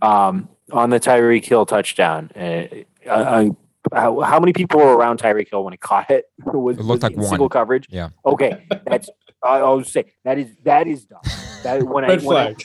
Um, 0.01 0.49
on 0.71 0.89
the 0.89 0.99
Tyreek 0.99 1.45
Hill 1.45 1.65
touchdown, 1.65 2.29
uh, 2.35 2.65
I, 3.09 3.51
how, 3.93 4.19
how 4.19 4.39
many 4.39 4.53
people 4.53 4.79
were 4.79 4.97
around 4.97 5.19
Tyreek 5.19 5.49
Hill 5.49 5.63
when 5.63 5.73
he 5.73 5.77
caught 5.77 6.11
it? 6.11 6.25
Was, 6.45 6.77
It 6.77 6.83
looked 6.83 7.03
was 7.03 7.03
like 7.03 7.13
he 7.13 7.17
in 7.17 7.23
single 7.23 7.49
coverage. 7.49 7.87
Yeah. 7.89 8.09
Okay, 8.25 8.65
that's 8.85 9.09
I, 9.43 9.59
I 9.59 9.69
was 9.69 9.91
say 9.91 10.05
that 10.23 10.37
is 10.37 10.49
that 10.63 10.87
is 10.87 11.05
dumb. 11.05 11.21
That 11.63 11.83
when 11.83 12.03
I 12.03 12.07
Red 12.09 12.23
when 12.23 12.37
I, 12.37 12.55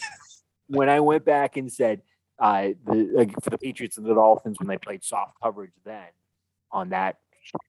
when 0.68 0.88
I 0.88 1.00
went 1.00 1.24
back 1.24 1.56
and 1.56 1.70
said 1.70 2.02
uh, 2.38 2.70
the 2.86 3.10
like, 3.14 3.32
for 3.42 3.50
the 3.50 3.58
Patriots 3.58 3.98
and 3.98 4.06
the 4.06 4.14
Dolphins 4.14 4.58
when 4.58 4.68
they 4.68 4.78
played 4.78 5.04
soft 5.04 5.34
coverage 5.42 5.72
then 5.84 6.06
on 6.70 6.88
that 6.90 7.18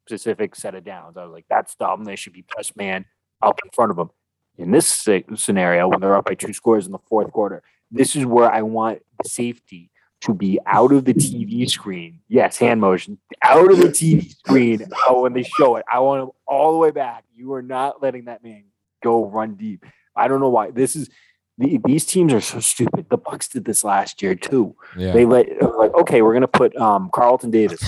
specific 0.08 0.56
set 0.56 0.76
of 0.76 0.84
downs, 0.84 1.18
I 1.18 1.26
was 1.26 1.34
like, 1.34 1.46
that's 1.50 1.76
dumb. 1.76 2.06
They 2.06 2.16
should 2.16 2.34
be 2.34 2.44
press 2.44 2.76
man 2.76 3.06
up 3.42 3.60
in 3.64 3.72
front 3.72 3.92
of 3.92 3.98
them. 3.98 4.10
In 4.58 4.72
this 4.72 4.88
scenario, 5.36 5.88
when 5.88 6.00
they're 6.00 6.16
up 6.16 6.26
by 6.26 6.36
two 6.36 6.54
scores 6.54 6.86
in 6.86 6.92
the 6.92 7.00
fourth 7.10 7.32
quarter, 7.32 7.64
this 7.94 8.16
is 8.16 8.26
where 8.26 8.52
I 8.52 8.64
want 8.64 9.02
safety 9.24 9.92
to 10.22 10.34
be 10.34 10.60
out 10.66 10.92
of 10.92 11.06
the 11.06 11.14
TV 11.14 11.70
screen. 11.70 12.20
Yes, 12.28 12.58
hand 12.58 12.82
motion 12.82 13.18
out 13.44 13.72
of 13.72 13.78
the 13.78 13.90
TV 13.90 14.30
screen. 14.30 14.86
Oh, 15.08 15.22
when 15.24 15.34
they 15.34 15.44
show 15.44 15.76
it, 15.76 15.86
I 15.92 16.00
want 16.00 16.24
him 16.24 16.30
all 16.48 16.72
the 16.72 16.78
way 16.78 16.92
back. 16.92 17.26
You 17.34 17.54
are 17.54 17.62
not 17.62 18.02
letting 18.02 18.26
that 18.26 18.44
man 18.44 18.64
go 19.04 19.26
run 19.26 19.56
deep. 19.56 19.86
I 20.16 20.28
don't 20.28 20.40
know 20.40 20.50
why. 20.50 20.72
This 20.72 20.96
is 20.96 21.10
the, 21.58 21.80
these 21.86 22.06
teams 22.06 22.34
are 22.34 22.42
so 22.42 22.60
stupid. 22.60 23.08
The 23.10 23.18
Bucks 23.18 23.48
did 23.48 23.66
this 23.66 23.84
last 23.84 24.22
year 24.22 24.34
too. 24.34 24.76
Yeah. 24.98 25.12
They 25.12 25.26
let 25.26 25.48
like 25.78 25.94
okay, 25.94 26.22
we're 26.22 26.34
gonna 26.34 26.48
put 26.48 26.76
um, 26.78 27.10
Carlton 27.14 27.52
Davis 27.52 27.82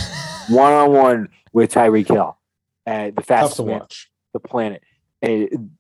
one 0.50 0.74
on 0.74 0.92
one 0.92 1.30
with 1.54 1.74
Tyreek 1.74 2.08
Hill, 2.08 2.38
and 2.86 3.16
the 3.16 3.24
fastest 3.24 3.66
man 3.66 3.80
watch. 3.80 4.12
the 4.34 4.40
planet, 4.40 4.84
and 5.22 5.72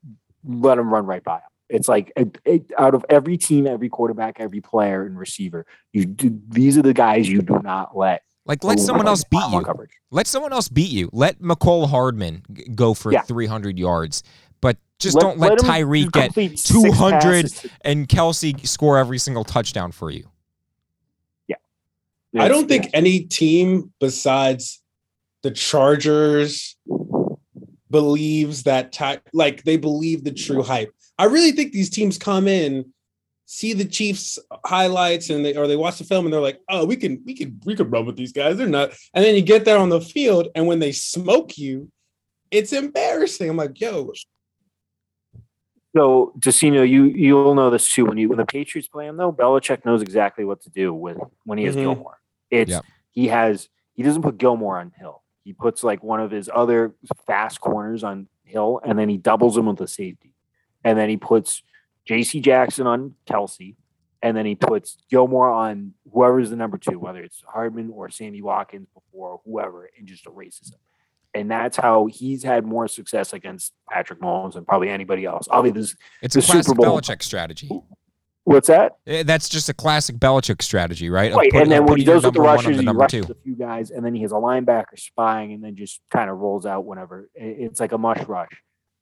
let 0.43 0.78
him 0.78 0.91
run 0.91 1.05
right 1.05 1.23
by 1.23 1.36
him. 1.36 1.41
It's 1.70 1.88
like 1.88 2.11
it, 2.16 2.38
it, 2.45 2.72
out 2.78 2.93
of 2.93 3.03
every 3.09 3.38
team, 3.38 3.66
every 3.66 3.89
quarterback, 3.89 4.39
every 4.39 4.61
player 4.61 5.05
and 5.05 5.18
receiver, 5.18 5.66
you 5.93 6.05
do, 6.05 6.39
these 6.49 6.78
are 6.78 6.84
the 6.84 6.93
guys 6.93 7.28
you 7.28 7.41
do 7.41 7.59
not 7.63 7.97
let. 7.97 8.22
Like 8.45 8.63
let 8.63 8.80
someone 8.80 9.07
else 9.07 9.24
beat 9.24 9.41
you. 9.51 9.61
Coverage. 9.61 9.91
Let 10.11 10.28
someone 10.28 10.53
else 10.53 10.68
beat 10.68 10.91
you. 10.91 11.09
Let 11.11 11.39
Mecole 11.39 11.89
Hardman 11.89 12.43
g- 12.53 12.68
go 12.76 12.93
for 12.93 13.11
Yeah. 13.11 13.24
300 13.24 13.80
yards, 13.80 14.22
but 14.61 14.78
just 14.99 15.18
don't 15.20 15.39
let, 15.39 15.53
him 15.53 15.57
Tyreek 15.57 16.11
get 16.11 16.34
200 16.36 17.51
and 17.82 18.07
Kelce 18.07 18.66
score 18.68 18.99
every 18.99 19.18
single 19.18 19.43
touchdown 19.43 19.91
for 19.91 20.11
you. 20.11 20.30
Yeah. 21.47 21.55
I 22.43 22.47
don't 22.47 22.68
think 22.68 22.89
any 22.93 23.22
team 23.22 23.91
besides 23.99 24.82
the 25.41 25.51
Chargers 25.51 26.76
believes 27.89 28.63
that 28.63 28.91
ty- 28.91 29.22
like 29.34 29.63
they 29.63 29.78
believe 29.78 30.24
the 30.24 30.32
true 30.34 30.61
hype. 30.63 30.93
I 31.18 31.26
really 31.26 31.51
think 31.51 31.72
these 31.72 31.89
teams 31.89 32.18
come 32.18 32.47
in, 32.47 32.91
see 33.45 33.74
the 33.74 33.86
Chiefs 33.86 34.38
highlights, 34.66 35.30
and 35.30 35.45
they 35.45 35.55
or 35.55 35.68
they 35.68 35.76
watch 35.76 35.97
the 35.97 36.03
film 36.03 36.26
and 36.26 36.34
they're 36.34 36.41
like, 36.41 36.59
"Oh, 36.70 36.86
we 36.86 36.95
can, 36.97 37.22
we 37.26 37.34
can, 37.34 37.59
we 37.66 37.76
could 37.76 37.91
run 37.91 38.05
with 38.05 38.18
these 38.18 38.32
guys. 38.34 38.57
They're 38.57 38.68
not." 38.68 38.91
And 39.13 39.24
then 39.24 39.36
you 39.36 39.41
get 39.41 39.66
there 39.66 39.78
on 39.78 39.89
the 39.89 40.01
field, 40.01 40.49
and 40.55 40.68
when 40.68 40.80
they 40.80 40.91
smoke 40.91 41.57
you, 41.57 41.91
it's 42.51 42.74
embarrassing. 42.74 43.49
I'm 43.49 43.57
like, 43.57 43.80
"Yo, 43.80 44.11
So, 45.95 46.34
Decino, 46.39 46.88
you 46.88 47.05
you'll 47.05 47.55
know 47.55 47.70
this 47.70 47.88
too. 47.89 48.05
When 48.05 48.18
you 48.18 48.28
when 48.30 48.38
the 48.38 48.45
Patriots 48.45 48.88
play 48.89 49.07
him, 49.07 49.16
though, 49.16 49.32
Belichick 49.32 49.86
knows 49.86 50.01
exactly 50.01 50.43
what 50.43 50.61
to 50.63 50.70
do 50.70 50.93
with 50.93 51.18
when 51.45 51.57
he 51.57 51.63
has 51.66 51.76
Mhm. 51.76 51.82
Gilmore. 51.82 52.20
It's 52.51 52.72
Yep. 52.72 52.84
he 53.11 53.28
has 53.30 53.70
he 53.93 54.03
doesn't 54.03 54.22
put 54.22 54.38
Gilmore 54.38 54.78
on 54.80 54.91
Hill. 54.91 55.24
He 55.45 55.53
puts 55.53 55.82
like 55.84 56.03
one 56.03 56.20
of 56.20 56.32
his 56.32 56.49
other 56.53 56.93
fast 57.26 57.61
corners 57.61 58.03
on 58.03 58.28
Hill, 58.43 58.82
and 58.84 58.99
then 58.99 59.07
he 59.07 59.16
doubles 59.18 59.57
him 59.57 59.68
with 59.68 59.80
a 59.80 59.88
safety, 59.88 60.34
and 60.86 60.97
then 60.97 61.09
he 61.09 61.17
puts 61.17 61.61
J.C. 62.05 62.39
Jackson 62.39 62.88
on 62.88 63.15
Kelce, 63.27 63.75
and 64.21 64.38
then 64.38 64.45
he 64.45 64.55
puts 64.55 64.97
Gilmore 65.09 65.49
on 65.51 65.93
whoever's 66.13 66.49
the 66.51 66.55
number 66.55 66.77
two, 66.77 66.97
whether 66.99 67.21
it's 67.21 67.43
Hardman 67.45 67.89
or 67.93 68.09
Sammy 68.09 68.41
Watkins 68.41 68.88
before 68.93 69.41
whoever, 69.45 69.89
and 69.97 70.07
just 70.07 70.25
erases 70.25 70.71
him. 70.71 70.79
And 71.33 71.51
that's 71.51 71.75
how 71.75 72.05
he's 72.05 72.43
had 72.43 72.65
more 72.65 72.88
success 72.88 73.33
against 73.33 73.73
Patrick 73.89 74.21
Mahomes 74.21 74.53
than 74.53 74.63
probably 74.63 74.88
anybody 74.89 75.25
else. 75.25 75.47
Obviously, 75.49 75.81
this, 75.81 75.95
It's 76.21 76.36
a 76.36 76.39
The 76.39 76.41
Super 76.43 76.53
classic 76.63 76.77
Bowl. 76.77 76.86
Belichick 77.01 77.21
strategy. 77.23 77.69
what's 78.45 78.67
that? 78.67 78.93
Eh, 79.05 79.23
That's 79.23 79.49
just 79.49 79.67
a 79.67 79.73
classic 79.73 80.15
Belichick 80.15 80.61
strategy, 80.61 81.09
right? 81.09 81.33
Right, 81.33 81.51
and 81.53 81.69
then 81.69 81.86
when 81.86 81.97
he 81.97 82.05
does 82.05 82.23
with 82.23 82.36
the 82.36 82.39
rushers, 82.41 82.77
the 82.77 82.83
he 82.83 82.89
rushes 82.89 83.25
two. 83.25 83.31
a 83.33 83.36
few 83.43 83.55
guys, 83.55 83.91
and 83.91 84.05
then 84.05 84.15
he 84.15 84.21
has 84.21 84.31
a 84.31 84.36
linebacker 84.36 84.97
spying, 84.97 85.51
and 85.51 85.61
then 85.63 85.75
just 85.75 85.99
kind 86.09 86.29
of 86.29 86.38
rolls 86.38 86.65
out 86.65 86.86
whenever. 86.86 87.29
It's 87.36 87.79
like 87.81 87.91
a 87.91 87.97
mush 87.97 88.23
rush, 88.27 88.61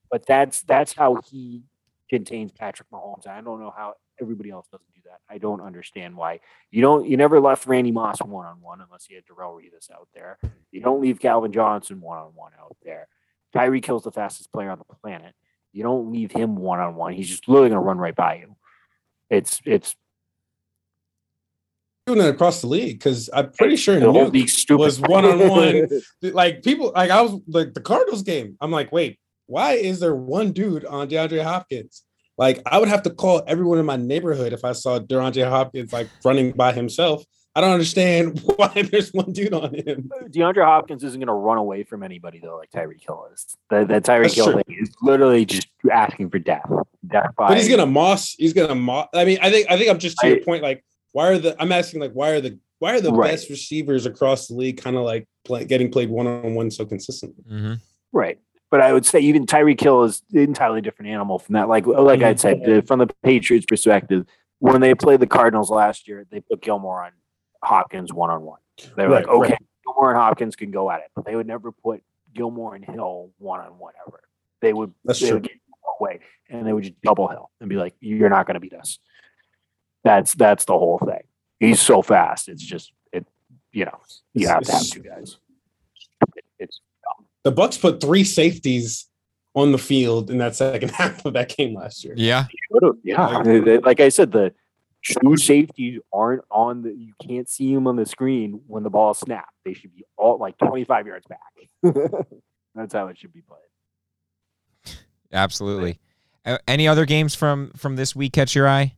but 0.10 0.26
that's 0.26 0.62
that's 0.64 0.94
how 0.94 1.20
he 1.30 1.62
contains 2.14 2.52
Patrick 2.52 2.90
Mahomes. 2.92 3.28
I 3.28 3.42
don't 3.42 3.60
know 3.60 3.74
how 3.76 3.96
everybody 4.22 4.52
else 4.52 4.68
doesn't 4.72 4.94
do 4.94 5.02
that. 5.06 5.20
I 5.28 5.40
don't 5.40 5.62
understand 5.62 6.16
why 6.16 6.42
you 6.70 6.82
don't. 6.82 7.08
You 7.08 7.18
never 7.18 7.40
left 7.40 7.66
Randy 7.66 7.92
Moss 7.92 8.22
one 8.22 8.46
on 8.46 8.62
one 8.62 8.82
unless 8.82 9.08
you 9.10 9.16
had 9.16 9.26
Darrelle 9.26 9.56
Revis 9.56 9.90
out 9.92 10.08
there. 10.14 10.38
You 10.72 10.82
don't 10.82 11.02
leave 11.02 11.20
Calvin 11.20 11.52
Johnson 11.52 12.02
one 12.02 12.20
on 12.20 12.32
one 12.36 12.52
out 12.60 12.78
there. 12.84 13.08
Tyreek 13.56 13.86
Hill's 13.86 14.04
the 14.04 14.12
fastest 14.12 14.52
player 14.52 14.70
on 14.70 14.78
the 14.78 14.96
planet. 14.96 15.34
You 15.72 15.82
don't 15.82 16.12
leave 16.12 16.32
him 16.32 16.56
one 16.56 16.80
on 16.80 16.96
one. 16.96 17.14
He's 17.14 17.30
just 17.30 17.48
literally 17.48 17.70
going 17.70 17.82
to 17.82 17.88
run 17.88 17.98
right 17.98 18.16
by 18.16 18.36
you. 18.36 18.56
It's 19.30 19.60
it's 19.66 19.96
doing 22.06 22.20
that 22.20 22.30
across 22.30 22.62
the 22.62 22.68
league 22.68 23.00
because 23.00 23.30
I'm 23.34 23.52
pretty 23.54 23.78
sure 23.78 24.00
the 24.00 24.12
whole 24.12 24.30
Nuke 24.30 24.78
was 24.78 25.00
one-on-one. 25.00 25.88
like 26.34 26.62
people 26.62 26.92
like 26.94 27.10
I 27.10 27.22
was 27.22 27.42
like 27.48 27.74
the 27.74 27.82
Cardinals 27.82 28.22
game. 28.22 28.56
I'm 28.62 28.72
like, 28.72 28.92
wait, 28.92 29.20
why 29.54 29.74
is 29.74 30.00
there 30.00 30.16
one 30.16 30.52
dude 30.52 30.84
on 30.84 31.08
DeAndre 31.08 31.44
Hopkins? 31.44 32.02
Like 32.40 32.60
I 32.66 32.80
would 32.80 32.88
have 32.90 33.04
to 33.04 33.12
call 33.12 33.44
everyone 33.46 33.78
in 33.78 33.86
my 33.86 33.98
neighborhood 33.98 34.52
if 34.52 34.66
I 34.66 34.72
saw 34.72 34.98
DeAndre 34.98 35.48
Hopkins 35.48 35.94
like 35.94 36.10
running 36.26 36.54
by 36.54 36.74
himself. 36.74 37.24
I 37.56 37.62
don't 37.62 37.70
understand 37.70 38.40
why 38.56 38.70
there's 38.92 39.14
one 39.14 39.32
dude 39.32 39.54
on 39.54 39.76
him. 39.76 40.10
DeAndre 40.30 40.66
Hopkins 40.66 41.04
isn't 41.04 41.20
going 41.20 41.28
to 41.28 41.34
run 41.34 41.60
away 41.60 41.84
from 41.84 42.02
anybody 42.02 42.40
though, 42.44 42.58
like 42.58 42.72
Tyreek 42.72 43.06
Hill 43.06 43.28
is. 43.32 43.56
The, 43.70 43.86
the 43.86 44.02
Tyreek 44.02 44.24
That's 44.24 44.34
Hill 44.34 44.54
thing 44.54 44.64
is 44.82 44.90
literally 45.04 45.46
just 45.46 45.68
asking 45.92 46.32
for 46.32 46.40
death. 46.40 46.68
Death 47.06 47.36
by, 47.38 47.50
But 47.50 47.58
he's 47.58 47.70
gonna 47.70 47.86
moss. 47.86 48.34
He's 48.34 48.54
gonna 48.54 48.74
moss. 48.74 49.10
I 49.14 49.24
mean, 49.24 49.38
I 49.40 49.52
think 49.52 49.70
I 49.70 49.78
think 49.78 49.92
I'm 49.92 50.00
just 50.00 50.18
to 50.18 50.28
your 50.30 50.40
point. 50.40 50.64
Like, 50.64 50.84
why 51.12 51.28
are 51.28 51.38
the? 51.38 51.56
I'm 51.62 51.72
asking 51.72 52.02
like, 52.02 52.14
why 52.14 52.30
are 52.32 52.42
the 52.42 52.58
why 52.80 52.96
are 52.96 53.02
the 53.02 53.12
Right. 53.12 53.30
best 53.32 53.52
receivers 53.52 54.08
across 54.08 54.48
the 54.48 54.56
league 54.56 54.82
kind 54.82 54.96
of 54.96 55.04
like 55.04 55.28
play, 55.46 55.64
getting 55.66 55.92
played 55.92 56.10
one 56.10 56.26
on 56.26 56.56
one 56.56 56.72
so 56.72 56.86
consistently? 56.88 57.44
Mhm. 57.52 57.80
right. 58.14 58.40
But 58.74 58.82
I 58.82 58.92
would 58.92 59.06
say 59.06 59.20
even 59.20 59.46
Tyreek 59.46 59.80
Hill 59.80 60.02
is 60.02 60.24
an 60.34 60.40
entirely 60.40 60.82
different 60.82 61.12
animal 61.12 61.38
from 61.38 61.54
that. 61.54 61.70
Like 61.70 61.86
like 61.86 62.22
Mhm. 62.22 62.26
I'd 62.26 62.40
said, 62.40 62.64
the- 62.66 62.82
from 62.82 62.98
the 62.98 63.06
Patriots' 63.22 63.68
perspective, 63.68 64.26
when 64.58 64.82
they 64.82 64.96
played 64.96 65.20
the 65.20 65.28
Cardinals 65.28 65.70
last 65.70 66.08
year, 66.08 66.26
they 66.32 66.40
put 66.40 66.60
Gilmore 66.64 67.04
on 67.04 67.12
Hopkins 67.64 68.12
one 68.12 68.32
on 68.32 68.42
one. 68.42 68.60
They 68.98 69.06
were 69.06 69.14
Right, 69.14 69.28
like, 69.28 69.36
okay, 69.36 69.50
right. 69.52 69.62
Gilmore 69.86 70.10
and 70.10 70.18
Hopkins 70.18 70.56
can 70.56 70.72
go 70.72 70.90
at 70.90 71.02
it, 71.02 71.12
but 71.16 71.24
they 71.24 71.36
would 71.36 71.46
never 71.46 71.72
put 71.72 72.02
Gilmore 72.34 72.74
and 72.74 72.84
Hill 72.84 73.30
one 73.38 73.60
on 73.60 73.78
one 73.78 73.94
ever. 74.08 74.22
They 74.60 74.74
would 74.74 74.92
That's 75.06 75.20
they 75.20 75.28
true. 75.28 75.36
would 75.36 75.44
get 75.44 75.58
away 76.00 76.22
and 76.50 76.66
they 76.66 76.74
would 76.74 76.86
just 76.86 77.00
double 77.04 77.28
Hill 77.28 77.52
and 77.60 77.70
be 77.70 77.76
like, 77.76 77.94
"You're 78.00 78.30
not 78.30 78.48
going 78.48 78.56
to 78.56 78.60
beat 78.60 78.74
us." 78.74 78.98
That's 80.04 80.34
that's 80.34 80.66
the 80.66 80.74
whole 80.74 80.98
thing. 80.98 81.22
He's 81.60 81.80
so 81.80 82.02
fast. 82.02 82.50
It's 82.50 82.64
just 82.64 82.92
it. 83.12 83.28
You 83.72 83.86
know, 83.86 84.00
you 84.34 84.48
have 84.48 84.64
to 84.64 84.72
have 84.72 84.82
two 84.88 85.02
guys. 85.02 85.38
It- 86.36 86.44
it's 86.58 86.82
The 87.44 87.52
Bucks 87.52 87.78
put 87.78 88.00
three 88.02 88.24
safeties 88.24 89.08
on 89.56 89.72
the 89.72 89.78
field 89.78 90.32
in 90.32 90.38
that 90.40 90.56
second 90.56 90.90
half 90.96 91.26
of 91.26 91.34
that 91.34 91.56
game 91.56 91.76
last 91.76 92.04
year. 92.04 92.14
Yeah. 92.18 92.46
yeah. 93.04 93.42
They- 93.44 93.60
they- 93.60 93.78
Like 93.80 94.00
I 94.00 94.10
said, 94.10 94.32
the 94.32 94.54
two 95.22 95.36
safeties 95.38 96.00
aren't 96.14 96.44
on 96.50 96.82
the. 96.84 96.94
You 96.94 97.14
can't 97.28 97.48
see 97.50 97.74
them 97.74 97.86
on 97.88 97.96
the 97.98 98.06
screen 98.06 98.62
when 98.68 98.84
the 98.84 98.90
ball 98.90 99.12
is 99.12 99.18
snapped. 99.18 99.52
They 99.66 99.74
should 99.74 99.94
be 99.96 100.06
all 100.18 100.38
like 100.40 100.58
25 100.58 101.08
yards 101.08 101.26
back. 101.28 101.40
That's 102.76 102.94
how 102.94 103.08
it 103.08 103.18
should 103.20 103.34
be 103.34 103.42
played. 103.42 104.96
Absolutely. 105.32 106.00
Uh, 106.46 106.58
any 106.68 106.88
other 106.88 107.06
games 107.06 107.36
from 107.36 107.72
from 107.76 107.96
this 107.96 108.16
week 108.16 108.34
catch 108.34 108.56
your 108.56 108.68
eye? 108.68 108.96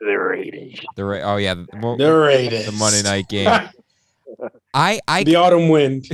The 0.00 0.06
Raiders. 0.14 0.80
The 0.96 1.04
Ra- 1.04 1.20
oh 1.34 1.36
yeah, 1.36 1.54
the, 1.54 1.66
well, 1.80 1.96
The 1.96 2.12
Raiders. 2.12 2.66
the 2.66 2.72
Monday 2.72 3.02
night 3.02 3.28
game. 3.28 3.48
I 4.74 5.00
I 5.08 5.24
the 5.24 5.36
autumn 5.36 5.68
wind. 5.68 6.06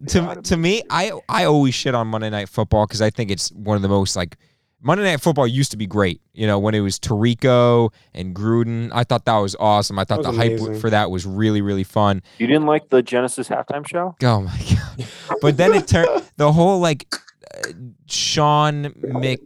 to 0.08 0.40
to 0.42 0.56
me, 0.56 0.82
I 0.90 1.12
I 1.28 1.44
always 1.44 1.74
shit 1.74 1.94
on 1.94 2.06
Monday 2.08 2.30
Night 2.30 2.48
Football 2.48 2.86
because 2.86 3.02
I 3.02 3.10
think 3.10 3.30
it's 3.30 3.50
one 3.52 3.76
of 3.76 3.82
the 3.82 3.88
most 3.88 4.16
like 4.16 4.36
Monday 4.80 5.04
Night 5.04 5.20
Football 5.20 5.46
used 5.46 5.70
to 5.72 5.76
be 5.76 5.86
great. 5.86 6.20
You 6.34 6.46
know, 6.46 6.58
when 6.58 6.74
it 6.74 6.80
was 6.80 6.98
Tirico 6.98 7.92
and 8.14 8.34
Gruden, 8.34 8.90
I 8.92 9.04
thought 9.04 9.24
that 9.24 9.36
was 9.38 9.56
awesome. 9.58 9.98
I 9.98 10.04
thought 10.04 10.22
the 10.22 10.30
was 10.30 10.36
hype 10.36 10.80
for 10.80 10.90
that 10.90 11.10
was 11.10 11.26
really 11.26 11.62
really 11.62 11.84
fun. 11.84 12.22
You 12.38 12.46
didn't 12.46 12.66
like 12.66 12.90
the 12.90 13.02
Genesis 13.02 13.48
halftime 13.48 13.86
show? 13.88 14.14
Oh 14.22 14.42
my 14.42 14.58
god! 14.98 15.06
But 15.40 15.56
then 15.56 15.74
it 15.74 15.88
turned 15.88 16.08
the 16.36 16.52
whole 16.52 16.78
like 16.78 17.06
uh, 17.12 17.72
Sean 18.06 18.92
Mc 19.02 19.44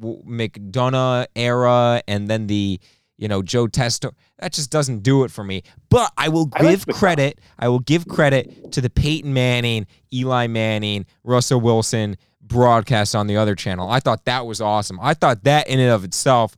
McDonough 0.00 1.26
era, 1.36 2.02
and 2.08 2.28
then 2.28 2.48
the 2.48 2.80
you 3.22 3.28
know 3.28 3.40
Joe 3.40 3.68
Testo. 3.68 4.10
That 4.40 4.52
just 4.52 4.70
doesn't 4.70 5.04
do 5.04 5.22
it 5.22 5.30
for 5.30 5.44
me. 5.44 5.62
But 5.90 6.12
I 6.18 6.28
will 6.28 6.50
I 6.54 6.64
like 6.64 6.84
give 6.84 6.96
credit. 6.96 7.40
I 7.56 7.68
will 7.68 7.78
give 7.78 8.08
credit 8.08 8.72
to 8.72 8.80
the 8.80 8.90
Peyton 8.90 9.32
Manning, 9.32 9.86
Eli 10.12 10.48
Manning, 10.48 11.06
Russell 11.22 11.60
Wilson 11.60 12.16
broadcast 12.40 13.14
on 13.14 13.28
the 13.28 13.36
other 13.36 13.54
channel. 13.54 13.88
I 13.88 14.00
thought 14.00 14.24
that 14.24 14.44
was 14.44 14.60
awesome. 14.60 14.98
I 15.00 15.14
thought 15.14 15.44
that 15.44 15.68
in 15.68 15.78
and 15.78 15.90
of 15.90 16.02
itself 16.02 16.56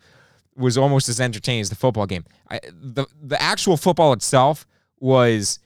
was 0.57 0.79
almost 0.79 1.09
as 1.11 1.21
entertaining 1.21 1.61
as 1.61 1.69
the 1.69 1.77
football 1.77 2.07
game. 2.07 2.25
I, 2.51 2.61
the 2.73 3.07
the 3.23 3.41
actual 3.43 3.77
football 3.77 4.15
itself 4.15 4.67
was 4.99 5.59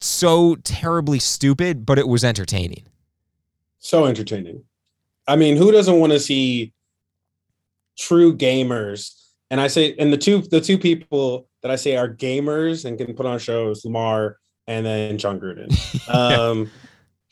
so 0.00 0.54
terribly 0.62 1.18
stupid, 1.18 1.84
but 1.84 1.98
it 1.98 2.06
was 2.06 2.22
entertaining. 2.22 2.84
so 3.80 4.04
entertaining. 4.06 4.62
I 5.26 5.34
mean, 5.34 5.56
who 5.56 5.72
doesn't 5.72 5.98
want 5.98 6.12
to 6.12 6.20
see 6.20 6.72
true 7.98 8.36
gamers? 8.36 9.25
And 9.50 9.60
I 9.60 9.68
say, 9.68 9.94
and 9.98 10.12
the 10.12 10.16
two 10.16 10.42
the 10.42 10.60
two 10.60 10.78
people 10.78 11.48
that 11.62 11.70
I 11.70 11.76
say 11.76 11.96
are 11.96 12.08
gamers 12.08 12.84
and 12.84 12.98
can 12.98 13.14
put 13.14 13.26
on 13.26 13.38
shows, 13.38 13.84
Lamar 13.84 14.38
and 14.66 14.84
then 14.84 15.18
Jon 15.18 15.40
Gruden. 15.40 15.72
Um, 16.08 16.70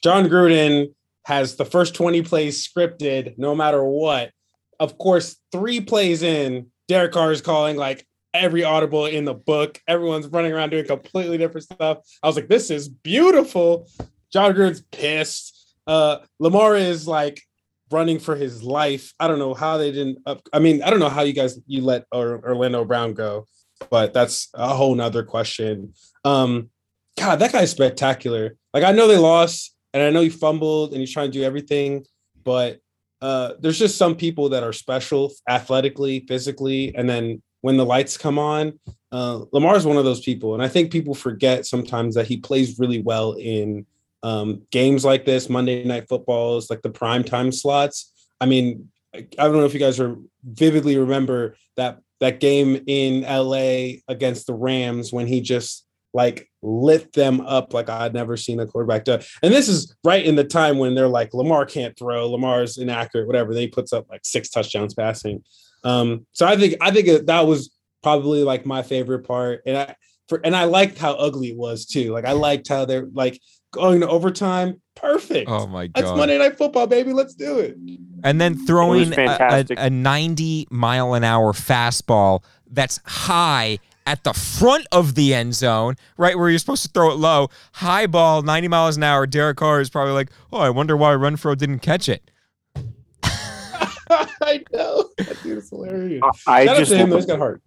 Jon 0.03 0.29
Gruden 0.29 0.93
has 1.25 1.55
the 1.55 1.65
first 1.65 1.95
20 1.95 2.23
plays 2.23 2.67
scripted 2.67 3.39
no 3.39 3.55
matter 3.55 3.85
what. 3.85 4.33
Of 4.81 4.99
course, 4.99 5.37
three 5.53 5.81
plays 5.81 6.23
in, 6.23 6.67
Derek 6.89 7.13
Carr 7.13 7.31
is 7.31 7.41
calling 7.41 7.77
like 7.77 8.05
every 8.35 8.65
audible 8.65 9.07
in 9.07 9.25
the 9.25 9.33
book. 9.33 9.81
Everyone's 9.87 10.27
running 10.27 10.53
around 10.53 10.71
doing 10.71 10.87
completely 10.87 11.39
different 11.39 11.65
stuff. 11.65 11.99
I 12.23 12.27
was 12.27 12.37
like, 12.37 12.49
this 12.49 12.71
is 12.71 12.89
beautiful. 12.89 13.89
Jon 14.33 14.53
Gruden's 14.53 14.83
pissed. 14.91 15.77
Uh, 15.87 16.19
Lamar 16.41 16.77
is 16.77 17.07
like 17.07 17.41
running 17.91 18.19
for 18.19 18.37
his 18.37 18.63
life. 18.63 19.13
I 19.21 19.29
don't 19.29 19.39
know 19.39 19.55
how 19.55 19.77
they 19.77 19.93
didn't. 19.93 20.19
Up, 20.27 20.47
I 20.53 20.59
mean, 20.59 20.83
I 20.83 20.91
don't 20.91 21.01
know 21.01 21.09
how 21.09 21.23
you 21.23 21.33
guys 21.33 21.59
you 21.67 21.83
let 21.83 22.07
or, 22.13 22.41
Orlando 22.45 22.85
Brown 22.85 23.15
go, 23.15 23.47
but 23.91 24.13
that's 24.13 24.49
a 24.55 24.69
whole 24.69 24.95
nother 24.95 25.23
question. 25.23 25.95
Um, 26.25 26.71
God, 27.19 27.37
that 27.37 27.53
guy's 27.53 27.71
spectacular. 27.71 28.57
Like 28.73 28.85
I 28.85 28.93
know 28.93 29.07
they 29.07 29.19
lost, 29.19 29.75
and 29.93 30.03
I 30.03 30.11
know 30.11 30.23
he 30.23 30.31
fumbled, 30.31 30.93
and 30.93 31.01
he's 31.01 31.13
trying 31.13 31.31
to 31.31 31.39
do 31.39 31.45
everything, 31.45 32.05
but 32.43 32.81
uh, 33.21 33.55
there's 33.61 33.79
just 33.79 33.97
some 33.97 34.15
people 34.15 34.49
that 34.51 34.63
are 34.63 34.73
special 34.73 35.33
athletically, 35.49 36.21
physically, 36.27 36.95
and 36.95 37.09
then 37.09 37.43
when 37.61 37.77
the 37.77 37.87
lights 37.87 38.19
come 38.19 38.39
on, 38.39 38.79
uh, 39.13 39.45
Lamar 39.53 39.77
is 39.77 39.87
one 39.87 39.97
of 39.97 40.05
those 40.05 40.21
people, 40.21 40.55
and 40.55 40.63
I 40.63 40.69
think 40.69 40.91
people 40.91 41.15
forget 41.15 41.65
sometimes 41.65 42.15
that 42.17 42.27
he 42.27 42.37
plays 42.37 42.79
really 42.79 43.01
well 43.01 43.33
in 43.33 43.87
um, 44.25 44.63
games 44.71 45.05
like 45.05 45.27
this, 45.27 45.51
Monday 45.51 45.85
Night 45.85 46.09
Footballs, 46.09 46.71
like 46.71 46.81
the 46.83 46.91
prime 46.91 47.23
time 47.23 47.53
slots. 47.53 48.11
I 48.41 48.47
mean, 48.47 48.89
I 49.15 49.21
don't 49.37 49.53
know 49.53 49.67
if 49.67 49.75
you 49.75 49.81
guys 49.81 50.01
are 50.01 50.17
vividly 50.43 50.97
remember 50.97 51.57
that 51.77 51.99
that 52.21 52.41
game 52.41 52.83
in 52.87 53.23
LA 53.23 54.01
against 54.09 54.47
the 54.47 54.55
Rams 54.55 55.13
when 55.13 55.27
he 55.27 55.43
just 55.43 55.87
like 56.15 56.49
lit 56.63 57.13
them 57.13 57.41
up 57.43 57.75
like 57.75 57.91
I'd 57.91 58.15
never 58.15 58.37
seen 58.37 58.61
a 58.61 58.67
quarterback 58.67 59.05
do. 59.05 59.19
And 59.43 59.53
this 59.53 59.69
is 59.69 59.95
right 60.05 60.25
in 60.25 60.37
the 60.37 60.45
time 60.45 60.79
when 60.79 60.95
they're 60.95 61.07
like 61.07 61.35
Lamar 61.35 61.67
can't 61.67 61.97
throw, 61.99 62.31
Lamar's 62.31 62.79
inaccurate, 62.79 63.27
whatever. 63.27 63.53
Then 63.53 63.63
he 63.63 63.69
puts 63.69 63.93
up 63.93 64.09
like 64.09 64.23
six 64.25 64.49
touchdowns 64.49 64.95
passing. 64.95 65.45
Um, 65.83 66.27
so 66.33 66.47
I 66.47 66.57
think 66.57 66.77
I 66.81 66.91
think 66.91 67.27
that 67.27 67.47
was 67.47 67.75
probably 68.03 68.43
like 68.43 68.65
my 68.65 68.83
favorite 68.83 69.27
part, 69.27 69.61
and 69.67 69.77
I 69.77 69.97
for 70.29 70.41
and 70.43 70.57
I 70.57 70.65
liked 70.65 70.97
how 70.97 71.13
ugly 71.13 71.51
it 71.51 71.59
was 71.59 71.85
too. 71.85 72.13
Like 72.13 72.25
I 72.25 72.33
liked 72.33 72.69
how 72.69 72.87
they're 72.87 73.09
like 73.13 73.39
going 73.75 74.01
to 74.01 74.09
overtime. 74.09 74.81
Perfect. 74.95 75.51
Oh 75.51 75.67
my 75.67 75.89
god. 75.89 76.05
That's! 76.05 76.17
Monday 76.17 76.39
Night 76.39 76.57
Football, 76.57 76.87
baby. 76.87 77.13
Let's 77.13 77.35
do 77.35 77.59
it. 77.59 77.77
and 78.23 78.41
then 78.41 78.57
throwing 78.67 79.13
a, 79.19 79.65
a, 79.79 79.87
a 79.87 79.91
90 79.91 80.69
mile 80.71 81.15
an 81.15 81.25
hour 81.25 81.53
fastball 81.53 82.43
that's 82.71 83.01
high 83.05 83.79
at 84.07 84.23
the 84.25 84.33
front 84.35 84.87
of 84.93 85.15
the 85.15 85.35
end 85.35 85.55
zone, 85.55 85.97
right 86.17 86.39
where 86.39 86.51
you're 86.51 86.59
supposed 86.59 86.83
to 86.85 86.89
throw 86.91 87.11
it 87.11 87.17
low. 87.17 87.49
High 87.75 88.07
ball, 88.07 88.43
90 88.43 88.69
miles 88.69 88.97
an 88.97 89.03
hour. 89.03 89.27
Derek 89.27 89.57
Carr 89.57 89.81
is 89.81 89.91
probably 89.91 90.13
like, 90.13 90.31
oh, 90.53 90.59
I 90.59 90.71
wonder 90.71 90.97
why 90.97 91.13
Renfrow 91.15 91.57
didn't 91.57 91.81
catch 91.81 92.09
it. 92.09 92.31
I 94.11 94.63
know. 94.73 95.11
That 95.19 95.39
dude 95.43 95.59
is 95.59 95.71
hilarious. 95.71 96.23
I 96.47 96.67
Shout 96.67 96.77
just 96.77 96.93
him. 96.93 97.11
Those 97.11 97.27
got 97.27 97.39
heart. 97.39 97.63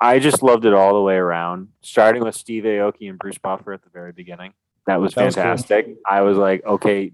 I 0.00 0.18
just 0.18 0.42
loved 0.42 0.64
it 0.64 0.74
all 0.74 0.94
the 0.94 1.00
way 1.00 1.14
around, 1.14 1.68
starting 1.80 2.24
with 2.24 2.34
Steve 2.34 2.64
Aoki 2.64 3.08
and 3.08 3.18
Bruce 3.18 3.38
Buffer 3.38 3.72
at 3.72 3.82
the 3.82 3.90
very 3.90 4.12
beginning. 4.12 4.52
That 4.86 5.00
was 5.00 5.14
That 5.14 5.24
was 5.26 5.34
cool. 5.34 5.44
fantastic. 5.44 5.96
I 6.08 6.22
was 6.22 6.36
like, 6.36 6.64
okay, 6.64 7.12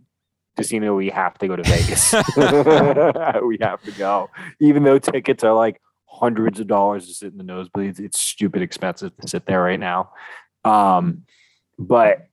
Casino, 0.56 0.94
we 0.96 1.10
have 1.10 1.36
to 1.38 1.48
go 1.48 1.56
to 1.56 1.62
Vegas. 1.62 2.12
we 3.42 3.58
have 3.60 3.82
to 3.82 3.92
go. 3.96 4.30
Even 4.60 4.82
though 4.84 4.98
tickets 4.98 5.44
are 5.44 5.54
like 5.54 5.80
hundreds 6.06 6.58
of 6.60 6.66
dollars 6.66 7.06
to 7.06 7.14
sit 7.14 7.32
in 7.32 7.38
the 7.38 7.44
nosebleeds, 7.44 8.00
it's 8.00 8.18
stupid 8.18 8.62
expensive 8.62 9.16
to 9.18 9.28
sit 9.28 9.46
there 9.46 9.62
right 9.62 9.78
now. 9.78 10.10
Um, 10.64 11.22
but 11.78 12.26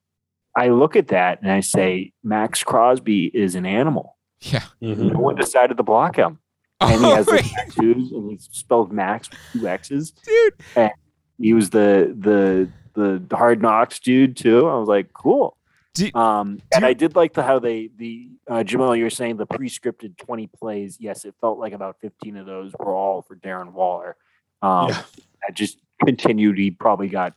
I 0.55 0.69
look 0.69 0.95
at 0.95 1.09
that 1.09 1.41
and 1.41 1.51
I 1.51 1.59
say, 1.59 2.13
Maxx 2.23 2.63
Crosby 2.63 3.25
is 3.33 3.55
an 3.55 3.65
animal. 3.65 4.17
Yeah. 4.39 4.63
Mhm. 4.81 5.13
No 5.13 5.19
one 5.19 5.35
decided 5.35 5.77
to 5.77 5.83
block 5.83 6.15
him. 6.15 6.39
And 6.81 7.03
he 7.05 7.11
has 7.11 7.25
the 7.25 7.31
right. 7.33 7.43
tattoos 7.45 8.11
and 8.11 8.31
he's 8.31 8.49
spelled 8.51 8.91
Max 8.91 9.29
with 9.29 9.61
two 9.61 9.67
X's 9.67 10.11
Dude. 10.11 10.91
he 11.39 11.53
was 11.53 11.69
the 11.69 12.13
the 12.17 12.69
the 12.95 13.23
hard 13.35 13.61
knocks 13.61 13.99
dude 13.99 14.35
too. 14.37 14.67
I 14.67 14.75
was 14.75 14.87
like, 14.87 15.13
cool. 15.13 15.57
Do- 15.93 16.11
um, 16.13 16.57
do 16.57 16.63
and 16.73 16.81
you- 16.81 16.87
I 16.89 16.93
did 16.93 17.15
like 17.15 17.33
the 17.33 17.43
how 17.43 17.59
they 17.59 17.89
the 17.95 18.29
uh, 18.49 18.63
Jamal. 18.63 18.95
You 18.95 19.03
were 19.05 19.09
saying 19.09 19.37
the 19.37 19.45
pre-scripted 19.45 20.17
twenty 20.17 20.47
plays. 20.47 20.97
Yes, 20.99 21.23
it 21.25 21.35
felt 21.39 21.57
like 21.59 21.73
about 21.73 21.97
fifteen 22.01 22.37
of 22.37 22.45
those 22.45 22.73
were 22.79 22.93
all 22.93 23.21
for 23.21 23.35
Darren 23.35 23.71
Waller. 23.73 24.15
Um, 24.61 24.89
Yeah. 24.89 25.01
That 25.47 25.55
just 25.55 25.77
continued. 26.03 26.57
He 26.57 26.71
probably 26.71 27.07
got 27.07 27.33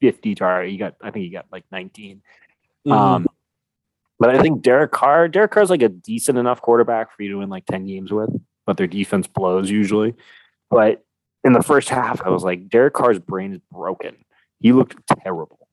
fifty 0.00 0.34
target. 0.34 0.70
He 0.70 0.76
got 0.76 0.94
I 1.00 1.10
think 1.10 1.24
he 1.24 1.30
got 1.30 1.46
like 1.50 1.64
19 1.72 2.20
Mhm. 2.86 2.92
Um, 2.92 3.26
but 4.20 4.30
I 4.34 4.40
think 4.40 4.62
Derek 4.62 4.92
Carr, 4.92 5.26
Derek 5.28 5.50
Carr's 5.50 5.70
like 5.70 5.82
a 5.82 5.88
decent 5.88 6.38
enough 6.38 6.60
quarterback 6.62 7.10
for 7.14 7.22
you 7.22 7.30
to 7.30 7.38
win 7.38 7.48
like 7.48 7.66
10 7.66 7.86
games 7.86 8.12
with, 8.12 8.30
but 8.66 8.76
their 8.76 8.86
defense 8.86 9.26
blows 9.26 9.68
usually. 9.70 10.14
But 10.70 11.04
in 11.44 11.52
the 11.52 11.62
first 11.62 11.88
half, 11.88 12.22
I 12.22 12.28
was 12.28 12.44
like, 12.44 12.68
Derek 12.68 12.94
Carr's 12.94 13.18
brain 13.18 13.52
is 13.54 13.60
broken. 13.72 14.16
He 14.60 14.72
looked 14.72 14.96
terrible. 15.22 15.68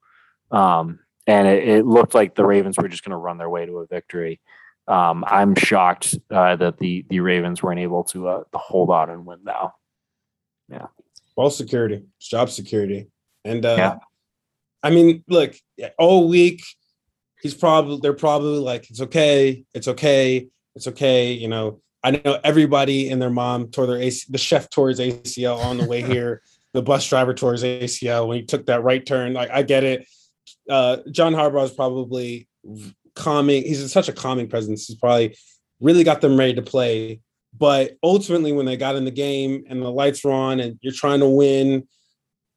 Um, 0.52 1.00
and 1.26 1.48
it, 1.48 1.68
it 1.68 1.86
looked 1.86 2.14
like 2.14 2.36
the 2.36 2.46
Ravens 2.46 2.78
were 2.78 2.88
just 2.88 3.04
going 3.04 3.12
to 3.12 3.18
run 3.18 3.38
their 3.38 3.50
way 3.50 3.66
to 3.66 3.80
a 3.80 3.88
victory. 3.88 4.40
Um, 4.88 5.24
I'm 5.28 5.56
shocked 5.56 6.16
uh, 6.30 6.58
that 6.58 6.78
the 6.78 7.06
the 7.10 7.22
Ravens 7.22 7.64
weren't 7.64 7.80
able 7.80 8.04
to, 8.06 8.28
uh, 8.28 8.44
hold 8.54 8.90
on 8.90 9.10
and 9.10 9.26
win 9.26 9.40
now. 9.46 9.76
Yeah. 10.70 10.88
Ball 11.38 11.50
security, 11.50 12.04
it's 12.18 12.28
job 12.28 12.50
security, 12.50 13.08
and 13.46 13.66
uh, 13.66 13.76
Yeah. 13.78 13.96
I 14.84 14.90
mean, 14.90 15.24
look, 15.30 15.56
all 15.98 16.28
week 16.28 16.62
he's 17.44 17.54
probably 17.54 18.00
they're 18.02 18.14
probably 18.14 18.60
like, 18.60 18.90
it's 18.90 19.02
okay, 19.02 19.64
it's 19.74 19.88
okay, 19.88 20.48
it's 20.76 20.88
okay. 20.88 21.34
You 21.34 21.48
know, 21.48 21.82
I 22.04 22.12
know 22.12 22.40
everybody 22.44 23.10
and 23.10 23.22
their 23.22 23.30
mom 23.30 23.68
tore 23.68 23.86
their 23.86 23.98
AC, 23.98 24.26
the 24.30 24.38
chef 24.38 24.70
tore 24.70 24.90
his 24.90 25.00
ACL 25.00 25.64
on 25.64 25.78
the 25.78 25.86
way 25.86 26.02
here. 26.14 26.42
The 26.74 26.82
bus 26.82 27.08
driver 27.08 27.34
tore 27.34 27.52
his 27.54 27.64
ACL 27.64 28.28
when 28.28 28.40
he 28.40 28.46
took 28.46 28.66
that 28.66 28.84
right 28.84 29.06
turn. 29.06 29.34
Like, 29.34 29.50
I 29.52 29.62
get 29.64 29.84
it. 29.84 30.08
Uh, 30.70 30.98
John 31.12 31.34
Harbaugh 31.34 31.66
is 31.66 31.72
probably 31.72 32.48
calming. 33.16 33.64
He's 33.64 33.92
such 33.92 34.10
a 34.10 34.14
calming 34.14 34.48
presence. 34.50 34.88
He's 34.88 34.98
probably 34.98 35.38
really 35.80 36.04
got 36.04 36.22
them 36.22 36.38
ready 36.38 36.56
to 36.56 36.62
play. 36.62 37.20
But 37.58 37.94
ultimately, 38.02 38.52
when 38.54 38.66
they 38.66 38.78
got 38.78 38.96
in 38.96 39.06
the 39.06 39.12
game 39.12 39.66
and 39.70 39.82
the 39.82 39.92
lights 39.92 40.24
were 40.24 40.32
on 40.32 40.60
and 40.60 40.80
you're 40.82 40.94
trying 40.94 41.20
to 41.20 41.30
win, 41.30 41.88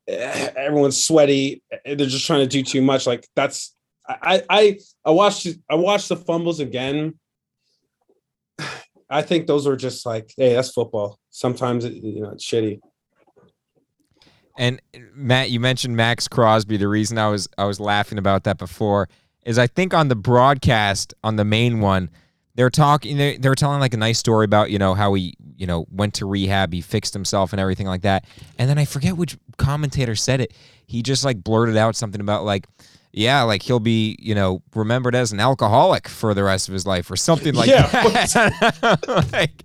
eh, 0.08 0.50
everyone's 0.56 1.04
sweaty. 1.04 1.62
eh, 1.84 1.94
They're 1.94 2.06
just 2.06 2.26
trying 2.26 2.40
to 2.40 2.46
do 2.46 2.62
too 2.62 2.80
much. 2.80 3.06
Like 3.06 3.28
that's 3.36 3.74
I 4.08 4.42
I 4.48 4.78
I 5.04 5.10
watched 5.10 5.46
I 5.68 5.74
watched 5.74 6.08
the 6.08 6.16
fumbles 6.16 6.60
again. 6.60 7.18
I 9.10 9.22
think 9.22 9.46
those 9.46 9.66
are 9.66 9.76
just 9.76 10.06
like, 10.06 10.32
hey, 10.36 10.54
that's 10.54 10.70
football. 10.72 11.18
Sometimes 11.30 11.84
it, 11.84 11.92
you 11.92 12.22
know 12.22 12.30
it's 12.30 12.44
shitty. 12.46 12.80
And 14.58 14.80
Matt, 15.14 15.50
you 15.50 15.60
mentioned 15.60 15.96
Maxx 15.96 16.28
Crosby. 16.28 16.76
The 16.76 16.88
reason 16.88 17.18
I 17.18 17.28
was 17.28 17.48
I 17.58 17.64
was 17.64 17.80
laughing 17.80 18.18
about 18.18 18.44
that 18.44 18.58
before 18.58 19.08
is 19.44 19.58
I 19.58 19.66
think 19.66 19.94
on 19.94 20.08
the 20.08 20.16
broadcast 20.16 21.14
on 21.22 21.36
the 21.36 21.44
main 21.44 21.80
one, 21.80 22.10
they're 22.54 22.70
talking 22.70 23.16
they 23.16 23.36
they 23.36 23.48
were 23.48 23.54
telling 23.54 23.80
like 23.80 23.94
a 23.94 23.98
nice 23.98 24.18
story 24.18 24.44
about, 24.44 24.70
you 24.70 24.78
know, 24.78 24.94
how 24.94 25.14
he, 25.14 25.34
you 25.56 25.66
know, 25.66 25.86
went 25.90 26.14
to 26.14 26.26
rehab, 26.26 26.72
he 26.72 26.80
fixed 26.80 27.12
himself 27.12 27.52
and 27.52 27.60
everything 27.60 27.86
like 27.86 28.02
that. 28.02 28.24
And 28.58 28.68
then 28.68 28.78
I 28.78 28.84
forget 28.86 29.16
which 29.16 29.36
commentator 29.58 30.14
said 30.14 30.40
it. 30.40 30.54
He 30.86 31.02
just 31.02 31.24
like 31.24 31.42
blurted 31.44 31.76
out 31.76 31.96
something 31.96 32.20
about 32.20 32.44
like 32.44 32.66
yeah, 33.12 33.42
like 33.42 33.62
he'll 33.62 33.80
be, 33.80 34.16
you 34.20 34.34
know, 34.34 34.60
remembered 34.74 35.14
as 35.14 35.32
an 35.32 35.40
alcoholic 35.40 36.06
for 36.06 36.34
the 36.34 36.44
rest 36.44 36.68
of 36.68 36.74
his 36.74 36.86
life 36.86 37.10
or 37.10 37.16
something 37.16 37.54
like 37.54 37.68
Yeah, 37.70 37.86
that. 37.86 39.28
like, 39.32 39.64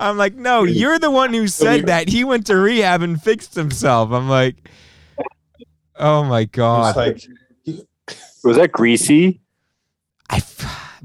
I'm 0.00 0.16
like, 0.16 0.34
no, 0.34 0.64
you're 0.64 0.98
the 0.98 1.10
one 1.10 1.32
who 1.32 1.48
said 1.48 1.86
that. 1.86 2.08
He 2.08 2.24
went 2.24 2.46
to 2.46 2.56
rehab 2.56 3.02
and 3.02 3.20
fixed 3.20 3.54
himself. 3.54 4.12
I'm 4.12 4.28
like, 4.28 4.68
oh 5.96 6.24
my 6.24 6.40
It's 6.40 6.50
god, 6.52 6.96
like 6.96 7.26
Was 8.44 8.56
that 8.56 8.72
Griese? 8.72 9.40
I 10.30 10.42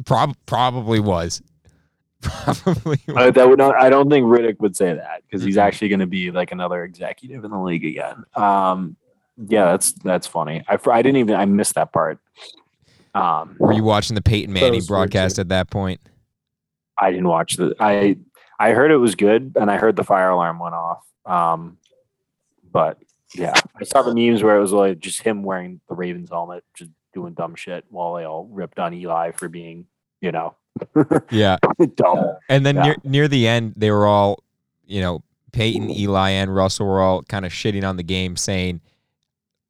prob- 0.06 0.38
probably 0.46 1.00
was, 1.00 1.42
probably. 2.22 3.00
Was. 3.08 3.18
I, 3.18 3.32
that 3.32 3.50
would 3.50 3.60
not. 3.60 3.76
I 3.76 3.90
don't 3.90 4.10
think 4.10 4.26
Riddick 4.26 4.60
would 4.60 4.76
say 4.76 4.94
that 4.94 5.24
because 5.26 5.44
he's 5.44 5.58
actually 5.58 5.90
going 5.90 6.00
to 6.02 6.08
be 6.08 6.30
like 6.32 6.52
another 6.52 6.84
executive 6.84 7.44
in 7.44 7.52
the 7.52 7.60
league 7.60 7.86
again. 7.86 8.24
Um, 8.36 8.96
yeah, 9.48 9.66
that's 9.66 9.94
that's 9.94 10.28
funny. 10.28 10.64
I 10.68 10.78
I 10.92 11.02
didn't 11.02 11.18
even 11.18 11.36
I 11.36 11.46
missed 11.46 11.76
that 11.76 11.92
part. 11.92 12.20
Um, 13.16 13.56
Were 13.60 13.74
you 13.74 13.84
watching 13.84 14.16
the 14.16 14.22
Peyton 14.22 14.54
Manning 14.54 14.84
broadcast 14.86 15.40
at 15.40 15.50
that 15.50 15.70
point? 15.70 16.02
I 17.00 17.12
didn't 17.12 17.28
watch 17.28 17.58
the. 17.58 17.76
I 17.80 18.18
I 18.60 18.72
heard 18.72 18.92
it 18.92 18.98
was 18.98 19.16
good, 19.16 19.54
and 19.60 19.70
I 19.70 19.78
heard 19.78 19.96
the 19.96 20.04
fire 20.04 20.30
alarm 20.30 20.60
went 20.60 20.76
off. 20.76 21.04
Um, 21.26 21.78
but 22.72 22.98
yeah, 23.36 23.54
I 23.80 23.84
saw 23.84 24.02
the 24.02 24.14
memes 24.14 24.44
where 24.44 24.58
it 24.58 24.62
was 24.62 24.72
like 24.74 25.00
just 25.00 25.22
him 25.22 25.44
wearing 25.44 25.80
the 25.90 25.96
Ravens 25.96 26.30
helmet, 26.30 26.64
just 26.74 26.92
doing 27.14 27.34
dumb 27.34 27.56
shit 27.56 27.86
while 27.90 28.14
they 28.16 28.24
all 28.24 28.46
ripped 28.52 28.80
on 28.80 28.94
Eli 28.94 29.32
for 29.32 29.48
being, 29.50 29.86
you 30.22 30.32
know, 30.32 30.56
Yeah. 31.32 31.58
dumb. 31.96 32.38
And 32.50 32.66
then 32.66 32.76
Yeah. 32.76 32.84
near 32.84 32.96
near 33.04 33.28
the 33.28 33.48
end, 33.48 33.74
they 33.78 33.92
were 33.92 34.06
all, 34.08 34.44
you 34.86 35.02
know, 35.02 35.24
Peyton, 35.52 35.90
Eli, 35.92 36.30
and 36.32 36.54
Russell 36.56 36.88
were 36.88 37.02
all 37.02 37.22
kind 37.24 37.46
of 37.46 37.52
shitting 37.52 37.88
on 37.88 37.98
the 37.98 38.04
game, 38.04 38.36
saying, 38.36 38.82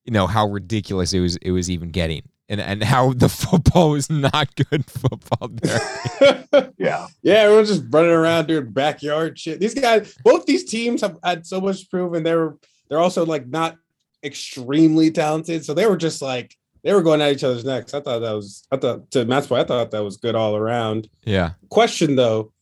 you 0.05 0.11
know, 0.13 0.27
how 0.27 0.47
ridiculous 0.47 1.13
it 1.13 1.19
was 1.19 1.35
it 1.37 1.51
was 1.51 1.69
even 1.69 1.89
getting. 1.89 2.23
And 2.53 2.61
and 2.61 2.83
how 2.83 3.13
the 3.13 3.29
football 3.29 3.89
was 3.89 4.11
not 4.11 4.55
good 4.69 4.85
football 4.85 5.47
there. 5.51 6.71
Yeah, 6.77 7.07
yeah, 7.23 7.33
everyone's 7.33 7.69
just 7.69 7.85
running 7.89 8.11
around 8.11 8.47
doing 8.47 8.71
backyard 8.71 9.39
shit. 9.39 9.59
These 9.59 9.73
guys, 9.73 10.15
both 10.23 10.45
these 10.45 10.63
teams 10.63 11.01
have 11.01 11.17
had 11.23 11.47
so 11.47 11.59
much 11.59 11.81
to 11.81 11.87
prove, 11.89 12.13
and 12.13 12.23
they're 12.23 12.55
they're 12.89 12.99
also 12.99 13.25
like 13.25 13.47
not 13.47 13.77
extremely 14.23 15.09
talented. 15.09 15.65
So 15.65 15.73
they 15.73 15.87
were 15.87 15.97
just 15.97 16.21
like 16.21 16.55
they 16.83 16.93
were 16.93 17.01
going 17.01 17.21
at 17.21 17.31
each 17.31 17.43
other's 17.43 17.65
necks. 17.65 17.95
I 17.95 18.01
thought 18.01 18.19
that 18.19 18.33
was 18.33 18.67
I 18.71 18.77
thought 18.77 19.09
to 19.11 19.25
Matt's 19.25 19.47
point, 19.47 19.61
I 19.61 19.65
thought 19.65 19.89
that 19.89 20.03
was 20.03 20.17
good 20.17 20.35
all 20.35 20.55
around. 20.55 21.09
Yeah. 21.23 21.53
Question 21.69 22.15
though, 22.15 22.53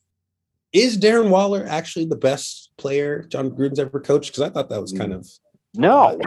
is 0.71 0.97
Darren 0.97 1.29
Waller 1.29 1.65
actually 1.67 2.05
the 2.05 2.15
best 2.15 2.71
player 2.77 3.23
Jon 3.23 3.51
Gruden's 3.51 3.79
ever 3.79 3.99
coached? 3.99 4.31
Because 4.31 4.43
I 4.43 4.49
thought 4.49 4.69
that 4.69 4.81
was 4.81 4.93
kind 4.93 5.11
mm. 5.11 5.17
of 5.17 5.29
no, 5.73 6.17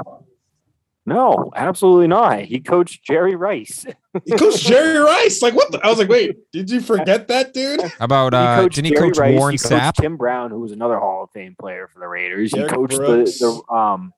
no, 1.06 1.50
absolutely 1.54 2.06
not. 2.06 2.40
He 2.42 2.60
coached 2.60 3.04
Jerry 3.04 3.34
Rice. 3.36 3.84
he 4.24 4.32
coached 4.36 4.64
Jerry 4.66 4.96
Rice. 4.98 5.42
Like 5.42 5.54
what? 5.54 5.70
The, 5.70 5.78
I 5.84 5.88
was 5.88 5.98
like, 5.98 6.08
wait, 6.08 6.50
did 6.52 6.70
you 6.70 6.80
forget 6.80 7.28
that 7.28 7.52
dude? 7.52 7.80
How 7.82 7.90
about 8.00 8.32
uh 8.32 8.56
coached 8.62 8.76
didn't 8.76 8.86
he 8.86 8.94
Jerry 8.94 9.08
coach 9.10 9.18
Rice, 9.18 9.38
Warren 9.38 9.52
he 9.52 9.58
coached 9.58 9.72
Sapp? 9.72 9.94
Tim 9.96 10.16
Brown, 10.16 10.50
who 10.50 10.60
was 10.60 10.72
another 10.72 10.98
Hall 10.98 11.24
of 11.24 11.30
Fame 11.32 11.54
player 11.60 11.88
for 11.92 12.00
the 12.00 12.08
Raiders. 12.08 12.52
Derek 12.52 12.70
he 12.70 12.76
coached 12.76 12.96
Brooks. 12.96 13.38
the, 13.38 13.62
the 13.68 13.74
um 13.74 14.12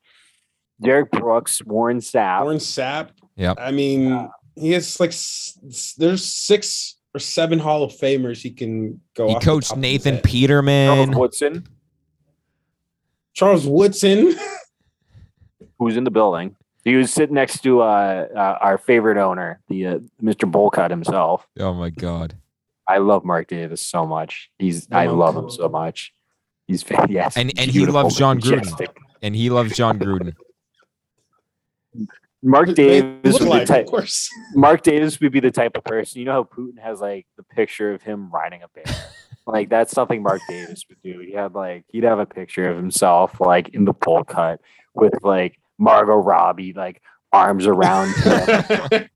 Derrick 0.80 1.10
Brooks, 1.10 1.60
Warren 1.64 1.98
Sapp. 1.98 2.42
Warren 2.42 2.58
Sapp. 2.58 3.08
Yeah. 3.34 3.54
I 3.58 3.70
mean, 3.72 4.28
he 4.54 4.72
has 4.72 5.00
like 5.00 5.10
s- 5.10 5.58
s- 5.68 5.94
there's 5.98 6.24
six 6.24 6.96
or 7.14 7.18
seven 7.18 7.58
Hall 7.58 7.82
of 7.82 7.92
Famers 7.92 8.42
he 8.42 8.50
can 8.50 9.00
go. 9.16 9.26
He 9.26 9.34
off 9.34 9.40
the 9.40 9.44
coached 9.46 9.68
top 9.68 9.78
of 9.78 9.82
his 9.82 9.90
Nathan 10.04 10.14
head. 10.16 10.22
Charles 10.22 10.32
Peterman. 10.32 11.18
Woodson, 11.18 11.66
Charles 13.34 13.66
Woodson. 13.66 14.34
who's 15.78 15.96
in 15.98 16.04
the 16.04 16.10
building. 16.10 16.56
He 16.86 16.94
was 16.94 17.12
sitting 17.12 17.34
next 17.34 17.62
to 17.64 17.80
uh, 17.82 18.28
uh, 18.32 18.58
our 18.60 18.78
favorite 18.78 19.18
owner, 19.18 19.60
the 19.68 19.86
uh, 19.86 19.98
Mr. 20.22 20.48
Bolcott 20.48 20.88
himself. 20.90 21.44
Oh 21.58 21.74
my 21.74 21.90
god. 21.90 22.36
I 22.88 22.98
love 22.98 23.24
Mark 23.24 23.48
Davis 23.48 23.82
so 23.82 24.06
much. 24.06 24.50
He's 24.60 24.86
I 24.92 25.06
Oh, 25.08 25.14
love 25.16 25.36
him 25.36 25.50
so 25.50 25.68
much. 25.68 26.14
He's 26.68 26.84
fa- 26.84 27.06
yes, 27.10 27.36
And- 27.36 27.52
and 27.58 27.72
he 27.72 27.86
loves 27.86 28.16
Jon 28.16 28.40
Gruden. 28.40 28.86
And 29.20 29.34
he 29.34 29.50
loves 29.50 29.74
Jon 29.80 29.98
Gruden. 29.98 30.34
Mark 32.42 32.74
Davis 32.74 33.32
would 33.32 33.38
be 33.40 33.46
alike, 33.46 33.66
type, 33.66 33.86
of 33.86 33.90
course. 33.90 34.28
Mark 34.54 34.82
Davis 34.82 35.18
would 35.20 35.32
be 35.32 35.40
the 35.40 35.50
type 35.50 35.76
of 35.76 35.82
person. 35.82 36.20
You 36.20 36.26
know 36.26 36.32
how 36.32 36.44
Putin 36.44 36.78
has 36.80 37.00
like 37.00 37.26
the 37.36 37.42
picture 37.42 37.92
of 37.92 38.02
him 38.02 38.30
riding 38.30 38.62
a 38.62 38.68
bear. 38.68 38.84
like 39.46 39.68
that's 39.70 39.90
something 39.90 40.22
Mark 40.22 40.40
Davis 40.48 40.84
would 40.88 41.02
do. 41.02 41.18
He 41.18 41.32
had 41.32 41.54
like 41.54 41.84
he'd 41.88 42.04
have 42.04 42.20
a 42.20 42.26
picture 42.26 42.68
of 42.70 42.76
himself 42.76 43.40
like 43.40 43.70
in 43.70 43.84
the 43.84 43.92
pull 43.94 44.22
cut 44.22 44.60
with 44.94 45.14
like 45.24 45.58
Margot 45.78 46.16
Robbie 46.16 46.72
like 46.72 47.02
arms 47.32 47.66
around 47.66 48.14
him, 48.16 49.08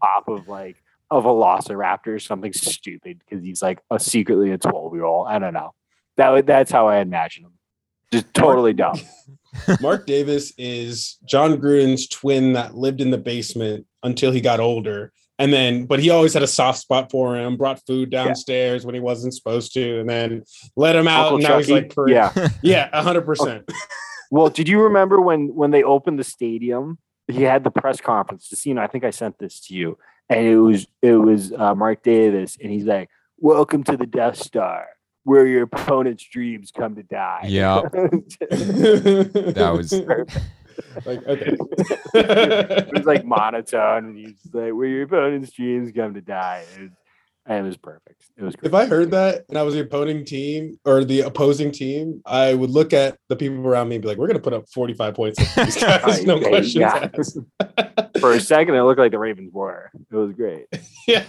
top 0.00 0.28
of 0.28 0.48
like 0.48 0.82
a 1.10 1.20
velociraptor, 1.20 2.20
something 2.20 2.52
stupid 2.52 3.18
because 3.18 3.44
he's 3.44 3.62
like 3.62 3.80
a 3.90 3.98
secretly 3.98 4.50
a 4.50 4.58
twelve 4.58 4.94
year 4.94 5.04
old. 5.04 5.28
I 5.28 5.38
don't 5.38 5.54
know. 5.54 5.74
That 6.16 6.46
that's 6.46 6.70
how 6.70 6.88
I 6.88 6.98
imagine 6.98 7.44
him. 7.44 7.52
Just 8.12 8.32
totally 8.34 8.74
dumb. 8.74 9.00
Mark 9.80 10.06
Davis 10.06 10.52
is 10.58 11.18
Jon 11.24 11.58
Gruden's 11.58 12.08
twin 12.08 12.54
that 12.54 12.74
lived 12.74 13.00
in 13.00 13.10
the 13.10 13.18
basement 13.18 13.86
until 14.02 14.32
he 14.32 14.40
got 14.40 14.60
older. 14.60 15.12
And 15.38 15.52
then, 15.52 15.86
but 15.86 15.98
he 15.98 16.10
always 16.10 16.34
had 16.34 16.42
a 16.42 16.46
soft 16.46 16.78
spot 16.78 17.10
for 17.10 17.36
him, 17.36 17.56
brought 17.56 17.84
food 17.86 18.10
downstairs 18.10 18.84
when 18.84 18.94
he 18.94 19.00
wasn't 19.00 19.34
supposed 19.34 19.72
to, 19.74 19.98
and 20.00 20.08
then 20.08 20.44
let 20.76 20.94
him 20.94 21.08
out. 21.08 21.32
Uncle 21.32 21.36
and 21.36 21.44
now 21.44 21.58
he's 21.58 21.70
like, 21.70 21.94
per- 21.94 22.08
yeah. 22.08 22.32
yeah, 22.62 22.88
100%. 23.02 23.68
Well, 24.32 24.48
did 24.48 24.66
you 24.66 24.80
remember 24.80 25.20
when 25.20 25.54
when 25.54 25.72
they 25.72 25.82
opened 25.82 26.18
the 26.18 26.24
stadium? 26.24 26.96
He 27.28 27.42
had 27.42 27.64
the 27.64 27.70
press 27.70 28.00
conference. 28.00 28.48
To 28.48 28.56
see, 28.56 28.70
you 28.70 28.74
know, 28.74 28.80
I 28.80 28.86
think 28.86 29.04
I 29.04 29.10
sent 29.10 29.38
this 29.38 29.60
to 29.66 29.74
you, 29.74 29.98
and 30.30 30.46
it 30.46 30.56
was 30.56 30.86
it 31.02 31.16
was 31.16 31.52
uh, 31.52 31.74
Mark 31.74 32.02
Davis, 32.02 32.56
and 32.58 32.72
he's 32.72 32.86
like, 32.86 33.10
"Welcome 33.36 33.84
to 33.84 33.96
the 33.98 34.06
Death 34.06 34.38
Star, 34.38 34.86
where 35.24 35.46
your 35.46 35.64
opponent's 35.64 36.24
dreams 36.24 36.72
come 36.74 36.94
to 36.94 37.02
die." 37.02 37.44
Yeah. 37.48 37.82
That 37.92 39.54
that 39.54 39.72
was 39.74 39.92
like, 41.04 41.26
okay. 41.26 41.56
it 42.14 42.92
was 42.94 43.04
like 43.04 43.26
monotone, 43.26 44.06
and 44.06 44.16
he's 44.16 44.40
just 44.40 44.54
like, 44.54 44.72
"Where 44.72 44.88
your 44.88 45.02
opponent's 45.02 45.52
dreams 45.52 45.92
come 45.94 46.14
to 46.14 46.22
die." 46.22 46.64
It 46.74 46.80
was, 46.80 46.90
and 46.90 46.96
it 47.48 47.62
was 47.62 47.76
perfect. 47.76 48.24
It 48.36 48.42
was. 48.44 48.54
If 48.62 48.72
I 48.74 48.86
heard 48.86 49.10
that 49.10 49.44
and 49.48 49.58
I 49.58 49.62
was 49.62 49.74
the 49.74 49.80
opposing 49.80 50.24
team 50.24 50.78
or 50.84 51.04
the 51.04 51.20
opposing 51.22 51.70
team, 51.72 52.22
I 52.24 52.54
would 52.54 52.70
look 52.70 52.92
at 52.92 53.18
the 53.28 53.36
people 53.36 53.66
around 53.66 53.88
me 53.88 53.96
and 53.96 54.02
be 54.02 54.08
like, 54.08 54.16
"We're 54.18 54.26
going 54.28 54.36
to 54.38 54.42
put 54.42 54.52
up 54.52 54.68
45 54.68 55.14
points." 55.14 55.54
These 55.56 55.76
guys, 55.82 56.24
no 56.24 56.38
Hey, 56.38 56.48
questions 56.48 56.74
yeah. 56.76 57.08
asked. 57.18 57.38
For 58.20 58.32
a 58.32 58.40
second, 58.40 58.74
it 58.74 58.82
looked 58.82 58.98
like 59.00 59.10
the 59.12 59.18
Ravens 59.18 59.52
were. 59.52 59.90
It 60.10 60.14
was 60.14 60.32
great. 60.34 60.66
yeah. 61.08 61.24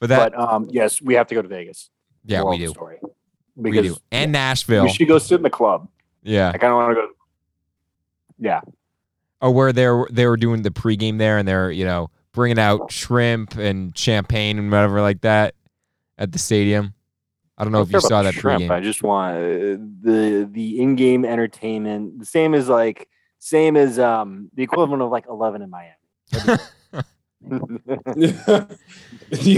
But 0.00 0.08
that 0.08 0.32
but 0.32 0.38
um, 0.38 0.68
yes, 0.70 1.00
we 1.00 1.14
have 1.14 1.28
to 1.28 1.34
go 1.34 1.42
to 1.42 1.48
Vegas. 1.48 1.88
yeah, 2.24 2.42
we 2.42 2.58
do. 2.58 2.68
Story. 2.68 2.98
We 3.54 3.70
do. 3.80 3.96
And 4.10 4.32
Nashville. 4.32 4.84
we 4.84 4.90
should 4.92 5.08
go 5.08 5.18
sit 5.18 5.36
in 5.36 5.42
the 5.42 5.50
club. 5.50 5.88
Yeah. 6.22 6.48
I 6.48 6.58
kind 6.58 6.72
of 6.72 6.76
want 6.76 6.90
to 6.90 6.94
go. 7.02 7.08
Yeah, 8.38 8.60
Oh, 9.40 9.50
where 9.52 9.72
they're 9.72 10.06
they 10.10 10.26
were 10.26 10.36
doing 10.36 10.62
the 10.62 10.70
pregame 10.70 11.18
there, 11.18 11.38
and 11.38 11.46
they're 11.46 11.70
you 11.70 11.84
know 11.84 12.10
bringing 12.32 12.58
out 12.58 12.90
shrimp 12.90 13.56
and 13.56 13.96
champagne 13.96 14.58
and 14.58 14.70
whatever 14.70 15.00
like 15.00 15.20
that 15.22 15.54
at 16.18 16.32
the 16.32 16.38
stadium. 16.38 16.94
I 17.58 17.64
don't 17.64 17.72
know 17.72 17.80
I 17.80 17.82
if 17.82 17.92
you 17.92 18.00
saw 18.00 18.22
that 18.22 18.34
shrimp. 18.34 18.62
pregame. 18.62 18.70
I 18.70 18.80
just 18.80 19.02
want 19.02 19.36
uh, 19.36 19.40
the 20.00 20.48
the 20.50 20.80
in-game 20.80 21.24
entertainment. 21.24 22.18
The 22.18 22.26
same 22.26 22.54
as 22.54 22.68
like 22.68 23.08
same 23.38 23.76
as 23.76 23.98
um 23.98 24.50
the 24.54 24.62
equivalent 24.62 25.02
of 25.02 25.10
like 25.10 25.26
Eleven 25.28 25.62
in 25.62 25.70
Miami. 25.70 25.94
the 27.44 28.78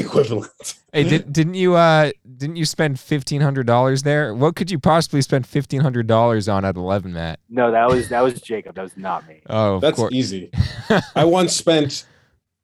equivalent. 0.01 0.75
Hey, 0.93 1.05
did, 1.05 1.33
didn't 1.33 1.55
you 1.55 1.75
uh 1.75 2.11
didn't 2.37 2.57
you 2.57 2.65
spend 2.65 2.99
fifteen 2.99 3.41
hundred 3.41 3.67
dollars 3.67 4.03
there? 4.03 4.35
What 4.35 4.57
could 4.57 4.71
you 4.71 4.79
possibly 4.79 5.23
spend 5.23 5.47
fifteen 5.47 5.81
hundred 5.81 6.07
dollars 6.07 6.49
on 6.49 6.65
at 6.65 6.77
eleven, 6.77 7.13
Matt? 7.13 7.41
no, 7.49 7.71
that 7.71 7.89
was 7.89 8.09
that 8.09 8.23
was 8.23 8.41
Jacob. 8.41 8.75
That 8.77 8.83
was 8.83 8.97
not 8.97 9.27
me. 9.29 9.43
Oh, 9.49 9.77
of 9.77 9.81
That's 9.83 9.97
course. 9.97 10.13
easy. 10.13 10.51
I 11.15 11.25
once 11.25 11.55
spent. 11.55 12.07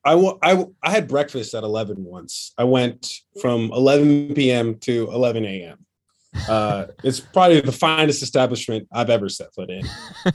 I, 0.05 0.15
wa- 0.15 0.39
I, 0.43 0.51
w- 0.51 0.75
I 0.83 0.91
had 0.91 1.09
breakfast 1.09 1.55
at 1.55 1.63
11 1.63 2.03
once. 2.05 2.53
I 2.57 2.65
went 2.65 3.13
from 3.41 3.71
11 3.73 4.35
p.m. 4.35 4.77
to 4.81 5.11
11 5.13 5.45
a.m. 5.45 5.85
Uh, 6.49 6.87
it's 7.03 7.21
probably 7.21 7.61
the 7.61 7.73
finest 7.73 8.23
establishment 8.23 8.89
I've 8.93 9.11
ever 9.11 9.29
set 9.29 9.53
foot 9.55 9.69
in. 9.71 9.85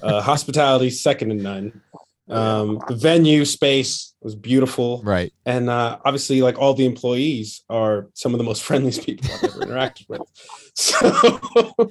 Uh, 0.01 0.21
hospitality, 0.31 0.89
second 0.89 1.29
to 1.29 1.35
none. 1.35 1.81
Um, 2.27 2.81
the 2.87 2.95
venue 2.95 3.45
space 3.45 4.13
was 4.21 4.35
beautiful. 4.35 5.01
Right. 5.03 5.31
And 5.45 5.69
uh, 5.69 5.99
obviously, 6.03 6.41
like 6.41 6.57
all 6.57 6.73
the 6.73 6.85
employees 6.85 7.63
are 7.69 8.09
some 8.13 8.33
of 8.33 8.39
the 8.39 8.43
most 8.43 8.63
friendliest 8.67 9.03
people 9.05 9.29
I've 9.33 9.43
ever 9.43 9.59
interacted 9.61 10.09
with. 10.09 10.21
So 10.77 10.97
uh, 11.07 11.85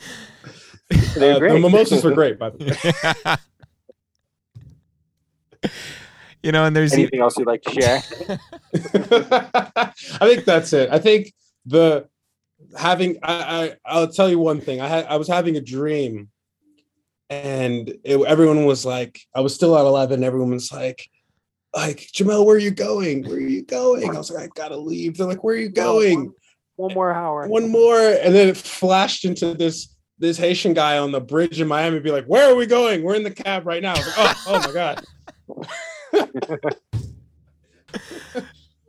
the 0.91 1.37
great. 1.39 1.59
mimosas 1.63 2.05
were 2.05 2.13
great, 2.13 2.39
by 2.39 2.51
the 2.51 3.39
way. 5.63 5.71
You 6.45 6.53
know, 6.53 6.67
and 6.67 6.77
there's 6.77 6.93
e- 6.93 7.03
Anything 7.03 7.21
else 7.21 7.39
you'd 7.39 7.47
like 7.47 7.63
to 7.63 7.71
share? 7.73 8.03
I 10.21 10.29
think 10.29 10.45
that's 10.45 10.75
it. 10.75 10.91
I 10.91 10.99
think 10.99 11.33
the 11.65 12.07
having 12.77 13.19
I, 13.23 13.33
I 13.33 13.77
I'll 13.87 14.09
tell 14.09 14.29
you 14.29 14.39
one 14.39 14.61
thing. 14.61 14.83
I 14.83 14.87
had 14.87 15.07
I 15.07 15.17
was 15.17 15.27
having 15.27 15.57
a 15.57 15.61
dream, 15.63 16.29
and 17.31 17.89
it, 18.05 18.21
everyone 18.27 18.67
was 18.67 18.85
like, 18.85 19.21
I 19.35 19.41
was 19.41 19.55
still 19.55 19.75
out 19.75 19.87
at 19.87 19.87
eleven. 19.87 20.23
Everyone 20.23 20.51
was 20.51 20.71
like, 20.71 21.09
like, 21.75 22.11
Jamel, 22.13 22.45
where 22.45 22.57
are 22.57 22.59
you 22.59 22.71
going? 22.71 23.25
Where 23.25 23.37
are 23.37 23.41
you 23.41 23.63
going? 23.63 24.15
I 24.15 24.19
was 24.19 24.31
like, 24.31 24.45
I 24.45 24.49
gotta 24.55 24.77
leave. 24.77 25.17
They're 25.17 25.27
like, 25.27 25.43
where 25.43 25.55
are 25.55 25.59
you 25.59 25.71
going? 25.71 26.31
One 26.77 26.93
more 26.93 27.11
hour. 27.11 27.49
One 27.49 27.71
more. 27.71 27.99
And 27.99 28.35
then 28.35 28.49
it 28.49 28.57
flashed 28.59 29.25
into 29.25 29.55
this 29.55 29.95
this 30.19 30.37
Haitian 30.37 30.75
guy 30.75 30.99
on 30.99 31.11
the 31.11 31.21
bridge 31.21 31.59
in 31.59 31.69
Miami 31.69 32.01
be 32.01 32.11
like, 32.11 32.27
Where 32.27 32.51
are 32.51 32.55
we 32.55 32.67
going? 32.67 33.03
We're 33.03 33.15
in 33.15 33.23
the 33.23 33.31
cab 33.31 33.67
right 33.67 33.83
now. 33.83 33.95
I 33.95 33.99
was 33.99 34.07
like, 34.07 34.17
oh, 34.19 34.43
oh 34.49 34.59
my 34.59 34.73
God. 34.73 35.05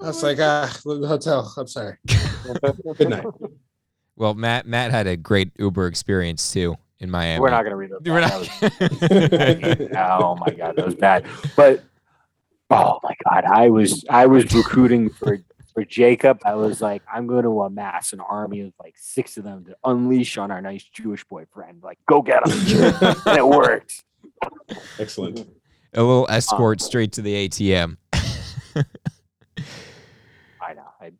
I 0.01 0.07
was 0.07 0.23
like, 0.23 0.39
ah, 0.39 0.75
the 0.83 1.07
hotel. 1.07 1.53
I'm 1.57 1.67
sorry. 1.67 1.97
Good 2.97 3.09
night. 3.09 3.25
Well, 4.15 4.33
Matt 4.33 4.65
Matt 4.65 4.91
had 4.91 5.07
a 5.07 5.17
great 5.17 5.51
Uber 5.57 5.87
experience 5.87 6.51
too 6.53 6.77
in 6.99 7.09
Miami. 7.09 7.41
We're 7.41 7.49
not 7.49 7.63
gonna 7.63 7.75
read 7.75 7.91
We're 8.05 8.21
that. 8.21 9.89
not- 9.91 10.21
oh 10.21 10.35
my 10.35 10.51
god, 10.53 10.75
that 10.75 10.85
was 10.85 10.95
bad. 10.95 11.25
But 11.55 11.83
oh 12.69 12.99
my 13.03 13.15
god, 13.29 13.45
I 13.45 13.69
was 13.69 14.05
I 14.09 14.25
was 14.25 14.53
recruiting 14.53 15.09
for 15.09 15.39
for 15.73 15.83
Jacob. 15.83 16.39
I 16.45 16.55
was 16.55 16.81
like, 16.81 17.03
I'm 17.13 17.27
going 17.27 17.43
to 17.43 17.61
amass 17.63 18.13
an 18.13 18.21
army 18.21 18.61
of 18.61 18.73
like 18.79 18.95
six 18.97 19.37
of 19.37 19.43
them 19.43 19.65
to 19.65 19.75
unleash 19.83 20.37
on 20.37 20.49
our 20.49 20.61
nice 20.61 20.83
Jewish 20.85 21.23
boyfriend. 21.25 21.83
Like, 21.83 21.99
go 22.07 22.21
get 22.21 22.47
him, 22.47 22.83
and 23.25 23.37
it 23.37 23.45
worked. 23.45 24.01
Excellent. 24.97 25.47
A 25.95 26.03
little 26.03 26.27
escort 26.29 26.81
straight 26.81 27.13
to 27.13 27.21
the 27.21 27.47
ATM. 27.47 27.97
I 30.61 30.73
know. 30.73 30.83
I 30.99 31.05
had 31.05 31.13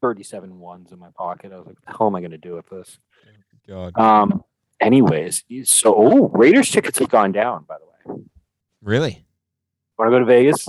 37 0.00 0.58
ones 0.58 0.92
in 0.92 0.98
my 0.98 1.10
pocket. 1.10 1.52
I 1.52 1.58
was 1.58 1.66
like, 1.66 1.76
hell 1.86 2.06
am 2.06 2.14
I 2.14 2.20
going 2.20 2.30
to 2.32 2.38
do 2.38 2.54
with 2.54 2.68
this? 2.68 2.98
God, 3.68 3.98
Um. 3.98 4.44
Anyways, 4.80 5.44
so 5.64 5.92
oh, 5.96 6.28
Raiders 6.28 6.70
tickets 6.70 7.00
have 7.00 7.08
gone 7.08 7.32
down. 7.32 7.64
By 7.68 7.78
the 8.06 8.12
way, 8.14 8.22
really? 8.80 9.24
want 9.98 10.08
to 10.08 10.10
go 10.12 10.18
to 10.20 10.24
Vegas? 10.24 10.68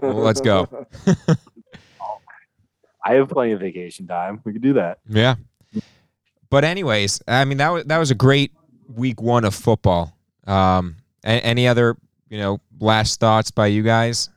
Well, 0.00 0.22
let's 0.22 0.40
go. 0.40 0.86
I 3.04 3.14
have 3.14 3.28
plenty 3.28 3.52
of 3.52 3.60
vacation 3.60 4.06
time. 4.06 4.40
We 4.44 4.54
could 4.54 4.62
do 4.62 4.72
that. 4.74 4.98
Yeah. 5.08 5.34
But 6.48 6.64
anyways, 6.64 7.22
I 7.28 7.44
mean 7.44 7.58
that 7.58 7.68
was 7.68 7.84
that 7.84 7.98
was 7.98 8.10
a 8.10 8.14
great 8.14 8.52
week 8.88 9.20
one 9.20 9.44
of 9.44 9.54
football. 9.54 10.16
Um, 10.46 10.96
a- 11.26 11.44
any 11.44 11.68
other 11.68 11.96
you 12.30 12.38
know 12.38 12.60
last 12.80 13.20
thoughts 13.20 13.50
by 13.50 13.66
you 13.66 13.82
guys? 13.82 14.30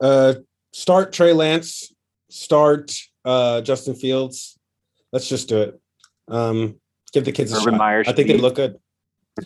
Uh 0.00 0.34
start 0.72 1.12
Trey 1.12 1.32
Lance, 1.32 1.92
start 2.30 2.92
uh 3.24 3.60
Justin 3.60 3.94
Fields. 3.94 4.58
Let's 5.12 5.28
just 5.28 5.48
do 5.48 5.62
it. 5.62 5.80
Um 6.28 6.76
give 7.12 7.24
the 7.24 7.32
kids 7.32 7.52
a 7.52 7.56
Urban 7.56 7.74
shot. 7.74 7.78
Meyer 7.78 8.00
I 8.00 8.02
should 8.04 8.16
think 8.16 8.28
they 8.28 8.34
leave. 8.34 8.42
look 8.42 8.54
good. 8.56 8.76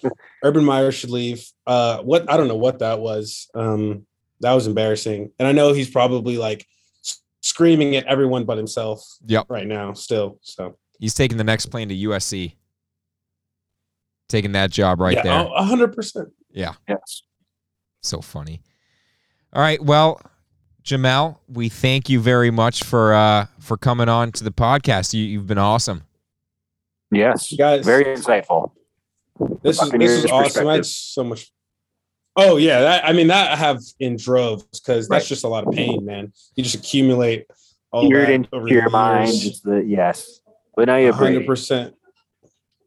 Urban 0.44 0.64
Meyer 0.64 0.90
should 0.92 1.10
leave. 1.10 1.46
Uh 1.66 1.98
what 1.98 2.30
I 2.30 2.36
don't 2.36 2.48
know 2.48 2.56
what 2.56 2.78
that 2.80 3.00
was. 3.00 3.48
Um 3.54 4.06
that 4.40 4.52
was 4.52 4.66
embarrassing. 4.66 5.32
And 5.38 5.48
I 5.48 5.52
know 5.52 5.72
he's 5.72 5.90
probably 5.90 6.38
like 6.38 6.64
screaming 7.42 7.96
at 7.96 8.04
everyone 8.06 8.44
but 8.44 8.56
himself 8.56 9.02
Yep. 9.26 9.46
right 9.48 9.66
now 9.66 9.92
still. 9.92 10.38
So 10.42 10.76
He's 11.00 11.14
taking 11.14 11.38
the 11.38 11.44
next 11.44 11.66
plane 11.66 11.88
to 11.90 11.94
USC. 11.94 12.54
Taking 14.28 14.52
that 14.52 14.70
job 14.70 15.00
right 15.00 15.16
yeah, 15.16 15.22
there. 15.22 15.48
a 15.54 15.64
hundred 15.64 15.94
percent. 15.94 16.28
Yeah. 16.50 16.74
Yes. 16.88 17.22
So 18.02 18.20
funny. 18.20 18.60
All 19.52 19.62
right, 19.62 19.82
well, 19.82 20.20
Jamel, 20.84 21.38
we 21.48 21.68
thank 21.68 22.08
you 22.10 22.20
very 22.20 22.50
much 22.50 22.84
for 22.84 23.14
uh 23.14 23.46
for 23.58 23.76
coming 23.76 24.08
on 24.08 24.32
to 24.32 24.44
the 24.44 24.50
podcast. 24.52 25.14
You, 25.14 25.24
you've 25.24 25.46
been 25.46 25.58
awesome. 25.58 26.04
Yes. 27.10 27.52
Guys, 27.56 27.84
Very 27.86 28.04
insightful. 28.04 28.72
This 29.62 29.80
is 29.80 29.90
this 29.92 30.10
is 30.10 30.26
awesome. 30.26 30.66
I 30.66 30.74
had 30.74 30.86
so 30.86 31.24
much. 31.24 31.50
Oh 32.36 32.56
yeah, 32.56 32.80
that, 32.80 33.04
I 33.08 33.12
mean 33.12 33.28
that 33.28 33.52
I 33.52 33.56
have 33.56 33.80
in 33.98 34.16
droves 34.16 34.64
because 34.78 35.08
that's 35.08 35.24
Right. 35.24 35.28
just 35.28 35.44
a 35.44 35.48
lot 35.48 35.66
of 35.66 35.72
pain, 35.72 36.04
man. 36.04 36.32
You 36.54 36.62
just 36.64 36.74
accumulate 36.76 37.46
all 37.90 38.06
Seared 38.08 38.28
that 38.28 38.32
into 38.32 38.48
over 38.54 38.68
your 38.68 38.82
the 38.84 38.90
mind. 38.90 39.28
years. 39.30 39.40
Just 39.42 39.64
the 39.64 39.82
yes. 39.84 40.40
But 40.76 40.86
now 40.86 40.96
you 40.96 41.06
have 41.06 41.14
hundred 41.16 41.32
Brady. 41.32 41.46
percent. 41.46 41.94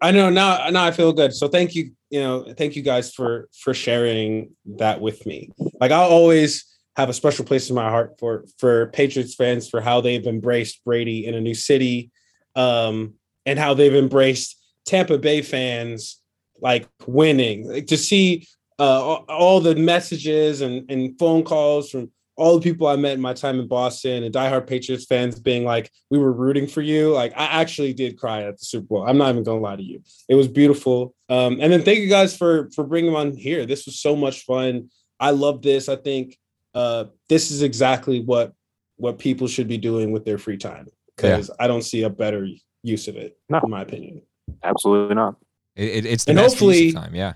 I 0.02 0.12
know 0.12 0.30
now. 0.32 0.68
Now 0.70 0.86
I 0.86 0.92
feel 0.92 1.14
good. 1.14 1.34
So 1.34 1.48
thank 1.48 1.76
you. 1.76 1.92
You 2.10 2.22
know, 2.22 2.54
thank 2.58 2.76
you 2.76 2.82
guys 2.82 3.14
for 3.14 3.48
for 3.58 3.74
sharing 3.74 4.56
that 4.78 5.00
with 5.00 5.26
me. 5.26 5.52
Like 5.80 5.92
I'll 5.92 6.10
always 6.10 6.66
have 6.98 7.10
a 7.10 7.14
special 7.14 7.46
place 7.46 7.70
in 7.70 7.76
my 7.76 7.90
heart 7.90 8.16
for 8.20 8.46
for 8.58 8.88
Patriots 8.88 9.36
fans 9.36 9.70
for 9.70 9.80
how 9.80 10.02
they've 10.02 10.26
embraced 10.26 10.84
Brady 10.84 11.26
in 11.28 11.36
a 11.36 11.42
new 11.42 11.54
city, 11.54 12.12
um, 12.56 13.14
and 13.46 13.60
how 13.60 13.76
they've 13.76 13.96
embraced 13.96 14.60
Tampa 14.86 15.20
Bay 15.20 15.44
fans 15.44 16.20
like 16.60 16.88
winning. 17.06 17.68
Like 17.68 17.88
to 17.88 17.98
see 17.98 18.48
uh, 18.80 18.84
all, 18.84 19.26
all 19.30 19.62
the 19.62 19.76
messages 19.76 20.62
and 20.62 20.90
and 20.90 21.18
phone 21.20 21.44
calls 21.44 21.92
from 21.92 22.12
all 22.38 22.58
the 22.58 22.62
people 22.64 22.88
I 22.88 22.96
met 22.96 23.14
in 23.14 23.22
my 23.22 23.34
time 23.34 23.60
in 23.60 23.68
Boston 23.68 24.24
and 24.24 24.34
diehard 24.34 24.66
Patriots 24.68 25.06
fans 25.06 25.40
being 25.40 25.64
like, 25.66 25.92
"We 26.10 26.18
were 26.18 26.32
rooting 26.32 26.66
for 26.68 26.82
you." 26.82 27.12
Like, 27.12 27.34
I 27.36 27.46
actually 27.46 27.94
did 27.94 28.18
cry 28.18 28.44
at 28.44 28.58
the 28.58 28.66
Super 28.66 28.86
Bowl. 28.88 29.04
I'm 29.08 29.18
not 29.18 29.30
even 29.30 29.44
gonna 29.44 29.60
lie 29.60 29.76
to 29.76 29.84
you. 29.84 30.02
It 30.30 30.36
was 30.36 30.48
beautiful. 30.48 31.14
Um, 31.30 31.60
and 31.62 31.72
then 31.72 31.84
thank 31.84 32.00
you 32.00 32.08
guys 32.08 32.36
for 32.36 32.70
for 32.74 32.84
bringing 32.84 33.16
on 33.16 33.36
here. 33.36 33.66
This 33.66 33.86
was 33.86 34.00
so 34.00 34.16
much 34.16 34.44
fun. 34.46 34.90
I 35.20 35.32
love 35.32 35.62
this. 35.62 35.90
I 35.90 35.98
think 35.98 36.38
uh, 36.74 37.06
this 37.30 37.52
is 37.52 37.62
exactly 37.62 38.22
what 38.22 38.54
what 38.98 39.20
people 39.20 39.48
should 39.48 39.68
be 39.68 39.78
doing 39.78 40.12
with 40.12 40.26
their 40.26 40.38
free 40.38 40.58
time 40.58 40.88
because 41.16 41.52
I 41.60 41.68
don't 41.68 41.82
see 41.84 42.04
a 42.04 42.10
better 42.10 42.48
use 42.84 43.08
of 43.08 43.16
it, 43.18 43.38
No. 43.50 43.60
in 43.64 43.70
my 43.70 43.82
opinion. 43.82 44.22
Absolutely 44.64 45.16
not. 45.16 45.36
It, 45.76 45.90
it- 45.90 46.06
it's 46.06 46.24
the 46.26 46.32
And 46.32 46.38
best 46.38 46.54
use 46.56 46.62
of 46.62 46.68
hopefully- 46.68 46.92
time. 46.94 47.14
Yeah. 47.16 47.34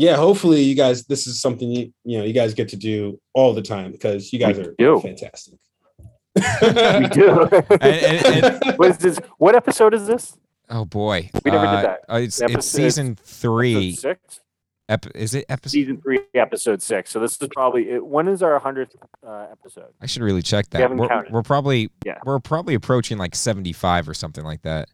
Yeah, 0.00 0.14
hopefully 0.16 0.62
you 0.62 0.76
guys. 0.76 1.04
This 1.06 1.26
is 1.26 1.40
something 1.42 1.68
you 1.70 1.92
you 2.04 2.18
know 2.18 2.24
you 2.24 2.32
guys 2.32 2.54
get 2.54 2.68
to 2.68 2.76
do 2.76 3.18
all 3.34 3.52
the 3.52 3.62
time 3.62 3.90
because 3.90 4.32
you 4.32 4.38
guys 4.38 4.56
We 4.56 4.64
are 4.64 4.74
do. 4.78 5.00
fantastic. 5.00 5.54
We 6.36 6.42
do. 7.08 7.48
And- 7.80 7.82
and- 7.82 8.74
what 8.78 8.90
is 8.90 8.98
this? 8.98 9.18
What 9.38 9.54
episode 9.56 9.94
is 9.94 10.06
this? 10.06 10.36
Oh 10.70 10.84
boy. 10.84 11.30
We 11.44 11.50
never 11.50 11.64
did 11.66 11.74
Uh, 11.74 11.82
that. 11.82 12.00
uh, 12.08 12.16
it's 12.18 12.40
Episode- 12.40 12.58
it's 12.58 12.66
season 12.68 13.16
three. 13.16 13.88
Episode 13.88 14.00
six. 14.00 14.40
Ep- 14.90 15.16
is 15.16 15.34
it 15.34 15.44
episode? 15.48 15.72
Season 15.72 16.00
three, 16.00 16.20
episode 16.34 16.80
six. 16.80 17.10
So 17.10 17.18
this 17.20 17.32
is 17.42 17.48
probably 17.52 17.90
it, 17.90 18.06
when 18.06 18.26
is 18.28 18.42
our 18.42 18.58
hundredth 18.58 18.94
uh, 19.26 19.46
episode? 19.52 19.88
I 20.00 20.06
should 20.06 20.22
really 20.22 20.40
check 20.42 20.70
that. 20.70 20.80
haven't 20.80 20.96
We're, 20.98 21.24
we're 21.30 21.42
probably 21.42 21.90
Yeah. 22.06 22.18
we're 22.24 22.38
probably 22.38 22.74
approaching 22.74 23.18
like 23.18 23.34
seventy 23.34 23.72
five 23.72 24.08
or 24.08 24.14
something 24.14 24.44
like 24.44 24.62
that. 24.62 24.88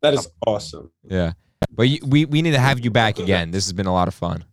That 0.00 0.14
is 0.14 0.28
awesome. 0.46 0.92
Yeah. 1.02 1.32
But 1.70 1.88
you, 1.88 1.98
we 2.06 2.24
we 2.24 2.42
need 2.42 2.52
to 2.52 2.58
have 2.60 2.80
you 2.80 2.90
back 2.90 3.18
again. 3.18 3.50
This 3.50 3.64
has 3.66 3.72
been 3.72 3.86
a 3.86 3.92
lot 3.92 4.08
of 4.08 4.14
fun. 4.14 4.44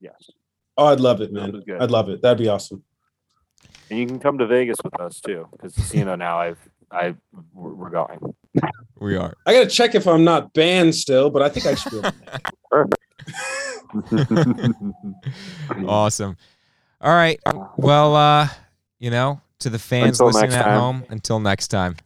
Yes. 0.00 0.30
Oh, 0.76 0.86
I'd 0.86 1.00
love 1.00 1.20
it, 1.20 1.32
man. 1.32 1.62
good. 1.66 1.80
I'd 1.80 1.90
love 1.90 2.08
it. 2.08 2.22
That'd 2.22 2.38
be 2.38 2.48
awesome. 2.48 2.82
And 3.90 3.98
you 3.98 4.06
can 4.06 4.18
come 4.18 4.38
to 4.38 4.46
Vegas 4.46 4.78
with 4.82 4.98
us 5.00 5.20
too, 5.20 5.48
because 5.52 5.94
you 5.94 6.04
know 6.04 6.14
now 6.14 6.38
I've 6.38 6.58
I 6.90 7.14
we're 7.52 7.74
we're 7.74 7.90
going. 7.90 8.34
We 8.98 9.16
are. 9.16 9.34
I 9.46 9.52
gotta 9.54 9.66
check 9.68 9.94
if 9.94 10.06
I'm 10.06 10.24
not 10.24 10.52
banned 10.52 10.94
still, 10.94 11.30
but 11.30 11.42
I 11.42 11.48
think 11.48 11.66
I 11.66 11.74
should 11.74 11.92
be. 11.92 11.98
Able 11.98 12.12
to 14.02 14.46
make 14.46 14.74
it. 15.80 15.84
awesome. 15.86 16.36
All 17.00 17.12
right. 17.12 17.40
Well, 17.76 18.14
uh, 18.14 18.48
you 18.98 19.10
know, 19.10 19.40
to 19.60 19.70
the 19.70 19.78
fans 19.78 20.20
Until 20.20 20.26
listening 20.26 20.52
at 20.52 20.64
time. 20.64 20.78
home, 20.80 21.04
until 21.10 21.40
next 21.40 21.68
time. 21.68 21.96